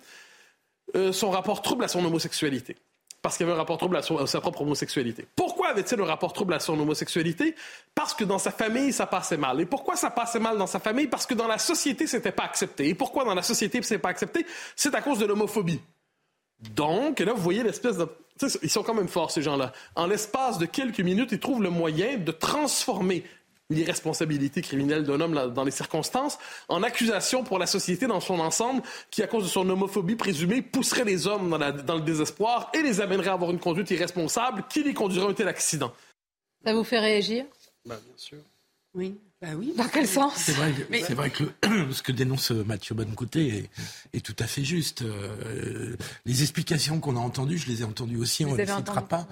Euh, 0.96 1.12
son 1.12 1.30
rapport 1.30 1.62
trouble 1.62 1.84
à 1.84 1.88
son 1.88 2.04
homosexualité 2.04 2.74
parce 3.22 3.36
qu'il 3.36 3.46
avait 3.46 3.54
un 3.54 3.58
rapport 3.58 3.78
trouble 3.78 3.96
à, 3.96 4.02
sa 4.02 4.40
propre 4.40 4.62
homosexualité. 4.62 5.26
Pourquoi 5.36 5.68
avait-il 5.68 6.00
un 6.00 6.04
rapport 6.04 6.32
trouble 6.32 6.52
à 6.52 6.58
son 6.58 6.78
homosexualité? 6.78 7.54
Parce 7.94 8.12
que 8.12 8.24
dans 8.24 8.40
sa 8.40 8.50
famille, 8.50 8.92
ça 8.92 9.06
passait 9.06 9.36
mal. 9.36 9.60
Et 9.60 9.66
pourquoi 9.66 9.94
ça 9.94 10.10
passait 10.10 10.40
mal 10.40 10.58
dans 10.58 10.66
sa 10.66 10.80
famille? 10.80 11.06
Parce 11.06 11.24
que 11.24 11.34
dans 11.34 11.46
la 11.46 11.58
société, 11.58 12.08
c'était 12.08 12.32
pas 12.32 12.42
accepté. 12.42 12.88
Et 12.88 12.94
pourquoi 12.94 13.24
dans 13.24 13.34
la 13.34 13.42
société, 13.42 13.80
c'est 13.82 13.98
pas 13.98 14.10
accepté? 14.10 14.44
C'est 14.74 14.96
à 14.96 15.00
cause 15.00 15.20
de 15.20 15.26
l'homophobie. 15.26 15.80
Donc, 16.74 17.20
là, 17.20 17.32
vous 17.32 17.40
voyez 17.40 17.62
l'espèce 17.62 17.96
de... 17.98 18.08
Ils 18.62 18.70
sont 18.70 18.82
quand 18.82 18.94
même 18.94 19.08
forts, 19.08 19.30
ces 19.30 19.42
gens-là. 19.42 19.72
En 19.94 20.06
l'espace 20.06 20.58
de 20.58 20.66
quelques 20.66 21.00
minutes, 21.00 21.30
ils 21.30 21.40
trouvent 21.40 21.62
le 21.62 21.70
moyen 21.70 22.18
de 22.18 22.32
transformer 22.32 23.24
l'irresponsabilité 23.70 24.62
criminelle 24.62 25.04
d'un 25.04 25.20
homme 25.20 25.52
dans 25.52 25.64
les 25.64 25.70
circonstances, 25.70 26.38
en 26.68 26.82
accusation 26.82 27.44
pour 27.44 27.58
la 27.58 27.66
société 27.66 28.06
dans 28.06 28.20
son 28.20 28.40
ensemble, 28.40 28.82
qui, 29.10 29.22
à 29.22 29.26
cause 29.26 29.44
de 29.44 29.48
son 29.48 29.68
homophobie 29.68 30.16
présumée, 30.16 30.62
pousserait 30.62 31.04
les 31.04 31.26
hommes 31.26 31.50
dans, 31.86 31.94
le 31.94 32.02
désespoir 32.02 32.70
et 32.74 32.82
les 32.82 33.00
amènerait 33.00 33.30
à 33.30 33.34
avoir 33.34 33.50
une 33.50 33.60
conduite 33.60 33.90
irresponsable 33.90 34.64
qui 34.68 34.82
les 34.82 34.94
conduirait 34.94 35.26
à 35.26 35.30
un 35.30 35.34
tel 35.34 35.48
accident. 35.48 35.92
Ça 36.64 36.74
vous 36.74 36.84
fait 36.84 37.00
réagir? 37.00 37.44
Bah, 37.86 37.98
Bien 38.04 38.14
sûr. 38.16 38.38
Oui. 38.94 39.16
Bah 39.42 39.48
oui. 39.56 39.74
Dans 39.76 39.88
quel 39.88 40.06
sens? 40.06 40.34
C'est 40.36 40.52
vrai, 40.52 41.30
que 41.30 41.44
ce 41.92 42.00
que 42.02 42.12
dénonce 42.12 42.52
Mathieu 42.52 42.94
Bonnecôté 42.94 43.68
est, 44.12 44.24
tout 44.24 44.36
à 44.38 44.46
fait 44.46 44.64
juste. 44.64 45.02
Euh, 45.02 45.96
les 46.24 46.42
explications 46.42 47.00
qu'on 47.00 47.16
a 47.16 47.20
entendues, 47.20 47.58
je 47.58 47.66
les 47.66 47.82
ai 47.82 47.84
entendues 47.84 48.16
aussi, 48.16 48.44
on 48.44 48.52
ne 48.52 48.56
les 48.56 48.66
citera 48.66 49.02
pas, 49.02 49.26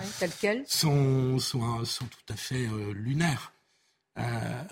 sont, 0.67 1.39
sont, 1.39 1.85
sont, 1.85 2.05
tout 2.05 2.33
à 2.33 2.37
fait 2.37 2.67
euh, 2.67 2.93
lunaires. 2.93 3.52
Euh, 4.19 4.63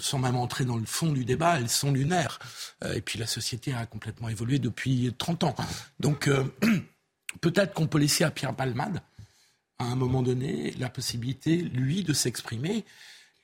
sans 0.00 0.18
même 0.18 0.36
entrer 0.36 0.66
dans 0.66 0.76
le 0.76 0.84
fond 0.84 1.12
du 1.12 1.24
débat, 1.24 1.58
elles 1.58 1.70
sont 1.70 1.92
lunaires. 1.92 2.38
Euh, 2.84 2.94
et 2.94 3.00
puis 3.00 3.18
la 3.18 3.26
société 3.26 3.72
a 3.72 3.86
complètement 3.86 4.28
évolué 4.28 4.58
depuis 4.58 5.14
30 5.16 5.44
ans. 5.44 5.54
Donc 5.98 6.28
euh, 6.28 6.44
peut-être 7.40 7.72
qu'on 7.72 7.86
peut 7.86 7.98
laisser 7.98 8.24
à 8.24 8.30
Pierre 8.30 8.54
Palmade, 8.54 9.00
à 9.78 9.84
un 9.84 9.96
moment 9.96 10.22
donné, 10.22 10.72
la 10.78 10.90
possibilité, 10.90 11.56
lui, 11.56 12.02
de 12.02 12.12
s'exprimer, 12.12 12.84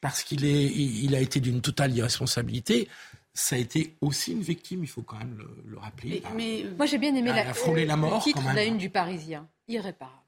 parce 0.00 0.22
qu'il 0.22 0.44
est, 0.44 0.66
il 0.66 1.14
a 1.14 1.20
été 1.20 1.40
d'une 1.40 1.62
totale 1.62 1.96
irresponsabilité. 1.96 2.88
Ça 3.32 3.56
a 3.56 3.58
été 3.58 3.96
aussi 4.00 4.32
une 4.32 4.42
victime, 4.42 4.82
il 4.82 4.88
faut 4.88 5.02
quand 5.02 5.18
même 5.18 5.38
le, 5.64 5.78
rappeler. 5.78 6.22
Mais, 6.36 6.66
moi 6.76 6.86
j'ai 6.86 6.98
bien 6.98 7.14
aimé 7.14 7.30
la, 7.30 7.44
la 7.84 7.96
mort, 7.96 8.16
le 8.16 8.22
titre 8.22 8.42
de 8.42 8.54
la 8.54 8.64
une 8.64 8.78
du 8.78 8.90
Parisien, 8.90 9.48
irréparable. 9.68 10.27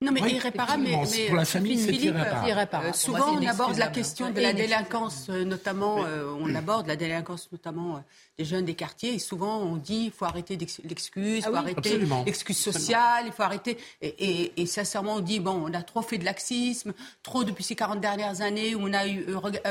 Non, 0.00 0.12
mais 0.12 0.20
irréparable, 0.20 0.84
mais, 0.84 0.96
mais, 1.10 1.26
pour 1.26 1.36
la 1.36 1.44
famille, 1.44 1.76
c'est 1.76 1.92
irréparable. 1.92 2.90
Euh, 2.90 2.92
souvent, 2.92 3.32
on 3.32 3.44
aborde 3.44 3.78
la 3.78 3.88
question 3.88 4.30
de 4.30 4.40
la 4.40 4.52
délinquance, 4.52 5.26
euh, 5.28 5.44
notamment, 5.44 6.04
euh, 6.04 6.32
on 6.38 6.54
aborde 6.54 6.86
la 6.86 6.94
délinquance, 6.94 7.48
notamment 7.50 8.04
des 8.38 8.44
jeunes 8.44 8.64
des 8.64 8.74
quartiers, 8.74 9.14
et 9.14 9.18
souvent, 9.18 9.58
on 9.58 9.74
dit 9.74 10.04
il 10.04 10.10
faut 10.12 10.24
arrêter 10.24 10.56
l'excuse, 10.84 11.38
il 11.38 11.42
faut 11.42 11.56
arrêter 11.56 11.98
l'excuse 12.24 12.56
sociale, 12.56 13.24
il 13.26 13.32
faut 13.32 13.42
arrêter. 13.42 13.76
Et, 14.00 14.62
et, 14.62 14.66
sincèrement, 14.66 15.16
on 15.16 15.20
dit 15.20 15.40
bon, 15.40 15.64
on 15.66 15.74
a 15.74 15.82
trop 15.82 16.02
fait 16.02 16.18
de 16.18 16.24
laxisme, 16.24 16.92
trop 17.24 17.42
depuis 17.42 17.64
ces 17.64 17.74
40 17.74 18.00
dernières 18.00 18.40
années 18.40 18.76
où 18.76 18.82
on 18.82 18.92
a 18.92 19.08
eu, 19.08 19.26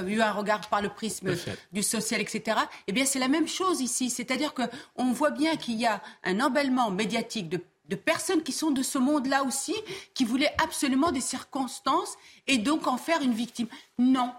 eu 0.08 0.22
un 0.22 0.32
regard 0.34 0.68
par 0.68 0.82
le 0.82 0.90
prisme 0.90 1.36
du 1.72 1.84
social, 1.84 2.20
etc. 2.20 2.58
Eh 2.88 2.92
bien, 2.92 3.06
c'est 3.06 3.20
la 3.20 3.30
même 3.30 3.48
chose 3.48 3.80
ici. 3.80 4.10
C'est-à-dire 4.10 4.54
qu'on 4.54 5.14
voit 5.14 5.32
bien 5.32 5.56
qu'il 5.56 5.76
y 5.76 5.86
a 5.86 6.02
un 6.26 6.42
emballement 6.42 6.92
médiatique 6.92 7.48
de 7.48 7.62
de 7.90 7.96
personnes 7.96 8.44
qui 8.44 8.52
sont 8.52 8.72
de 8.72 8.84
ce 8.84 8.98
monde-là 8.98 9.44
aussi, 9.44 9.76
qui 10.14 10.26
voulaient 10.26 10.54
absolument 10.64 11.12
des 11.12 11.22
circonstances 11.22 12.16
et 12.48 12.58
donc 12.58 12.88
en 12.88 12.98
faire 12.98 13.22
une 13.22 13.34
victime. 13.34 13.68
Non. 13.98 14.32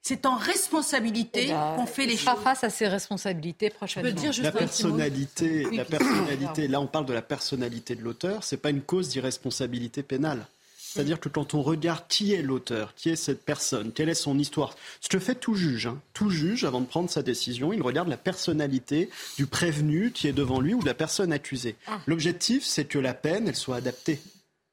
C'est 0.00 0.24
en 0.24 0.36
responsabilité 0.36 1.46
eh 1.48 1.48
ben, 1.48 1.76
qu'on 1.76 1.86
fait 1.86 2.06
les 2.06 2.16
choses. 2.16 2.40
face 2.42 2.64
à 2.64 2.70
ces 2.70 2.88
responsabilités 2.88 3.68
prochainement. 3.68 4.10
Dire 4.10 4.32
la 4.42 4.52
personnalité, 4.52 5.66
la 5.70 5.84
personnalité. 5.84 6.68
Là, 6.68 6.80
on 6.80 6.86
parle 6.86 7.04
de 7.04 7.12
la 7.12 7.20
personnalité 7.20 7.94
de 7.94 8.02
l'auteur. 8.02 8.42
C'est 8.42 8.56
pas 8.56 8.70
une 8.70 8.80
cause 8.80 9.08
d'irresponsabilité 9.10 10.02
pénale. 10.02 10.46
C'est-à-dire 10.90 11.20
que 11.20 11.28
quand 11.28 11.52
on 11.52 11.60
regarde 11.60 12.04
qui 12.08 12.32
est 12.32 12.40
l'auteur, 12.40 12.94
qui 12.94 13.10
est 13.10 13.16
cette 13.16 13.44
personne, 13.44 13.92
quelle 13.92 14.08
est 14.08 14.14
son 14.14 14.38
histoire, 14.38 14.74
ce 15.02 15.10
que 15.10 15.18
fait 15.18 15.34
tout 15.34 15.54
juge, 15.54 15.86
hein. 15.86 16.00
tout 16.14 16.30
juge, 16.30 16.64
avant 16.64 16.80
de 16.80 16.86
prendre 16.86 17.10
sa 17.10 17.22
décision, 17.22 17.74
il 17.74 17.82
regarde 17.82 18.08
la 18.08 18.16
personnalité 18.16 19.10
du 19.36 19.46
prévenu 19.46 20.12
qui 20.12 20.28
est 20.28 20.32
devant 20.32 20.60
lui 20.60 20.72
ou 20.72 20.80
de 20.80 20.86
la 20.86 20.94
personne 20.94 21.30
accusée. 21.30 21.76
Ah. 21.86 22.00
L'objectif, 22.06 22.64
c'est 22.64 22.86
que 22.86 22.98
la 22.98 23.12
peine, 23.12 23.48
elle 23.48 23.56
soit 23.56 23.76
adaptée. 23.76 24.18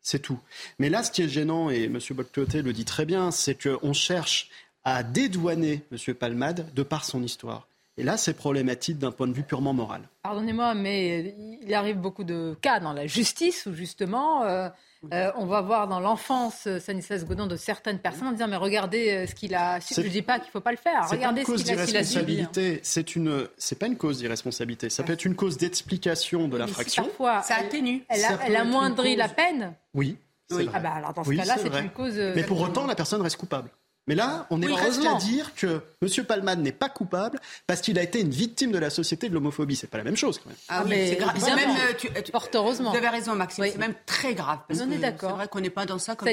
C'est 0.02 0.20
tout. 0.20 0.40
Mais 0.80 0.90
là, 0.90 1.04
ce 1.04 1.12
qui 1.12 1.22
est 1.22 1.28
gênant, 1.28 1.70
et 1.70 1.84
M. 1.84 2.00
Boccoté 2.12 2.62
le 2.62 2.72
dit 2.72 2.86
très 2.86 3.06
bien, 3.06 3.32
c'est 3.32 3.62
qu'on 3.62 3.92
cherche 3.92 4.50
à 4.86 5.04
dédouaner 5.04 5.82
M. 5.92 6.14
Palmade 6.14 6.74
de 6.74 6.84
par 6.84 7.04
son 7.04 7.24
histoire. 7.24 7.68
Et 7.98 8.04
là, 8.04 8.18
c'est 8.18 8.34
problématique 8.34 9.00
d'un 9.00 9.12
point 9.12 9.28
de 9.28 9.34
vue 9.34 9.44
purement 9.44 9.74
moral. 9.74 10.02
Pardonnez-moi, 10.24 10.76
mais 10.76 11.36
il 11.62 11.74
arrive 11.74 11.98
beaucoup 11.98 12.24
de 12.24 12.56
cas 12.62 12.80
dans 12.80 12.94
la 12.94 13.08
justice 13.08 13.66
où 13.66 13.74
justement 13.74 14.44
euh, 14.44 14.70
euh, 15.14 15.32
on 15.36 15.46
va 15.46 15.62
voir 15.62 15.88
dans 15.88 16.00
l'enfance, 16.00 16.68
euh, 16.68 16.80
Stanislas 16.80 17.26
Godin, 17.26 17.48
de 17.48 17.56
certaines 17.56 18.00
personnes 18.00 18.28
en 18.28 18.32
disant 18.32 18.48
mais 18.48 18.56
regardez 18.56 19.10
euh, 19.10 19.28
ce 19.28 19.36
qu'il 19.36 19.56
a. 19.56 19.80
Je 19.80 20.02
ne 20.02 20.08
dis 20.08 20.22
pas 20.22 20.40
qu'il 20.40 20.48
ne 20.48 20.52
faut 20.52 20.62
pas 20.62 20.72
le 20.72 20.78
faire. 20.78 21.08
Regardez 21.10 21.44
ce 21.44 21.52
qu'il 21.54 21.98
a, 21.98 22.04
subi. 22.04 22.42
Hein. 22.42 22.78
C'est 22.82 23.16
une, 23.16 23.48
c'est 23.58 23.78
pas 23.78 23.88
une 23.88 23.98
cause 23.98 24.20
d'irresponsabilité. 24.20 24.90
Ça 24.90 25.04
peut 25.04 25.14
être 25.14 25.26
une 25.26 25.36
cause 25.36 25.58
d'explication 25.58 26.48
de 26.48 26.58
l'infraction. 26.58 27.04
Parfois, 27.04 27.42
ça 27.42 27.56
atténue. 27.56 28.04
Elle, 28.10 28.26
a, 28.26 28.40
elle 28.46 28.56
amoindrit 28.56 29.16
la 29.16 29.30
peine. 29.30 29.74
Oui. 29.94 30.18
Ah 30.52 30.80
bah 30.80 30.92
alors 30.96 31.14
dans 31.14 31.24
ce 31.24 31.32
cas-là, 31.32 31.56
c'est 31.58 31.80
une 31.80 31.90
cause. 31.90 32.18
Mais 32.36 32.44
pour 32.44 32.62
autant, 32.62 32.86
la 32.86 32.96
personne 32.96 33.22
reste 33.22 33.38
coupable. 33.38 33.70
Mais 34.08 34.16
là, 34.16 34.46
on 34.52 34.62
est 34.62 34.68
presque 34.68 35.04
à 35.04 35.16
dire 35.16 35.56
que 35.56 35.82
M. 36.02 36.26
Palman 36.26 36.62
n'est 36.62 36.72
pas 36.72 36.90
coupable 36.90 37.40
parce 37.66 37.82
qu'il 37.82 37.98
a 37.98 38.04
été 38.04 38.22
une 38.22 38.30
victime 38.30 38.72
de 38.72 38.78
la 38.78 38.92
société 38.92 39.30
de 39.30 39.34
l'homophobie. 39.34 39.76
C'est 39.76 39.88
pas 39.88 39.98
la 39.98 40.04
même 40.04 40.16
chose, 40.16 40.40
quand 40.40 40.50
même. 40.50 40.58
Ah, 40.70 40.84
mais 40.88 41.10
c'est 41.10 41.16
grave. 41.16 41.56
Même, 41.56 41.70
euh, 41.70 41.94
tu, 41.98 42.08
heureusement. 42.54 42.92
Vous 42.92 42.98
avez 42.98 43.10
raison, 43.10 43.34
Maxime. 43.36 43.66
C'est 43.66 43.78
même 43.78 43.96
très 44.06 44.36
grave. 44.36 44.60
Parce 44.68 44.80
on 44.82 44.92
est 44.92 44.98
d'accord. 44.98 45.32
C'est 45.32 45.36
vrai 45.38 45.48
qu'on 45.48 45.60
n'est 45.60 45.70
pas 45.72 45.86
dans 45.86 45.98
ça 46.00 46.16
comme 46.16 46.30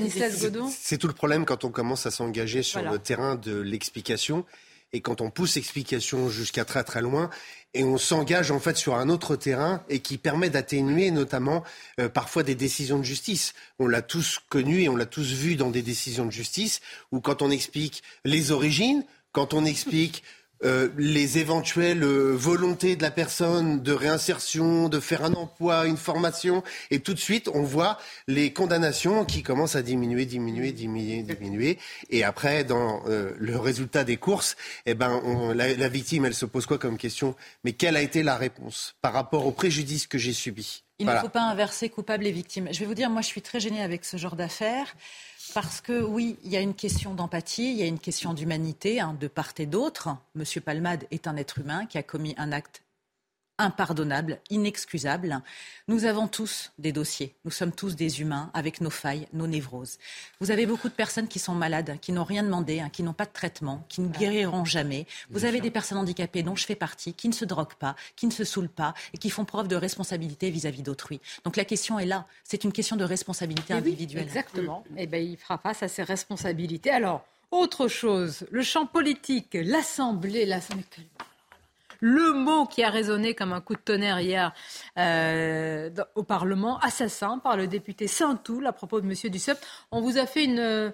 C'est 0.70 0.98
tout 0.98 1.08
le 1.08 1.14
problème 1.14 1.46
quand 1.46 1.64
on 1.64 1.70
commence 1.70 2.04
à 2.04 2.10
s'engager 2.10 2.62
sur 2.62 2.82
le 2.82 2.98
terrain 2.98 3.36
de 3.36 3.58
l'explication 3.58 4.44
et 4.92 5.00
quand 5.00 5.20
on 5.20 5.30
pousse 5.30 5.56
l'explication 5.56 6.28
jusqu'à 6.28 6.64
très 6.64 6.84
très 6.84 7.00
loin 7.00 7.30
et 7.74 7.84
on 7.84 7.96
s'engage 7.96 8.50
en 8.50 8.60
fait 8.60 8.76
sur 8.76 8.96
un 8.96 9.08
autre 9.08 9.36
terrain 9.36 9.82
et 9.88 10.00
qui 10.00 10.18
permet 10.18 10.50
d'atténuer 10.50 11.10
notamment 11.10 11.64
euh, 12.00 12.08
parfois 12.08 12.42
des 12.42 12.54
décisions 12.54 12.98
de 12.98 13.04
justice. 13.04 13.54
On 13.78 13.86
l'a 13.86 14.02
tous 14.02 14.38
connu 14.48 14.82
et 14.82 14.88
on 14.88 14.96
l'a 14.96 15.06
tous 15.06 15.32
vu 15.32 15.56
dans 15.56 15.70
des 15.70 15.82
décisions 15.82 16.26
de 16.26 16.32
justice 16.32 16.80
où 17.10 17.20
quand 17.20 17.40
on 17.42 17.50
explique 17.50 18.02
les 18.24 18.50
origines, 18.50 19.04
quand 19.32 19.54
on 19.54 19.64
explique 19.64 20.22
euh, 20.64 20.88
les 20.96 21.38
éventuelles 21.38 22.04
euh, 22.04 22.34
volontés 22.34 22.96
de 22.96 23.02
la 23.02 23.10
personne 23.10 23.82
de 23.82 23.92
réinsertion, 23.92 24.88
de 24.88 25.00
faire 25.00 25.24
un 25.24 25.32
emploi, 25.34 25.86
une 25.86 25.96
formation, 25.96 26.62
et 26.90 27.00
tout 27.00 27.14
de 27.14 27.18
suite 27.18 27.48
on 27.52 27.62
voit 27.62 27.98
les 28.28 28.52
condamnations 28.52 29.24
qui 29.24 29.42
commencent 29.42 29.76
à 29.76 29.82
diminuer, 29.82 30.24
diminuer, 30.24 30.72
diminuer, 30.72 31.22
diminuer, 31.22 31.78
et 32.10 32.24
après 32.24 32.64
dans 32.64 33.02
euh, 33.08 33.32
le 33.38 33.58
résultat 33.58 34.04
des 34.04 34.16
courses, 34.16 34.56
eh 34.86 34.94
ben 34.94 35.20
on, 35.24 35.52
la, 35.52 35.74
la, 35.74 35.88
victime 35.88 36.24
elle 36.26 36.34
se 36.34 36.46
pose 36.46 36.66
quoi 36.66 36.78
comme 36.78 36.98
question? 36.98 37.34
Mais 37.64 37.72
quelle 37.72 37.96
a 37.96 38.02
été 38.02 38.22
la 38.22 38.36
réponse 38.36 38.94
par 39.02 39.12
rapport 39.12 39.46
au 39.46 39.52
préjudice 39.52 40.06
que 40.06 40.18
j'ai 40.18 40.32
subi? 40.32 40.84
Il 40.98 41.06
voilà. 41.06 41.20
ne 41.20 41.24
faut 41.24 41.32
pas 41.32 41.42
inverser 41.42 41.88
coupable 41.88 42.26
et 42.26 42.30
victime. 42.30 42.68
Je 42.70 42.78
vais 42.78 42.86
vous 42.86 42.94
dire, 42.94 43.10
moi 43.10 43.22
je 43.22 43.26
suis 43.26 43.42
très 43.42 43.58
gênée 43.58 43.82
avec 43.82 44.04
ce 44.04 44.16
genre 44.16 44.36
d'affaires. 44.36 44.94
Parce 45.54 45.82
que 45.82 46.02
oui, 46.02 46.38
il 46.44 46.50
y 46.50 46.56
a 46.56 46.60
une 46.60 46.74
question 46.74 47.14
d'empathie, 47.14 47.72
il 47.72 47.76
y 47.76 47.82
a 47.82 47.86
une 47.86 47.98
question 47.98 48.32
d'humanité 48.32 49.00
hein, 49.00 49.14
de 49.18 49.28
part 49.28 49.52
et 49.58 49.66
d'autre. 49.66 50.08
Monsieur 50.34 50.62
Palmade 50.62 51.06
est 51.10 51.26
un 51.26 51.36
être 51.36 51.58
humain 51.58 51.84
qui 51.84 51.98
a 51.98 52.02
commis 52.02 52.34
un 52.38 52.52
acte 52.52 52.82
impardonnable, 53.58 54.40
inexcusable. 54.50 55.40
Nous 55.88 56.04
avons 56.04 56.28
tous 56.28 56.72
des 56.78 56.92
dossiers. 56.92 57.34
Nous 57.44 57.50
sommes 57.50 57.72
tous 57.72 57.96
des 57.96 58.20
humains 58.20 58.50
avec 58.54 58.80
nos 58.80 58.90
failles, 58.90 59.28
nos 59.32 59.46
névroses. 59.46 59.98
Vous 60.40 60.50
avez 60.50 60.66
beaucoup 60.66 60.88
de 60.88 60.94
personnes 60.94 61.28
qui 61.28 61.38
sont 61.38 61.54
malades, 61.54 61.98
qui 62.00 62.12
n'ont 62.12 62.24
rien 62.24 62.42
demandé, 62.42 62.80
hein, 62.80 62.88
qui 62.90 63.02
n'ont 63.02 63.12
pas 63.12 63.26
de 63.26 63.32
traitement, 63.32 63.84
qui 63.88 64.00
ne 64.00 64.08
guériront 64.08 64.64
jamais. 64.64 65.06
Vous 65.30 65.44
avez 65.44 65.60
des 65.60 65.70
personnes 65.70 65.98
handicapées 65.98 66.42
dont 66.42 66.56
je 66.56 66.66
fais 66.66 66.74
partie, 66.74 67.14
qui 67.14 67.28
ne 67.28 67.34
se 67.34 67.44
droguent 67.44 67.74
pas, 67.74 67.94
qui 68.16 68.26
ne 68.26 68.32
se 68.32 68.44
saoulent 68.44 68.68
pas 68.68 68.94
et 69.14 69.18
qui 69.18 69.30
font 69.30 69.44
preuve 69.44 69.68
de 69.68 69.76
responsabilité 69.76 70.50
vis-à-vis 70.50 70.82
d'autrui. 70.82 71.20
Donc 71.44 71.56
la 71.56 71.64
question 71.64 71.98
est 71.98 72.06
là. 72.06 72.26
C'est 72.44 72.64
une 72.64 72.72
question 72.72 72.96
de 72.96 73.04
responsabilité 73.04 73.74
individuelle. 73.74 74.24
Oui, 74.24 74.28
exactement. 74.28 74.84
Eh 74.96 75.06
bien, 75.06 75.20
il 75.20 75.36
fera 75.36 75.58
face 75.58 75.82
à 75.82 75.88
ses 75.88 76.02
responsabilités. 76.02 76.90
Alors, 76.90 77.24
autre 77.50 77.86
chose, 77.86 78.46
le 78.50 78.62
champ 78.62 78.86
politique, 78.86 79.50
l'Assemblée, 79.52 80.46
l'Assemblée 80.46 80.84
le 82.02 82.32
mot 82.32 82.66
qui 82.66 82.82
a 82.82 82.90
résonné 82.90 83.34
comme 83.34 83.52
un 83.52 83.60
coup 83.60 83.74
de 83.74 83.80
tonnerre 83.80 84.20
hier 84.20 84.52
euh, 84.98 85.88
au 86.16 86.24
Parlement, 86.24 86.78
assassin, 86.80 87.38
par 87.38 87.56
le 87.56 87.68
député 87.68 88.08
Saint-Toul 88.08 88.66
à 88.66 88.72
propos 88.72 89.00
de 89.00 89.06
M. 89.06 89.30
Dussopt. 89.30 89.64
On 89.92 90.00
vous 90.00 90.18
a 90.18 90.26
fait 90.26 90.44
une, 90.44 90.92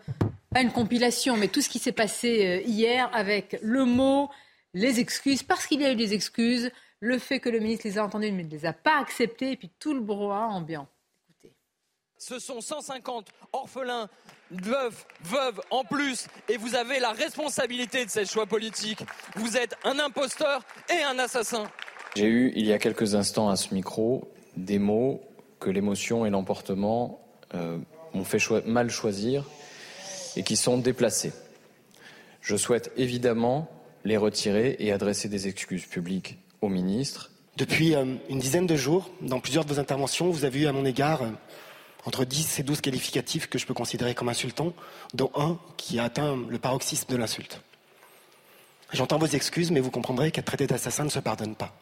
pas 0.53 0.61
une 0.61 0.71
compilation, 0.71 1.39
mais 1.39 1.49
tout 1.49 1.63
ce 1.63 1.71
qui 1.71 1.79
s'est 1.79 1.93
passé 1.93 2.47
euh, 2.47 2.61
hier 2.67 3.09
avec 3.15 3.59
le 3.63 3.87
mot, 3.87 4.31
les 4.75 5.01
excuses, 5.01 5.43
parce 5.43 5.67
qu'il 5.67 5.81
y 5.81 5.87
a 5.87 5.93
eu 5.93 5.97
des 5.97 6.13
excuses, 6.13 6.71
le 7.01 7.19
fait 7.19 7.41
que 7.41 7.49
le 7.49 7.59
ministre 7.59 7.89
les 7.89 7.97
a 7.97 8.05
entendues 8.05 8.31
mais 8.31 8.45
ne 8.45 8.51
les 8.51 8.67
a 8.67 8.75
pas 8.75 9.01
acceptées, 9.01 9.53
et 9.53 9.57
puis 9.57 9.71
tout 9.79 9.95
le 9.95 10.01
brouhaha 10.01 10.49
ambiant. 10.49 10.89
Ce 12.19 12.39
sont 12.39 12.61
150 12.61 13.29
orphelins 13.55 14.11
veuve, 14.51 15.05
veuve 15.25 15.61
en 15.71 15.85
plus, 15.85 16.27
et 16.49 16.57
vous 16.57 16.75
avez 16.75 17.01
la 17.01 17.13
responsabilité 17.13 18.05
de 18.05 18.11
ces 18.11 18.25
choix 18.25 18.47
politiques. 18.47 19.01
Vous 19.37 19.57
êtes 19.57 19.77
un 19.85 19.99
imposteur 19.99 20.63
et 20.89 21.03
un 21.03 21.19
assassin. 21.19 21.65
J'ai 22.17 22.27
eu, 22.27 22.53
il 22.57 22.67
y 22.67 22.73
a 22.73 22.79
quelques 22.79 23.15
instants 23.15 23.49
à 23.49 23.57
ce 23.57 23.75
micro, 23.75 24.33
des 24.57 24.79
mots 24.79 25.23
que 25.61 25.71
l'émotion 25.71 26.27
et 26.27 26.31
l'emportement 26.31 27.21
euh, 27.55 27.79
m'ont 28.15 28.25
fait 28.25 28.39
cho 28.39 28.61
mal 28.65 28.91
choisir 28.91 29.45
et 30.37 30.43
qui 30.43 30.57
sont 30.57 30.79
déplacés. 30.79 31.33
Je 32.41 32.57
souhaite 32.57 32.93
évidemment 32.97 33.69
les 34.05 34.17
retirer 34.17 34.77
et 34.79 34.93
adresser 34.93 35.29
des 35.29 35.49
excuses 35.49 35.87
publiques 35.87 36.39
au 36.61 36.69
ministre. 36.69 37.31
Depuis 37.57 37.95
euh, 37.95 38.05
une 38.29 38.39
dizaine 38.39 38.67
de 38.67 38.77
jours, 38.77 39.11
dans 39.21 39.41
plusieurs 39.41 39.65
de 39.65 39.73
vos 39.73 39.81
interventions, 39.81 40.31
vous 40.31 40.45
avez 40.45 40.61
eu 40.61 40.67
à 40.67 40.73
mon 40.73 40.85
égard 40.85 41.23
euh, 41.23 41.31
entre 42.09 42.25
10 42.25 42.61
et 42.61 42.63
12 42.63 42.81
qualificatifs 42.81 43.49
que 43.49 43.59
je 43.59 43.67
peux 43.67 43.75
considérer 43.75 44.15
comme 44.15 44.31
insultants, 44.31 44.73
dont 45.13 45.31
un 45.37 45.59
qui 45.77 45.99
a 45.99 46.05
atteint 46.05 46.39
le 46.49 46.59
paroxysme 46.59 47.13
de 47.13 47.17
l'insulte. 47.19 47.61
J'entends 48.95 49.19
vos 49.19 49.27
excuses, 49.27 49.71
mais 49.71 49.81
vous 49.81 49.91
comprendrez 49.91 50.31
qu'être 50.31 50.47
traité 50.47 50.67
d'assassin 50.67 51.05
ne 51.05 51.11
se 51.11 51.19
pardonne 51.19 51.55
pas. 51.55 51.77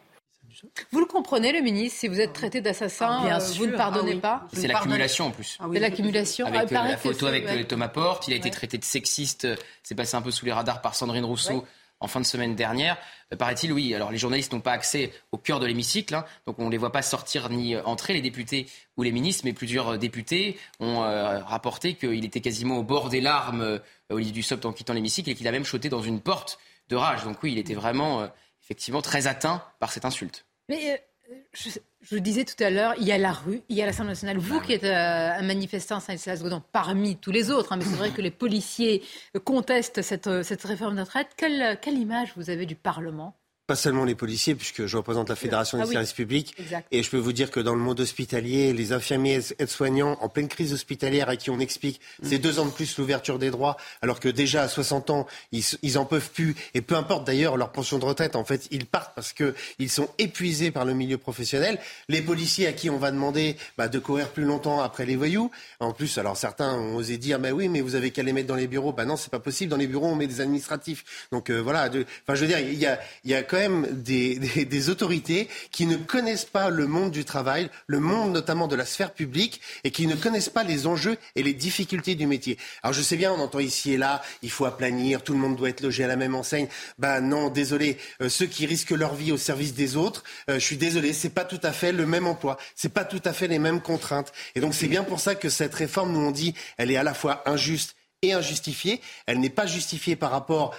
Vous 0.91 0.99
le 0.99 1.05
comprenez, 1.05 1.53
le 1.53 1.61
ministre, 1.61 1.99
si 1.99 2.07
vous 2.09 2.19
êtes 2.19 2.33
traité 2.33 2.59
d'assassin, 2.59 3.21
ah, 3.23 3.37
euh, 3.37 3.53
vous 3.55 3.67
ne 3.67 3.77
pardonnez 3.77 4.15
ah, 4.17 4.21
pas 4.21 4.47
C'est 4.51 4.67
l'accumulation 4.67 5.27
en 5.27 5.31
plus. 5.31 5.57
C'est 5.71 5.79
l'accumulation. 5.79 6.47
Avec 6.47 6.73
ah, 6.73 6.83
euh, 6.83 6.89
la 6.89 6.97
photo 6.97 7.27
avec 7.27 7.47
euh, 7.47 7.63
Thomas 7.63 7.87
Porte, 7.87 8.27
il 8.27 8.33
a 8.33 8.35
été 8.35 8.51
traité 8.51 8.77
de 8.77 8.83
sexiste, 8.83 9.47
c'est 9.81 9.95
passé 9.95 10.17
un 10.17 10.21
peu 10.21 10.31
sous 10.31 10.45
les 10.45 10.51
radars 10.51 10.81
par 10.81 10.95
Sandrine 10.95 11.23
Rousseau 11.23 11.65
en 11.99 12.07
fin 12.07 12.19
de 12.19 12.25
semaine 12.25 12.55
dernière. 12.55 12.97
Euh, 13.33 13.35
paraît-il, 13.35 13.71
oui. 13.71 13.93
Alors 13.93 14.11
les 14.11 14.17
journalistes 14.17 14.53
n'ont 14.53 14.61
pas 14.61 14.71
accès 14.71 15.11
au 15.31 15.37
cœur 15.37 15.59
de 15.59 15.65
l'hémicycle, 15.65 16.15
hein, 16.15 16.25
donc 16.45 16.59
on 16.59 16.65
ne 16.65 16.71
les 16.71 16.77
voit 16.77 16.91
pas 16.91 17.01
sortir 17.01 17.49
ni 17.49 17.75
euh, 17.75 17.83
entrer, 17.83 18.13
les 18.13 18.21
députés 18.21 18.67
ou 18.97 19.03
les 19.03 19.11
ministres, 19.11 19.43
mais 19.45 19.53
plusieurs 19.53 19.93
euh, 19.93 19.97
députés 19.97 20.57
ont 20.79 20.99
rapporté 20.99 21.95
qu'il 21.95 22.23
était 22.25 22.41
quasiment 22.41 22.77
au 22.77 22.83
bord 22.83 23.09
des 23.09 23.21
larmes, 23.21 23.79
Olivier 24.09 24.33
Dussopt, 24.33 24.65
en 24.65 24.73
quittant 24.73 24.93
l'hémicycle, 24.93 25.29
et 25.29 25.35
qu'il 25.35 25.47
a 25.47 25.51
même 25.51 25.65
sauté 25.65 25.89
dans 25.89 26.01
une 26.01 26.21
porte 26.21 26.59
de 26.89 26.95
rage. 26.95 27.23
Donc 27.23 27.41
oui, 27.43 27.51
il 27.51 27.57
était 27.57 27.73
vraiment, 27.73 28.29
effectivement, 28.63 29.01
très 29.01 29.27
atteint 29.27 29.63
par 29.79 29.91
cette 29.91 30.05
insulte. 30.05 30.45
Mais 30.69 31.03
je, 31.53 31.69
je 32.09 32.15
le 32.15 32.21
disais 32.21 32.45
tout 32.45 32.61
à 32.63 32.69
l'heure, 32.69 32.93
il 32.99 33.05
y 33.05 33.11
a 33.11 33.17
la 33.17 33.33
rue, 33.33 33.61
il 33.67 33.75
y 33.75 33.81
a 33.81 33.85
l'Assemblée 33.85 34.11
nationale. 34.11 34.37
Vous 34.37 34.59
bah 34.59 34.65
qui 34.65 34.73
êtes 34.73 34.85
euh, 34.85 35.31
un 35.37 35.41
manifestant 35.41 35.99
Saint-Nicolas 35.99 36.61
parmi 36.71 37.17
tous 37.17 37.31
les 37.31 37.51
autres, 37.51 37.73
hein, 37.73 37.77
mais 37.77 37.83
c'est 37.83 37.97
vrai 37.97 38.11
que 38.15 38.21
les 38.21 38.31
policiers 38.31 39.03
contestent 39.43 40.01
cette, 40.01 40.27
euh, 40.27 40.43
cette 40.43 40.63
réforme 40.63 40.95
de 40.95 41.01
retraite. 41.01 41.27
Quelle, 41.35 41.77
quelle 41.81 41.97
image 41.97 42.31
vous 42.37 42.49
avez 42.49 42.65
du 42.65 42.75
Parlement 42.75 43.35
pas 43.67 43.75
seulement 43.75 44.05
les 44.05 44.15
policiers, 44.15 44.55
puisque 44.55 44.85
je 44.85 44.97
représente 44.97 45.27
la 45.27 45.35
Fédération 45.35 45.77
des 45.77 45.83
ah 45.83 45.91
services 45.91 46.13
publics. 46.13 46.55
Et 46.91 47.03
je 47.03 47.09
peux 47.09 47.17
vous 47.17 47.33
dire 47.33 47.51
que 47.51 47.59
dans 47.59 47.75
le 47.75 47.81
monde 47.81 47.99
hospitalier, 47.99 48.71
les 48.71 48.93
infirmiers 48.93 49.41
aides-soignants 49.59 50.17
en 50.21 50.29
pleine 50.29 50.47
crise 50.47 50.71
hospitalière 50.71 51.27
à 51.27 51.35
qui 51.35 51.49
on 51.49 51.59
explique 51.59 51.99
mm. 52.21 52.27
c'est 52.29 52.37
deux 52.37 52.59
ans 52.59 52.65
de 52.65 52.71
plus 52.71 52.97
l'ouverture 52.97 53.39
des 53.39 53.51
droits, 53.51 53.75
alors 54.01 54.21
que 54.21 54.29
déjà 54.29 54.63
à 54.63 54.67
60 54.69 55.09
ans, 55.09 55.27
ils, 55.51 55.63
ils 55.81 55.97
en 55.97 56.05
peuvent 56.05 56.31
plus. 56.31 56.55
Et 56.73 56.81
peu 56.81 56.95
importe 56.95 57.27
d'ailleurs 57.27 57.57
leur 57.57 57.73
pension 57.73 57.99
de 57.99 58.05
retraite, 58.05 58.37
en 58.37 58.45
fait, 58.45 58.67
ils 58.71 58.85
partent 58.85 59.13
parce 59.15 59.33
qu'ils 59.33 59.89
sont 59.89 60.09
épuisés 60.17 60.71
par 60.71 60.85
le 60.85 60.93
milieu 60.93 61.17
professionnel. 61.17 61.77
Les 62.07 62.21
policiers 62.21 62.67
à 62.67 62.73
qui 62.73 62.89
on 62.89 62.97
va 62.97 63.11
demander 63.11 63.57
bah, 63.77 63.89
de 63.89 63.99
courir 63.99 64.29
plus 64.29 64.45
longtemps 64.45 64.79
après 64.79 65.05
les 65.05 65.17
voyous. 65.17 65.51
En 65.81 65.91
plus, 65.91 66.17
alors 66.17 66.37
certains 66.37 66.73
ont 66.73 66.95
osé 66.95 67.17
dire, 67.17 67.37
mais 67.39 67.51
oui, 67.51 67.67
mais 67.67 67.81
vous 67.81 67.95
avez 67.95 68.11
qu'à 68.11 68.23
les 68.23 68.31
mettre 68.31 68.47
dans 68.47 68.55
les 68.55 68.67
bureaux. 68.67 68.93
Bah 68.93 69.03
non, 69.03 69.17
c'est 69.17 69.31
pas 69.31 69.39
possible. 69.39 69.69
Dans 69.69 69.77
les 69.77 69.87
bureaux, 69.87 70.07
on 70.07 70.15
met 70.15 70.27
des 70.27 70.39
administratifs. 70.39 71.27
Donc 71.31 71.49
euh, 71.49 71.59
voilà. 71.59 71.89
Enfin, 71.89 72.35
je 72.35 72.41
veux 72.41 72.47
dire, 72.47 72.59
il 72.59 72.79
y 72.79 72.85
a, 72.85 72.99
y 73.25 73.33
a 73.33 73.43
même 73.57 73.87
des, 73.91 74.39
des, 74.39 74.65
des, 74.65 74.89
autorités 74.89 75.47
qui 75.71 75.85
ne 75.85 75.97
connaissent 75.97 76.45
pas 76.45 76.69
le 76.69 76.87
monde 76.87 77.11
du 77.11 77.25
travail, 77.25 77.69
le 77.87 77.99
monde 77.99 78.31
notamment 78.31 78.67
de 78.67 78.75
la 78.75 78.85
sphère 78.85 79.13
publique, 79.13 79.61
et 79.83 79.91
qui 79.91 80.07
ne 80.07 80.15
connaissent 80.15 80.49
pas 80.49 80.63
les 80.63 80.87
enjeux 80.87 81.17
et 81.35 81.43
les 81.43 81.53
difficultés 81.53 82.15
du 82.15 82.27
métier. 82.27 82.57
Alors 82.83 82.93
je 82.93 83.01
sais 83.01 83.17
bien, 83.17 83.31
on 83.31 83.39
entend 83.39 83.59
ici 83.59 83.93
et 83.93 83.97
là, 83.97 84.21
il 84.41 84.51
faut 84.51 84.65
aplanir, 84.65 85.23
tout 85.23 85.33
le 85.33 85.39
monde 85.39 85.55
doit 85.55 85.69
être 85.69 85.81
logé 85.81 86.03
à 86.03 86.07
la 86.07 86.15
même 86.15 86.35
enseigne. 86.35 86.67
Ben 86.97 87.21
non, 87.21 87.49
désolé, 87.49 87.97
euh, 88.21 88.29
ceux 88.29 88.45
qui 88.45 88.65
risquent 88.65 88.91
leur 88.91 89.15
vie 89.15 89.31
au 89.31 89.37
service 89.37 89.73
des 89.73 89.95
autres, 89.95 90.23
euh, 90.49 90.55
je 90.55 90.65
suis 90.65 90.77
désolé, 90.77 91.13
c'est 91.13 91.29
pas 91.29 91.45
tout 91.45 91.59
à 91.63 91.71
fait 91.71 91.91
le 91.91 92.05
même 92.05 92.27
emploi, 92.27 92.57
c'est 92.75 92.93
pas 92.93 93.05
tout 93.05 93.21
à 93.25 93.33
fait 93.33 93.47
les 93.47 93.59
mêmes 93.59 93.81
contraintes. 93.81 94.31
Et 94.55 94.59
donc 94.59 94.73
c'est 94.73 94.87
bien 94.87 95.03
pour 95.03 95.19
ça 95.19 95.35
que 95.35 95.49
cette 95.49 95.73
réforme, 95.73 96.11
nous 96.11 96.19
on 96.21 96.31
dit, 96.31 96.53
elle 96.77 96.91
est 96.91 96.97
à 96.97 97.03
la 97.03 97.13
fois 97.13 97.43
injuste 97.49 97.95
et 98.21 98.33
injustifiée. 98.33 99.01
Elle 99.25 99.39
n'est 99.39 99.49
pas 99.49 99.67
justifiée 99.67 100.15
par 100.15 100.31
rapport 100.31 100.75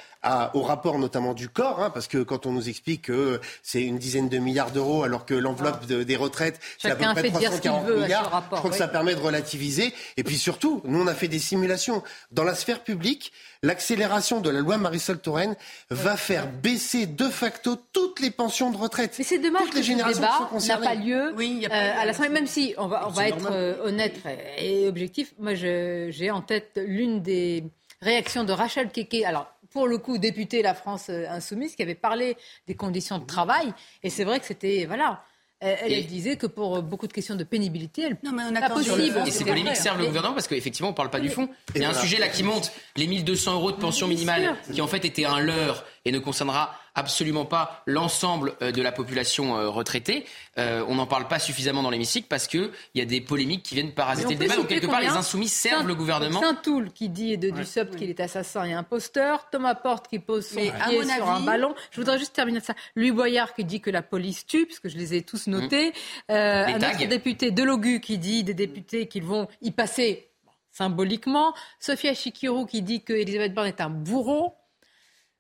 au 0.55 0.63
rapport 0.63 0.99
notamment 0.99 1.35
du 1.35 1.49
corps, 1.49 1.81
hein, 1.81 1.91
parce 1.91 2.09
que 2.09 2.19
quand 2.19 2.47
on 2.47 2.53
nous 2.53 2.69
explique 2.69 3.03
que 3.03 3.41
c'est 3.63 3.83
une 3.83 3.99
dizaine 3.99 4.29
de 4.29 4.39
milliards 4.39 4.71
d'euros 4.71 5.05
alors 5.05 5.25
que 5.25 5.35
l'enveloppe 5.35 5.87
des 5.87 6.17
retraites, 6.17 6.61
c'est 6.79 6.91
à 6.91 6.97
peu 6.97 7.05
près 7.05 7.31
340 7.31 7.89
milliards, 7.89 8.31
rapport, 8.31 8.59
je 8.59 8.61
crois 8.61 8.71
que 8.71 8.77
ça 8.77 8.89
permet 8.89 9.15
de 9.15 9.21
relativiser. 9.21 9.95
Et 10.17 10.25
puis 10.25 10.39
surtout, 10.39 10.83
nous 10.85 11.01
on 11.01 11.07
a 11.07 11.15
fait 11.15 11.29
des 11.29 11.39
simulations. 11.39 12.03
Dans 12.33 12.45
la 12.45 12.55
sphère 12.55 12.83
publique, 12.83 13.33
l'accélération 13.63 14.41
de 14.41 14.51
la 14.51 14.61
loi 14.61 14.77
Marisol 14.77 15.19
Touraine 15.19 15.57
va 15.91 16.17
faire 16.17 16.51
baisser 16.51 17.07
de 17.07 17.29
facto 17.29 17.77
toutes 17.93 18.21
les 18.21 18.31
pensions 18.31 18.71
de 18.71 18.77
retraite. 18.77 19.15
Mais 19.19 19.25
c'est 19.25 19.39
dommage 19.39 19.71
que 19.71 19.83
ce 19.83 19.93
débat 19.93 20.51
n'a 20.67 20.77
pas 20.77 20.95
lieu 20.95 21.33
oui, 21.37 21.65
a 21.67 21.69
pas 21.69 21.77
euh, 21.77 22.01
à 22.01 22.05
l'Assemblée, 22.05 22.31
même 22.31 22.47
si 22.47 22.75
on 22.79 22.87
va, 22.87 23.07
on 23.09 23.11
va 23.11 23.29
être 23.29 23.51
euh, 23.51 23.77
honnête 23.85 24.17
et 24.59 24.89
objectif. 24.89 25.35
Moi, 25.39 25.55
j'ai 25.55 26.31
en 26.31 26.41
tête 26.41 26.81
l'une 26.85 27.23
des 27.23 27.65
réactions 28.01 28.45
de 28.45 28.53
Rachel 28.53 28.91
Keke. 28.91 29.25
Alors, 29.25 29.53
pour 29.71 29.87
le 29.87 29.99
coup, 29.99 30.19
député 30.19 30.63
La 30.63 30.75
France 30.75 31.07
euh, 31.11 31.27
Insoumise, 31.29 31.77
qui 31.77 31.83
avait 31.83 31.95
parlé 31.95 32.37
des 32.67 32.75
conditions 32.75 33.19
de 33.19 33.27
travail. 33.27 33.73
Et 34.03 34.11
c'est 34.11 34.25
vrai 34.25 34.41
que 34.41 34.47
c'était, 34.47 34.87
voilà, 34.87 35.23
elle, 35.61 36.07
disait 36.07 36.37
que 36.37 36.47
pour 36.47 36.83
beaucoup 36.83 37.09
de 37.09 37.13
questions 37.13 37.35
de 37.35 37.43
pénibilité, 37.43 38.03
elle 38.03 38.17
non, 38.23 38.31
mais 38.33 38.45
on 38.49 38.55
a 38.55 38.61
pas 38.61 38.71
possible. 38.71 39.23
Et 39.27 39.31
ces 39.31 39.45
polémiques 39.45 39.77
servent 39.77 39.99
le 39.99 40.07
gouvernement 40.07 40.35
parce 40.35 40.47
qu'effectivement, 40.47 40.89
on 40.89 40.93
ne 40.93 40.97
parle 40.97 41.11
pas 41.11 41.19
du 41.21 41.31
fond. 41.31 41.49
Il 41.75 41.83
y 41.83 41.85
a 41.85 41.91
un 41.91 41.95
sujet 41.95 42.19
là 42.19 42.29
qui 42.29 42.45
monte, 42.45 42.73
les 42.97 43.09
1200 43.09 43.55
euros 43.55 43.73
de 43.73 43.77
pension 43.77 44.07
minimale, 44.07 44.57
qui 44.73 44.81
en 44.81 44.87
fait 44.87 45.05
étaient 45.05 45.25
un 45.25 45.41
leurre 45.41 45.85
et 46.05 46.13
ne 46.13 46.19
concernera 46.21 46.79
absolument 46.99 47.45
pas 47.45 47.83
l'ensemble 47.87 48.55
euh, 48.61 48.73
de 48.73 48.83
la 48.83 48.93
population 48.93 49.57
euh, 49.57 49.69
retraitée. 49.69 50.27
Euh, 50.59 50.85
on 50.89 50.97
n'en 50.97 51.07
parle 51.07 51.29
pas 51.29 51.39
suffisamment 51.39 51.83
dans 51.83 51.91
l'hémicycle 51.91 52.27
parce 52.29 52.47
qu'il 52.47 52.71
y 52.95 53.01
a 53.01 53.05
des 53.05 53.21
polémiques 53.21 53.63
qui 53.63 53.75
viennent 53.75 53.93
parasiter 53.93 54.35
le 54.35 54.41
débat. 54.41 54.57
Donc, 54.57 54.67
quelque 54.67 54.87
part, 54.87 55.01
les 55.01 55.09
insoumis 55.09 55.49
servent 55.49 55.87
le 55.87 55.95
gouvernement. 55.95 56.41
Saint-Toul 56.41 56.93
qui 56.93 57.09
dit 57.09 57.39
de 57.39 57.51
Dussopt 57.51 57.97
qu'il 57.97 58.11
est 58.11 58.21
assassin 58.21 58.65
et 58.65 58.73
imposteur. 58.73 59.49
Thomas 59.51 59.77
Porte 59.77 60.09
qui 60.09 60.19
pose 60.19 60.47
son 60.47 60.57
pied 60.57 61.05
sur 61.05 61.29
un 61.29 61.41
ballon. 61.41 61.75
Je 61.91 62.01
voudrais 62.01 62.19
juste 62.19 62.33
terminer 62.33 62.61
ça. 62.61 62.75
Louis 62.97 63.13
Boyard 63.13 63.55
qui 63.55 63.65
dit 63.65 63.81
que 63.81 63.91
la 63.91 64.03
police 64.03 64.47
tue, 64.47 64.67
parce 64.67 64.81
que 64.81 64.89
je 64.89 64.99
les 64.99 65.15
ai 65.15 65.23
tous 65.23 65.47
notés. 65.47 65.91
Mmh. 66.29 66.33
un 66.33 66.77
autre 66.77 67.07
député, 67.07 67.51
Delogu, 67.51 68.01
qui 68.01 68.19
dit 68.19 68.43
des 68.43 68.55
députés 68.55 69.07
qu'ils 69.07 69.25
vont 69.25 69.49
y 69.63 69.71
passer 69.71 70.29
symboliquement. 70.73 71.55
Sophia 71.81 72.15
Chikirou 72.15 72.67
qui 72.67 72.83
dit 72.83 73.03
que 73.03 73.13
Elisabeth 73.13 73.55
Borne 73.55 73.69
est 73.69 73.81
un 73.81 73.91
bourreau. 73.91 74.55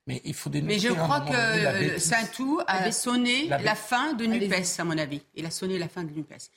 Mais 0.09 0.23
il 0.25 0.33
faut 0.33 0.49
Mais 0.51 0.79
je 0.79 0.89
crois 0.89 1.21
que 1.21 1.99
Saint-Tout 1.99 2.61
a 2.67 2.91
sonné 2.91 3.47
la, 3.47 3.75
fin 3.75 4.15
de 4.15 4.25
NUPES, 4.25 4.81
à 4.81 4.85
mon 4.85 4.97
avis. 4.97 5.21
Il 5.37 5.45
a 5.45 5.51
sonné 5.51 5.79
la 5.79 5.87
fin 5.87 6.03
de 6.03 6.11
NUPES. 6.11 6.49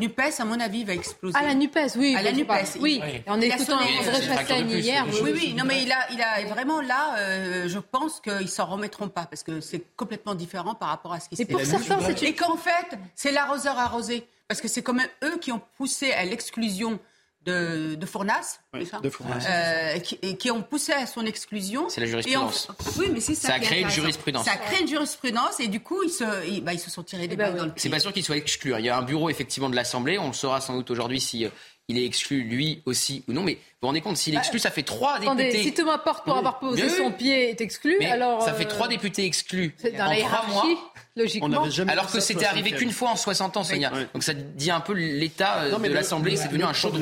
NUPES, 0.00 0.40
à 0.40 0.44
mon 0.44 0.58
avis, 0.58 0.82
va 0.82 0.94
exploser. 0.94 1.38
À 1.38 1.42
la 1.42 1.54
NUPES, 1.54 1.94
oui. 1.96 2.16
À 2.16 2.22
la 2.22 2.32
NUPES, 2.32 2.80
oui. 2.80 3.00
En 3.28 3.40
écoutant 3.40 3.76
André 3.76 4.80
hier. 4.80 5.06
Oui, 5.22 5.30
oui. 5.32 5.54
Non, 5.56 5.62
mais 5.64 5.84
il 5.84 5.92
a, 5.92 6.10
il 6.10 6.20
a 6.20 6.44
vraiment 6.52 6.80
là, 6.80 7.16
euh, 7.18 7.68
je 7.68 7.78
pense 7.78 8.20
qu'ils 8.20 8.48
s'en 8.48 8.66
remettront 8.66 9.08
pas 9.08 9.26
parce 9.26 9.44
que 9.44 9.60
c'est 9.60 9.84
complètement 9.94 10.34
différent 10.34 10.74
par 10.74 10.88
rapport 10.88 11.12
à 11.12 11.20
ce 11.20 11.28
qui 11.28 11.36
s'est 11.36 11.44
passé. 11.44 11.68
Et 11.68 11.76
pour 11.76 11.86
certains, 11.86 12.04
c'est 12.04 12.22
Et 12.24 12.34
qu'en 12.34 12.56
fait, 12.56 12.98
c'est 13.14 13.30
l'arroseur 13.30 13.78
arrosé. 13.78 14.26
Parce 14.48 14.60
que 14.60 14.66
c'est 14.66 14.82
quand 14.82 14.94
même 14.94 15.08
eux 15.22 15.38
qui 15.40 15.52
ont 15.52 15.62
poussé 15.76 16.10
à 16.10 16.24
l'exclusion 16.24 16.98
de, 17.46 17.94
de 17.94 18.06
Fournas, 18.06 18.58
de 18.74 19.08
Fournas. 19.08 19.46
Euh, 19.48 19.98
qui, 20.00 20.36
qui, 20.36 20.50
ont 20.50 20.62
poussé 20.62 20.92
à 20.92 21.06
son 21.06 21.24
exclusion. 21.24 21.88
C'est 21.88 22.00
la 22.00 22.06
jurisprudence. 22.06 22.68
oui, 22.98 23.06
mais 23.12 23.20
c'est 23.20 23.36
ça. 23.36 23.48
Ça 23.48 23.54
a 23.54 23.58
créé 23.60 23.82
une 23.82 23.90
jurisprudence. 23.90 24.44
Ça 24.44 24.52
a 24.52 24.56
créé 24.56 24.80
une 24.80 24.88
jurisprudence 24.88 25.60
et 25.60 25.68
du 25.68 25.80
coup, 25.80 26.02
ils 26.02 26.10
se, 26.10 26.48
ils, 26.48 26.62
bah, 26.62 26.72
ils 26.72 26.80
se 26.80 26.90
sont 26.90 27.04
tirés 27.04 27.28
des 27.28 27.34
eh 27.34 27.36
ben 27.36 27.46
balles 27.46 27.56
dans 27.56 27.64
le 27.66 27.70
pied. 27.70 27.80
C'est 27.80 27.88
pas 27.88 28.00
sûr 28.00 28.12
qu'ils 28.12 28.24
soient 28.24 28.36
exclus. 28.36 28.74
Il 28.78 28.84
y 28.84 28.88
a 28.88 28.98
un 28.98 29.02
bureau 29.02 29.30
effectivement 29.30 29.70
de 29.70 29.76
l'Assemblée. 29.76 30.18
On 30.18 30.26
le 30.26 30.32
saura 30.32 30.60
sans 30.60 30.74
doute 30.74 30.90
aujourd'hui 30.90 31.20
si 31.20 31.44
euh, 31.44 31.50
il 31.88 31.98
est 31.98 32.04
exclu 32.04 32.42
lui 32.42 32.82
aussi 32.84 33.24
ou 33.28 33.32
non. 33.32 33.42
Mais 33.42 33.54
vous 33.54 33.60
vous 33.82 33.86
rendez 33.88 34.00
compte, 34.00 34.16
s'il 34.16 34.34
est 34.34 34.36
bah, 34.36 34.42
exclu, 34.42 34.58
ça 34.58 34.70
fait 34.70 34.82
trois 34.82 35.16
Attendez, 35.16 35.44
députés. 35.44 35.62
Si 35.62 35.74
Thomas 35.74 35.98
Porte, 35.98 36.24
pour 36.24 36.36
avoir 36.36 36.58
posé 36.58 36.88
son 36.88 37.12
pied, 37.12 37.50
est 37.50 37.60
exclu, 37.60 37.96
mais 37.98 38.10
alors. 38.10 38.42
Ça 38.42 38.54
fait 38.54 38.64
trois 38.64 38.86
euh, 38.86 38.90
députés 38.90 39.24
exclus 39.24 39.74
dans 39.96 40.06
en 40.06 40.16
trois 40.16 40.46
mois. 40.46 40.64
Logiquement. 41.16 41.64
Alors 41.88 42.10
que 42.10 42.20
c'était 42.20 42.46
arrivé 42.46 42.72
qu'une 42.72 42.92
fois 42.92 43.10
en 43.10 43.16
60 43.16 43.56
ans, 43.56 43.64
Sonia. 43.64 43.92
Donc 44.12 44.22
ça 44.22 44.34
dit 44.34 44.70
un 44.70 44.80
peu 44.80 44.92
l'état 44.92 45.68
de 45.68 45.92
l'Assemblée. 45.92 46.36
C'est 46.36 46.48
devenu 46.48 46.64
un 46.64 46.72
chaud 46.72 46.90
de 46.90 47.00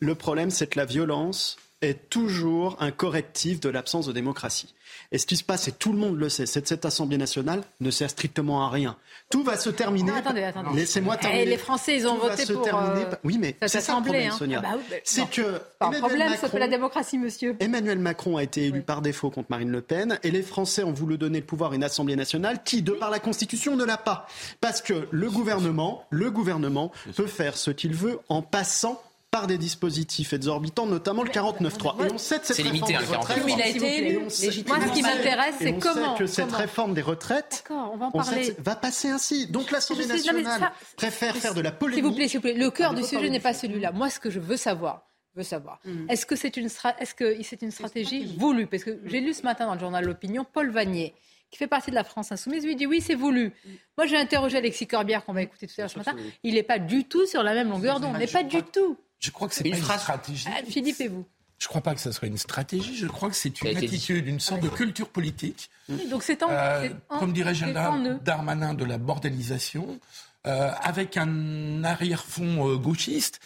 le 0.00 0.14
problème, 0.14 0.50
c'est 0.50 0.66
que 0.66 0.78
la 0.78 0.86
violence 0.86 1.58
est 1.82 2.10
toujours 2.10 2.76
un 2.80 2.90
correctif 2.90 3.60
de 3.60 3.68
l'absence 3.68 4.06
de 4.06 4.12
démocratie. 4.12 4.74
Et 5.12 5.18
ce 5.18 5.26
qui 5.26 5.36
se 5.36 5.44
passe, 5.44 5.68
et 5.68 5.72
tout 5.72 5.92
le 5.92 5.98
monde 5.98 6.18
le 6.18 6.28
sait, 6.28 6.46
c'est 6.46 6.62
que 6.62 6.68
cette 6.68 6.84
Assemblée 6.84 7.16
nationale 7.16 7.62
ne 7.80 7.90
sert 7.90 8.10
strictement 8.10 8.66
à 8.66 8.70
rien. 8.70 8.96
Tout 9.30 9.42
va 9.42 9.56
se 9.56 9.70
terminer. 9.70 10.12
attendez, 10.12 10.42
attendez. 10.42 10.68
Laissez-moi 10.74 11.16
eh, 11.18 11.22
terminer. 11.22 11.46
les 11.46 11.56
Français, 11.56 11.96
ils 11.96 12.06
ont 12.06 12.16
voté 12.16 12.52
pour. 12.52 12.66
Euh, 12.66 13.04
oui, 13.24 13.38
mais 13.38 13.56
c'est 13.66 13.80
ça 13.80 13.96
le 13.96 14.02
problème, 14.02 14.30
hein. 14.30 14.36
Sonia. 14.36 14.62
Ah 14.64 14.76
bah 14.76 14.96
c'est 15.04 15.28
que. 15.30 15.60
Pas 15.78 15.86
un 15.86 15.92
problème, 15.92 16.34
ça 16.36 16.48
fait 16.48 16.58
la 16.58 16.68
démocratie, 16.68 17.18
monsieur. 17.18 17.56
Emmanuel 17.60 17.98
Macron 17.98 18.36
a 18.36 18.42
été 18.42 18.66
élu 18.66 18.82
par 18.82 19.02
défaut 19.02 19.30
contre 19.30 19.50
Marine 19.50 19.70
Le 19.70 19.80
Pen, 19.80 20.18
et 20.22 20.30
les 20.30 20.42
Français 20.42 20.82
ont 20.82 20.92
voulu 20.92 21.18
donner 21.18 21.40
le 21.40 21.46
pouvoir 21.46 21.72
à 21.72 21.74
une 21.74 21.84
Assemblée 21.84 22.16
nationale 22.16 22.62
qui, 22.64 22.82
de 22.82 22.92
par 22.92 23.10
la 23.10 23.18
Constitution, 23.18 23.76
ne 23.76 23.84
l'a 23.84 23.96
pas. 23.96 24.26
Parce 24.60 24.82
que 24.82 25.08
le 25.10 25.30
gouvernement, 25.30 26.04
le 26.10 26.30
gouvernement 26.30 26.92
peut 27.16 27.26
faire 27.26 27.56
ce 27.56 27.70
qu'il 27.70 27.94
veut 27.94 28.18
en 28.28 28.42
passant 28.42 29.02
par 29.30 29.46
des 29.46 29.58
dispositifs 29.58 30.32
exorbitants, 30.32 30.86
notamment 30.86 31.22
le 31.22 31.30
49.3. 31.30 32.06
Et 32.06 32.12
on 32.12 32.18
sait 32.18 32.40
que 32.40 32.46
cette 32.46 32.56
réforme 32.56 32.74
limité, 32.74 32.92
des 32.92 33.16
retraites... 33.16 33.42
il 33.46 33.62
a 33.62 33.68
été 33.68 33.98
élu. 33.98 34.18
Moi, 34.18 34.30
ce 34.30 34.92
qui 34.92 35.02
m'intéresse, 35.02 35.54
c'est 35.58 35.78
comment. 35.78 36.14
On 36.14 36.16
sait 36.16 36.18
que 36.18 36.26
cette 36.26 36.52
réforme 36.52 36.94
des 36.94 37.02
retraites 37.02 37.64
on 37.70 37.96
va, 37.96 38.06
en 38.06 38.10
parler. 38.10 38.54
va 38.58 38.74
passer 38.74 39.08
ainsi. 39.08 39.46
Donc 39.46 39.70
l'Assemblée 39.70 40.06
nationale 40.06 40.72
préfère 40.96 41.36
faire 41.36 41.54
de 41.54 41.60
la 41.60 41.70
polémique. 41.70 42.02
S'il 42.02 42.10
vous 42.10 42.16
plaît, 42.16 42.28
s'il 42.28 42.38
vous 42.38 42.42
plaît, 42.42 42.54
le 42.54 42.70
cœur 42.70 42.94
du 42.94 43.04
sujet 43.04 43.30
n'est 43.30 43.40
pas 43.40 43.54
celui-là. 43.54 43.92
Moi, 43.92 44.10
ce 44.10 44.18
que 44.18 44.30
je 44.30 44.40
veux 44.40 44.56
savoir, 44.56 45.06
veux 45.36 45.44
savoir. 45.44 45.78
Mm. 45.84 46.10
Est-ce 46.10 46.26
que 46.26 46.34
c'est 46.34 46.56
une, 46.56 46.68
est-ce 46.98 47.14
que 47.14 47.40
c'est 47.42 47.62
une 47.62 47.70
stratégie 47.70 48.36
voulue? 48.36 48.66
Parce 48.66 48.82
que 48.82 48.98
j'ai 49.04 49.20
lu 49.20 49.32
ce 49.32 49.42
matin 49.42 49.66
dans 49.66 49.74
le 49.74 49.80
journal 49.80 50.04
L'Opinion, 50.04 50.44
Paul 50.44 50.70
Vanier, 50.70 51.14
qui 51.50 51.58
fait 51.58 51.68
partie 51.68 51.90
de 51.90 51.94
la 51.94 52.04
France 52.04 52.32
Insoumise, 52.32 52.64
lui 52.64 52.74
dit 52.74 52.86
oui, 52.86 53.00
c'est 53.00 53.14
voulu. 53.14 53.46
Mm. 53.48 53.68
Moi, 53.96 54.06
j'ai 54.06 54.16
interrogé 54.16 54.58
Alexis 54.58 54.88
Corbière, 54.88 55.24
qu'on 55.24 55.34
va 55.34 55.42
écouter 55.42 55.68
tout 55.68 55.74
à 55.78 55.82
l'heure 55.82 55.90
ce 55.90 55.98
matin. 55.98 56.16
Il 56.42 56.54
n'est 56.54 56.64
pas 56.64 56.80
du 56.80 57.04
tout 57.04 57.26
sur 57.26 57.44
la 57.44 57.54
même 57.54 57.68
longueur 57.68 58.00
d'onde. 58.00 58.16
n'est 58.18 58.26
pas 58.26 58.42
du 58.42 58.62
tout. 58.64 58.96
Je 59.20 59.30
crois 59.30 59.48
que 59.48 59.54
c'est 59.54 59.68
une, 59.68 59.74
une 59.74 59.82
stratégie. 59.82 60.48
Ah, 60.48 60.62
Philippe 60.66 61.00
et 61.00 61.08
vous 61.08 61.24
je 61.60 61.66
ne 61.66 61.68
crois 61.68 61.82
pas 61.82 61.94
que 61.94 62.00
ce 62.00 62.10
soit 62.10 62.26
une 62.26 62.38
stratégie, 62.38 62.96
je 62.96 63.06
crois 63.06 63.28
que 63.28 63.36
c'est 63.36 63.60
une 63.60 63.76
attitude, 63.76 64.26
une 64.26 64.40
sorte 64.40 64.62
de 64.62 64.70
culture 64.70 65.10
politique. 65.10 65.68
donc 66.10 66.22
c'est 66.22 66.42
en, 66.42 66.48
euh, 66.50 66.88
Comme 67.06 67.34
dirait 67.34 67.54
Gérald 67.54 68.24
Darmanin 68.24 68.72
de 68.72 68.86
la 68.86 68.96
bordélisation, 68.96 70.00
euh, 70.46 70.70
avec 70.80 71.18
un 71.18 71.84
arrière-fond 71.84 72.66
euh, 72.66 72.76
gauchiste. 72.78 73.40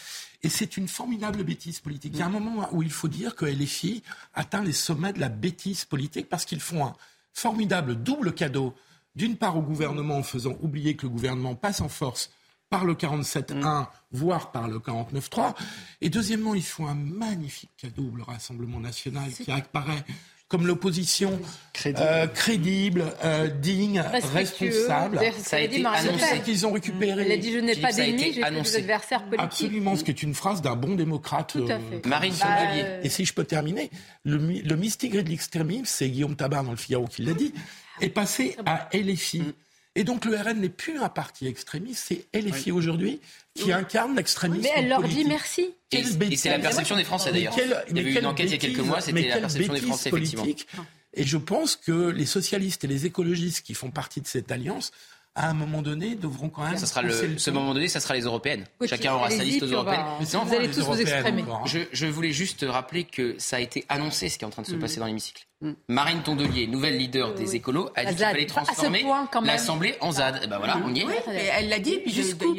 Et 0.44 0.48
c'est 0.48 0.76
une 0.76 0.86
formidable 0.86 1.42
bêtise 1.42 1.80
politique. 1.80 2.12
Il 2.14 2.20
y 2.20 2.22
a 2.22 2.26
un 2.26 2.28
moment 2.28 2.68
où 2.70 2.84
il 2.84 2.90
faut 2.92 3.08
dire 3.08 3.34
que 3.34 3.46
LFI 3.46 4.04
atteint 4.32 4.62
les 4.62 4.72
sommets 4.72 5.12
de 5.12 5.18
la 5.18 5.30
bêtise 5.30 5.84
politique 5.84 6.28
parce 6.28 6.44
qu'ils 6.44 6.60
font 6.60 6.84
un 6.84 6.94
formidable 7.32 7.96
double 7.96 8.32
cadeau, 8.32 8.76
d'une 9.16 9.36
part 9.36 9.56
au 9.56 9.62
gouvernement 9.62 10.18
en 10.18 10.22
faisant 10.22 10.56
oublier 10.60 10.94
que 10.94 11.06
le 11.06 11.10
gouvernement 11.10 11.56
passe 11.56 11.80
en 11.80 11.88
force 11.88 12.30
par 12.74 12.84
le 12.84 12.94
47.1, 12.94 13.54
mm. 13.54 13.86
voire 14.10 14.50
par 14.50 14.66
le 14.66 14.78
49.3. 14.80 15.54
Et 16.00 16.10
deuxièmement, 16.10 16.56
ils 16.56 16.64
font 16.64 16.88
un 16.88 16.96
magnifique 16.96 17.70
cadeau, 17.76 18.10
le 18.16 18.24
Rassemblement 18.24 18.80
national, 18.80 19.30
qui 19.30 19.48
apparaît 19.52 20.04
comme 20.48 20.66
l'opposition 20.66 21.40
crédible, 21.72 23.02
euh, 23.24 23.46
euh, 23.46 23.48
digne, 23.48 24.00
responsable. 24.32 25.20
Ça 25.38 25.56
a 25.56 25.60
été 25.60 25.84
annoncé 25.86 26.40
qu'ils 26.44 26.66
ont 26.66 26.72
récupéré. 26.72 27.24
Il 27.24 27.32
a 27.32 27.36
dit 27.36 27.52
je 27.52 27.58
n'ai 27.58 27.76
pas 27.76 27.92
d'ennemis, 27.92 28.32
j'ai 28.34 28.42
des 28.42 28.76
adversaires 28.76 29.22
politiques. 29.22 29.40
Absolument, 29.40 29.96
ce 29.96 30.02
qui 30.04 30.10
est 30.10 30.22
une 30.22 30.34
phrase 30.34 30.60
d'un 30.60 30.76
bon 30.76 30.96
démocrate. 30.96 31.52
Tout 31.52 31.64
à 31.64 31.78
fait. 31.78 32.04
Euh, 32.04 32.08
Marine 32.08 32.32
Sandelier. 32.32 32.82
Bah, 32.82 33.04
Et 33.04 33.08
si 33.08 33.24
je 33.24 33.32
peux 33.32 33.44
terminer, 33.44 33.90
le, 34.24 34.36
le 34.36 34.76
mystigre 34.76 35.22
de 35.22 35.28
l'extrémisme, 35.28 35.84
c'est 35.86 36.08
Guillaume 36.08 36.36
Tabar 36.36 36.64
dans 36.64 36.72
le 36.72 36.76
Figaro 36.76 37.06
qui 37.06 37.22
l'a 37.22 37.34
dit, 37.34 37.54
est 38.00 38.10
passé 38.10 38.56
à 38.66 38.88
LFI. 38.92 39.54
Et 39.96 40.04
donc 40.04 40.24
le 40.24 40.36
RN 40.36 40.60
n'est 40.60 40.68
plus 40.68 40.98
un 40.98 41.08
parti 41.08 41.46
extrémiste, 41.46 42.06
c'est 42.08 42.26
LFI 42.38 42.72
aujourd'hui 42.72 43.20
qui 43.54 43.72
incarne 43.72 44.16
l'extrémisme. 44.16 44.62
Mais 44.62 44.72
elle 44.74 44.88
leur 44.88 45.00
politique. 45.00 45.22
dit 45.22 45.28
merci. 45.28 45.74
Et, 45.92 45.98
et 45.98 46.36
c'est 46.36 46.50
la 46.50 46.58
perception 46.58 46.96
des 46.96 47.04
Français 47.04 47.30
d'ailleurs. 47.30 47.54
Il 47.88 47.96
y 47.96 48.00
a 48.00 48.02
eu 48.02 48.18
une 48.18 48.26
enquête 48.26 48.46
il 48.46 48.52
y 48.52 48.54
a 48.54 48.58
quelques 48.58 48.80
mois, 48.80 49.00
c'était 49.00 49.28
la 49.28 49.38
perception 49.38 49.72
des 49.72 49.80
Français 49.80 50.10
effectivement. 50.10 50.46
Et 51.16 51.22
je 51.22 51.36
pense 51.36 51.76
que 51.76 52.08
les 52.08 52.26
socialistes 52.26 52.82
et 52.82 52.88
les 52.88 53.06
écologistes 53.06 53.64
qui 53.64 53.74
font 53.74 53.90
partie 53.90 54.20
de 54.20 54.26
cette 54.26 54.50
alliance 54.50 54.90
à 55.36 55.50
un 55.50 55.54
moment 55.54 55.82
donné, 55.82 56.14
devront 56.14 56.48
quand 56.48 56.62
même. 56.62 56.78
Ça 56.78 56.86
sera 56.86 57.02
le, 57.02 57.38
ce 57.38 57.50
moment 57.50 57.74
donné, 57.74 57.88
ça 57.88 57.98
sera 57.98 58.14
les 58.14 58.22
européennes. 58.22 58.64
Chacun 58.86 59.14
aura 59.14 59.30
sa 59.30 59.42
liste 59.42 59.64
aux 59.64 59.66
européennes. 59.66 60.04
vous 60.20 60.54
allez 60.54 60.70
tous 60.70 60.80
vous 60.80 61.00
exprimer. 61.00 61.44
Je, 61.66 61.80
je, 61.92 62.06
voulais 62.06 62.30
juste 62.30 62.64
rappeler 62.68 63.04
que 63.04 63.34
ça 63.38 63.56
a 63.56 63.60
été 63.60 63.84
annoncé 63.88 64.28
ce 64.28 64.38
qui 64.38 64.44
est 64.44 64.46
en 64.46 64.50
train 64.50 64.62
de 64.62 64.68
se 64.68 64.76
mm. 64.76 64.78
passer 64.78 65.00
dans 65.00 65.06
l'hémicycle. 65.06 65.44
Mm. 65.64 65.72
Marine 65.88 66.22
Tondelier, 66.22 66.66
nouvelle 66.66 66.98
leader 66.98 67.34
des 67.34 67.56
écolos, 67.56 67.90
a 67.96 68.04
dit 68.04 68.14
qu'il 68.14 68.24
fallait 68.24 68.46
transformer 68.46 69.04
l'Assemblée 69.42 69.96
en 70.00 70.12
ZAD. 70.12 70.44
Et 70.44 70.46
ben 70.46 70.58
voilà, 70.58 70.78
on 70.84 70.94
y 70.94 71.00
est. 71.00 71.06
Oui, 71.06 71.14
elle 71.26 71.70
l'a 71.70 71.78
dit, 71.78 71.98
puis 71.98 72.12
jusqu'où 72.12 72.54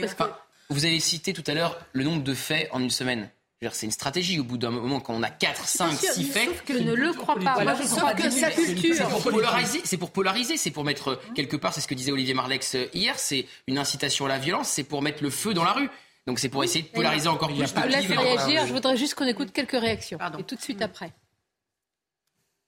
Vous 0.70 0.86
avez 0.86 1.00
cité 1.00 1.32
tout 1.32 1.44
à 1.46 1.54
l'heure 1.54 1.78
le 1.94 2.04
nombre 2.04 2.24
de 2.24 2.34
faits 2.34 2.68
en 2.72 2.82
une 2.82 2.90
semaine. 2.90 3.30
C'est 3.72 3.88
une 3.88 3.92
stratégie 3.92 4.40
au 4.40 4.44
bout 4.44 4.60
d'un 4.60 4.70
moment 4.70 5.00
quand 5.00 5.16
on 5.16 5.24
a 5.24 5.30
4, 5.30 5.66
5, 5.66 5.92
6 5.94 6.24
faits. 6.26 6.50
Sauf 6.50 6.62
que 6.66 6.78
je 6.78 6.84
ne 6.84 6.94
le 6.94 7.14
crois 7.14 7.36
pas. 7.36 7.64
Moi, 7.64 7.74
je 7.74 7.88
crois 7.88 8.14
que 8.14 8.30
sa 8.30 8.52
culture. 8.52 8.96
C'est 8.96 9.10
pour 9.10 9.24
polariser, 9.24 9.82
c'est 9.84 9.98
pour 9.98 10.12
polariser, 10.12 10.58
c'est 10.58 10.72
pour 10.72 10.84
mettre 10.84 11.20
quelque 11.34 11.56
part, 11.56 11.74
c'est 11.74 11.82
ce 11.82 11.88
que 11.88 11.96
disait 11.96 12.12
Olivier 12.12 12.36
Marlex 12.36 12.76
euh, 12.76 12.86
hier, 12.94 13.18
c'est 13.18 13.48
une 13.68 13.80
incitation 13.80 14.26
à 14.26 14.30
la 14.30 14.38
violence, 14.38 14.68
c'est 14.68 14.84
pour 14.84 15.02
mettre 15.02 15.24
le 15.24 15.32
feu 15.32 15.54
dans 15.54 15.64
la 15.64 15.72
rue. 15.72 15.90
Donc 16.28 16.38
c'est 16.40 16.50
pour 16.50 16.64
essayer 16.64 16.84
de 16.84 16.90
polariser 16.90 17.28
encore 17.28 17.50
plus. 17.50 17.58
Je 17.58 17.88
laisse 17.88 18.08
réagir, 18.08 18.68
je 18.68 18.74
voudrais 18.74 18.98
juste 18.98 19.16
qu'on 19.16 19.26
écoute 19.26 19.52
quelques 19.52 19.80
réactions. 19.80 20.20
Et 20.38 20.44
tout 20.44 20.56
de 20.56 20.62
suite 20.62 20.82
après. 20.82 21.12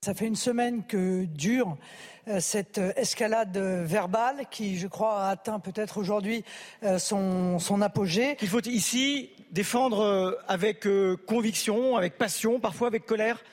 Ça 0.02 0.14
fait 0.14 0.28
une 0.28 0.36
semaine 0.36 0.86
que 0.86 1.26
dure 1.26 1.76
euh, 2.28 2.40
cette 2.40 2.78
euh, 2.78 2.94
escalade 2.96 3.58
verbale 3.58 4.46
qui, 4.52 4.78
je 4.78 4.88
crois, 4.88 5.24
a 5.24 5.30
atteint 5.32 5.60
peut-être 5.60 5.98
aujourd'hui 5.98 6.46
son, 6.98 7.60
son 7.60 7.82
apogée. 7.82 8.38
Il 8.42 8.48
faut 8.48 8.62
ici 8.62 9.32
défendre 9.52 10.02
euh, 10.02 10.32
avec 10.48 10.86
euh, 10.86 11.18
conviction, 11.26 11.98
avec 11.98 12.18
passion, 12.18 12.60
parfois 12.60 12.88
avec 12.88 13.06
colère, 13.06 13.44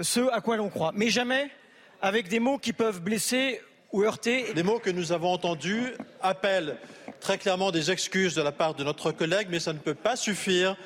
ce 0.00 0.20
à 0.32 0.40
quoi 0.40 0.56
l'on 0.56 0.68
croit, 0.68 0.92
mais 0.94 1.08
jamais 1.08 1.50
avec 2.00 2.28
des 2.28 2.38
mots 2.38 2.58
qui 2.58 2.72
peuvent 2.72 3.00
blesser 3.00 3.60
ou 3.92 4.02
heurter. 4.02 4.52
Les 4.54 4.62
mots 4.62 4.78
que 4.78 4.90
nous 4.90 5.12
avons 5.12 5.32
entendus 5.32 5.94
appellent 6.20 6.76
très 7.20 7.38
clairement 7.38 7.72
des 7.72 7.90
excuses 7.90 8.34
de 8.34 8.42
la 8.42 8.52
part 8.52 8.74
de 8.74 8.84
notre 8.84 9.10
collègue, 9.10 9.48
mais 9.50 9.60
ça 9.60 9.72
ne 9.72 9.78
peut 9.78 9.94
pas 9.94 10.14
suffire. 10.14 10.76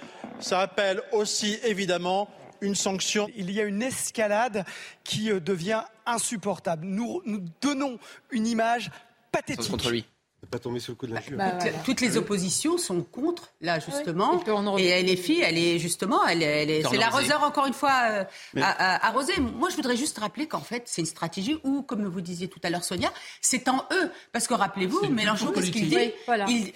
Ça 0.41 0.61
appelle 0.61 1.03
aussi 1.13 1.59
évidemment 1.65 2.29
une 2.63 2.75
sanction. 2.75 3.29
Il 3.37 3.51
y 3.51 3.61
a 3.61 3.65
une 3.65 3.83
escalade 3.83 4.65
qui 5.05 5.31
euh, 5.31 5.41
devient 5.41 5.83
insupportable. 6.07 6.87
Nous, 6.87 7.21
nous 7.27 7.43
donnons 7.61 7.99
une 8.31 8.47
image 8.47 8.91
pathétique. 9.31 9.71
Contre 9.71 9.91
lui 9.91 10.07
pas 10.53 10.59
tomber 10.59 10.81
sous 10.81 10.93
le 10.93 10.97
coup 10.97 11.07
de 11.07 11.15
l'injure. 11.15 11.39
Bah, 11.39 11.59
toutes, 11.85 12.03
les 12.03 12.19
oppositions 12.19 12.77
sont 12.77 13.03
contre, 13.03 13.53
là, 13.63 13.81
justement. 13.81 14.39
Et, 14.77 15.17
fille, 15.17 15.41
elle 15.43 15.57
est 15.57 15.79
justement, 15.79 16.27
elle, 16.27 16.43
est, 16.43 16.83
c'est 16.89 16.99
l'arroseur, 16.99 17.43
encore 17.43 17.67
une 17.67 17.73
fois, 17.73 18.03
euh, 18.11 18.25
arrosé. 18.55 19.33
Moi, 19.41 19.71
je 19.71 19.77
voudrais 19.77 19.97
juste 19.97 20.19
rappeler 20.19 20.47
qu'en 20.47 20.61
fait, 20.61 20.83
c'est 20.87 21.01
une 21.01 21.07
stratégie 21.07 21.59
où, 21.65 21.83
comme 21.83 22.05
vous 22.07 22.21
disiez 22.21 22.49
tout 22.49 22.61
à 22.63 22.71
l'heure, 22.71 22.85
Sonia, 22.85 23.11
c'est 23.41 23.67
en 23.69 23.87
eux. 23.93 24.11
Parce 24.33 24.47
que 24.47 24.55
rappelez-vous, 24.55 25.09
Mélenchon, 25.09 25.53
qu'est-ce 25.53 25.71
qu'il 25.71 25.89
dit 25.89 26.13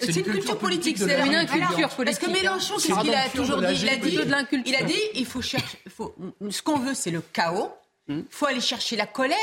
C'est 0.01 0.15
une, 0.15 0.23
culture 0.23 0.57
politique. 0.57 0.97
C'est 0.97 1.25
une 1.25 1.35
inculture 1.35 1.89
politique. 1.89 2.19
Parce 2.19 2.33
que 2.33 2.41
Mélenchon, 2.41 2.79
c'est 2.79 2.93
ce 2.93 2.99
qu'il 2.99 3.13
a 3.13 3.29
toujours 3.29 3.61
dit? 3.61 3.79
Il 3.81 3.89
a 3.89 3.97
dit, 3.97 4.19
il 4.65 4.75
a 4.75 4.83
dit, 4.83 5.01
il 5.13 5.25
faut 5.25 5.41
chercher, 5.41 5.77
ce 5.87 6.61
qu'on 6.63 6.79
veut, 6.79 6.95
c'est 6.95 7.11
le 7.11 7.21
chaos. 7.21 7.71
Il 8.09 8.15
hmm. 8.15 8.25
faut 8.29 8.45
aller 8.45 8.61
chercher 8.61 8.95
la 8.95 9.05
colère 9.05 9.37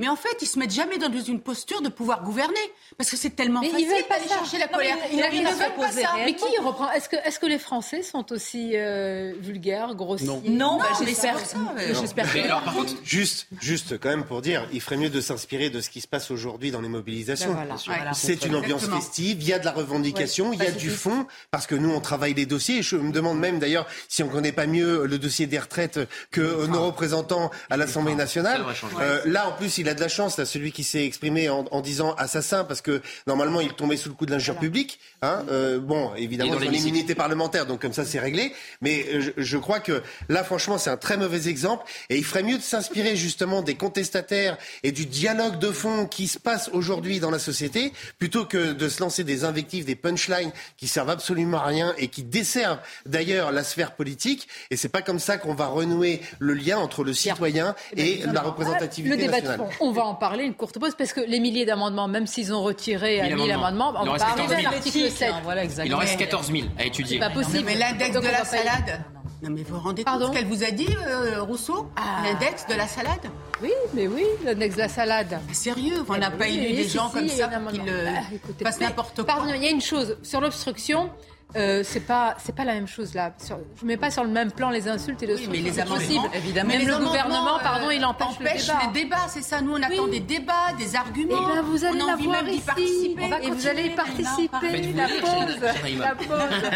mais 0.00 0.08
en 0.08 0.16
fait, 0.16 0.36
ils 0.42 0.46
se 0.46 0.58
mettent 0.58 0.72
jamais 0.74 0.98
dans 0.98 1.10
une 1.12 1.40
posture 1.40 1.82
de 1.82 1.88
pouvoir 1.88 2.22
gouverner. 2.22 2.54
Parce 2.96 3.10
que 3.10 3.16
c'est 3.16 3.30
tellement 3.30 3.60
Mais 3.60 3.68
facile 3.70 3.86
ils 3.88 3.94
veulent 3.94 4.08
pas 4.08 4.16
d'aller 4.16 4.28
ça. 4.28 4.36
chercher 4.38 4.58
la 4.58 4.66
Non, 4.66 4.72
colère. 4.72 4.96
mais 5.00 5.08
ils- 5.12 5.18
Ils 5.18 5.38
ils 5.38 5.44
ne 5.44 5.50
veulent 5.50 5.74
pas 5.78 5.92
ça. 5.92 6.10
Mais 6.24 6.34
qui 6.34 6.44
reprend 6.62 6.90
Est-ce 6.90 7.08
que, 7.08 7.16
est 7.16 7.38
que 7.38 7.46
les 7.46 7.58
Français 7.58 8.02
sont 8.02 8.32
aussi 8.32 8.72
euh, 8.74 9.32
vulgaires, 9.40 9.94
grossiers 9.94 10.26
Non. 10.26 10.42
Non, 10.46 10.78
bah, 10.78 10.86
j'espère 11.04 11.36
Non. 11.56 12.00
j'espère 12.00 12.32
que 12.32 12.48
par 12.48 12.74
contre, 12.74 12.94
juste, 13.04 13.46
juste 13.60 13.98
quand 14.00 14.08
même 14.08 14.24
pour 14.24 14.42
dire, 14.42 14.66
il 14.72 14.80
ferait 14.80 14.96
mieux 14.96 15.10
de 15.10 15.20
s'inspirer 15.20 15.70
de 15.70 15.80
ce 15.80 15.90
qui 15.90 16.00
se 16.00 16.08
passe 16.08 16.30
aujourd'hui 16.30 16.70
dans 16.70 16.80
les 16.80 16.88
mobilisations. 16.88 17.52
Ben 17.54 17.66
voilà. 17.86 18.12
C'est 18.14 18.44
une 18.44 18.54
ambiance 18.56 18.82
Exactement. 18.84 19.00
festive, 19.00 19.38
il 19.42 19.48
y 19.48 19.52
a 19.52 19.58
de 19.58 19.64
la 19.64 19.72
revendication, 19.72 20.52
il 20.52 20.58
y 20.62 20.66
a 20.66 20.70
du 20.70 20.90
fond, 20.90 21.26
parce 21.50 21.66
que 21.66 21.74
nous 21.74 21.90
on 21.92 22.00
travaille 22.00 22.34
les 22.34 22.46
dossiers. 22.46 22.78
Et 22.78 22.82
je 22.82 22.96
me 22.96 23.12
demande 23.12 23.38
même 23.38 23.58
d'ailleurs 23.58 23.86
si 24.08 24.22
on 24.22 24.28
connaît 24.28 24.52
pas 24.52 24.66
mieux 24.66 25.06
le 25.06 25.18
dossier 25.18 25.46
des 25.46 25.58
retraites 25.58 26.00
que 26.30 26.66
nos 26.66 26.86
représentants 26.86 27.50
à 27.70 27.76
l'Assemblée 27.76 28.14
nationale. 28.14 28.64
Euh, 29.00 29.20
là, 29.26 29.48
en 29.48 29.52
plus, 29.52 29.78
il 29.78 29.87
a 29.88 29.94
de 29.94 30.00
la 30.00 30.08
chance, 30.08 30.36
là, 30.38 30.44
celui 30.44 30.72
qui 30.72 30.84
s'est 30.84 31.04
exprimé 31.04 31.48
en, 31.48 31.64
en 31.70 31.80
disant 31.80 32.14
assassin, 32.14 32.64
parce 32.64 32.80
que 32.80 33.00
normalement 33.26 33.60
il 33.60 33.72
tombait 33.72 33.96
sous 33.96 34.08
le 34.08 34.14
coup 34.14 34.26
de 34.26 34.30
l'injure 34.30 34.56
publique. 34.56 34.98
Hein. 35.22 35.44
Euh, 35.50 35.78
bon, 35.78 36.14
évidemment, 36.16 36.54
dans 36.54 36.58
l'immunité 36.60 37.14
parlementaire, 37.14 37.66
donc 37.66 37.80
comme 37.80 37.92
ça 37.92 38.04
c'est 38.04 38.18
réglé. 38.18 38.52
Mais 38.80 39.04
euh, 39.12 39.20
je, 39.20 39.30
je 39.36 39.56
crois 39.58 39.80
que 39.80 40.02
là, 40.28 40.44
franchement, 40.44 40.78
c'est 40.78 40.90
un 40.90 40.96
très 40.96 41.16
mauvais 41.16 41.48
exemple. 41.48 41.84
Et 42.10 42.16
il 42.16 42.24
ferait 42.24 42.42
mieux 42.42 42.58
de 42.58 42.62
s'inspirer 42.62 43.16
justement 43.16 43.62
des 43.62 43.74
contestataires 43.74 44.56
et 44.82 44.92
du 44.92 45.06
dialogue 45.06 45.58
de 45.58 45.70
fond 45.70 46.06
qui 46.06 46.28
se 46.28 46.38
passe 46.38 46.70
aujourd'hui 46.72 47.20
dans 47.20 47.30
la 47.30 47.38
société, 47.38 47.92
plutôt 48.18 48.44
que 48.44 48.72
de 48.72 48.88
se 48.88 49.00
lancer 49.00 49.24
des 49.24 49.44
invectives, 49.44 49.84
des 49.84 49.96
punchlines 49.96 50.52
qui 50.76 50.88
servent 50.88 51.10
absolument 51.10 51.58
à 51.58 51.66
rien 51.66 51.94
et 51.98 52.08
qui 52.08 52.22
desservent 52.22 52.78
d'ailleurs 53.06 53.52
la 53.52 53.64
sphère 53.64 53.92
politique. 53.92 54.48
Et 54.70 54.76
c'est 54.76 54.88
pas 54.88 55.02
comme 55.02 55.18
ça 55.18 55.38
qu'on 55.38 55.54
va 55.54 55.66
renouer 55.66 56.20
le 56.38 56.54
lien 56.54 56.78
entre 56.78 57.04
le 57.04 57.12
citoyen 57.12 57.74
et 57.96 58.22
la 58.32 58.42
représentativité 58.42 59.16
Le 59.16 59.30
nationale. 59.30 59.60
On 59.80 59.90
va 59.92 60.04
en 60.04 60.14
parler, 60.14 60.44
une 60.44 60.54
courte 60.54 60.78
pause, 60.78 60.94
parce 60.96 61.12
que 61.12 61.20
les 61.20 61.40
milliers 61.40 61.64
d'amendements, 61.66 62.08
même 62.08 62.26
s'ils 62.26 62.52
ont 62.52 62.62
retiré 62.62 63.20
à 63.20 63.24
1000 63.28 63.36
1000 63.36 63.50
amendements. 63.52 63.88
amendements, 63.88 64.02
Il 64.02 64.08
en 64.08 64.10
on 64.10 64.12
reste 64.14 64.24
va 64.24 64.30
arriver 64.32 64.46
14 64.48 64.52
à 64.52 64.60
000. 64.62 64.72
l'article 64.72 65.10
7. 65.10 65.34
Voilà, 65.44 65.64
Il 65.84 65.94
en 65.94 65.98
reste 65.98 66.18
14 66.18 66.52
000 66.52 66.68
à 66.78 66.84
étudier. 66.84 67.18
C'est 67.20 67.26
pas 67.28 67.30
possible. 67.34 67.64
Mais 67.66 67.74
l'index 67.76 68.14
de 68.14 68.20
la 68.28 68.44
salade. 68.44 69.04
Non, 69.40 69.50
mais 69.50 69.62
vous 69.62 69.74
vous 69.76 69.80
rendez 69.80 70.02
Pardon 70.02 70.26
compte 70.26 70.34
ce 70.34 70.40
qu'elle 70.40 70.48
vous 70.48 70.64
a 70.64 70.70
dit, 70.72 70.88
euh, 71.06 71.42
Rousseau 71.42 71.88
Ah. 71.96 72.22
L'index 72.24 72.66
de 72.66 72.74
la 72.74 72.88
salade 72.88 73.20
Oui, 73.62 73.70
mais 73.94 74.08
oui, 74.08 74.24
l'index 74.44 74.74
de 74.74 74.80
la 74.80 74.88
salade. 74.88 75.38
Sérieux, 75.52 76.04
on 76.08 76.16
n'a 76.16 76.32
pas 76.32 76.46
oui, 76.46 76.54
élu 76.56 76.66
oui, 76.70 76.76
des 76.78 76.84
si, 76.88 76.96
gens 76.96 77.06
si, 77.08 77.14
comme 77.14 77.28
ça 77.28 77.48
qui 77.70 77.78
le 77.78 78.64
Bah, 78.64 78.70
n'importe 78.80 79.14
quoi. 79.14 79.24
Pardon, 79.26 79.52
il 79.54 79.62
y 79.62 79.66
a 79.68 79.70
une 79.70 79.80
chose 79.80 80.16
sur 80.24 80.40
l'obstruction. 80.40 81.10
Euh, 81.56 81.82
c'est 81.82 82.00
pas 82.00 82.36
c'est 82.38 82.54
pas 82.54 82.64
la 82.66 82.74
même 82.74 82.86
chose 82.86 83.14
là. 83.14 83.32
Sur, 83.38 83.58
je 83.80 83.86
mets 83.86 83.96
pas 83.96 84.10
sur 84.10 84.22
le 84.22 84.28
même 84.30 84.52
plan 84.52 84.68
les 84.68 84.86
insultes 84.86 85.22
et 85.22 85.26
le 85.26 85.34
Oui, 85.36 85.48
mais 85.50 85.58
les 85.58 85.80
amendements, 85.80 86.30
évidemment. 86.34 86.68
Même 86.68 86.78
Mais 86.78 86.84
les 86.84 86.90
le 86.92 86.98
gouvernement, 86.98 87.58
euh, 87.58 87.62
pardon, 87.62 87.90
il 87.90 88.04
empêche, 88.04 88.28
empêche 88.38 88.66
le 88.68 88.72
débat. 88.74 88.86
le 88.86 88.92
débat, 88.92 89.28
c'est 89.28 89.42
ça. 89.42 89.62
Nous, 89.62 89.72
on 89.72 89.82
attend 89.82 90.08
des 90.08 90.20
débats, 90.20 90.74
des 90.76 90.94
arguments. 90.94 91.38
Eh 91.50 91.54
ben, 91.56 91.62
vous 91.62 91.84
allez 91.84 92.02
on 92.02 92.08
a 92.08 92.12
envie 92.12 92.28
même 92.28 92.44
d'y 92.46 92.56
ici. 92.56 92.66
participer. 92.66 93.22
On 93.22 93.28
va 93.28 93.40
et 93.40 93.50
vous 93.50 93.66
allez 93.66 93.84
y 93.86 93.90
participer. 93.94 94.92
La 94.92 95.08
pause. 95.08 95.60
La 95.98 96.14
pause. 96.14 96.70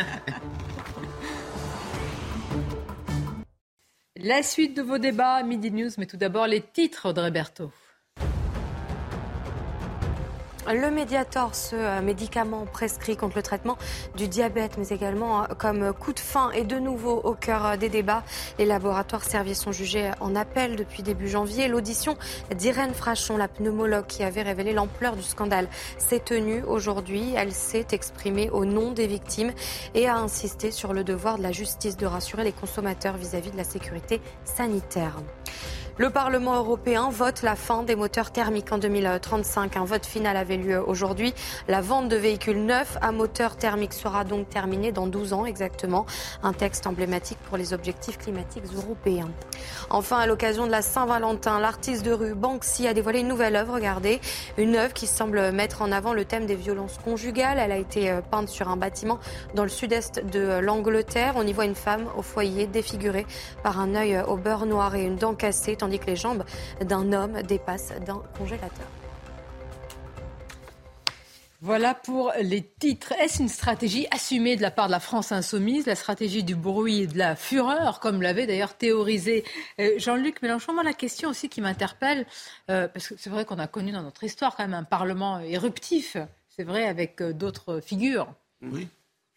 La 4.17 4.43
suite 4.43 4.77
de 4.77 4.83
vos 4.83 4.99
débats 4.99 5.43
Midi 5.43 5.71
News, 5.71 5.91
mais 5.99 6.07
tout 6.07 6.17
d'abord 6.17 6.47
les 6.47 6.63
titres, 6.63 7.09
Audrey 7.11 7.31
Berthaud. 7.31 7.73
Le 10.69 10.93
Mediator, 10.93 11.57
ce 11.57 11.75
euh, 11.75 12.01
médicament 12.03 12.67
prescrit 12.67 13.17
contre 13.17 13.37
le 13.37 13.43
traitement 13.43 13.77
du 14.17 14.29
diabète, 14.29 14.79
mais 14.79 14.89
également 14.91 15.43
euh, 15.43 15.47
comme 15.59 15.93
coup 15.93 16.13
de 16.13 16.21
fin, 16.21 16.53
est 16.53 16.63
de 16.63 16.79
nouveau 16.79 17.21
au 17.25 17.35
cœur 17.35 17.67
euh, 17.67 17.77
des 17.77 17.89
débats. 17.89 18.23
Les 18.61 18.65
laboratoires 18.65 19.25
Servier 19.25 19.55
sont 19.55 19.73
jugés 19.73 20.13
en 20.21 20.37
appel 20.37 20.77
depuis 20.77 21.03
début 21.03 21.29
janvier. 21.29 21.67
L'audition 21.67 22.17
d'Irène 22.55 22.95
Frachon, 22.95 23.37
la 23.37 23.49
pneumologue 23.49 24.07
qui 24.07 24.23
avait 24.23 24.43
révélé 24.43 24.73
l'ampleur 24.73 25.17
du 25.17 25.23
scandale, 25.25 25.67
s'est 25.99 26.21
tenue 26.21 26.63
aujourd'hui. 26.63 27.35
Elle 27.37 27.53
s'est 27.53 27.89
exprimée 27.91 28.49
au 28.51 28.65
nom 28.65 28.93
des 28.93 29.09
victimes 29.09 29.53
et 29.97 30.07
a 30.07 30.17
insisté 30.17 30.71
sur 30.71 30.93
le 30.93 31.03
devoir 31.03 31.39
de 31.39 31.43
la 31.43 31.53
justice 31.53 31.97
de 31.97 32.07
rassurer 32.07 32.45
les 32.45 32.53
consommateurs 32.53 33.17
vis-à-vis 33.17 33.51
de 33.51 33.57
la 33.57 33.65
sécurité 33.65 34.21
sanitaire. 34.45 35.17
Le 35.99 36.09
Parlement 36.09 36.57
européen 36.57 37.11
vote 37.11 37.43
la 37.43 37.55
fin 37.55 37.83
des 37.83 37.97
moteurs 37.97 38.31
thermiques 38.31 38.73
en 38.73 38.79
2035. 38.79 39.77
Un 39.77 39.85
vote 39.85 40.07
final 40.07 40.39
avait 40.39 40.57
lieu 40.57 40.83
aujourd'hui. 40.83 41.35
La 41.69 41.83
vente 41.83 42.09
de 42.09 42.17
véhicules 42.17 42.65
neufs 42.65 42.97
à 43.03 43.13
moteur 43.13 43.57
thermique 43.57 43.93
sera 43.93 44.25
donc 44.25 44.49
terminée 44.49 44.91
dans 44.91 45.07
12 45.07 45.35
ans 45.35 45.45
exactement. 45.45 46.07
Un 46.43 46.55
texte 46.55 46.87
emblématique 46.87 47.37
pour 47.47 47.59
les 47.59 47.75
objectifs 47.75 48.17
climatiques 48.17 48.65
européens. 48.75 49.29
Enfin, 49.91 50.17
à 50.17 50.27
l'occasion 50.27 50.67
de 50.67 50.71
la 50.71 50.81
Saint-Valentin, 50.81 51.61
l'artiste 51.61 52.07
de 52.07 52.13
rue 52.13 52.35
Banksy 52.35 52.89
a 52.89 52.95
dévoilé 52.95 53.21
une 53.21 53.29
nouvelle 53.29 53.55
œuvre. 53.55 53.75
Regardez, 53.75 54.19
une 54.57 54.77
œuvre 54.77 54.95
qui 54.95 55.07
semble 55.07 55.53
mettre 55.53 55.83
en 55.83 55.93
avant 55.93 56.15
le 56.15 56.25
thème 56.25 56.47
des 56.47 56.57
violences 56.57 56.99
conjugales. 57.05 57.59
Elle 57.59 57.73
a 57.73 57.77
été 57.77 58.11
euh, 58.11 58.23
peinte 58.23 58.49
sur 58.49 58.71
un 58.71 58.79
bâtiment 58.79 59.19
dans 59.55 59.63
le 59.63 59.69
sud-est 59.69 60.25
de 60.25 60.41
euh, 60.41 60.61
l'Angleterre. 60.63 61.35
On 61.37 61.47
y 61.47 61.53
voit 61.53 61.67
une 61.67 61.75
femme 61.75 62.07
au 62.17 62.23
foyer 62.23 62.67
défigurée 62.67 63.27
par 63.63 63.79
un 63.79 63.95
œil 63.95 64.23
au 64.27 64.39
beurre 64.39 64.65
noir 64.65 64.95
et 64.95 65.05
une 65.05 65.17
dent 65.17 65.35
cassée, 65.35 65.77
tandis 65.83 65.99
que 65.99 66.07
les 66.07 66.15
jambes 66.17 66.45
d'un 66.81 67.13
homme 67.13 67.43
dépassent 67.43 67.93
d'un 68.07 68.23
congélateur. 68.39 68.87
Voilà 71.61 71.95
pour 71.95 72.33
les 72.41 72.63
titres. 72.63 73.13
Est-ce 73.21 73.43
une 73.43 73.49
stratégie 73.49 74.07
assumée 74.13 74.55
de 74.57 74.63
la 74.63 74.71
part 74.71 74.87
de 74.87 74.93
la 74.93 75.01
France 75.01 75.33
insoumise, 75.33 75.87
la 75.87 75.97
stratégie 75.97 76.45
du 76.45 76.55
bruit 76.55 77.03
et 77.03 77.07
de 77.09 77.19
la 77.19 77.35
fureur, 77.35 77.99
comme 77.99 78.23
l'avait 78.23 78.47
d'ailleurs 78.47 78.75
théorisé 78.75 79.45
euh, 79.81 79.91
Jean-Luc 79.99 80.41
Mélenchon 80.43 80.73
Moi, 80.73 80.85
la 80.85 80.93
question 80.93 81.31
aussi 81.31 81.49
qui 81.49 81.61
m'interpelle, 81.61 82.27
euh, 82.71 82.87
parce 82.87 83.09
que 83.09 83.15
c'est 83.19 83.31
vrai 83.31 83.45
qu'on 83.45 83.59
a 83.59 83.67
connu 83.67 83.91
dans 83.91 84.03
notre 84.03 84.23
histoire 84.23 84.55
quand 84.55 84.63
même 84.63 84.75
un 84.75 84.85
Parlement 84.85 85.41
éruptif, 85.41 86.17
c'est 86.49 86.65
vrai, 86.65 86.87
avec 86.87 87.21
euh, 87.21 87.33
d'autres 87.33 87.81
figures. 87.81 88.33
Oui. 88.61 88.87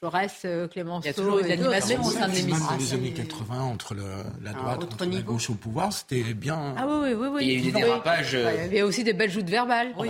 Jaurès, 0.06 0.32
euh, 0.45 0.68
Clémenceau, 0.68 1.02
Il 1.03 1.07
y 1.07 1.10
a 1.10 1.14
toujours 1.14 1.40
eu 1.40 1.44
de 1.44 1.48
l'animation 1.48 1.98
même 1.98 2.06
au 2.07 2.11
sein 2.11 2.27
de 2.27 2.34
si- 2.36 2.41
Même 2.44 2.52
l'émission. 2.52 2.68
dans 2.72 2.77
les 2.77 2.94
années 2.94 3.11
80, 3.11 3.61
entre 3.64 3.95
le- 3.95 4.03
la 4.44 4.53
droite 4.53 4.84
autre 4.84 5.03
et 5.03 5.10
la 5.10 5.22
gauche 5.22 5.49
au 5.49 5.56
pouvoir, 5.56 5.91
c'était 5.91 6.22
bien. 6.36 6.76
Ah 6.77 6.86
oui, 6.88 6.94
oui, 7.10 7.14
oui. 7.14 7.27
oui. 7.34 7.41
Il 7.45 7.52
y 7.52 7.56
a 7.56 7.57
eu 7.57 7.61
des 7.61 7.72
dérapages, 7.72 8.36
euh, 8.36 8.45
Ouais, 8.45 8.68
Il 8.72 8.77
y 8.77 8.80
a 8.80 8.86
aussi 8.86 9.03
des 9.03 9.14
belles 9.14 9.32
joutes 9.32 9.49
verbales. 9.49 9.94
Oui. 9.98 10.10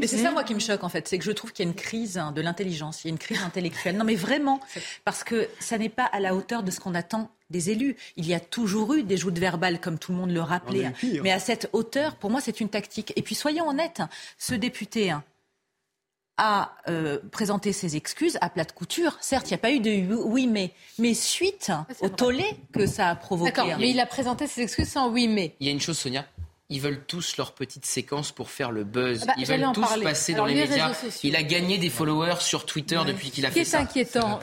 Mais 0.00 0.06
c'est 0.06 0.16
ça, 0.16 0.30
moi, 0.30 0.42
qui 0.42 0.54
me 0.54 0.60
choque, 0.60 0.84
en 0.84 0.88
fait. 0.88 1.06
C'est 1.06 1.18
que 1.18 1.24
je 1.24 1.32
trouve 1.32 1.52
qu'il 1.52 1.64
y 1.64 1.68
a 1.68 1.70
une 1.70 1.76
crise 1.76 2.16
hein, 2.16 2.32
de 2.32 2.40
l'intelligence, 2.40 3.04
il 3.04 3.08
y 3.08 3.10
a 3.10 3.12
une 3.12 3.18
crise 3.18 3.42
intellectuelle. 3.42 3.96
Non, 3.98 4.04
mais 4.06 4.14
vraiment, 4.14 4.58
parce 5.04 5.22
que 5.22 5.48
ça 5.60 5.76
n'est 5.76 5.90
pas 5.90 6.04
à 6.06 6.18
la 6.20 6.34
hauteur 6.34 6.62
de 6.62 6.70
ce 6.70 6.80
qu'on 6.80 6.94
attend 6.94 7.30
des 7.50 7.68
élus. 7.70 7.94
Il 8.16 8.26
y 8.26 8.32
a 8.34 8.40
toujours 8.40 8.94
eu 8.94 9.02
des 9.02 9.16
joutes 9.18 9.38
verbales, 9.38 9.80
comme 9.80 9.98
tout 9.98 10.12
le 10.12 10.18
monde 10.18 10.30
le 10.32 10.40
rappelait. 10.40 10.92
Mais 11.22 11.30
à 11.30 11.38
cette 11.38 11.68
hauteur, 11.74 12.16
pour 12.16 12.30
moi, 12.30 12.40
c'est 12.40 12.60
une 12.60 12.68
tactique. 12.70 13.12
Et 13.16 13.22
puis, 13.22 13.34
soyons 13.34 13.68
honnêtes, 13.68 14.00
ce 14.38 14.54
député 14.54 15.10
hein, 15.10 15.22
a 16.38 16.72
euh, 16.88 17.18
présenté 17.32 17.72
ses 17.72 17.96
excuses 17.96 18.36
à 18.40 18.50
plate 18.50 18.72
couture. 18.72 19.16
Certes, 19.20 19.46
il 19.48 19.52
n'y 19.52 19.56
a 19.56 19.58
pas 19.58 19.70
eu 19.72 19.80
de 19.80 20.14
oui, 20.14 20.46
mais, 20.46 20.72
mais 20.98 21.14
suite 21.14 21.70
au 22.00 22.08
tollé 22.08 22.44
que 22.72 22.86
ça 22.86 23.08
a 23.08 23.14
provoqué. 23.16 23.52
D'accord, 23.52 23.70
hein. 23.72 23.76
mais 23.80 23.90
il 23.90 23.98
a 24.00 24.06
présenté 24.06 24.46
ses 24.46 24.62
excuses 24.62 24.88
sans 24.88 25.08
oui, 25.10 25.28
mais. 25.28 25.54
Il 25.60 25.66
y 25.66 25.70
a 25.70 25.72
une 25.72 25.80
chose, 25.80 25.98
Sonia. 25.98 26.26
Ils 26.68 26.80
veulent 26.80 27.04
tous 27.06 27.36
leur 27.36 27.52
petite 27.52 27.86
séquence 27.86 28.32
pour 28.32 28.50
faire 28.50 28.72
le 28.72 28.82
buzz. 28.82 29.20
Ah 29.22 29.26
bah, 29.28 29.32
Ils 29.38 29.46
veulent 29.46 29.64
en 29.64 29.72
tous 29.72 29.82
parler. 29.82 30.02
passer 30.04 30.34
Alors, 30.34 30.46
dans 30.46 30.52
les, 30.52 30.62
les 30.62 30.68
médias. 30.68 30.88
réseaux 30.88 30.98
sociaux. 31.10 31.20
Il 31.30 31.36
a 31.36 31.42
gagné 31.44 31.78
des 31.78 31.90
followers 31.90 32.40
sur 32.40 32.66
Twitter 32.66 33.00
depuis 33.06 33.30
qu'il 33.30 33.46
a 33.46 33.50
Ce 33.50 33.54
qui 33.54 33.60
fait 33.60 33.68
est 33.68 33.70
ça. 33.70 33.78
inquiétant, 33.80 34.40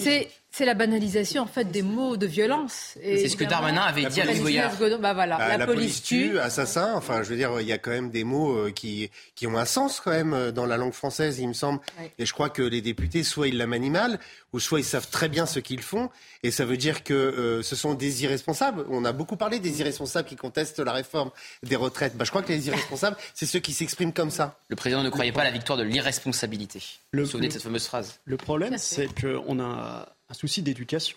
c'est 0.00 0.28
c'est 0.52 0.66
la 0.66 0.74
banalisation 0.74 1.42
en 1.42 1.46
fait 1.46 1.64
des 1.64 1.80
mots 1.80 2.18
de 2.18 2.26
violence. 2.26 2.94
C'est 3.02 3.28
ce 3.28 3.36
que 3.36 3.44
Darmanin 3.44 3.80
avait 3.80 4.04
dit 4.04 4.20
à 4.20 4.26
la 4.26 4.32
Louis 4.32 4.42
police 4.42 4.78
Boyard. 4.78 5.00
Bah 5.00 5.14
voilà, 5.14 5.38
Bah, 5.38 5.56
la, 5.56 5.66
police 5.66 6.02
tue. 6.02 6.38
assassin. 6.38 6.92
Enfin, 6.94 7.22
je 7.22 7.30
veux 7.30 7.36
dire, 7.36 7.58
il 7.60 7.66
y 7.66 7.72
a 7.72 7.78
quand 7.78 7.90
même 7.90 8.10
des 8.10 8.22
mots 8.22 8.52
euh, 8.52 8.70
qui, 8.70 9.10
qui 9.34 9.46
ont 9.46 9.56
un 9.56 9.64
sens 9.64 10.00
quand 10.00 10.10
même 10.10 10.34
euh, 10.34 10.52
dans 10.52 10.66
la 10.66 10.76
langue 10.76 10.92
française, 10.92 11.38
il 11.38 11.48
me 11.48 11.54
semble. 11.54 11.80
Ouais. 11.98 12.12
Et 12.18 12.26
je 12.26 12.32
crois 12.34 12.50
que 12.50 12.60
les 12.60 12.82
députés, 12.82 13.24
soit 13.24 13.48
ils 13.48 13.56
l'ament 13.56 13.90
mal, 13.90 14.18
ou 14.52 14.60
soit 14.60 14.80
ils 14.80 14.84
savent 14.84 15.08
très 15.08 15.30
bien 15.30 15.46
ce 15.46 15.58
qu'ils 15.58 15.80
font. 15.80 16.10
Et 16.42 16.50
ça 16.50 16.66
veut 16.66 16.76
dire 16.76 17.02
que 17.02 17.14
euh, 17.14 17.62
ce 17.62 17.74
sont 17.74 17.94
des 17.94 18.24
irresponsables. 18.24 18.84
On 18.90 19.06
a 19.06 19.12
beaucoup 19.12 19.36
parlé 19.36 19.58
des 19.58 19.80
irresponsables 19.80 20.28
qui 20.28 20.36
contestent 20.36 20.80
la 20.80 20.92
réforme 20.92 21.30
des 21.62 21.76
retraites. 21.76 22.14
Bah, 22.14 22.24
je 22.26 22.30
crois 22.30 22.42
que 22.42 22.52
les 22.52 22.66
irresponsables, 22.68 23.16
c'est 23.34 23.46
ceux 23.46 23.60
qui 23.60 23.72
s'expriment 23.72 24.12
comme 24.12 24.30
ça. 24.30 24.58
Le 24.68 24.76
président 24.76 25.02
ne 25.02 25.08
croyait 25.08 25.32
pas 25.32 25.40
à 25.40 25.44
la 25.44 25.50
victoire 25.50 25.78
de 25.78 25.84
l'irresponsabilité. 25.84 26.82
Vous 27.14 27.20
vous 27.20 27.26
souvenez 27.26 27.48
de 27.48 27.54
cette 27.54 27.62
fameuse 27.62 27.86
phrase? 27.86 28.20
Le 28.26 28.36
problème, 28.36 28.76
c'est 28.76 29.08
qu'on 29.18 29.58
a 29.60 30.08
un 30.32 30.34
souci 30.34 30.62
d'éducation. 30.62 31.16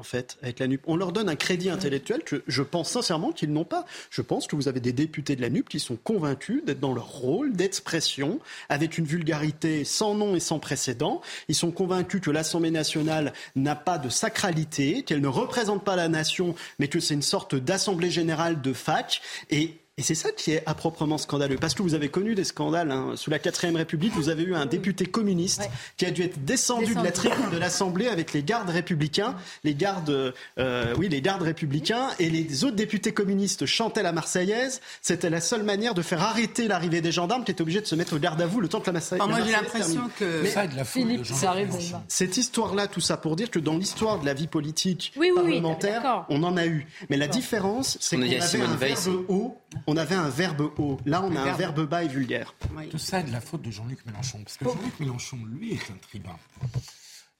En 0.00 0.04
fait, 0.04 0.36
avec 0.42 0.60
la 0.60 0.68
NUP. 0.68 0.82
On 0.86 0.94
leur 0.94 1.10
donne 1.10 1.28
un 1.28 1.34
crédit 1.34 1.70
intellectuel 1.70 2.22
que 2.22 2.44
je 2.46 2.62
pense 2.62 2.88
sincèrement 2.88 3.32
qu'ils 3.32 3.52
n'ont 3.52 3.64
pas. 3.64 3.84
Je 4.10 4.22
pense 4.22 4.46
que 4.46 4.54
vous 4.54 4.68
avez 4.68 4.78
des 4.78 4.92
députés 4.92 5.34
de 5.34 5.40
la 5.40 5.50
NUP 5.50 5.68
qui 5.68 5.80
sont 5.80 5.96
convaincus 5.96 6.64
d'être 6.64 6.78
dans 6.78 6.94
leur 6.94 7.08
rôle 7.08 7.52
d'expression, 7.52 8.38
avec 8.68 8.96
une 8.96 9.06
vulgarité 9.06 9.82
sans 9.82 10.14
nom 10.14 10.36
et 10.36 10.40
sans 10.40 10.60
précédent. 10.60 11.20
Ils 11.48 11.56
sont 11.56 11.72
convaincus 11.72 12.20
que 12.20 12.30
l'Assemblée 12.30 12.70
nationale 12.70 13.32
n'a 13.56 13.74
pas 13.74 13.98
de 13.98 14.08
sacralité, 14.08 15.02
qu'elle 15.02 15.20
ne 15.20 15.26
représente 15.26 15.82
pas 15.82 15.96
la 15.96 16.08
nation, 16.08 16.54
mais 16.78 16.86
que 16.86 17.00
c'est 17.00 17.14
une 17.14 17.22
sorte 17.22 17.56
d'Assemblée 17.56 18.12
générale 18.12 18.62
de 18.62 18.72
fac. 18.72 19.20
Et 19.50 19.78
Et 19.98 20.02
c'est 20.02 20.14
ça 20.14 20.30
qui 20.30 20.52
est 20.52 20.62
à 20.64 20.74
proprement 20.74 21.18
scandaleux, 21.18 21.56
parce 21.56 21.74
que 21.74 21.82
vous 21.82 21.94
avez 21.94 22.08
connu 22.08 22.36
des 22.36 22.44
scandales. 22.44 22.92
Hein. 22.92 23.14
Sous 23.16 23.30
la 23.30 23.40
4 23.40 23.74
République, 23.74 24.12
vous 24.14 24.28
avez 24.28 24.44
eu 24.44 24.54
un 24.54 24.64
député 24.64 25.06
communiste 25.06 25.68
qui 25.96 26.06
a 26.06 26.12
dû 26.12 26.22
être 26.22 26.44
descendu, 26.44 26.94
de 26.94 27.02
la 27.02 27.10
tribune 27.10 27.50
de 27.50 27.58
l'Assemblée 27.58 28.06
avec 28.06 28.32
les 28.32 28.44
gardes 28.44 28.70
républicains, 28.70 29.34
les 29.64 29.74
gardes, 29.74 30.32
euh, 30.58 30.94
oui, 30.96 31.08
les 31.08 31.20
gardes 31.20 31.42
républicains, 31.42 32.10
et 32.20 32.30
les 32.30 32.62
autres 32.62 32.76
députés 32.76 33.12
communistes 33.12 33.66
chantaient 33.66 34.04
la 34.04 34.12
Marseillaise. 34.12 34.80
C'était 35.02 35.30
la 35.30 35.40
seule 35.40 35.64
manière 35.64 35.94
de 35.94 36.02
faire 36.02 36.22
arrêter 36.22 36.68
l'arrivée 36.68 37.00
des 37.00 37.10
gendarmes 37.10 37.42
qui 37.42 37.50
étaient 37.50 37.62
obligés 37.62 37.80
de 37.80 37.86
se 37.86 37.96
mettre 37.96 38.14
au 38.14 38.18
garde 38.20 38.40
à 38.40 38.46
vous 38.46 38.60
le 38.60 38.68
temps 38.68 38.80
que 38.80 38.86
la 38.86 38.92
Marseillaise. 38.92 39.26
moi, 39.26 39.40
j'ai 39.44 39.50
l'impression 39.50 40.08
que 40.16 40.42
Mais 40.42 40.50
ça 40.50 40.68
de 40.68 40.76
la 40.76 40.84
Philippe, 40.84 41.26
ça 41.26 41.50
arrive. 41.50 41.74
Cette 42.06 42.36
histoire-là, 42.36 42.86
tout 42.86 43.00
ça 43.00 43.16
pour 43.16 43.34
dire 43.34 43.50
que 43.50 43.58
dans 43.58 43.76
l'histoire 43.76 44.20
de 44.20 44.26
la 44.26 44.34
vie 44.34 44.46
politique 44.46 45.12
oui, 45.16 45.30
oui, 45.30 45.42
parlementaire, 45.42 46.24
on 46.28 46.44
en 46.44 46.56
a 46.56 46.66
eu. 46.66 46.86
Mais 47.10 47.16
la 47.16 47.26
différence, 47.26 47.98
c'est 48.00 48.16
qu'on 48.16 48.22
avait 48.22 48.62
un 48.62 48.76
verbe 48.76 49.24
haut 49.28 49.56
on 49.88 49.96
avait 49.96 50.14
un 50.14 50.28
verbe 50.28 50.70
haut. 50.76 50.98
Là, 51.06 51.22
on 51.24 51.34
a 51.34 51.40
un 51.40 51.56
verbe 51.56 51.88
bas 51.88 52.04
et 52.04 52.08
vulgaire. 52.08 52.54
Tout 52.90 52.98
ça 52.98 53.20
est 53.20 53.24
de 53.24 53.32
la 53.32 53.40
faute 53.40 53.62
de 53.62 53.70
Jean-Luc 53.70 54.04
Mélenchon. 54.04 54.40
Parce 54.44 54.58
que 54.58 54.66
Jean-Luc 54.66 55.00
Mélenchon, 55.00 55.38
lui, 55.50 55.72
est 55.72 55.90
un 55.90 55.96
tribun. 55.96 56.36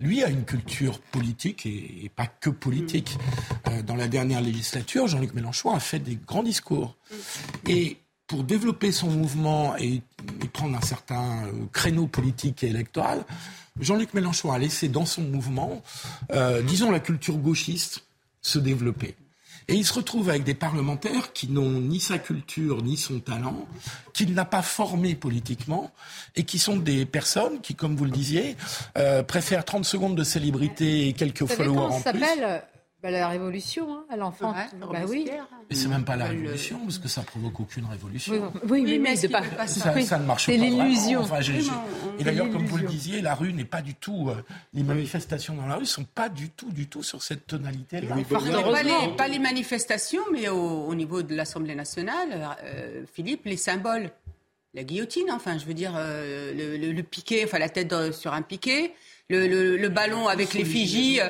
Lui 0.00 0.24
a 0.24 0.30
une 0.30 0.44
culture 0.44 0.98
politique 0.98 1.66
et, 1.66 2.10
pas 2.16 2.26
que 2.26 2.48
politique. 2.48 3.18
Euh, 3.68 3.82
dans 3.82 3.96
la 3.96 4.08
dernière 4.08 4.40
législature, 4.40 5.06
Jean-Luc 5.08 5.34
Mélenchon 5.34 5.74
a 5.74 5.80
fait 5.80 5.98
des 5.98 6.16
grands 6.16 6.42
discours. 6.42 6.96
Et 7.66 7.98
pour 8.26 8.44
développer 8.44 8.92
son 8.92 9.10
mouvement 9.10 9.76
et, 9.76 10.00
prendre 10.54 10.74
un 10.74 10.80
certain 10.80 11.44
euh, 11.44 11.66
créneau 11.70 12.06
politique 12.06 12.64
et 12.64 12.68
électoral, 12.68 13.26
Jean-Luc 13.78 14.14
Mélenchon 14.14 14.52
a 14.52 14.58
laissé 14.58 14.88
dans 14.88 15.04
son 15.04 15.22
mouvement, 15.22 15.82
euh, 16.32 16.62
disons, 16.62 16.90
la 16.90 17.00
culture 17.00 17.36
gauchiste 17.36 18.06
se 18.40 18.58
développer. 18.58 19.16
Et 19.70 19.74
il 19.74 19.85
se 19.85 19.93
retrouve 19.93 20.31
avec 20.31 20.45
des 20.45 20.55
parlementaires 20.55 21.32
qui 21.35 21.49
n'ont 21.49 21.81
ni 21.81 22.01
sa 22.01 22.19
culture 22.19 22.82
ni 22.82 22.97
son 22.97 23.20
talent, 23.20 23.66
qu'il 24.15 24.32
n'a 24.32 24.47
pas 24.47 24.62
formé 24.62 25.15
politiquement, 25.15 25.93
et 26.36 26.45
qui 26.45 26.59
sont 26.59 26.77
des 26.77 27.05
personnes 27.05 27.61
qui, 27.61 27.74
comme 27.74 27.95
vous 27.95 28.07
le 28.07 28.11
disiez, 28.11 28.57
euh, 28.97 29.23
préfèrent 29.23 29.66
30 29.66 29.85
secondes 29.85 30.16
de 30.16 30.24
célébrité 30.24 31.09
et 31.09 31.12
quelques 31.12 31.45
followers 31.45 31.95
en 31.95 32.01
plus. 32.01 32.24
Bah, 33.00 33.12
la 33.12 33.28
révolution, 33.28 33.94
hein, 33.94 34.04
à 34.10 34.16
l'enfant. 34.16 34.52
bah 34.52 35.02
oui. 35.08 35.30
Mais 35.70 35.76
c'est 35.76 35.86
même 35.86 36.04
pas 36.04 36.16
la 36.16 36.26
révolution, 36.26 36.80
parce 36.80 36.98
que 36.98 37.06
ça 37.06 37.22
provoque 37.22 37.60
aucune 37.60 37.84
révolution. 37.84 38.52
Oui, 38.68 38.82
oui, 38.84 38.98
mais, 38.98 39.14
c'est 39.14 39.28
pas, 39.28 39.42
ça, 39.68 40.00
ça, 40.02 40.18
ne 40.18 40.26
marche 40.26 40.46
pas. 40.46 40.52
C'est 40.52 40.58
l'illusion. 40.58 41.20
Enfin, 41.20 41.38
et 42.18 42.24
d'ailleurs, 42.24 42.50
comme 42.50 42.66
vous 42.66 42.78
le 42.78 42.88
disiez, 42.88 43.20
la 43.20 43.36
rue 43.36 43.52
n'est 43.52 43.64
pas 43.64 43.82
du 43.82 43.94
tout. 43.94 44.30
Euh, 44.30 44.42
les 44.74 44.82
manifestations 44.82 45.54
dans 45.54 45.66
la 45.66 45.76
rue 45.76 45.86
sont 45.86 46.02
pas 46.02 46.28
du 46.28 46.50
tout, 46.50 46.72
du 46.72 46.88
tout 46.88 47.04
sur 47.04 47.22
cette 47.22 47.46
tonalité-là. 47.46 48.16
pas, 48.28 48.82
les, 48.82 49.16
pas 49.16 49.28
les 49.28 49.38
manifestations, 49.38 50.22
mais 50.32 50.48
au, 50.48 50.92
niveau 50.96 51.22
de 51.22 51.36
l'Assemblée 51.36 51.76
nationale, 51.76 52.56
euh, 52.64 53.04
Philippe, 53.12 53.42
les 53.44 53.56
symboles. 53.56 54.10
La 54.74 54.82
guillotine, 54.82 55.30
enfin, 55.30 55.56
je 55.56 55.64
veux 55.64 55.74
dire, 55.74 55.92
euh, 55.96 56.52
le, 56.52 56.92
le, 56.92 57.02
piquet, 57.04 57.44
enfin, 57.44 57.58
la 57.58 57.68
tête 57.68 57.94
sur 58.12 58.34
un 58.34 58.42
piquet 58.42 58.92
le, 59.28 59.76
le, 59.76 59.88
ballon 59.88 60.26
avec 60.26 60.55
l'effigie. 60.55 61.20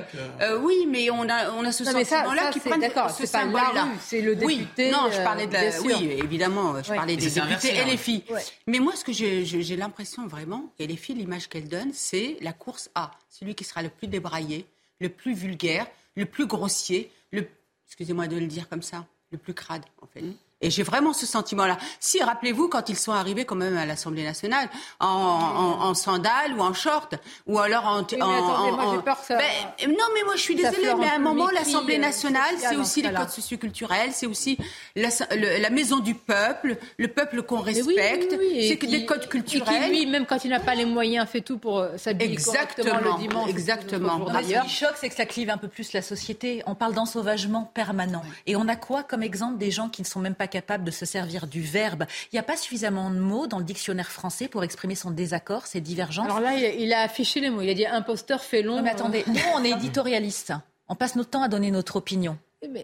Euh, 0.41 0.59
oui, 0.61 0.87
mais 0.89 1.11
on 1.11 1.29
a, 1.29 1.51
on 1.53 1.65
a 1.65 1.73
ce 1.73 1.85
sentiment-là 1.85 2.51
qui 2.51 2.61
prend 2.61 3.09
ce 3.09 3.27
symbole-là. 3.27 3.89
C'est 4.01 4.21
le 4.21 4.37
député. 4.37 4.87
Oui, 4.87 4.91
non, 4.93 5.11
je 5.11 5.23
parlais 5.23 5.47
de 5.47 5.53
la, 5.53 5.81
oui, 5.83 6.13
évidemment, 6.23 6.83
je 6.83 6.93
parlais 6.95 7.17
des 7.17 7.31
députés 7.31 7.77
et 7.77 7.85
les 7.85 7.97
filles. 7.97 8.25
Mais 8.67 8.79
moi, 8.79 8.95
ce 8.95 9.05
que 9.05 9.13
j'ai 9.13 9.77
l'impression 9.77 10.27
vraiment, 10.27 10.73
et 10.79 10.87
les 10.87 10.97
filles, 10.97 11.17
l'image 11.17 11.49
qu'elles 11.49 11.69
donnent, 11.69 11.93
c'est 11.93 12.37
la 12.41 12.53
course 12.53 12.91
à 12.95 13.11
celui 13.29 13.55
qui 13.55 13.65
sera 13.65 13.83
le 13.83 13.89
plus 13.89 14.07
débraillé, 14.07 14.65
le 15.01 15.09
plus 15.09 15.35
vulgaire, 15.35 15.87
le 16.17 16.27
plus 16.27 16.47
grossier, 16.47 17.11
le, 17.33 17.47
excusez-moi 17.87 18.27
de 18.27 18.37
le 18.37 18.47
dire 18.47 18.69
comme 18.69 18.83
ça, 18.83 19.07
le 19.31 19.39
plus 19.39 19.55
crade, 19.55 19.85
en 20.03 20.07
fait. 20.07 20.25
Et 20.61 20.71
j'ai 20.71 20.83
vraiment 20.83 21.13
ce 21.13 21.25
sentiment-là. 21.25 21.79
Si, 22.01 22.21
rappelez-vous, 22.21 22.69
quand 22.69 22.89
ils 22.89 22.99
sont 22.99 23.13
arrivés 23.13 23.45
quand 23.45 23.55
même 23.55 23.77
à 23.77 23.87
l'Assemblée 23.87 24.25
nationale, 24.25 24.69
en, 24.99 25.07
en, 25.07 25.95
sandales 25.95 26.53
ou 26.57 26.61
en 26.61 26.75
short, 26.75 27.15
ou 27.47 27.61
alors 27.61 27.87
en... 27.87 28.01
Oui, 28.01 28.19
attendez, 28.21 28.73
moi 28.73 28.95
j'ai 28.97 29.03
peur 29.03 29.21
que 29.21 29.27
ça... 29.27 29.37
Ben, 29.37 29.89
non, 29.89 30.05
mais 30.15 30.25
moi 30.25 30.35
je 30.35 30.41
suis 30.41 30.57
désolée, 30.57 30.95
mais 30.99 31.07
à 31.07 31.15
un 31.15 31.21
moment, 31.21 31.49
l'Assemblée 31.51 31.97
euh, 31.97 32.01
nationale, 32.01 32.57
c'est 32.59 32.77
aussi 32.77 33.03
les 33.03 33.13
codes 33.13 33.31
socioculturels, 33.31 34.11
c'est 34.13 34.27
aussi 34.27 34.59
la, 34.97 35.11
la, 35.37 35.71
maison 35.71 36.01
du 36.01 36.15
peuple, 36.15 36.77
le 36.97 37.07
peuple 37.07 37.43
qu'on 37.43 37.61
respecte, 37.61 38.37
c'est 38.61 38.79
que 38.79 38.87
des 38.87 39.07
codes 39.07 39.29
culturels. 39.29 39.85
Et 39.85 39.87
qui, 39.87 39.91
lui, 39.91 40.07
même 40.07 40.27
quand 40.27 40.45
il 40.45 40.51
n'a 40.51 40.61
pas 40.61 40.75
les 40.75 40.87
moyens, 40.87 41.29
fait 41.29 41.41
tout 41.41 41.59
pour 41.59 41.79
euh, 41.79 41.97
s'habiller 41.99 42.37
correctement 42.37 42.99
le 42.99 43.21
dimanche. 43.21 43.49
Exactement. 43.49 44.27
Ce 44.43 44.63
qui 44.65 44.71
choque, 44.71 44.97
c'est 45.01 45.09
que 45.09 45.15
ça 45.15 45.27
clive 45.27 45.51
un 45.51 45.59
peu 45.59 45.69
plus 45.69 45.93
la 45.93 46.03
société. 46.03 46.65
On 46.67 46.75
parle 46.75 46.95
d'ensauvagement 46.95 47.71
permanent. 47.75 48.23
Et 48.47 48.57
on 48.57 48.67
a 48.67 48.75
quoi 48.75 49.05
comme 49.05 49.23
exemple 49.23 49.59
des 49.59 49.71
gens 49.71 49.89
qui 49.89 50.03
ne 50.03 50.07
sont 50.07 50.19
même 50.19 50.35
pas 50.35 50.48
capable 50.49 50.85
de 50.85 50.91
se 50.91 51.07
servir 51.07 51.47
du 51.47 51.63
verbe. 51.63 52.05
Il 52.33 52.37
n'y 52.37 52.39
a 52.41 52.43
pas 52.43 52.57
suffisamment 52.57 53.11
de 53.11 53.19
mots 53.19 53.47
dans 53.47 53.59
le 53.59 53.65
dictionnaire 53.65 54.11
français 54.11 54.49
pour 54.49 54.65
exprimer 54.65 54.95
son 54.95 55.11
désaccord, 55.11 55.67
ses 55.67 55.81
divergences. 55.81 56.27
Alors 56.27 56.41
là, 56.41 56.55
il 56.55 56.93
a 56.93 57.03
affiché 57.03 57.41
les 57.41 57.51
mots. 57.51 57.63
Il 57.63 57.71
a 57.71 57.75
dit 57.75 57.87
imposteur 57.87 58.43
fait 58.43 58.63
long. 58.63 58.83
mais 58.83 58.91
attendez, 58.91 59.25
nous, 59.27 59.41
on 59.55 59.65
est 59.65 59.71
éditorialiste. 59.71 60.53
On 60.89 60.95
passe 60.95 61.17
notre 61.17 61.31
temps 61.31 61.43
à 61.43 61.49
donner 61.49 61.71
notre 61.71 61.97
opinion. 61.97 62.39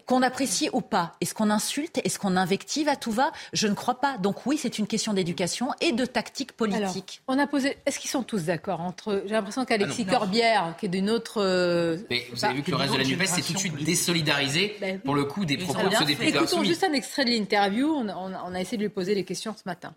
Qu'on 0.05 0.21
apprécie 0.21 0.69
ou 0.71 0.79
pas. 0.79 1.17
Est-ce 1.19 1.33
qu'on 1.33 1.49
insulte 1.49 1.99
Est-ce 2.05 2.17
qu'on 2.17 2.37
invective 2.37 2.87
à 2.87 2.95
tout 2.95 3.11
va? 3.11 3.33
Je 3.51 3.67
ne 3.67 3.73
crois 3.73 3.99
pas. 3.99 4.17
Donc 4.17 4.45
oui, 4.45 4.57
c'est 4.57 4.79
une 4.79 4.87
question 4.87 5.13
d'éducation 5.13 5.71
et 5.81 5.91
de 5.91 6.05
tactique 6.05 6.53
politique. 6.53 7.21
on 7.27 7.37
a 7.37 7.45
posé. 7.45 7.77
Est-ce 7.85 7.99
qu'ils 7.99 8.09
sont 8.09 8.23
tous 8.23 8.45
d'accord 8.45 8.79
entre 8.79 9.23
J'ai 9.25 9.33
l'impression 9.33 9.65
qu'Alexis 9.65 10.05
ah 10.07 10.11
Corbière, 10.11 10.75
qui 10.79 10.85
est 10.85 10.89
d'une 10.89 11.09
autre. 11.09 11.41
Euh, 11.41 11.97
mais 12.09 12.25
vous 12.31 12.45
avez 12.45 12.53
vu 12.55 12.63
que 12.63 12.71
le 12.71 12.77
reste 12.77 12.93
de 12.93 12.99
la 12.99 13.03
Nupes 13.03 13.25
s'est 13.25 13.41
tout 13.41 13.53
de 13.53 13.57
suite 13.57 13.83
désolidarisé 13.83 14.77
ben 14.79 14.99
pour 14.99 15.15
le 15.15 15.25
coup 15.25 15.43
des 15.43 15.57
propos 15.57 15.89
de 15.89 15.95
ce 15.95 16.03
député 16.05 16.29
Écoutons 16.29 16.63
juste 16.63 16.85
un 16.85 16.93
extrait 16.93 17.25
de 17.25 17.31
l'interview. 17.31 17.87
On, 17.87 18.07
on 18.07 18.55
a 18.55 18.61
essayé 18.61 18.77
de 18.77 18.83
lui 18.83 18.89
poser 18.89 19.13
les 19.13 19.25
questions 19.25 19.53
ce 19.57 19.63
matin. 19.65 19.93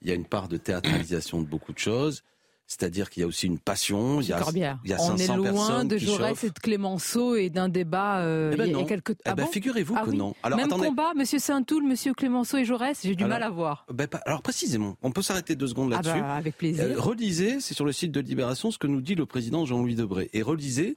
Il 0.00 0.08
y 0.08 0.10
a 0.10 0.14
une 0.14 0.24
part 0.24 0.48
de 0.48 0.56
théâtralisation 0.56 1.42
de 1.42 1.46
beaucoup 1.46 1.74
de 1.74 1.78
choses. 1.78 2.22
C'est-à-dire 2.70 3.10
qu'il 3.10 3.22
y 3.22 3.24
a 3.24 3.26
aussi 3.26 3.48
une 3.48 3.58
passion. 3.58 4.20
Il 4.20 4.28
y 4.28 4.32
a, 4.32 4.40
il 4.84 4.90
y 4.90 4.92
a 4.92 4.98
500 4.98 5.12
On 5.12 5.16
est 5.16 5.50
loin 5.50 5.84
de 5.84 5.98
Jaurès 5.98 6.44
et 6.44 6.50
de 6.50 6.58
Clémenceau 6.60 7.34
et 7.34 7.50
d'un 7.50 7.68
débat 7.68 8.20
euh, 8.20 8.52
eh 8.54 8.56
ben 8.56 8.66
il 8.66 8.78
y 8.78 8.80
a 8.80 8.84
quelques 8.84 9.16
eh 9.26 9.34
ben, 9.34 9.44
Figurez-vous 9.44 9.96
ah 9.98 10.04
que 10.04 10.12
non. 10.12 10.36
Alors, 10.44 10.56
Même 10.56 10.68
combat, 10.68 11.12
Monsieur 11.16 11.40
Saint-Toul, 11.40 11.82
Monsieur 11.82 12.14
Clémenceau 12.14 12.58
et 12.58 12.64
Jaurès, 12.64 12.96
j'ai 13.02 13.16
du 13.16 13.24
mal 13.24 13.42
à 13.42 13.50
voir. 13.50 13.86
Ben, 13.92 14.06
alors 14.24 14.40
précisément, 14.40 14.96
on 15.02 15.10
peut 15.10 15.20
s'arrêter 15.20 15.56
deux 15.56 15.66
secondes 15.66 15.92
ah 15.92 15.96
là-dessus. 15.96 16.20
bah, 16.20 16.34
avec 16.34 16.56
plaisir. 16.56 16.84
Euh, 16.84 16.94
relisez, 16.96 17.58
c'est 17.58 17.74
sur 17.74 17.84
le 17.84 17.90
site 17.90 18.12
de 18.12 18.20
Libération, 18.20 18.70
ce 18.70 18.78
que 18.78 18.86
nous 18.86 19.00
dit 19.00 19.16
le 19.16 19.26
président 19.26 19.66
Jean-Louis 19.66 19.96
Debré. 19.96 20.30
Et 20.32 20.42
relisez 20.42 20.96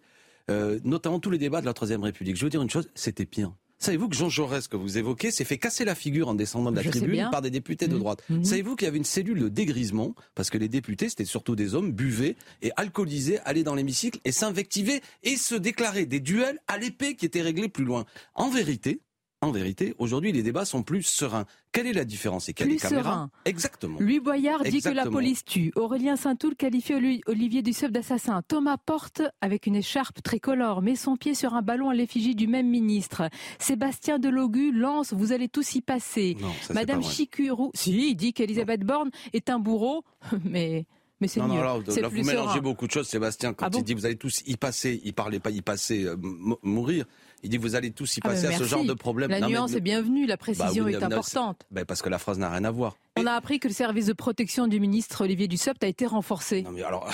euh, 0.52 0.80
notamment 0.84 1.20
tous 1.20 1.32
les 1.32 1.40
débats 1.40 1.62
de 1.62 1.66
la 1.66 1.74
Troisième 1.74 2.04
République. 2.04 2.36
Je 2.36 2.44
veux 2.44 2.52
dire 2.52 2.62
une 2.62 2.70
chose, 2.70 2.88
c'était 2.94 3.26
pire. 3.26 3.52
Savez-vous 3.84 4.08
que 4.08 4.16
Jean 4.16 4.30
Jaurès, 4.30 4.70
que 4.70 4.78
vous 4.78 4.98
évoquez, 4.98 5.30
s'est 5.30 5.44
fait 5.44 5.58
casser 5.58 5.84
la 5.84 5.94
figure 5.94 6.30
en 6.30 6.36
descendant 6.36 6.72
de 6.72 6.78
la 6.78 6.90
tribune 6.90 7.28
par 7.30 7.42
des 7.42 7.50
députés 7.50 7.90
de 7.90 7.96
mmh. 7.96 8.00
droite 8.00 8.24
mmh. 8.30 8.44
Savez-vous 8.46 8.78
qu'il 8.78 8.86
y 8.86 8.88
avait 8.88 8.98
une 8.98 9.04
cellule 9.04 9.42
de 9.42 9.50
dégrisement 9.50 10.16
Parce 10.36 10.50
que 10.50 10.58
les 10.58 10.70
députés, 10.70 11.10
c'était 11.10 11.26
surtout 11.26 11.58
des 11.58 11.76
hommes, 11.76 11.92
buvaient 11.92 12.38
et 12.62 12.72
alcoolisaient, 12.78 13.42
allaient 13.44 13.64
dans 13.64 13.76
l'hémicycle 13.76 14.22
et 14.24 14.32
s'invectivaient 14.32 15.02
et 15.24 15.36
se 15.36 15.56
déclaraient 15.56 16.06
des 16.06 16.22
duels 16.22 16.62
à 16.70 16.78
l'épée 16.78 17.16
qui 17.16 17.26
étaient 17.26 17.42
réglés 17.42 17.68
plus 17.68 17.84
loin. 17.84 18.06
En 18.36 18.50
vérité, 18.50 19.02
en 19.44 19.52
vérité, 19.52 19.94
aujourd'hui, 19.98 20.32
les 20.32 20.44
débats 20.44 20.66
sont 20.66 20.84
plus 20.84 21.04
sereins. 21.04 21.46
Quelle 21.72 21.88
est 21.88 21.94
la 21.94 22.06
différence 22.06 22.50
Et 22.50 22.54
plus 22.54 22.80
serein. 22.80 23.30
Exactement. 23.46 23.98
Louis 24.00 24.20
Boyard 24.20 24.64
dit 24.64 24.82
que 24.82 24.90
la 24.90 25.06
police 25.06 25.44
tue. 25.44 25.72
Aurélien 25.76 26.16
Saint-Toul 26.16 26.56
qualifie 26.56 26.94
Olivier 27.26 27.62
Dussopt 27.62 27.92
d'assassin. 27.92 28.42
Thomas 28.48 28.78
Porte, 28.78 29.22
avec 29.42 29.68
une 29.68 29.76
écharpe 29.76 30.22
tricolore, 30.22 30.82
met 30.82 30.96
son 30.96 31.18
pied 31.18 31.34
sur 31.34 31.54
un 31.54 31.62
ballon 31.62 31.90
à 31.90 31.94
l'effigie 31.94 32.36
du 32.36 32.48
même 32.48 32.70
ministre. 32.70 33.30
Sébastien 33.60 34.20
Delogu 34.20 34.72
lance 34.72 35.14
Vous 35.14 35.32
allez 35.32 35.50
tous 35.50 35.76
y 35.76 35.82
passer. 35.82 36.38
Madame 36.74 37.04
Chicurou, 37.04 37.72
si, 37.74 38.12
il 38.12 38.16
dit 38.16 38.34
qu'Elisabeth 38.34 38.82
Borne 38.82 39.12
est 39.34 39.50
un 39.50 39.60
bourreau, 39.60 40.04
mais. 40.44 40.86
Mais 41.22 41.28
c'est 41.30 41.40
mieux. 41.40 41.48
Non, 41.48 41.62
là, 41.62 41.78
vous 42.10 42.24
mélangez 42.24 42.60
beaucoup 42.60 42.86
de 42.86 42.92
choses, 42.92 43.08
Sébastien. 43.08 43.54
Quand 43.54 43.68
ah 43.68 43.70
il 43.74 43.84
dit 43.84 43.94
vous 43.94 44.06
allez 44.06 44.18
tous 44.18 44.42
y 44.46 44.58
passer, 44.58 45.00
il 45.06 45.14
parlait 45.14 45.40
pas 45.40 45.52
y 45.52 45.62
passer, 45.62 46.04
euh, 46.04 46.18
mourir. 46.64 47.06
Il 47.44 47.50
dit 47.50 47.58
vous 47.58 47.76
allez 47.76 47.92
tous 47.92 48.18
y 48.18 48.22
ah, 48.24 48.30
passer 48.30 48.48
à 48.48 48.58
ce 48.58 48.64
genre 48.64 48.86
de 48.86 48.94
problème. 48.94 49.30
La 49.30 49.42
nuance 49.42 49.74
est 49.74 49.82
bienvenue, 49.82 50.26
la 50.26 50.38
précision 50.38 50.86
bah 50.86 50.92
est 50.92 51.04
importante. 51.04 51.66
Bah, 51.72 51.84
parce 51.84 52.02
que 52.02 52.10
la 52.10 52.18
phrase 52.18 52.40
n'a 52.40 52.50
rien 52.50 52.64
à 52.64 52.72
voir. 52.72 52.96
On 53.18 53.26
a 53.26 53.34
appris 53.34 53.60
que 53.60 53.68
le 53.68 53.74
service 53.74 54.06
de 54.06 54.14
protection 54.14 54.68
du 54.68 54.80
ministre 54.80 55.26
Olivier 55.26 55.50
Dussopt 55.50 55.84
a 55.84 55.88
été 55.88 56.06
renforcé. 56.06 56.62
Non 56.64 56.72
mais 56.72 56.84
alors. 56.84 57.12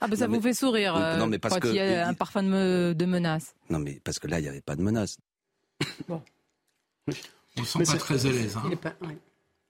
ah 0.00 0.06
ben 0.06 0.16
ça 0.16 0.26
vous 0.28 0.40
fait 0.40 0.54
sourire 0.54 0.94
non, 1.18 1.26
mais 1.26 1.38
parce 1.38 1.58
quand 1.58 1.68
il 1.68 1.74
y 1.74 1.80
a 1.80 2.06
un 2.06 2.14
parfum 2.14 2.44
de, 2.44 3.04
menace. 3.04 3.54
Non 3.68 3.80
mais 3.80 4.00
parce 4.04 4.20
que 4.20 4.28
là 4.28 4.38
il 4.38 4.42
n'y 4.42 4.48
avait 4.48 4.60
pas 4.60 4.76
de 4.76 4.82
menace. 4.82 5.18
Bon. 6.08 6.22
On 7.56 7.60
ne 7.60 7.66
sent 7.66 7.78
pas 7.84 7.98
très 7.98 8.26
à 8.26 8.30
l'aise. 8.30 8.56
Hein. 8.56 8.70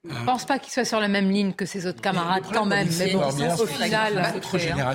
Je 0.08 0.14
ne 0.14 0.24
pense 0.24 0.44
pas 0.44 0.58
qu'il 0.58 0.72
soit 0.72 0.84
sur 0.84 1.00
la 1.00 1.08
même 1.08 1.30
ligne 1.30 1.52
que 1.52 1.66
ses 1.66 1.86
autres 1.86 2.00
camarades 2.00 2.44
quand 2.52 2.64
même. 2.64 2.88
Mais 2.98 3.12
bon, 3.12 3.20
au 3.26 3.66
final, 3.66 4.32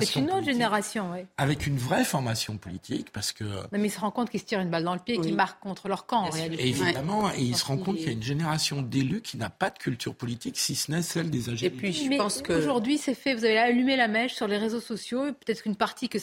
c'est 0.00 0.16
une 0.16 0.30
autre 0.30 0.44
génération. 0.44 1.10
Oui. 1.12 1.20
Avec 1.36 1.66
une 1.66 1.76
vraie 1.76 2.04
formation 2.04 2.56
politique, 2.56 3.10
parce 3.12 3.32
que... 3.32 3.44
Non, 3.44 3.68
mais 3.72 3.86
il 3.86 3.90
se 3.90 4.00
rend 4.00 4.10
compte 4.10 4.30
qu'il 4.30 4.40
se 4.40 4.44
tire 4.44 4.60
une 4.60 4.70
balle 4.70 4.84
dans 4.84 4.94
le 4.94 5.00
pied 5.00 5.14
et 5.16 5.20
qu'il 5.20 5.34
marque 5.34 5.60
contre 5.60 5.88
leur 5.88 6.06
camp, 6.06 6.24
en 6.24 6.30
réalité. 6.30 6.68
évidemment, 6.68 7.30
et 7.30 7.42
il 7.42 7.56
se 7.56 7.64
rend 7.64 7.76
compte 7.76 7.96
qu'il 7.96 8.06
y 8.06 8.10
a 8.10 8.12
une 8.12 8.22
génération 8.22 8.82
d'élus 8.82 9.22
qui 9.22 9.36
n'a 9.36 9.50
pas 9.50 9.70
de 9.70 9.78
culture 9.78 10.14
politique, 10.14 10.56
si 10.58 10.74
ce 10.74 10.90
n'est 10.90 11.02
celle 11.02 11.30
des 11.30 11.50
âgés. 11.50 11.66
Et 11.66 11.70
puis, 11.70 11.92
je 11.92 12.16
pense 12.16 12.42
que... 12.42 12.52
Aujourd'hui, 12.52 12.98
c'est 12.98 13.14
fait, 13.14 13.34
vous 13.34 13.44
avez 13.44 13.58
allumé 13.58 13.96
la 13.96 14.08
mèche 14.08 14.34
sur 14.34 14.48
les 14.48 14.58
réseaux 14.58 14.80
sociaux, 14.80 15.24
peut-être 15.44 15.62
qu'une 15.62 15.76
partie 15.76 16.08
que 16.08 16.18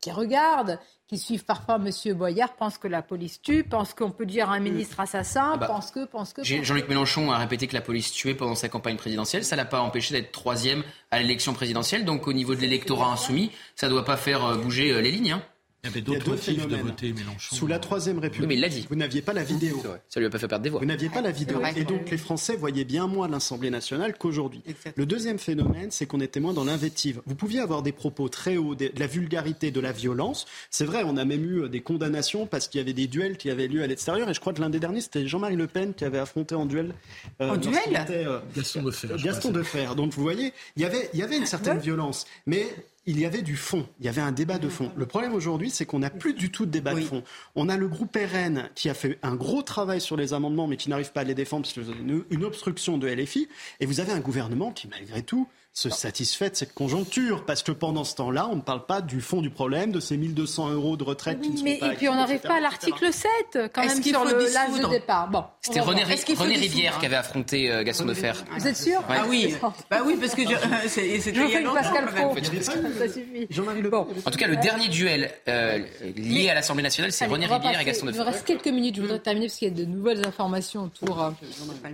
qui 0.00 0.10
regardent, 0.10 0.78
qui 1.08 1.18
suivent 1.18 1.44
parfois 1.44 1.76
M. 1.76 2.14
Boyard, 2.14 2.54
pensent 2.54 2.78
que 2.78 2.88
la 2.88 3.02
police 3.02 3.42
tue, 3.42 3.64
pensent 3.64 3.94
qu'on 3.94 4.10
peut 4.10 4.26
dire 4.26 4.50
un 4.50 4.60
ministre 4.60 5.00
assassin, 5.00 5.52
Ah 5.54 5.56
bah, 5.56 5.66
pensent 5.66 5.90
que, 5.90 6.04
pensent 6.06 6.32
que. 6.32 6.42
Jean-Luc 6.44 6.88
Mélenchon 6.88 7.30
a 7.32 7.38
répété 7.38 7.66
que 7.66 7.74
la 7.74 7.80
police 7.80 8.12
tuait 8.12 8.34
pendant 8.34 8.54
sa 8.54 8.68
campagne 8.68 8.96
présidentielle. 8.96 9.44
Ça 9.44 9.56
l'a 9.56 9.64
pas 9.64 9.80
empêché 9.80 10.14
d'être 10.14 10.32
troisième 10.32 10.82
à 11.10 11.18
l'élection 11.20 11.52
présidentielle. 11.52 12.04
Donc 12.04 12.26
au 12.28 12.32
niveau 12.32 12.54
de 12.54 12.60
l'électorat 12.60 13.12
insoumis, 13.12 13.50
ça 13.74 13.88
ne 13.88 13.92
doit 13.92 14.04
pas 14.04 14.16
faire 14.16 14.44
euh, 14.44 14.56
bouger 14.56 14.92
euh, 14.92 15.00
les 15.00 15.10
lignes. 15.10 15.32
hein. 15.32 15.42
Il 15.82 15.86
y 15.86 15.90
avait 15.90 16.00
Il 16.00 16.12
y 16.12 16.16
a 16.16 16.18
d'autres 16.18 16.24
deux 16.26 16.30
motifs 16.32 16.54
de 16.56 16.60
phénomènes. 16.60 16.86
voter 16.86 17.12
Mélenchon. 17.12 17.56
Sous 17.56 17.66
la 17.66 17.78
Troisième 17.78 18.18
République, 18.18 18.48
mais 18.48 18.54
il 18.54 18.60
l'a 18.60 18.68
dit. 18.68 18.86
vous 18.88 18.96
n'aviez 18.96 19.22
pas 19.22 19.32
la 19.32 19.44
vidéo. 19.44 19.82
Ça 20.08 20.20
lui 20.20 20.26
a 20.26 20.30
pas 20.30 20.38
fait 20.38 20.48
perdre 20.48 20.62
des 20.62 20.70
voix. 20.70 20.80
Vous 20.80 20.86
n'aviez 20.86 21.08
pas 21.08 21.22
la 21.22 21.30
vidéo. 21.30 21.60
Et 21.76 21.84
donc 21.84 22.10
les 22.10 22.18
Français 22.18 22.56
voyaient 22.56 22.84
bien 22.84 23.06
moins 23.06 23.28
l'Assemblée 23.28 23.70
nationale 23.70 24.16
qu'aujourd'hui. 24.18 24.62
Le 24.96 25.06
deuxième 25.06 25.38
phénomène, 25.38 25.90
c'est 25.90 26.06
qu'on 26.06 26.20
était 26.20 26.40
moins 26.40 26.52
dans 26.52 26.64
l'invective. 26.64 27.22
Vous 27.26 27.34
pouviez 27.34 27.60
avoir 27.60 27.82
des 27.82 27.92
propos 27.92 28.28
très 28.28 28.56
hauts, 28.56 28.74
de 28.74 28.90
la 28.96 29.06
vulgarité, 29.06 29.70
de 29.70 29.80
la 29.80 29.92
violence. 29.92 30.46
C'est 30.70 30.84
vrai, 30.84 31.02
on 31.04 31.16
a 31.16 31.24
même 31.24 31.44
eu 31.44 31.62
euh, 31.62 31.68
des 31.68 31.80
condamnations 31.80 32.46
parce 32.46 32.68
qu'il 32.68 32.78
y 32.78 32.82
avait 32.82 32.92
des 32.92 33.06
duels 33.06 33.36
qui 33.36 33.50
avaient 33.50 33.68
lieu 33.68 33.82
à 33.82 33.86
l'extérieur. 33.86 34.28
Et 34.28 34.34
je 34.34 34.40
crois 34.40 34.52
que 34.52 34.60
l'un 34.60 34.70
des 34.70 34.80
derniers, 34.80 35.00
c'était 35.00 35.26
Jean-Marie 35.26 35.56
Le 35.56 35.66
Pen 35.66 35.94
qui 35.94 36.04
avait 36.04 36.18
affronté 36.18 36.54
en 36.54 36.66
duel. 36.66 36.94
En 37.38 37.46
lorsqu'il 37.46 37.70
duel 37.70 38.02
était, 38.02 38.26
euh, 38.26 38.38
Gaston 38.54 38.82
de 38.82 38.90
Fer. 38.90 39.16
je 39.16 39.24
Gaston 39.24 39.48
crois, 39.50 39.60
de 39.60 39.62
Fer. 39.66 39.94
Donc 39.94 40.12
vous 40.12 40.22
voyez, 40.22 40.52
il 40.76 40.82
y 40.82 40.84
avait, 40.84 41.08
il 41.14 41.20
y 41.20 41.22
avait 41.22 41.36
une 41.38 41.46
certaine 41.46 41.78
violence, 41.78 42.26
mais 42.46 42.66
il 43.06 43.18
y 43.18 43.24
avait 43.24 43.42
du 43.42 43.56
fond, 43.56 43.86
il 43.98 44.06
y 44.06 44.08
avait 44.08 44.20
un 44.20 44.32
débat 44.32 44.58
de 44.58 44.68
fond. 44.68 44.92
Le 44.96 45.06
problème 45.06 45.32
aujourd'hui, 45.32 45.70
c'est 45.70 45.86
qu'on 45.86 46.00
n'a 46.00 46.10
plus 46.10 46.34
du 46.34 46.50
tout 46.50 46.66
de 46.66 46.70
débat 46.70 46.94
de 46.94 47.00
fond. 47.00 47.22
On 47.54 47.68
a 47.68 47.76
le 47.76 47.88
groupe 47.88 48.16
RN 48.16 48.68
qui 48.74 48.88
a 48.90 48.94
fait 48.94 49.18
un 49.22 49.34
gros 49.34 49.62
travail 49.62 50.00
sur 50.00 50.16
les 50.16 50.34
amendements, 50.34 50.66
mais 50.66 50.76
qui 50.76 50.90
n'arrive 50.90 51.12
pas 51.12 51.22
à 51.22 51.24
les 51.24 51.34
défendre 51.34 51.62
parce 51.62 51.72
que 51.72 51.82
c'est 51.82 51.98
une, 51.98 52.24
une 52.30 52.44
obstruction 52.44 52.98
de 52.98 53.08
LFI. 53.08 53.48
Et 53.80 53.86
vous 53.86 54.00
avez 54.00 54.12
un 54.12 54.20
gouvernement 54.20 54.70
qui, 54.70 54.86
malgré 54.88 55.22
tout, 55.22 55.48
se 55.72 55.88
satisfait 55.88 56.50
de 56.50 56.56
cette 56.56 56.74
conjoncture, 56.74 57.44
parce 57.46 57.62
que 57.62 57.70
pendant 57.70 58.02
ce 58.02 58.16
temps-là, 58.16 58.48
on 58.50 58.56
ne 58.56 58.60
parle 58.60 58.86
pas 58.86 59.00
du 59.00 59.20
fond 59.20 59.40
du 59.40 59.50
problème, 59.50 59.92
de 59.92 60.00
ces 60.00 60.16
1200 60.16 60.70
euros 60.70 60.96
de 60.96 61.04
retraite 61.04 61.40
qui 61.40 61.50
ne 61.50 61.56
sont 61.56 61.62
Mais, 61.64 61.78
pas 61.78 61.92
et 61.92 61.96
puis 61.96 62.08
on 62.08 62.14
n'arrive 62.16 62.40
pas 62.40 62.56
à 62.56 62.60
l'article 62.60 63.12
7, 63.12 63.28
quand 63.72 63.84
même, 63.86 64.00
qu'il 64.00 64.12
sur 64.12 64.22
faut 64.22 64.28
le- 64.36 64.52
l'âge 64.52 64.80
de 64.80 64.88
départ. 64.90 65.28
Bon, 65.30 65.44
C'était 65.60 65.78
René, 65.80 66.02
Rivière 66.02 66.98
qui 66.98 67.06
avait 67.06 67.16
affronté 67.16 67.70
euh, 67.70 67.84
Gaston 67.84 68.06
de 68.06 68.14
Fer. 68.14 68.44
Vous 68.58 68.66
êtes 68.66 68.76
sûr 68.76 69.00
Ah 69.08 69.24
oui, 69.28 69.54
bah 69.90 69.98
oui, 70.04 70.16
parce 70.20 70.34
que 70.34 70.42
je, 70.42 70.56
c'est, 70.88 71.20
c'était 71.20 71.38
Je 71.38 71.44
il 71.44 71.50
y 71.50 71.54
a 71.54 71.58
fais 71.58 71.62
longtemps, 71.62 71.74
Pascal 71.80 72.04
quand 72.06 72.34
même. 72.34 72.42
Pro. 72.42 72.98
Ça 72.98 73.08
suffit. 73.08 73.90
Bon. 73.90 74.06
En 74.26 74.30
tout 74.30 74.38
cas, 74.38 74.48
le 74.48 74.56
dernier 74.56 74.88
duel 74.88 75.30
euh, 75.48 75.78
lié 76.16 76.50
à 76.50 76.54
l'Assemblée 76.54 76.82
nationale, 76.82 77.12
c'est 77.12 77.26
René 77.26 77.46
Rivière 77.46 77.80
et 77.80 77.84
Gaston 77.84 78.06
de 78.06 78.10
Il 78.12 78.18
nous 78.18 78.24
reste 78.24 78.44
quelques 78.44 78.66
minutes. 78.66 78.96
Je 78.96 79.02
voudrais 79.02 79.20
terminer 79.20 79.46
parce 79.46 79.58
qu'il 79.58 79.68
y 79.68 79.70
a 79.70 79.74
de 79.74 79.84
nouvelles 79.84 80.26
informations 80.26 80.82
autour. 80.84 81.22
euh, 81.22 81.30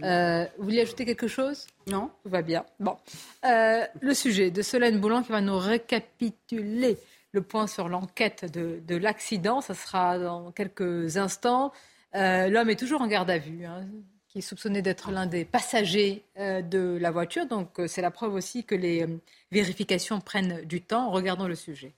euh, 0.03 0.45
vous 0.59 0.65
voulez 0.65 0.81
ajouter 0.81 1.05
quelque 1.05 1.29
chose? 1.29 1.67
Non? 1.87 2.11
Tout 2.25 2.31
va 2.31 2.43
bien. 2.43 2.65
Bon. 2.81 2.97
Euh, 3.45 3.85
le 4.01 4.15
sujet 4.15 4.51
de 4.51 4.63
Solène 4.63 5.01
Boulan 5.01 5.23
qui 5.23 5.31
va 5.33 5.41
nous 5.41 5.59
récapituler 5.59 6.99
le 7.33 7.43
point 7.43 7.67
sur 7.67 7.89
l'enquête 7.89 8.51
de, 8.53 8.81
de 8.87 8.97
l'accident. 8.97 9.61
Ça 9.61 9.75
sera 9.75 10.19
dans 10.19 10.51
quelques 10.53 11.17
instants. 11.17 11.73
Euh, 12.15 12.49
L'homme 12.49 12.71
est 12.71 12.79
toujours 12.79 13.03
en 13.03 13.07
garde 13.07 13.31
à 13.31 13.39
vue. 13.39 13.65
hein, 13.65 13.87
qui 14.37 14.41
est 14.41 14.43
soupçonné 14.43 14.83
d'être 14.83 15.13
l'un 15.13 15.27
des 15.27 15.47
passagers 15.47 16.23
euh, 16.39 16.61
de 16.61 16.99
la 17.01 17.11
voiture. 17.11 17.47
Donc 17.47 17.81
euh, 17.81 17.87
c'est 17.87 18.03
la 18.03 18.11
preuve 18.11 18.35
aussi 18.35 18.65
que 18.65 18.75
les 18.75 19.03
euh, 19.03 19.19
vérifications 19.51 20.21
prennent 20.21 20.61
du 20.67 20.83
temps. 20.83 21.11
Regardons 21.11 21.49
le 21.49 21.55
sujet. 21.55 21.95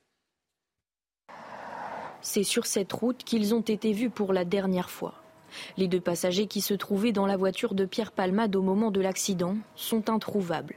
C'est 2.21 2.43
sur 2.43 2.65
cette 2.65 2.93
route 2.93 3.25
qu'ils 3.25 3.53
ont 3.53 3.59
été 3.59 3.91
vus 3.91 4.09
pour 4.09 4.31
la 4.31 4.45
dernière 4.45 4.89
fois. 4.89 5.18
Les 5.77 5.87
deux 5.87 5.99
passagers 5.99 6.47
qui 6.47 6.61
se 6.61 6.73
trouvaient 6.73 7.11
dans 7.11 7.25
la 7.25 7.37
voiture 7.37 7.73
de 7.73 7.85
Pierre 7.85 8.11
Palmade 8.11 8.55
au 8.55 8.61
moment 8.61 8.91
de 8.91 9.01
l'accident 9.01 9.55
sont 9.75 10.09
introuvables. 10.09 10.75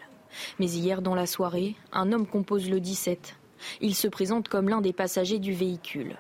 Mais 0.58 0.70
hier, 0.70 1.02
dans 1.02 1.14
la 1.14 1.26
soirée, 1.26 1.74
un 1.92 2.12
homme 2.12 2.26
compose 2.26 2.70
le 2.70 2.80
17. 2.80 3.36
Il 3.80 3.94
se 3.94 4.08
présente 4.08 4.48
comme 4.48 4.68
l'un 4.68 4.80
des 4.80 4.92
passagers 4.92 5.38
du 5.38 5.52
véhicule. 5.52 6.16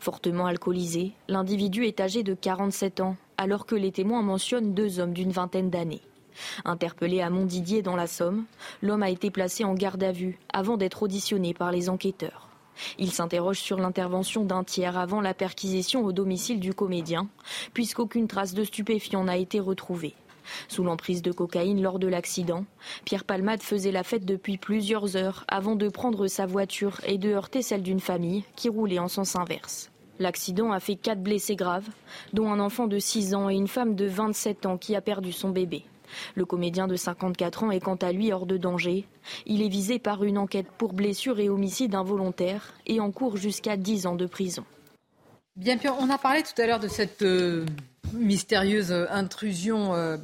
Fortement 0.00 0.46
alcoolisé, 0.46 1.12
l'individu 1.28 1.84
est 1.84 2.00
âgé 2.00 2.22
de 2.22 2.34
47 2.34 3.00
ans, 3.00 3.16
alors 3.36 3.66
que 3.66 3.76
les 3.76 3.92
témoins 3.92 4.22
mentionnent 4.22 4.74
deux 4.74 5.00
hommes 5.00 5.12
d'une 5.12 5.30
vingtaine 5.30 5.70
d'années. 5.70 6.02
Interpellé 6.64 7.20
à 7.20 7.30
Montdidier 7.30 7.82
dans 7.82 7.96
la 7.96 8.06
Somme, 8.06 8.44
l'homme 8.82 9.02
a 9.02 9.10
été 9.10 9.30
placé 9.30 9.64
en 9.64 9.74
garde 9.74 10.02
à 10.02 10.12
vue 10.12 10.38
avant 10.52 10.76
d'être 10.76 11.02
auditionné 11.02 11.54
par 11.54 11.72
les 11.72 11.88
enquêteurs. 11.88 12.47
Il 12.98 13.10
s'interroge 13.10 13.58
sur 13.58 13.78
l'intervention 13.78 14.44
d'un 14.44 14.64
tiers 14.64 14.98
avant 14.98 15.20
la 15.20 15.34
perquisition 15.34 16.04
au 16.04 16.12
domicile 16.12 16.60
du 16.60 16.74
comédien, 16.74 17.28
puisqu'aucune 17.74 18.28
trace 18.28 18.54
de 18.54 18.64
stupéfiant 18.64 19.24
n'a 19.24 19.36
été 19.36 19.60
retrouvée. 19.60 20.14
Sous 20.68 20.82
l'emprise 20.82 21.22
de 21.22 21.32
cocaïne 21.32 21.82
lors 21.82 21.98
de 21.98 22.06
l'accident, 22.06 22.64
Pierre 23.04 23.24
Palmade 23.24 23.62
faisait 23.62 23.92
la 23.92 24.02
fête 24.02 24.24
depuis 24.24 24.56
plusieurs 24.56 25.16
heures 25.16 25.44
avant 25.48 25.76
de 25.76 25.88
prendre 25.88 26.26
sa 26.26 26.46
voiture 26.46 27.00
et 27.06 27.18
de 27.18 27.30
heurter 27.30 27.62
celle 27.62 27.82
d'une 27.82 28.00
famille 28.00 28.44
qui 28.56 28.68
roulait 28.68 28.98
en 28.98 29.08
sens 29.08 29.36
inverse. 29.36 29.90
L'accident 30.18 30.72
a 30.72 30.80
fait 30.80 30.96
quatre 30.96 31.22
blessés 31.22 31.54
graves, 31.54 31.88
dont 32.32 32.50
un 32.50 32.58
enfant 32.58 32.88
de 32.88 32.98
6 32.98 33.34
ans 33.34 33.48
et 33.48 33.54
une 33.54 33.68
femme 33.68 33.94
de 33.94 34.06
27 34.06 34.66
ans 34.66 34.76
qui 34.76 34.96
a 34.96 35.00
perdu 35.00 35.32
son 35.32 35.50
bébé. 35.50 35.84
Le 36.34 36.44
comédien 36.44 36.86
de 36.86 36.96
54 36.96 37.64
ans 37.64 37.70
est 37.70 37.80
quant 37.80 37.96
à 37.96 38.12
lui 38.12 38.32
hors 38.32 38.46
de 38.46 38.56
danger. 38.56 39.06
Il 39.46 39.62
est 39.62 39.68
visé 39.68 39.98
par 39.98 40.24
une 40.24 40.38
enquête 40.38 40.68
pour 40.78 40.92
blessure 40.92 41.38
et 41.40 41.48
homicide 41.48 41.94
involontaire 41.94 42.74
et 42.86 43.00
en 43.00 43.10
cours 43.10 43.36
jusqu'à 43.36 43.76
10 43.76 44.06
ans 44.06 44.16
de 44.16 44.26
prison. 44.26 44.64
Bien, 45.56 45.76
Pierre, 45.76 45.96
on 45.98 46.08
a 46.08 46.18
parlé 46.18 46.42
tout 46.44 46.60
à 46.62 46.66
l'heure 46.66 46.78
de 46.78 46.86
cette 46.86 47.22
euh, 47.22 47.66
mystérieuse 48.12 48.92
euh, 48.92 49.06
intrusion 49.10 49.92
euh, 49.92 50.16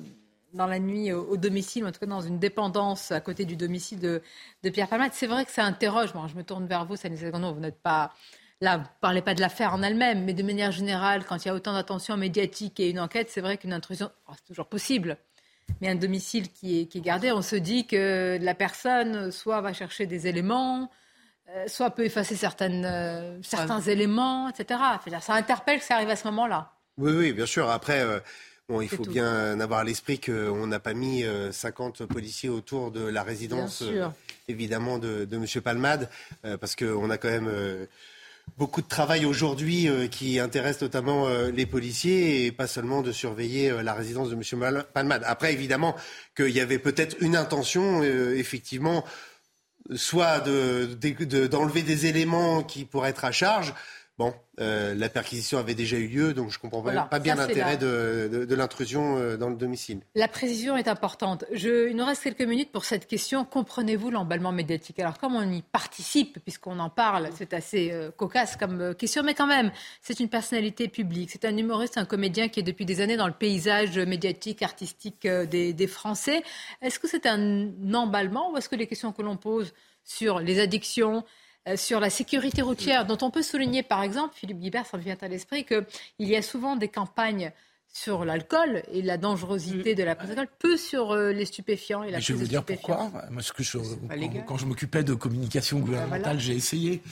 dans 0.52 0.69
la 0.69 0.78
nuit 0.78 1.12
au, 1.12 1.36
domicile, 1.36 1.85
ou 1.85 1.89
en 1.89 1.93
tout 1.93 1.98
cas 1.98 2.06
dans 2.06 2.20
une 2.20 2.39
dépendance 2.39 3.11
à 3.11 3.20
côté 3.20 3.44
du 3.44 3.56
domicile 3.56 3.98
de, 3.98 4.23
Pierre 4.70 4.86
Palmade. 4.86 5.11
C'est 5.12 5.27
vrai 5.27 5.44
que 5.44 5.51
ça 5.51 5.65
interroge. 5.65 6.12
Bon, 6.12 6.28
je 6.28 6.36
me 6.36 6.44
tourne 6.44 6.66
vers 6.66 6.85
vous, 6.85 6.94
Sanis 6.94 7.19
Secondo, 7.19 7.52
vous 7.52 7.59
n'êtes 7.59 7.82
pas 7.82 8.12
là, 8.61 8.77
vous 8.77 8.85
ne 8.85 8.89
parlez 9.01 9.23
pas 9.23 9.35
de 9.35 9.40
l'affaire 9.40 9.74
en 9.74 9.82
elle-même, 9.82 10.24
mais 10.24 10.35
de 10.35 10.43
manière 10.44 10.70
générale, 10.70 11.24
quand 11.24 11.44
il 11.44 11.48
y 11.48 11.51
a 11.51 11.55
autant 11.55 11.73
d'attention 11.73 12.16
médiatique 12.16 12.78
et 12.78 12.89
une 12.89 13.01
enquête, 13.01 13.28
c'est 13.28 13.40
vrai 13.40 13.59
qu'une 13.59 13.73
intrusion, 13.73 14.11
oh, 14.28 14.32
c'est 14.36 14.47
toujours 14.47 14.69
possible. 14.69 15.19
Mais 15.81 15.89
un 15.89 15.95
domicile 15.95 16.51
qui 16.51 16.81
est, 16.81 16.86
qui 16.86 16.99
est 16.99 17.03
gardé, 17.03 17.32
on 17.32 17.43
se 17.43 17.57
dit 17.57 17.86
que 17.86 18.39
la 18.41 18.55
personne 18.55 19.31
soit 19.31 19.61
va 19.61 19.73
chercher 19.73 20.07
des 20.07 20.27
éléments, 20.27 20.91
euh, 21.51 21.66
soit 21.66 21.91
peut 21.91 22.05
effacer 22.05 22.36
certaines, 22.36 22.85
euh, 22.85 23.39
certains 23.43 23.81
éléments, 23.81 24.49
etc. 24.49 24.81
Ça 25.20 25.35
interpelle 25.35 25.78
que 25.78 25.85
ça 25.85 25.97
arrive 25.97 26.11
à 26.11 26.16
ce 26.16 26.27
moment-là. 26.28 26.73
Oui, 26.99 27.12
oui, 27.12 27.32
bien 27.32 27.47
sûr. 27.47 27.69
Après, 27.70 28.01
euh, 28.01 28.20
bon, 28.69 28.81
il 28.81 28.89
faut 28.89 29.05
tout. 29.05 29.11
bien 29.11 29.59
avoir 29.61 29.81
à 29.81 29.85
l'esprit 29.85 30.20
qu'on 30.20 30.66
n'a 30.66 30.78
pas 30.78 30.95
mis 30.95 31.24
euh, 31.24 31.53
50 31.53 32.07
policiers 32.07 32.49
autour 32.49 32.91
de 32.91 33.05
la 33.05 33.23
résidence, 33.23 33.82
évidemment, 34.49 34.99
de, 34.99 35.24
de 35.24 35.36
M. 35.36 35.47
Palmade, 35.62 36.09
euh, 36.45 36.57
parce 36.57 36.77
qu'on 36.77 37.11
a 37.11 37.19
quand 37.19 37.31
même 37.31 37.49
euh, 37.49 37.86
beaucoup 38.57 38.83
de 38.83 38.89
travail 38.89 39.25
aujourd'hui 39.27 39.89
euh, 39.89 40.07
qui 40.07 40.39
intéresse 40.39 40.81
notamment 40.81 41.27
euh, 41.27 41.51
les 41.51 41.66
policiers 41.66 42.47
et 42.47 42.53
pas 42.53 42.66
seulement 42.66 43.03
de 43.03 43.11
surveiller 43.12 43.71
euh, 43.71 43.83
la 43.83 43.95
résidence 43.95 44.31
de 44.31 44.35
M. 44.37 44.85
Palmade. 44.93 45.23
Après, 45.27 45.53
évidemment, 45.53 45.97
qu'il 46.37 46.51
y 46.51 46.61
avait 46.61 46.79
peut-être 46.79 47.16
une 47.21 47.37
intention, 47.37 48.03
effectivement, 48.03 49.05
soit 49.97 50.41
de- 50.41 50.97
de- 51.01 51.25
de- 51.25 51.47
d'enlever 51.47 51.83
des 51.83 52.07
éléments 52.07 52.62
qui 52.62 52.85
pourraient 52.85 53.11
être 53.11 53.25
à 53.25 53.33
charge. 53.33 53.75
Bon, 54.16 54.32
euh, 54.61 54.95
la 54.95 55.09
perquisition 55.09 55.59
avait 55.59 55.74
déjà 55.74 55.97
eu 55.97 56.07
lieu, 56.07 56.35
donc 56.35 56.53
je 56.53 56.61
comprends 56.61 56.78
pas- 56.82 56.93
Voilà, 56.93 57.03
pas 57.03 57.19
bien 57.19 57.35
l'intérêt 57.35 57.77
de, 57.77 58.28
de- 58.32 58.45
de 58.45 58.55
l'intrusion 58.55 59.16
euh, 59.19 59.36
dans 59.36 59.49
le 59.51 59.57
domicile. 59.57 60.03
La 60.15 60.28
précision 60.28 60.77
est 60.77 60.86
importante. 60.86 61.45
Je, 61.51 61.89
il 61.91 61.97
nous 61.97 62.05
reste 62.05 62.23
quelques 62.23 62.43
minutes 62.43 62.70
pour 62.70 62.85
cette 62.85 63.09
question. 63.09 63.45
Comprenez-vous 63.45 64.11
l'emballement 64.12 64.53
médiatique? 64.53 65.01
Alors, 65.01 65.19
comme 65.19 65.35
on 65.35 65.51
y 65.51 65.62
participe, 65.62 66.39
puisqu'on 66.45 66.78
en 66.78 66.91
parle, 66.91 67.31
c'est 67.36 67.53
assez 67.55 67.91
euh, 67.91 68.12
cocasse 68.12 68.55
comme 68.57 68.95
question, 68.95 69.24
mais 69.24 69.35
quand 69.35 69.49
même, 69.49 69.73
c'est 70.01 70.20
une 70.20 70.28
personnalité 70.28 70.86
publique. 70.86 71.31
C'est 71.32 71.45
un 71.45 71.57
humoriste, 71.57 71.99
un 71.99 72.05
comédien 72.05 72.49
qui 72.49 72.61
est 72.61 72.65
depuis 72.65 72.85
des 72.86 73.01
années 73.01 73.16
dans 73.16 73.27
le 73.27 73.32
paysage 73.35 73.99
médiatique, 73.99 74.62
artistique 74.62 75.27
euh, 75.27 75.45
des, 75.45 75.73
des 75.73 75.86
Français. 75.89 76.45
Est-ce 76.82 77.01
que 77.01 77.09
c'est 77.09 77.27
un 77.27 77.69
emballement 77.93 78.53
ou 78.53 78.59
est-ce 78.59 78.69
que 78.69 78.77
les 78.77 78.86
questions 78.86 79.11
que 79.11 79.23
l'on 79.23 79.36
pose 79.36 79.73
sur 80.05 80.39
les 80.39 80.61
addictions, 80.61 81.24
sur 81.77 82.01
la 82.01 82.11
sécurité 82.11 82.62
routière, 82.62 83.07
dont 83.07 83.19
on 83.23 83.31
peut 83.31 83.43
souligner 83.43 83.82
par 83.82 84.03
exemple, 84.03 84.35
Philippe 84.36 84.59
Guibert, 84.59 84.86
ça 84.86 84.99
me 84.99 85.03
vient 85.03 85.16
à 85.20 85.28
l'esprit, 85.28 85.65
qu'il 85.65 85.85
y 86.19 86.36
a 86.36 86.43
souvent 86.43 86.77
des 86.77 86.89
campagnes 86.89 87.53
sur 87.95 88.24
l'alcool 88.24 88.82
et 88.93 89.03
la 89.03 89.16
dangerosité 89.16 89.95
de 89.95 90.03
la 90.03 90.16
prise 90.16 90.31
d'alcool, 90.31 90.49
peu 90.59 90.77
sur 90.77 91.12
euh, 91.12 91.31
les 91.31 91.45
stupéfiants 91.47 92.03
et 92.03 92.11
la 92.11 92.19
je 92.19 92.32
vais 92.32 92.41
vous 92.41 92.47
dire 92.49 92.65
pourquoi. 92.65 93.11
Moi, 93.31 93.41
ce 93.41 93.53
que 93.53 93.62
je, 93.62 93.78
quand, 93.78 94.45
quand 94.47 94.57
je 94.59 94.66
m'occupais 94.66 95.05
de 95.05 95.15
communication 95.15 95.78
gouvernementale, 95.78 96.20
voilà. 96.23 96.39
j'ai 96.39 96.55
essayé 96.55 97.03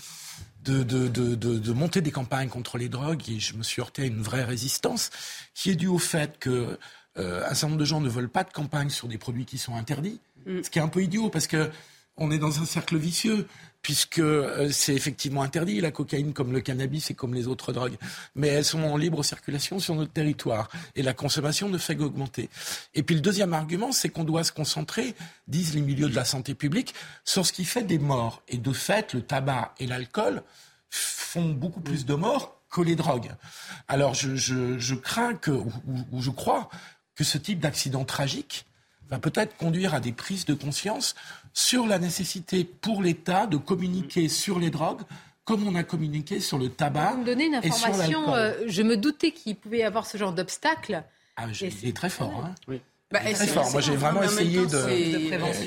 de, 0.64 0.82
de, 0.82 1.06
de, 1.06 1.34
de, 1.36 1.72
monter 1.72 2.00
des 2.00 2.10
campagnes 2.10 2.48
contre 2.48 2.78
les 2.78 2.88
drogues 2.88 3.22
et 3.28 3.38
je 3.38 3.54
me 3.54 3.62
suis 3.62 3.80
heurté 3.80 4.02
à 4.02 4.06
une 4.06 4.22
vraie 4.22 4.44
résistance 4.44 5.10
qui 5.54 5.70
est 5.70 5.76
due 5.76 5.86
au 5.86 5.98
fait 5.98 6.38
que 6.38 6.78
euh, 7.16 7.44
un 7.44 7.54
certain 7.54 7.68
nombre 7.68 7.80
de 7.80 7.84
gens 7.84 8.00
ne 8.00 8.08
veulent 8.08 8.28
pas 8.28 8.44
de 8.44 8.52
campagne 8.52 8.90
sur 8.90 9.06
des 9.06 9.18
produits 9.18 9.44
qui 9.44 9.58
sont 9.58 9.76
interdits, 9.76 10.18
ce 10.46 10.68
qui 10.68 10.78
est 10.78 10.82
un 10.82 10.88
peu 10.88 11.02
idiot 11.02 11.30
parce 11.30 11.46
que 11.46 11.70
on 12.16 12.30
est 12.30 12.38
dans 12.38 12.60
un 12.60 12.64
cercle 12.64 12.96
vicieux 12.96 13.46
puisque 13.82 14.20
euh, 14.20 14.70
c'est 14.70 14.94
effectivement 14.94 15.42
interdit 15.42 15.80
la 15.80 15.90
cocaïne 15.90 16.32
comme 16.32 16.52
le 16.52 16.60
cannabis 16.60 17.10
et 17.10 17.14
comme 17.14 17.34
les 17.34 17.48
autres 17.48 17.72
drogues, 17.72 17.96
mais 18.34 18.48
elles 18.48 18.64
sont 18.64 18.82
en 18.82 18.96
libre 18.96 19.24
circulation 19.24 19.80
sur 19.80 19.94
notre 19.94 20.12
territoire 20.12 20.68
et 20.94 21.02
la 21.02 21.14
consommation 21.14 21.68
ne 21.68 21.78
fait 21.78 21.96
qu'augmenter. 21.96 22.48
Et 22.94 23.02
puis 23.02 23.16
le 23.16 23.20
deuxième 23.20 23.52
argument, 23.52 23.92
c'est 23.92 24.08
qu'on 24.08 24.24
doit 24.24 24.44
se 24.44 24.52
concentrer, 24.52 25.14
disent 25.48 25.74
les 25.74 25.80
milieux 25.80 26.08
de 26.08 26.14
la 26.14 26.24
santé 26.24 26.54
publique, 26.54 26.94
sur 27.24 27.44
ce 27.44 27.52
qui 27.52 27.64
fait 27.64 27.82
des 27.82 27.98
morts. 27.98 28.42
Et 28.48 28.56
de 28.56 28.72
fait, 28.72 29.14
le 29.14 29.22
tabac 29.22 29.74
et 29.80 29.86
l'alcool 29.86 30.42
font 30.88 31.48
beaucoup 31.50 31.80
plus 31.80 32.06
de 32.06 32.14
morts 32.14 32.60
que 32.70 32.80
les 32.80 32.96
drogues. 32.96 33.32
Alors 33.88 34.14
je, 34.14 34.94
crains 34.94 35.34
que, 35.34 35.50
ou, 35.50 36.22
je 36.22 36.30
crois 36.30 36.68
que 37.14 37.24
ce 37.24 37.36
type 37.36 37.60
d'accident 37.60 38.04
tragique 38.04 38.64
va 39.12 39.18
peut-être 39.18 39.56
conduire 39.56 39.94
à 39.94 40.00
des 40.00 40.12
prises 40.12 40.46
de 40.46 40.54
conscience 40.54 41.14
sur 41.52 41.86
la 41.86 41.98
nécessité 41.98 42.64
pour 42.64 43.02
l'État 43.02 43.46
de 43.46 43.58
communiquer 43.58 44.28
sur 44.28 44.58
les 44.58 44.70
drogues 44.70 45.02
comme 45.44 45.66
on 45.66 45.74
a 45.74 45.82
communiqué 45.82 46.40
sur 46.40 46.56
le 46.56 46.68
tabac. 46.68 47.12
Vous 47.12 47.18
me 47.18 47.26
donnez 47.26 47.46
une 47.46 47.56
information, 47.56 48.32
euh, 48.34 48.54
je 48.68 48.82
me 48.82 48.96
doutais 48.96 49.32
qu'il 49.32 49.56
pouvait 49.56 49.78
y 49.78 49.82
avoir 49.82 50.06
ce 50.06 50.16
genre 50.16 50.32
d'obstacle. 50.32 51.02
Ah, 51.36 51.46
il 51.60 51.88
est 51.88 51.96
très 51.96 52.08
fort. 52.08 52.44
Hein. 52.46 52.54
Oui. 52.68 52.80
Bah, 53.10 53.20
très 53.20 53.46
fort. 53.46 53.70
Moi, 53.72 53.80
j'ai 53.80 53.96
vraiment 53.96 54.22
essayé 54.22 54.64
de. 54.64 54.88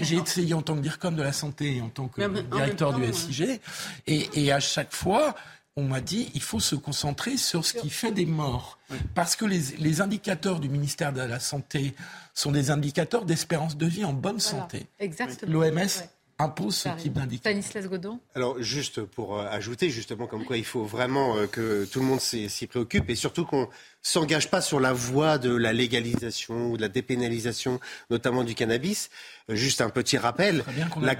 j'ai 0.02 0.16
essayé 0.16 0.54
en 0.54 0.62
tant 0.62 0.76
que 0.76 0.80
DIRCOM 0.80 1.16
de 1.16 1.22
la 1.22 1.34
santé, 1.34 1.82
en 1.82 1.90
tant 1.90 2.08
que 2.08 2.22
directeur 2.42 2.94
du 2.94 3.14
SIG, 3.14 3.60
et, 4.08 4.30
et 4.34 4.52
à 4.52 4.60
chaque 4.60 4.94
fois, 4.94 5.36
on 5.78 5.84
m'a 5.84 6.00
dit 6.00 6.32
il 6.34 6.42
faut 6.42 6.62
se 6.62 6.76
concentrer 6.76 7.36
sur 7.36 7.66
ce 7.66 7.74
qui 7.74 7.90
fait 7.90 8.12
des 8.12 8.26
morts. 8.26 8.80
Parce 9.14 9.36
que 9.36 9.46
les, 9.46 9.60
les, 9.80 10.02
indicateurs 10.02 10.60
du 10.60 10.70
ministère 10.70 11.12
de 11.12 11.22
la 11.22 11.40
Santé 11.40 11.94
sont 12.34 12.52
des 12.52 12.72
indicateurs 12.72 13.26
d'espérance 13.26 13.76
de 13.76 13.86
vie 13.86 14.06
en 14.06 14.14
bonne 14.14 14.40
santé. 14.40 14.88
Exactement. 15.00 15.52
L'OMS 15.52 15.88
impose 16.38 16.76
ce 16.76 16.90
type 16.98 17.14
d'indicateurs. 17.14 17.62
Stanislas 17.62 17.90
Godon 17.90 18.20
Alors, 18.36 18.62
juste 18.62 19.02
pour 19.02 19.40
euh, 19.40 19.48
ajouter, 19.50 19.90
justement, 19.90 20.28
comme 20.28 20.44
quoi 20.44 20.58
il 20.58 20.66
faut 20.66 20.84
vraiment 20.84 21.38
euh, 21.38 21.48
que 21.48 21.86
tout 21.86 22.00
le 22.00 22.06
monde 22.06 22.20
s'y 22.20 22.68
préoccupe 22.68 23.10
et 23.10 23.16
surtout 23.16 23.46
qu'on 23.46 23.70
s'engage 24.02 24.50
pas 24.50 24.62
sur 24.62 24.80
la 24.80 24.92
voie 24.92 25.38
de 25.38 25.56
la 25.56 25.72
légalisation 25.72 26.72
ou 26.72 26.78
de 26.78 26.82
la 26.82 26.90
dépénalisation, 26.90 27.80
notamment 28.10 28.44
du 28.44 28.54
cannabis. 28.54 29.10
Juste 29.50 29.82
un 29.82 29.92
petit 29.92 30.18
rappel. 30.18 30.64
la, 31.04 31.16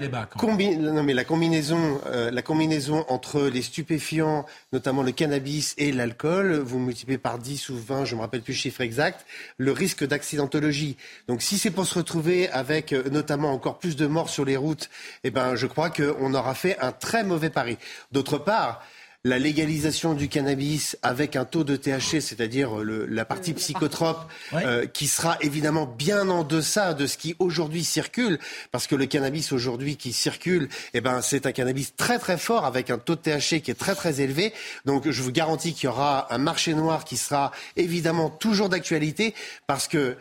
non, 0.76 1.04
mais 1.04 1.14
la 1.14 1.22
combinaison, 1.24 2.00
euh, 2.06 2.32
la 2.32 2.42
combinaison 2.42 3.04
entre 3.08 3.42
les 3.42 3.62
stupéfiants, 3.62 4.46
notamment 4.72 5.04
le 5.04 5.12
cannabis 5.12 5.74
et 5.78 5.92
l'alcool, 5.92 6.54
vous 6.56 6.80
multipliez 6.80 7.18
par 7.18 7.38
10 7.38 7.68
ou 7.68 7.78
20, 7.78 8.04
je 8.04 8.16
me 8.16 8.22
rappelle 8.22 8.42
plus 8.42 8.54
le 8.54 8.58
chiffre 8.58 8.80
exact, 8.80 9.24
le 9.58 9.70
risque 9.70 10.04
d'accidentologie. 10.04 10.96
Donc 11.28 11.40
si 11.40 11.56
c'est 11.56 11.70
pour 11.70 11.86
se 11.86 11.94
retrouver 11.94 12.48
avec 12.50 12.92
euh, 12.92 13.08
notamment 13.10 13.52
encore 13.52 13.78
plus 13.78 13.94
de 13.94 14.08
morts 14.08 14.28
sur 14.28 14.44
les 14.44 14.56
routes, 14.56 14.90
eh 15.22 15.30
ben 15.30 15.54
je 15.54 15.68
crois 15.68 15.90
qu'on 15.90 16.34
aura 16.34 16.54
fait 16.54 16.76
un 16.80 16.90
très 16.90 17.22
mauvais 17.22 17.50
pari. 17.50 17.78
D'autre 18.10 18.38
part, 18.38 18.82
la 19.26 19.40
légalisation 19.40 20.14
du 20.14 20.28
cannabis 20.28 20.96
avec 21.02 21.34
un 21.34 21.44
taux 21.44 21.64
de 21.64 21.74
THC, 21.74 22.20
c'est-à-dire 22.20 22.70
la 22.84 23.24
partie 23.24 23.54
psychotrope, 23.54 24.30
euh, 24.52 24.86
qui 24.86 25.08
sera 25.08 25.36
évidemment 25.40 25.84
bien 25.84 26.28
en 26.28 26.44
deçà 26.44 26.94
de 26.94 27.08
ce 27.08 27.18
qui 27.18 27.34
aujourd'hui 27.40 27.82
circule, 27.82 28.38
parce 28.70 28.86
que 28.86 28.94
le 28.94 29.06
cannabis 29.06 29.50
aujourd'hui 29.50 29.96
qui 29.96 30.12
circule, 30.12 30.68
eh 30.94 31.00
ben, 31.00 31.22
c'est 31.22 31.44
un 31.44 31.50
cannabis 31.50 31.96
très 31.96 32.20
très 32.20 32.38
fort 32.38 32.66
avec 32.66 32.88
un 32.88 32.98
taux 32.98 33.16
de 33.16 33.20
THC 33.20 33.60
qui 33.62 33.72
est 33.72 33.78
très 33.78 33.96
très 33.96 34.20
élevé. 34.20 34.52
Donc 34.84 35.10
je 35.10 35.22
vous 35.22 35.32
garantis 35.32 35.74
qu'il 35.74 35.86
y 35.86 35.88
aura 35.88 36.32
un 36.32 36.38
marché 36.38 36.74
noir 36.74 37.04
qui 37.04 37.16
sera 37.16 37.50
évidemment 37.74 38.30
toujours 38.30 38.68
d'actualité, 38.68 39.34
parce 39.66 39.88
que 39.88 40.16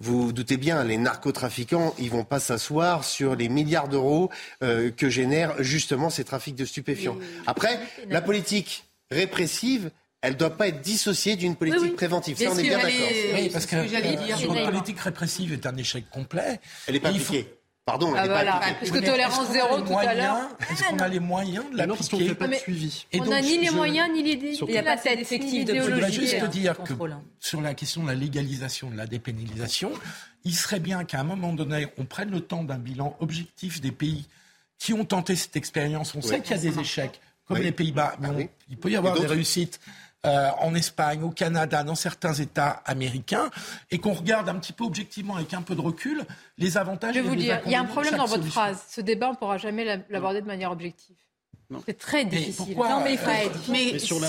vous, 0.00 0.26
vous 0.26 0.32
doutez 0.32 0.56
bien, 0.56 0.82
les 0.82 0.96
narcotrafiquants, 0.96 1.94
ils 1.98 2.10
vont 2.10 2.24
pas 2.24 2.40
s'asseoir 2.40 3.04
sur 3.04 3.36
les 3.36 3.48
milliards 3.48 3.88
d'euros 3.88 4.30
euh, 4.62 4.90
que 4.90 5.08
génèrent 5.08 5.62
justement 5.62 6.10
ces 6.10 6.24
trafics 6.24 6.56
de 6.56 6.64
stupéfiants. 6.64 7.16
Après, 7.46 7.78
la 8.08 8.22
politique 8.22 8.84
répressive, 9.10 9.90
elle 10.22 10.34
ne 10.34 10.38
doit 10.38 10.56
pas 10.56 10.68
être 10.68 10.80
dissociée 10.80 11.36
d'une 11.36 11.56
politique 11.56 11.96
préventive. 11.96 12.36
Ça, 12.38 12.50
on 12.50 12.58
est 12.58 12.62
bien 12.62 12.78
d'accord. 12.78 13.08
Oui, 13.34 13.50
parce 13.50 13.66
que, 13.66 13.76
notre 13.76 14.70
politique 14.70 15.00
répressive 15.00 15.52
est 15.52 15.66
un 15.66 15.76
échec 15.76 16.08
complet. 16.10 16.60
Elle 16.86 16.94
n'est 16.94 17.00
pas 17.00 17.08
appliquée. 17.08 17.59
Pardon, 17.86 18.12
ah 18.16 18.26
voilà. 18.26 18.60
Parce 18.78 18.90
que 18.90 18.98
tolérance 18.98 19.50
zéro 19.50 19.80
tout 19.80 19.98
à 19.98 20.14
l'heure. 20.14 20.48
Est-ce 20.70 20.84
qu'on 20.84 20.98
a 20.98 21.08
les 21.08 21.18
moyens 21.18 21.64
de 21.72 21.76
l'appliquer 21.76 22.16
On 22.16 22.18
ne 22.18 22.28
fait 22.28 22.34
pas 22.34 22.48
de 22.48 22.54
suivi. 22.54 23.06
on 23.14 23.24
n'a 23.24 23.40
ni 23.40 23.58
les 23.58 23.70
moyens 23.70 24.08
ni 24.12 24.22
les 24.22 24.54
Il 24.54 24.64
n'y 24.66 24.78
a 24.78 24.82
pas 24.82 24.96
cette 24.96 25.18
effective 25.18 25.64
de 25.64 25.74
Je 25.74 25.80
voudrais 25.80 26.12
juste 26.12 26.44
dire 26.46 26.76
que 26.82 26.94
sur 27.40 27.60
la 27.60 27.74
question 27.74 28.02
de 28.02 28.08
la 28.08 28.14
légalisation, 28.14 28.90
de 28.90 28.96
la 28.96 29.06
dépénalisation, 29.06 29.92
il 30.44 30.54
serait 30.54 30.80
bien 30.80 31.04
qu'à 31.04 31.20
un 31.20 31.24
moment 31.24 31.52
donné, 31.52 31.88
on 31.98 32.04
prenne 32.04 32.30
le 32.30 32.40
temps 32.40 32.64
d'un 32.64 32.78
bilan 32.78 33.16
objectif 33.20 33.80
des 33.80 33.92
pays 33.92 34.28
qui 34.78 34.94
ont 34.94 35.04
tenté 35.04 35.36
cette 35.36 35.56
expérience. 35.56 36.14
On 36.14 36.22
sait 36.22 36.40
qu'il 36.40 36.56
y 36.56 36.58
a 36.58 36.62
des 36.62 36.78
échecs, 36.78 37.20
comme 37.46 37.58
les 37.58 37.72
Pays-Bas, 37.72 38.16
mais 38.20 38.28
ah 38.28 38.42
il 38.70 38.76
peut 38.76 38.90
y 38.90 38.96
avoir 38.96 39.18
des 39.18 39.26
réussites. 39.26 39.80
Euh, 40.26 40.50
en 40.58 40.74
Espagne, 40.74 41.22
au 41.22 41.30
Canada, 41.30 41.82
dans 41.82 41.94
certains 41.94 42.34
États 42.34 42.82
américains, 42.84 43.50
et 43.90 43.96
qu'on 43.96 44.12
regarde 44.12 44.50
un 44.50 44.56
petit 44.56 44.74
peu 44.74 44.84
objectivement 44.84 45.36
avec 45.36 45.54
un 45.54 45.62
peu 45.62 45.74
de 45.74 45.80
recul 45.80 46.26
les 46.58 46.76
avantages. 46.76 47.14
Je 47.14 47.20
vais 47.20 47.28
vous 47.28 47.36
dire, 47.36 47.62
il 47.64 47.72
y 47.72 47.74
a 47.74 47.80
un 47.80 47.86
problème 47.86 48.16
dans 48.16 48.26
votre 48.26 48.44
phrase. 48.44 48.84
Ce 48.86 49.00
débat, 49.00 49.28
on 49.28 49.32
ne 49.32 49.36
pourra 49.36 49.56
jamais 49.56 50.04
l'aborder 50.10 50.42
de 50.42 50.46
manière 50.46 50.72
objective. 50.72 51.16
C'est 51.86 51.98
très 51.98 52.24
difficile. 52.24 52.76
non, 52.76 53.00
mais 53.02 53.12
il 53.12 53.18
faut 53.18 53.30
être. 53.30 53.58
Mais, 53.68 53.98
si, 53.98 54.12
on, 54.12 54.20
la 54.20 54.28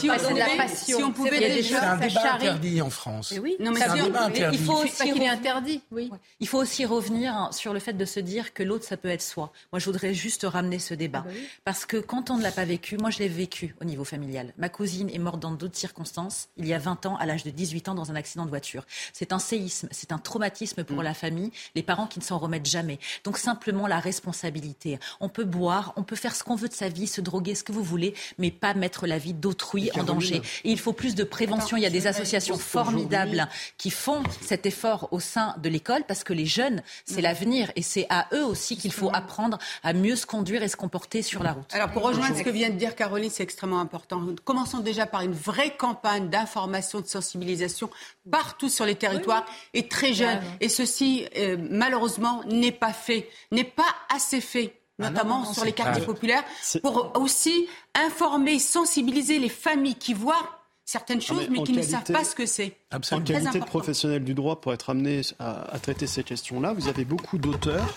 passion, 0.57 0.97
si 0.97 1.03
on 1.03 1.11
pouvait 1.11 1.39
déjà 1.39 1.79
c'est 1.79 1.85
un 1.85 1.97
débat 1.97 2.33
interdit 2.35 2.81
en 2.81 2.89
France. 2.89 3.33
oui, 3.41 3.55
non, 3.59 3.71
mais 3.71 3.79
c'est 3.79 3.87
un 3.87 4.03
débat 4.03 4.25
interdit. 4.25 4.57
Il 4.57 4.65
faut 4.65 4.77
aussi 4.77 5.11
qu'il 5.11 5.23
est 5.23 5.27
interdit. 5.27 5.81
Oui. 5.91 6.11
Il 6.39 6.47
faut 6.47 6.59
aussi 6.59 6.85
revenir 6.85 7.49
sur 7.51 7.73
le 7.73 7.79
fait 7.79 7.93
de 7.93 8.05
se 8.05 8.19
dire 8.19 8.53
que 8.53 8.63
l'autre, 8.63 8.85
ça 8.85 8.97
peut 8.97 9.09
être 9.09 9.21
soi. 9.21 9.51
Moi, 9.71 9.79
je 9.79 9.85
voudrais 9.85 10.13
juste 10.13 10.43
ramener 10.43 10.79
ce 10.79 10.93
débat. 10.93 11.23
Ah 11.25 11.29
bah 11.29 11.39
Parce 11.65 11.85
que 11.85 11.97
quand 11.97 12.29
on 12.29 12.37
ne 12.37 12.43
l'a 12.43 12.51
pas 12.51 12.65
vécu, 12.65 12.97
moi, 12.97 13.09
je 13.09 13.19
l'ai 13.19 13.27
vécu 13.27 13.75
au 13.81 13.85
niveau 13.85 14.03
familial. 14.03 14.53
Ma 14.57 14.69
cousine 14.69 15.09
est 15.09 15.19
morte 15.19 15.39
dans 15.39 15.51
d'autres 15.51 15.77
circonstances, 15.77 16.49
il 16.57 16.67
y 16.67 16.73
a 16.73 16.79
20 16.79 17.05
ans, 17.05 17.15
à 17.17 17.25
l'âge 17.25 17.43
de 17.43 17.49
18 17.49 17.89
ans, 17.89 17.95
dans 17.95 18.11
un 18.11 18.15
accident 18.15 18.45
de 18.45 18.49
voiture. 18.49 18.85
C'est 19.13 19.33
un 19.33 19.39
séisme, 19.39 19.87
c'est 19.91 20.11
un 20.11 20.17
traumatisme 20.17 20.83
pour 20.83 20.97
mm. 20.97 21.03
la 21.03 21.13
famille, 21.13 21.51
les 21.75 21.83
parents 21.83 22.07
qui 22.07 22.19
ne 22.19 22.23
s'en 22.23 22.37
remettent 22.37 22.69
jamais. 22.69 22.99
Donc, 23.23 23.37
simplement 23.37 23.87
la 23.87 23.99
responsabilité. 23.99 24.99
On 25.19 25.29
peut 25.29 25.45
boire, 25.45 25.93
on 25.95 26.03
peut 26.03 26.15
faire 26.15 26.35
ce 26.35 26.43
qu'on 26.43 26.55
veut 26.55 26.69
de 26.69 26.73
sa 26.73 26.89
vie, 26.89 27.07
se 27.07 27.21
droguer, 27.31 27.55
ce 27.55 27.63
que 27.63 27.71
vous 27.71 27.83
voulez 27.83 28.13
mais 28.37 28.51
pas 28.51 28.73
mettre 28.73 29.07
la 29.07 29.17
vie 29.17 29.33
d'autrui 29.33 29.89
en 29.95 30.03
danger. 30.03 30.41
Et 30.63 30.71
il 30.71 30.79
faut 30.79 30.93
plus 30.93 31.15
de 31.15 31.23
prévention. 31.23 31.77
il 31.77 31.83
y 31.83 31.85
a 31.85 31.89
des 31.89 32.07
associations 32.07 32.57
formidables 32.57 33.47
qui 33.77 33.89
font 33.89 34.23
cet 34.41 34.65
effort 34.65 35.07
au 35.11 35.19
sein 35.19 35.55
de 35.61 35.69
l'école 35.69 36.03
parce 36.07 36.23
que 36.23 36.33
les 36.33 36.45
jeunes, 36.45 36.83
c'est 37.05 37.19
mm. 37.19 37.23
l'avenir 37.23 37.71
et 37.75 37.81
c'est 37.81 38.07
à 38.09 38.27
eux 38.33 38.45
aussi 38.45 38.77
qu'il 38.77 38.91
faut 38.91 39.09
apprendre 39.13 39.57
à 39.83 39.93
mieux 39.93 40.15
se 40.15 40.25
conduire 40.25 40.63
et 40.63 40.67
se 40.67 40.75
comporter 40.75 41.21
sur 41.21 41.43
la 41.43 41.53
route. 41.53 41.73
Alors 41.73 41.91
pour 41.91 42.03
rejoindre 42.03 42.35
ce 42.35 42.43
que 42.43 42.49
vient 42.49 42.69
de 42.69 42.75
dire 42.75 42.95
Caroline, 42.95 43.29
c'est 43.29 43.43
extrêmement 43.43 43.79
important. 43.79 44.21
Commençons 44.43 44.79
déjà 44.79 45.05
par 45.05 45.21
une 45.21 45.33
vraie 45.33 45.75
campagne 45.75 46.29
d'information, 46.29 47.01
de 47.01 47.07
sensibilisation 47.07 47.89
partout 48.29 48.69
sur 48.69 48.85
les 48.85 48.95
territoires 48.95 49.45
et 49.73 49.87
très 49.87 50.13
jeunes. 50.13 50.41
Et 50.59 50.69
ceci, 50.69 51.25
euh, 51.37 51.57
malheureusement, 51.69 52.43
n'est 52.45 52.71
pas 52.71 52.93
fait, 52.93 53.29
n'est 53.51 53.63
pas 53.63 53.95
assez 54.13 54.41
fait. 54.41 54.80
Ah 55.01 55.09
notamment 55.09 55.45
sur 55.53 55.65
les 55.65 55.73
quartiers 55.73 56.05
populaires, 56.05 56.43
pour 56.81 57.11
aussi 57.19 57.67
informer, 57.95 58.59
sensibiliser 58.59 59.39
les 59.39 59.49
familles 59.49 59.95
qui 59.95 60.13
voient 60.13 60.61
certaines 60.85 61.19
ah, 61.21 61.25
choses, 61.25 61.47
mais, 61.49 61.63
qui 61.63 61.73
ne 61.73 61.81
savent 61.81 62.03
pas 62.03 62.23
ce 62.23 62.35
que 62.35 62.45
c'est. 62.45 62.75
En 62.91 63.21
qualité 63.21 63.59
de 63.59 63.65
professionnel 63.65 64.23
du 64.23 64.33
droit, 64.33 64.61
pour 64.61 64.73
être 64.73 64.89
amené 64.89 65.21
à, 65.39 65.79
traiter 65.81 66.07
ces 66.07 66.23
questions-là, 66.23 66.73
vous 66.73 66.87
avez 66.87 67.05
beaucoup 67.05 67.37
d'auteurs 67.37 67.95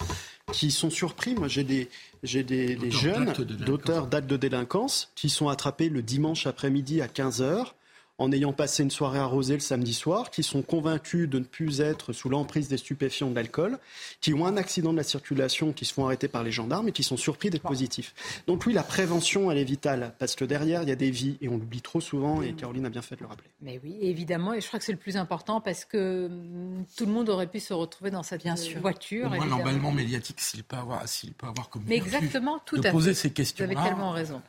qui 0.53 0.71
sont 0.71 0.91
surpris. 0.91 1.35
Moi, 1.35 1.49
j'ai 1.49 1.65
des, 1.65 1.89
j'ai 2.23 2.43
des, 2.43 2.77
des 2.77 2.91
jeunes 2.91 3.33
d'auteurs 3.33 4.07
d'actes 4.07 4.29
de 4.29 4.37
délinquance 4.37 5.11
qui 5.15 5.31
sont 5.31 5.49
attrapés 5.49 5.89
le 5.89 6.03
dimanche 6.03 6.47
après-midi 6.47 7.01
à 7.01 7.09
15 7.09 7.43
heures 7.43 7.75
en 8.19 8.31
ayant 8.31 8.53
passé 8.53 8.85
une 8.85 8.91
soirée 8.91 9.19
arrosée 9.19 9.55
le 9.55 9.61
samedi 9.61 9.93
soir, 9.93 10.31
qui 10.31 10.45
sont 10.45 10.63
convaincus 10.63 11.29
de 11.29 11.41
ne 11.41 11.45
plus 11.45 11.81
être 11.81 12.13
sous 12.13 12.29
l'emprise 12.29 12.69
des 12.69 12.77
stupéfiants 12.77 13.29
de 13.29 13.35
l'alcool, 13.35 13.79
qui 14.21 14.33
ont 14.33 14.47
un 14.47 14.57
accident 14.57 14.93
de 14.93 14.99
la 14.99 15.03
circulation, 15.03 15.73
qui 15.73 15.85
se 15.85 15.93
font 15.93 16.05
arrêter 16.05 16.29
par 16.29 16.45
les 16.45 16.53
gendarmes 16.53 16.89
et 16.89 16.93
qui 16.93 17.03
sont 17.03 17.17
surpris 17.17 17.51
d'être 17.51 17.63
positifs. 17.63 18.15
Donc 18.47 18.67
oui, 18.67 18.73
la 18.73 18.85
prévention, 18.85 19.51
elle 19.51 19.59
est 19.59 19.65
vitale, 19.65 20.15
parce 20.19 20.37
que 20.37 20.45
derrière, 20.45 20.83
il 20.83 20.89
y 20.89 20.93
a 20.93 20.97
des 20.97 21.11
vies, 21.11 21.39
et 21.41 21.49
on 21.49 21.57
l'oublie 21.57 21.83
trop 21.83 22.01
souvent, 22.01 22.41
et 22.41 22.53
Caroline 22.53 22.87
a 22.87 22.91
bien 22.91 23.03
fait 23.03 23.17
de 23.17 23.23
le 23.23 23.27
rappeler. 23.27 23.49
Mais 23.61 23.81
oui, 23.83 23.99
évidemment, 24.01 24.55
et 24.55 24.61
je 24.61 24.69
crois 24.69 24.79
que 24.79 24.85
c'est 24.85 24.93
le 24.93 24.99
plus 24.99 25.17
important, 25.17 25.61
parce 25.61 25.85
que 25.85 26.27
hum, 26.27 26.85
tout 26.97 27.07
le 27.07 27.13
monde 27.13 27.29
aurait 27.29 27.49
pu 27.49 27.59
se 27.59 27.75
retrouver 27.75 28.13
dans 28.13 28.23
cette 28.23 28.43
bien 28.43 28.57
sûr. 28.57 28.81
voiture. 28.81 29.27
Au 29.27 29.35
moins 29.35 29.47
l'emballement 29.47 29.91
médiatique, 29.91 30.41
s'il 30.41 30.63
peut 30.63 30.77
avoir, 30.77 31.09
s'il 31.09 31.33
peut 31.33 31.49
avoir 31.49 31.69
comme 31.69 31.83
Mais 31.87 31.97
exactement, 31.97 32.61
tout 32.65 32.79
de 32.79 32.87
à 32.87 32.93
poser 32.93 33.15
ces 33.15 33.33
questions 33.33 33.65
Vous 33.65 33.73
avez 33.73 33.89
tellement 33.89 34.13
raison. 34.13 34.41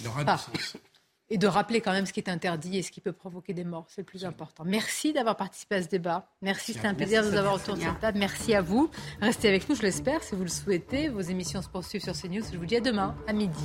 Il 0.00 0.08
aura 0.08 0.24
ah. 0.26 0.36
du 0.54 0.62
sens 0.62 0.76
et 1.30 1.38
de 1.38 1.46
rappeler 1.46 1.80
quand 1.80 1.92
même 1.92 2.06
ce 2.06 2.12
qui 2.12 2.20
est 2.20 2.28
interdit 2.28 2.78
et 2.78 2.82
ce 2.82 2.90
qui 2.90 3.00
peut 3.00 3.12
provoquer 3.12 3.54
des 3.54 3.64
morts. 3.64 3.86
C'est 3.88 4.02
le 4.02 4.06
plus 4.06 4.24
important. 4.24 4.64
Merci 4.66 5.12
d'avoir 5.12 5.36
participé 5.36 5.76
à 5.76 5.82
ce 5.82 5.88
débat. 5.88 6.28
Merci, 6.42 6.74
c'était 6.74 6.88
un 6.88 6.94
plaisir 6.94 7.24
de 7.24 7.30
vous 7.30 7.36
avoir 7.36 7.54
autour 7.54 7.74
de 7.74 7.80
cette 7.80 8.00
table. 8.00 8.18
Merci 8.18 8.54
à 8.54 8.62
vous. 8.62 8.90
Restez 9.20 9.48
avec 9.48 9.68
nous, 9.68 9.74
je 9.74 9.82
l'espère, 9.82 10.22
si 10.22 10.34
vous 10.34 10.42
le 10.42 10.48
souhaitez. 10.48 11.08
Vos 11.08 11.20
émissions 11.20 11.62
se 11.62 11.68
poursuivent 11.68 12.02
sur 12.02 12.14
CNews. 12.14 12.42
Je 12.52 12.58
vous 12.58 12.66
dis 12.66 12.76
à 12.76 12.80
demain, 12.80 13.16
à 13.26 13.32
midi. 13.32 13.64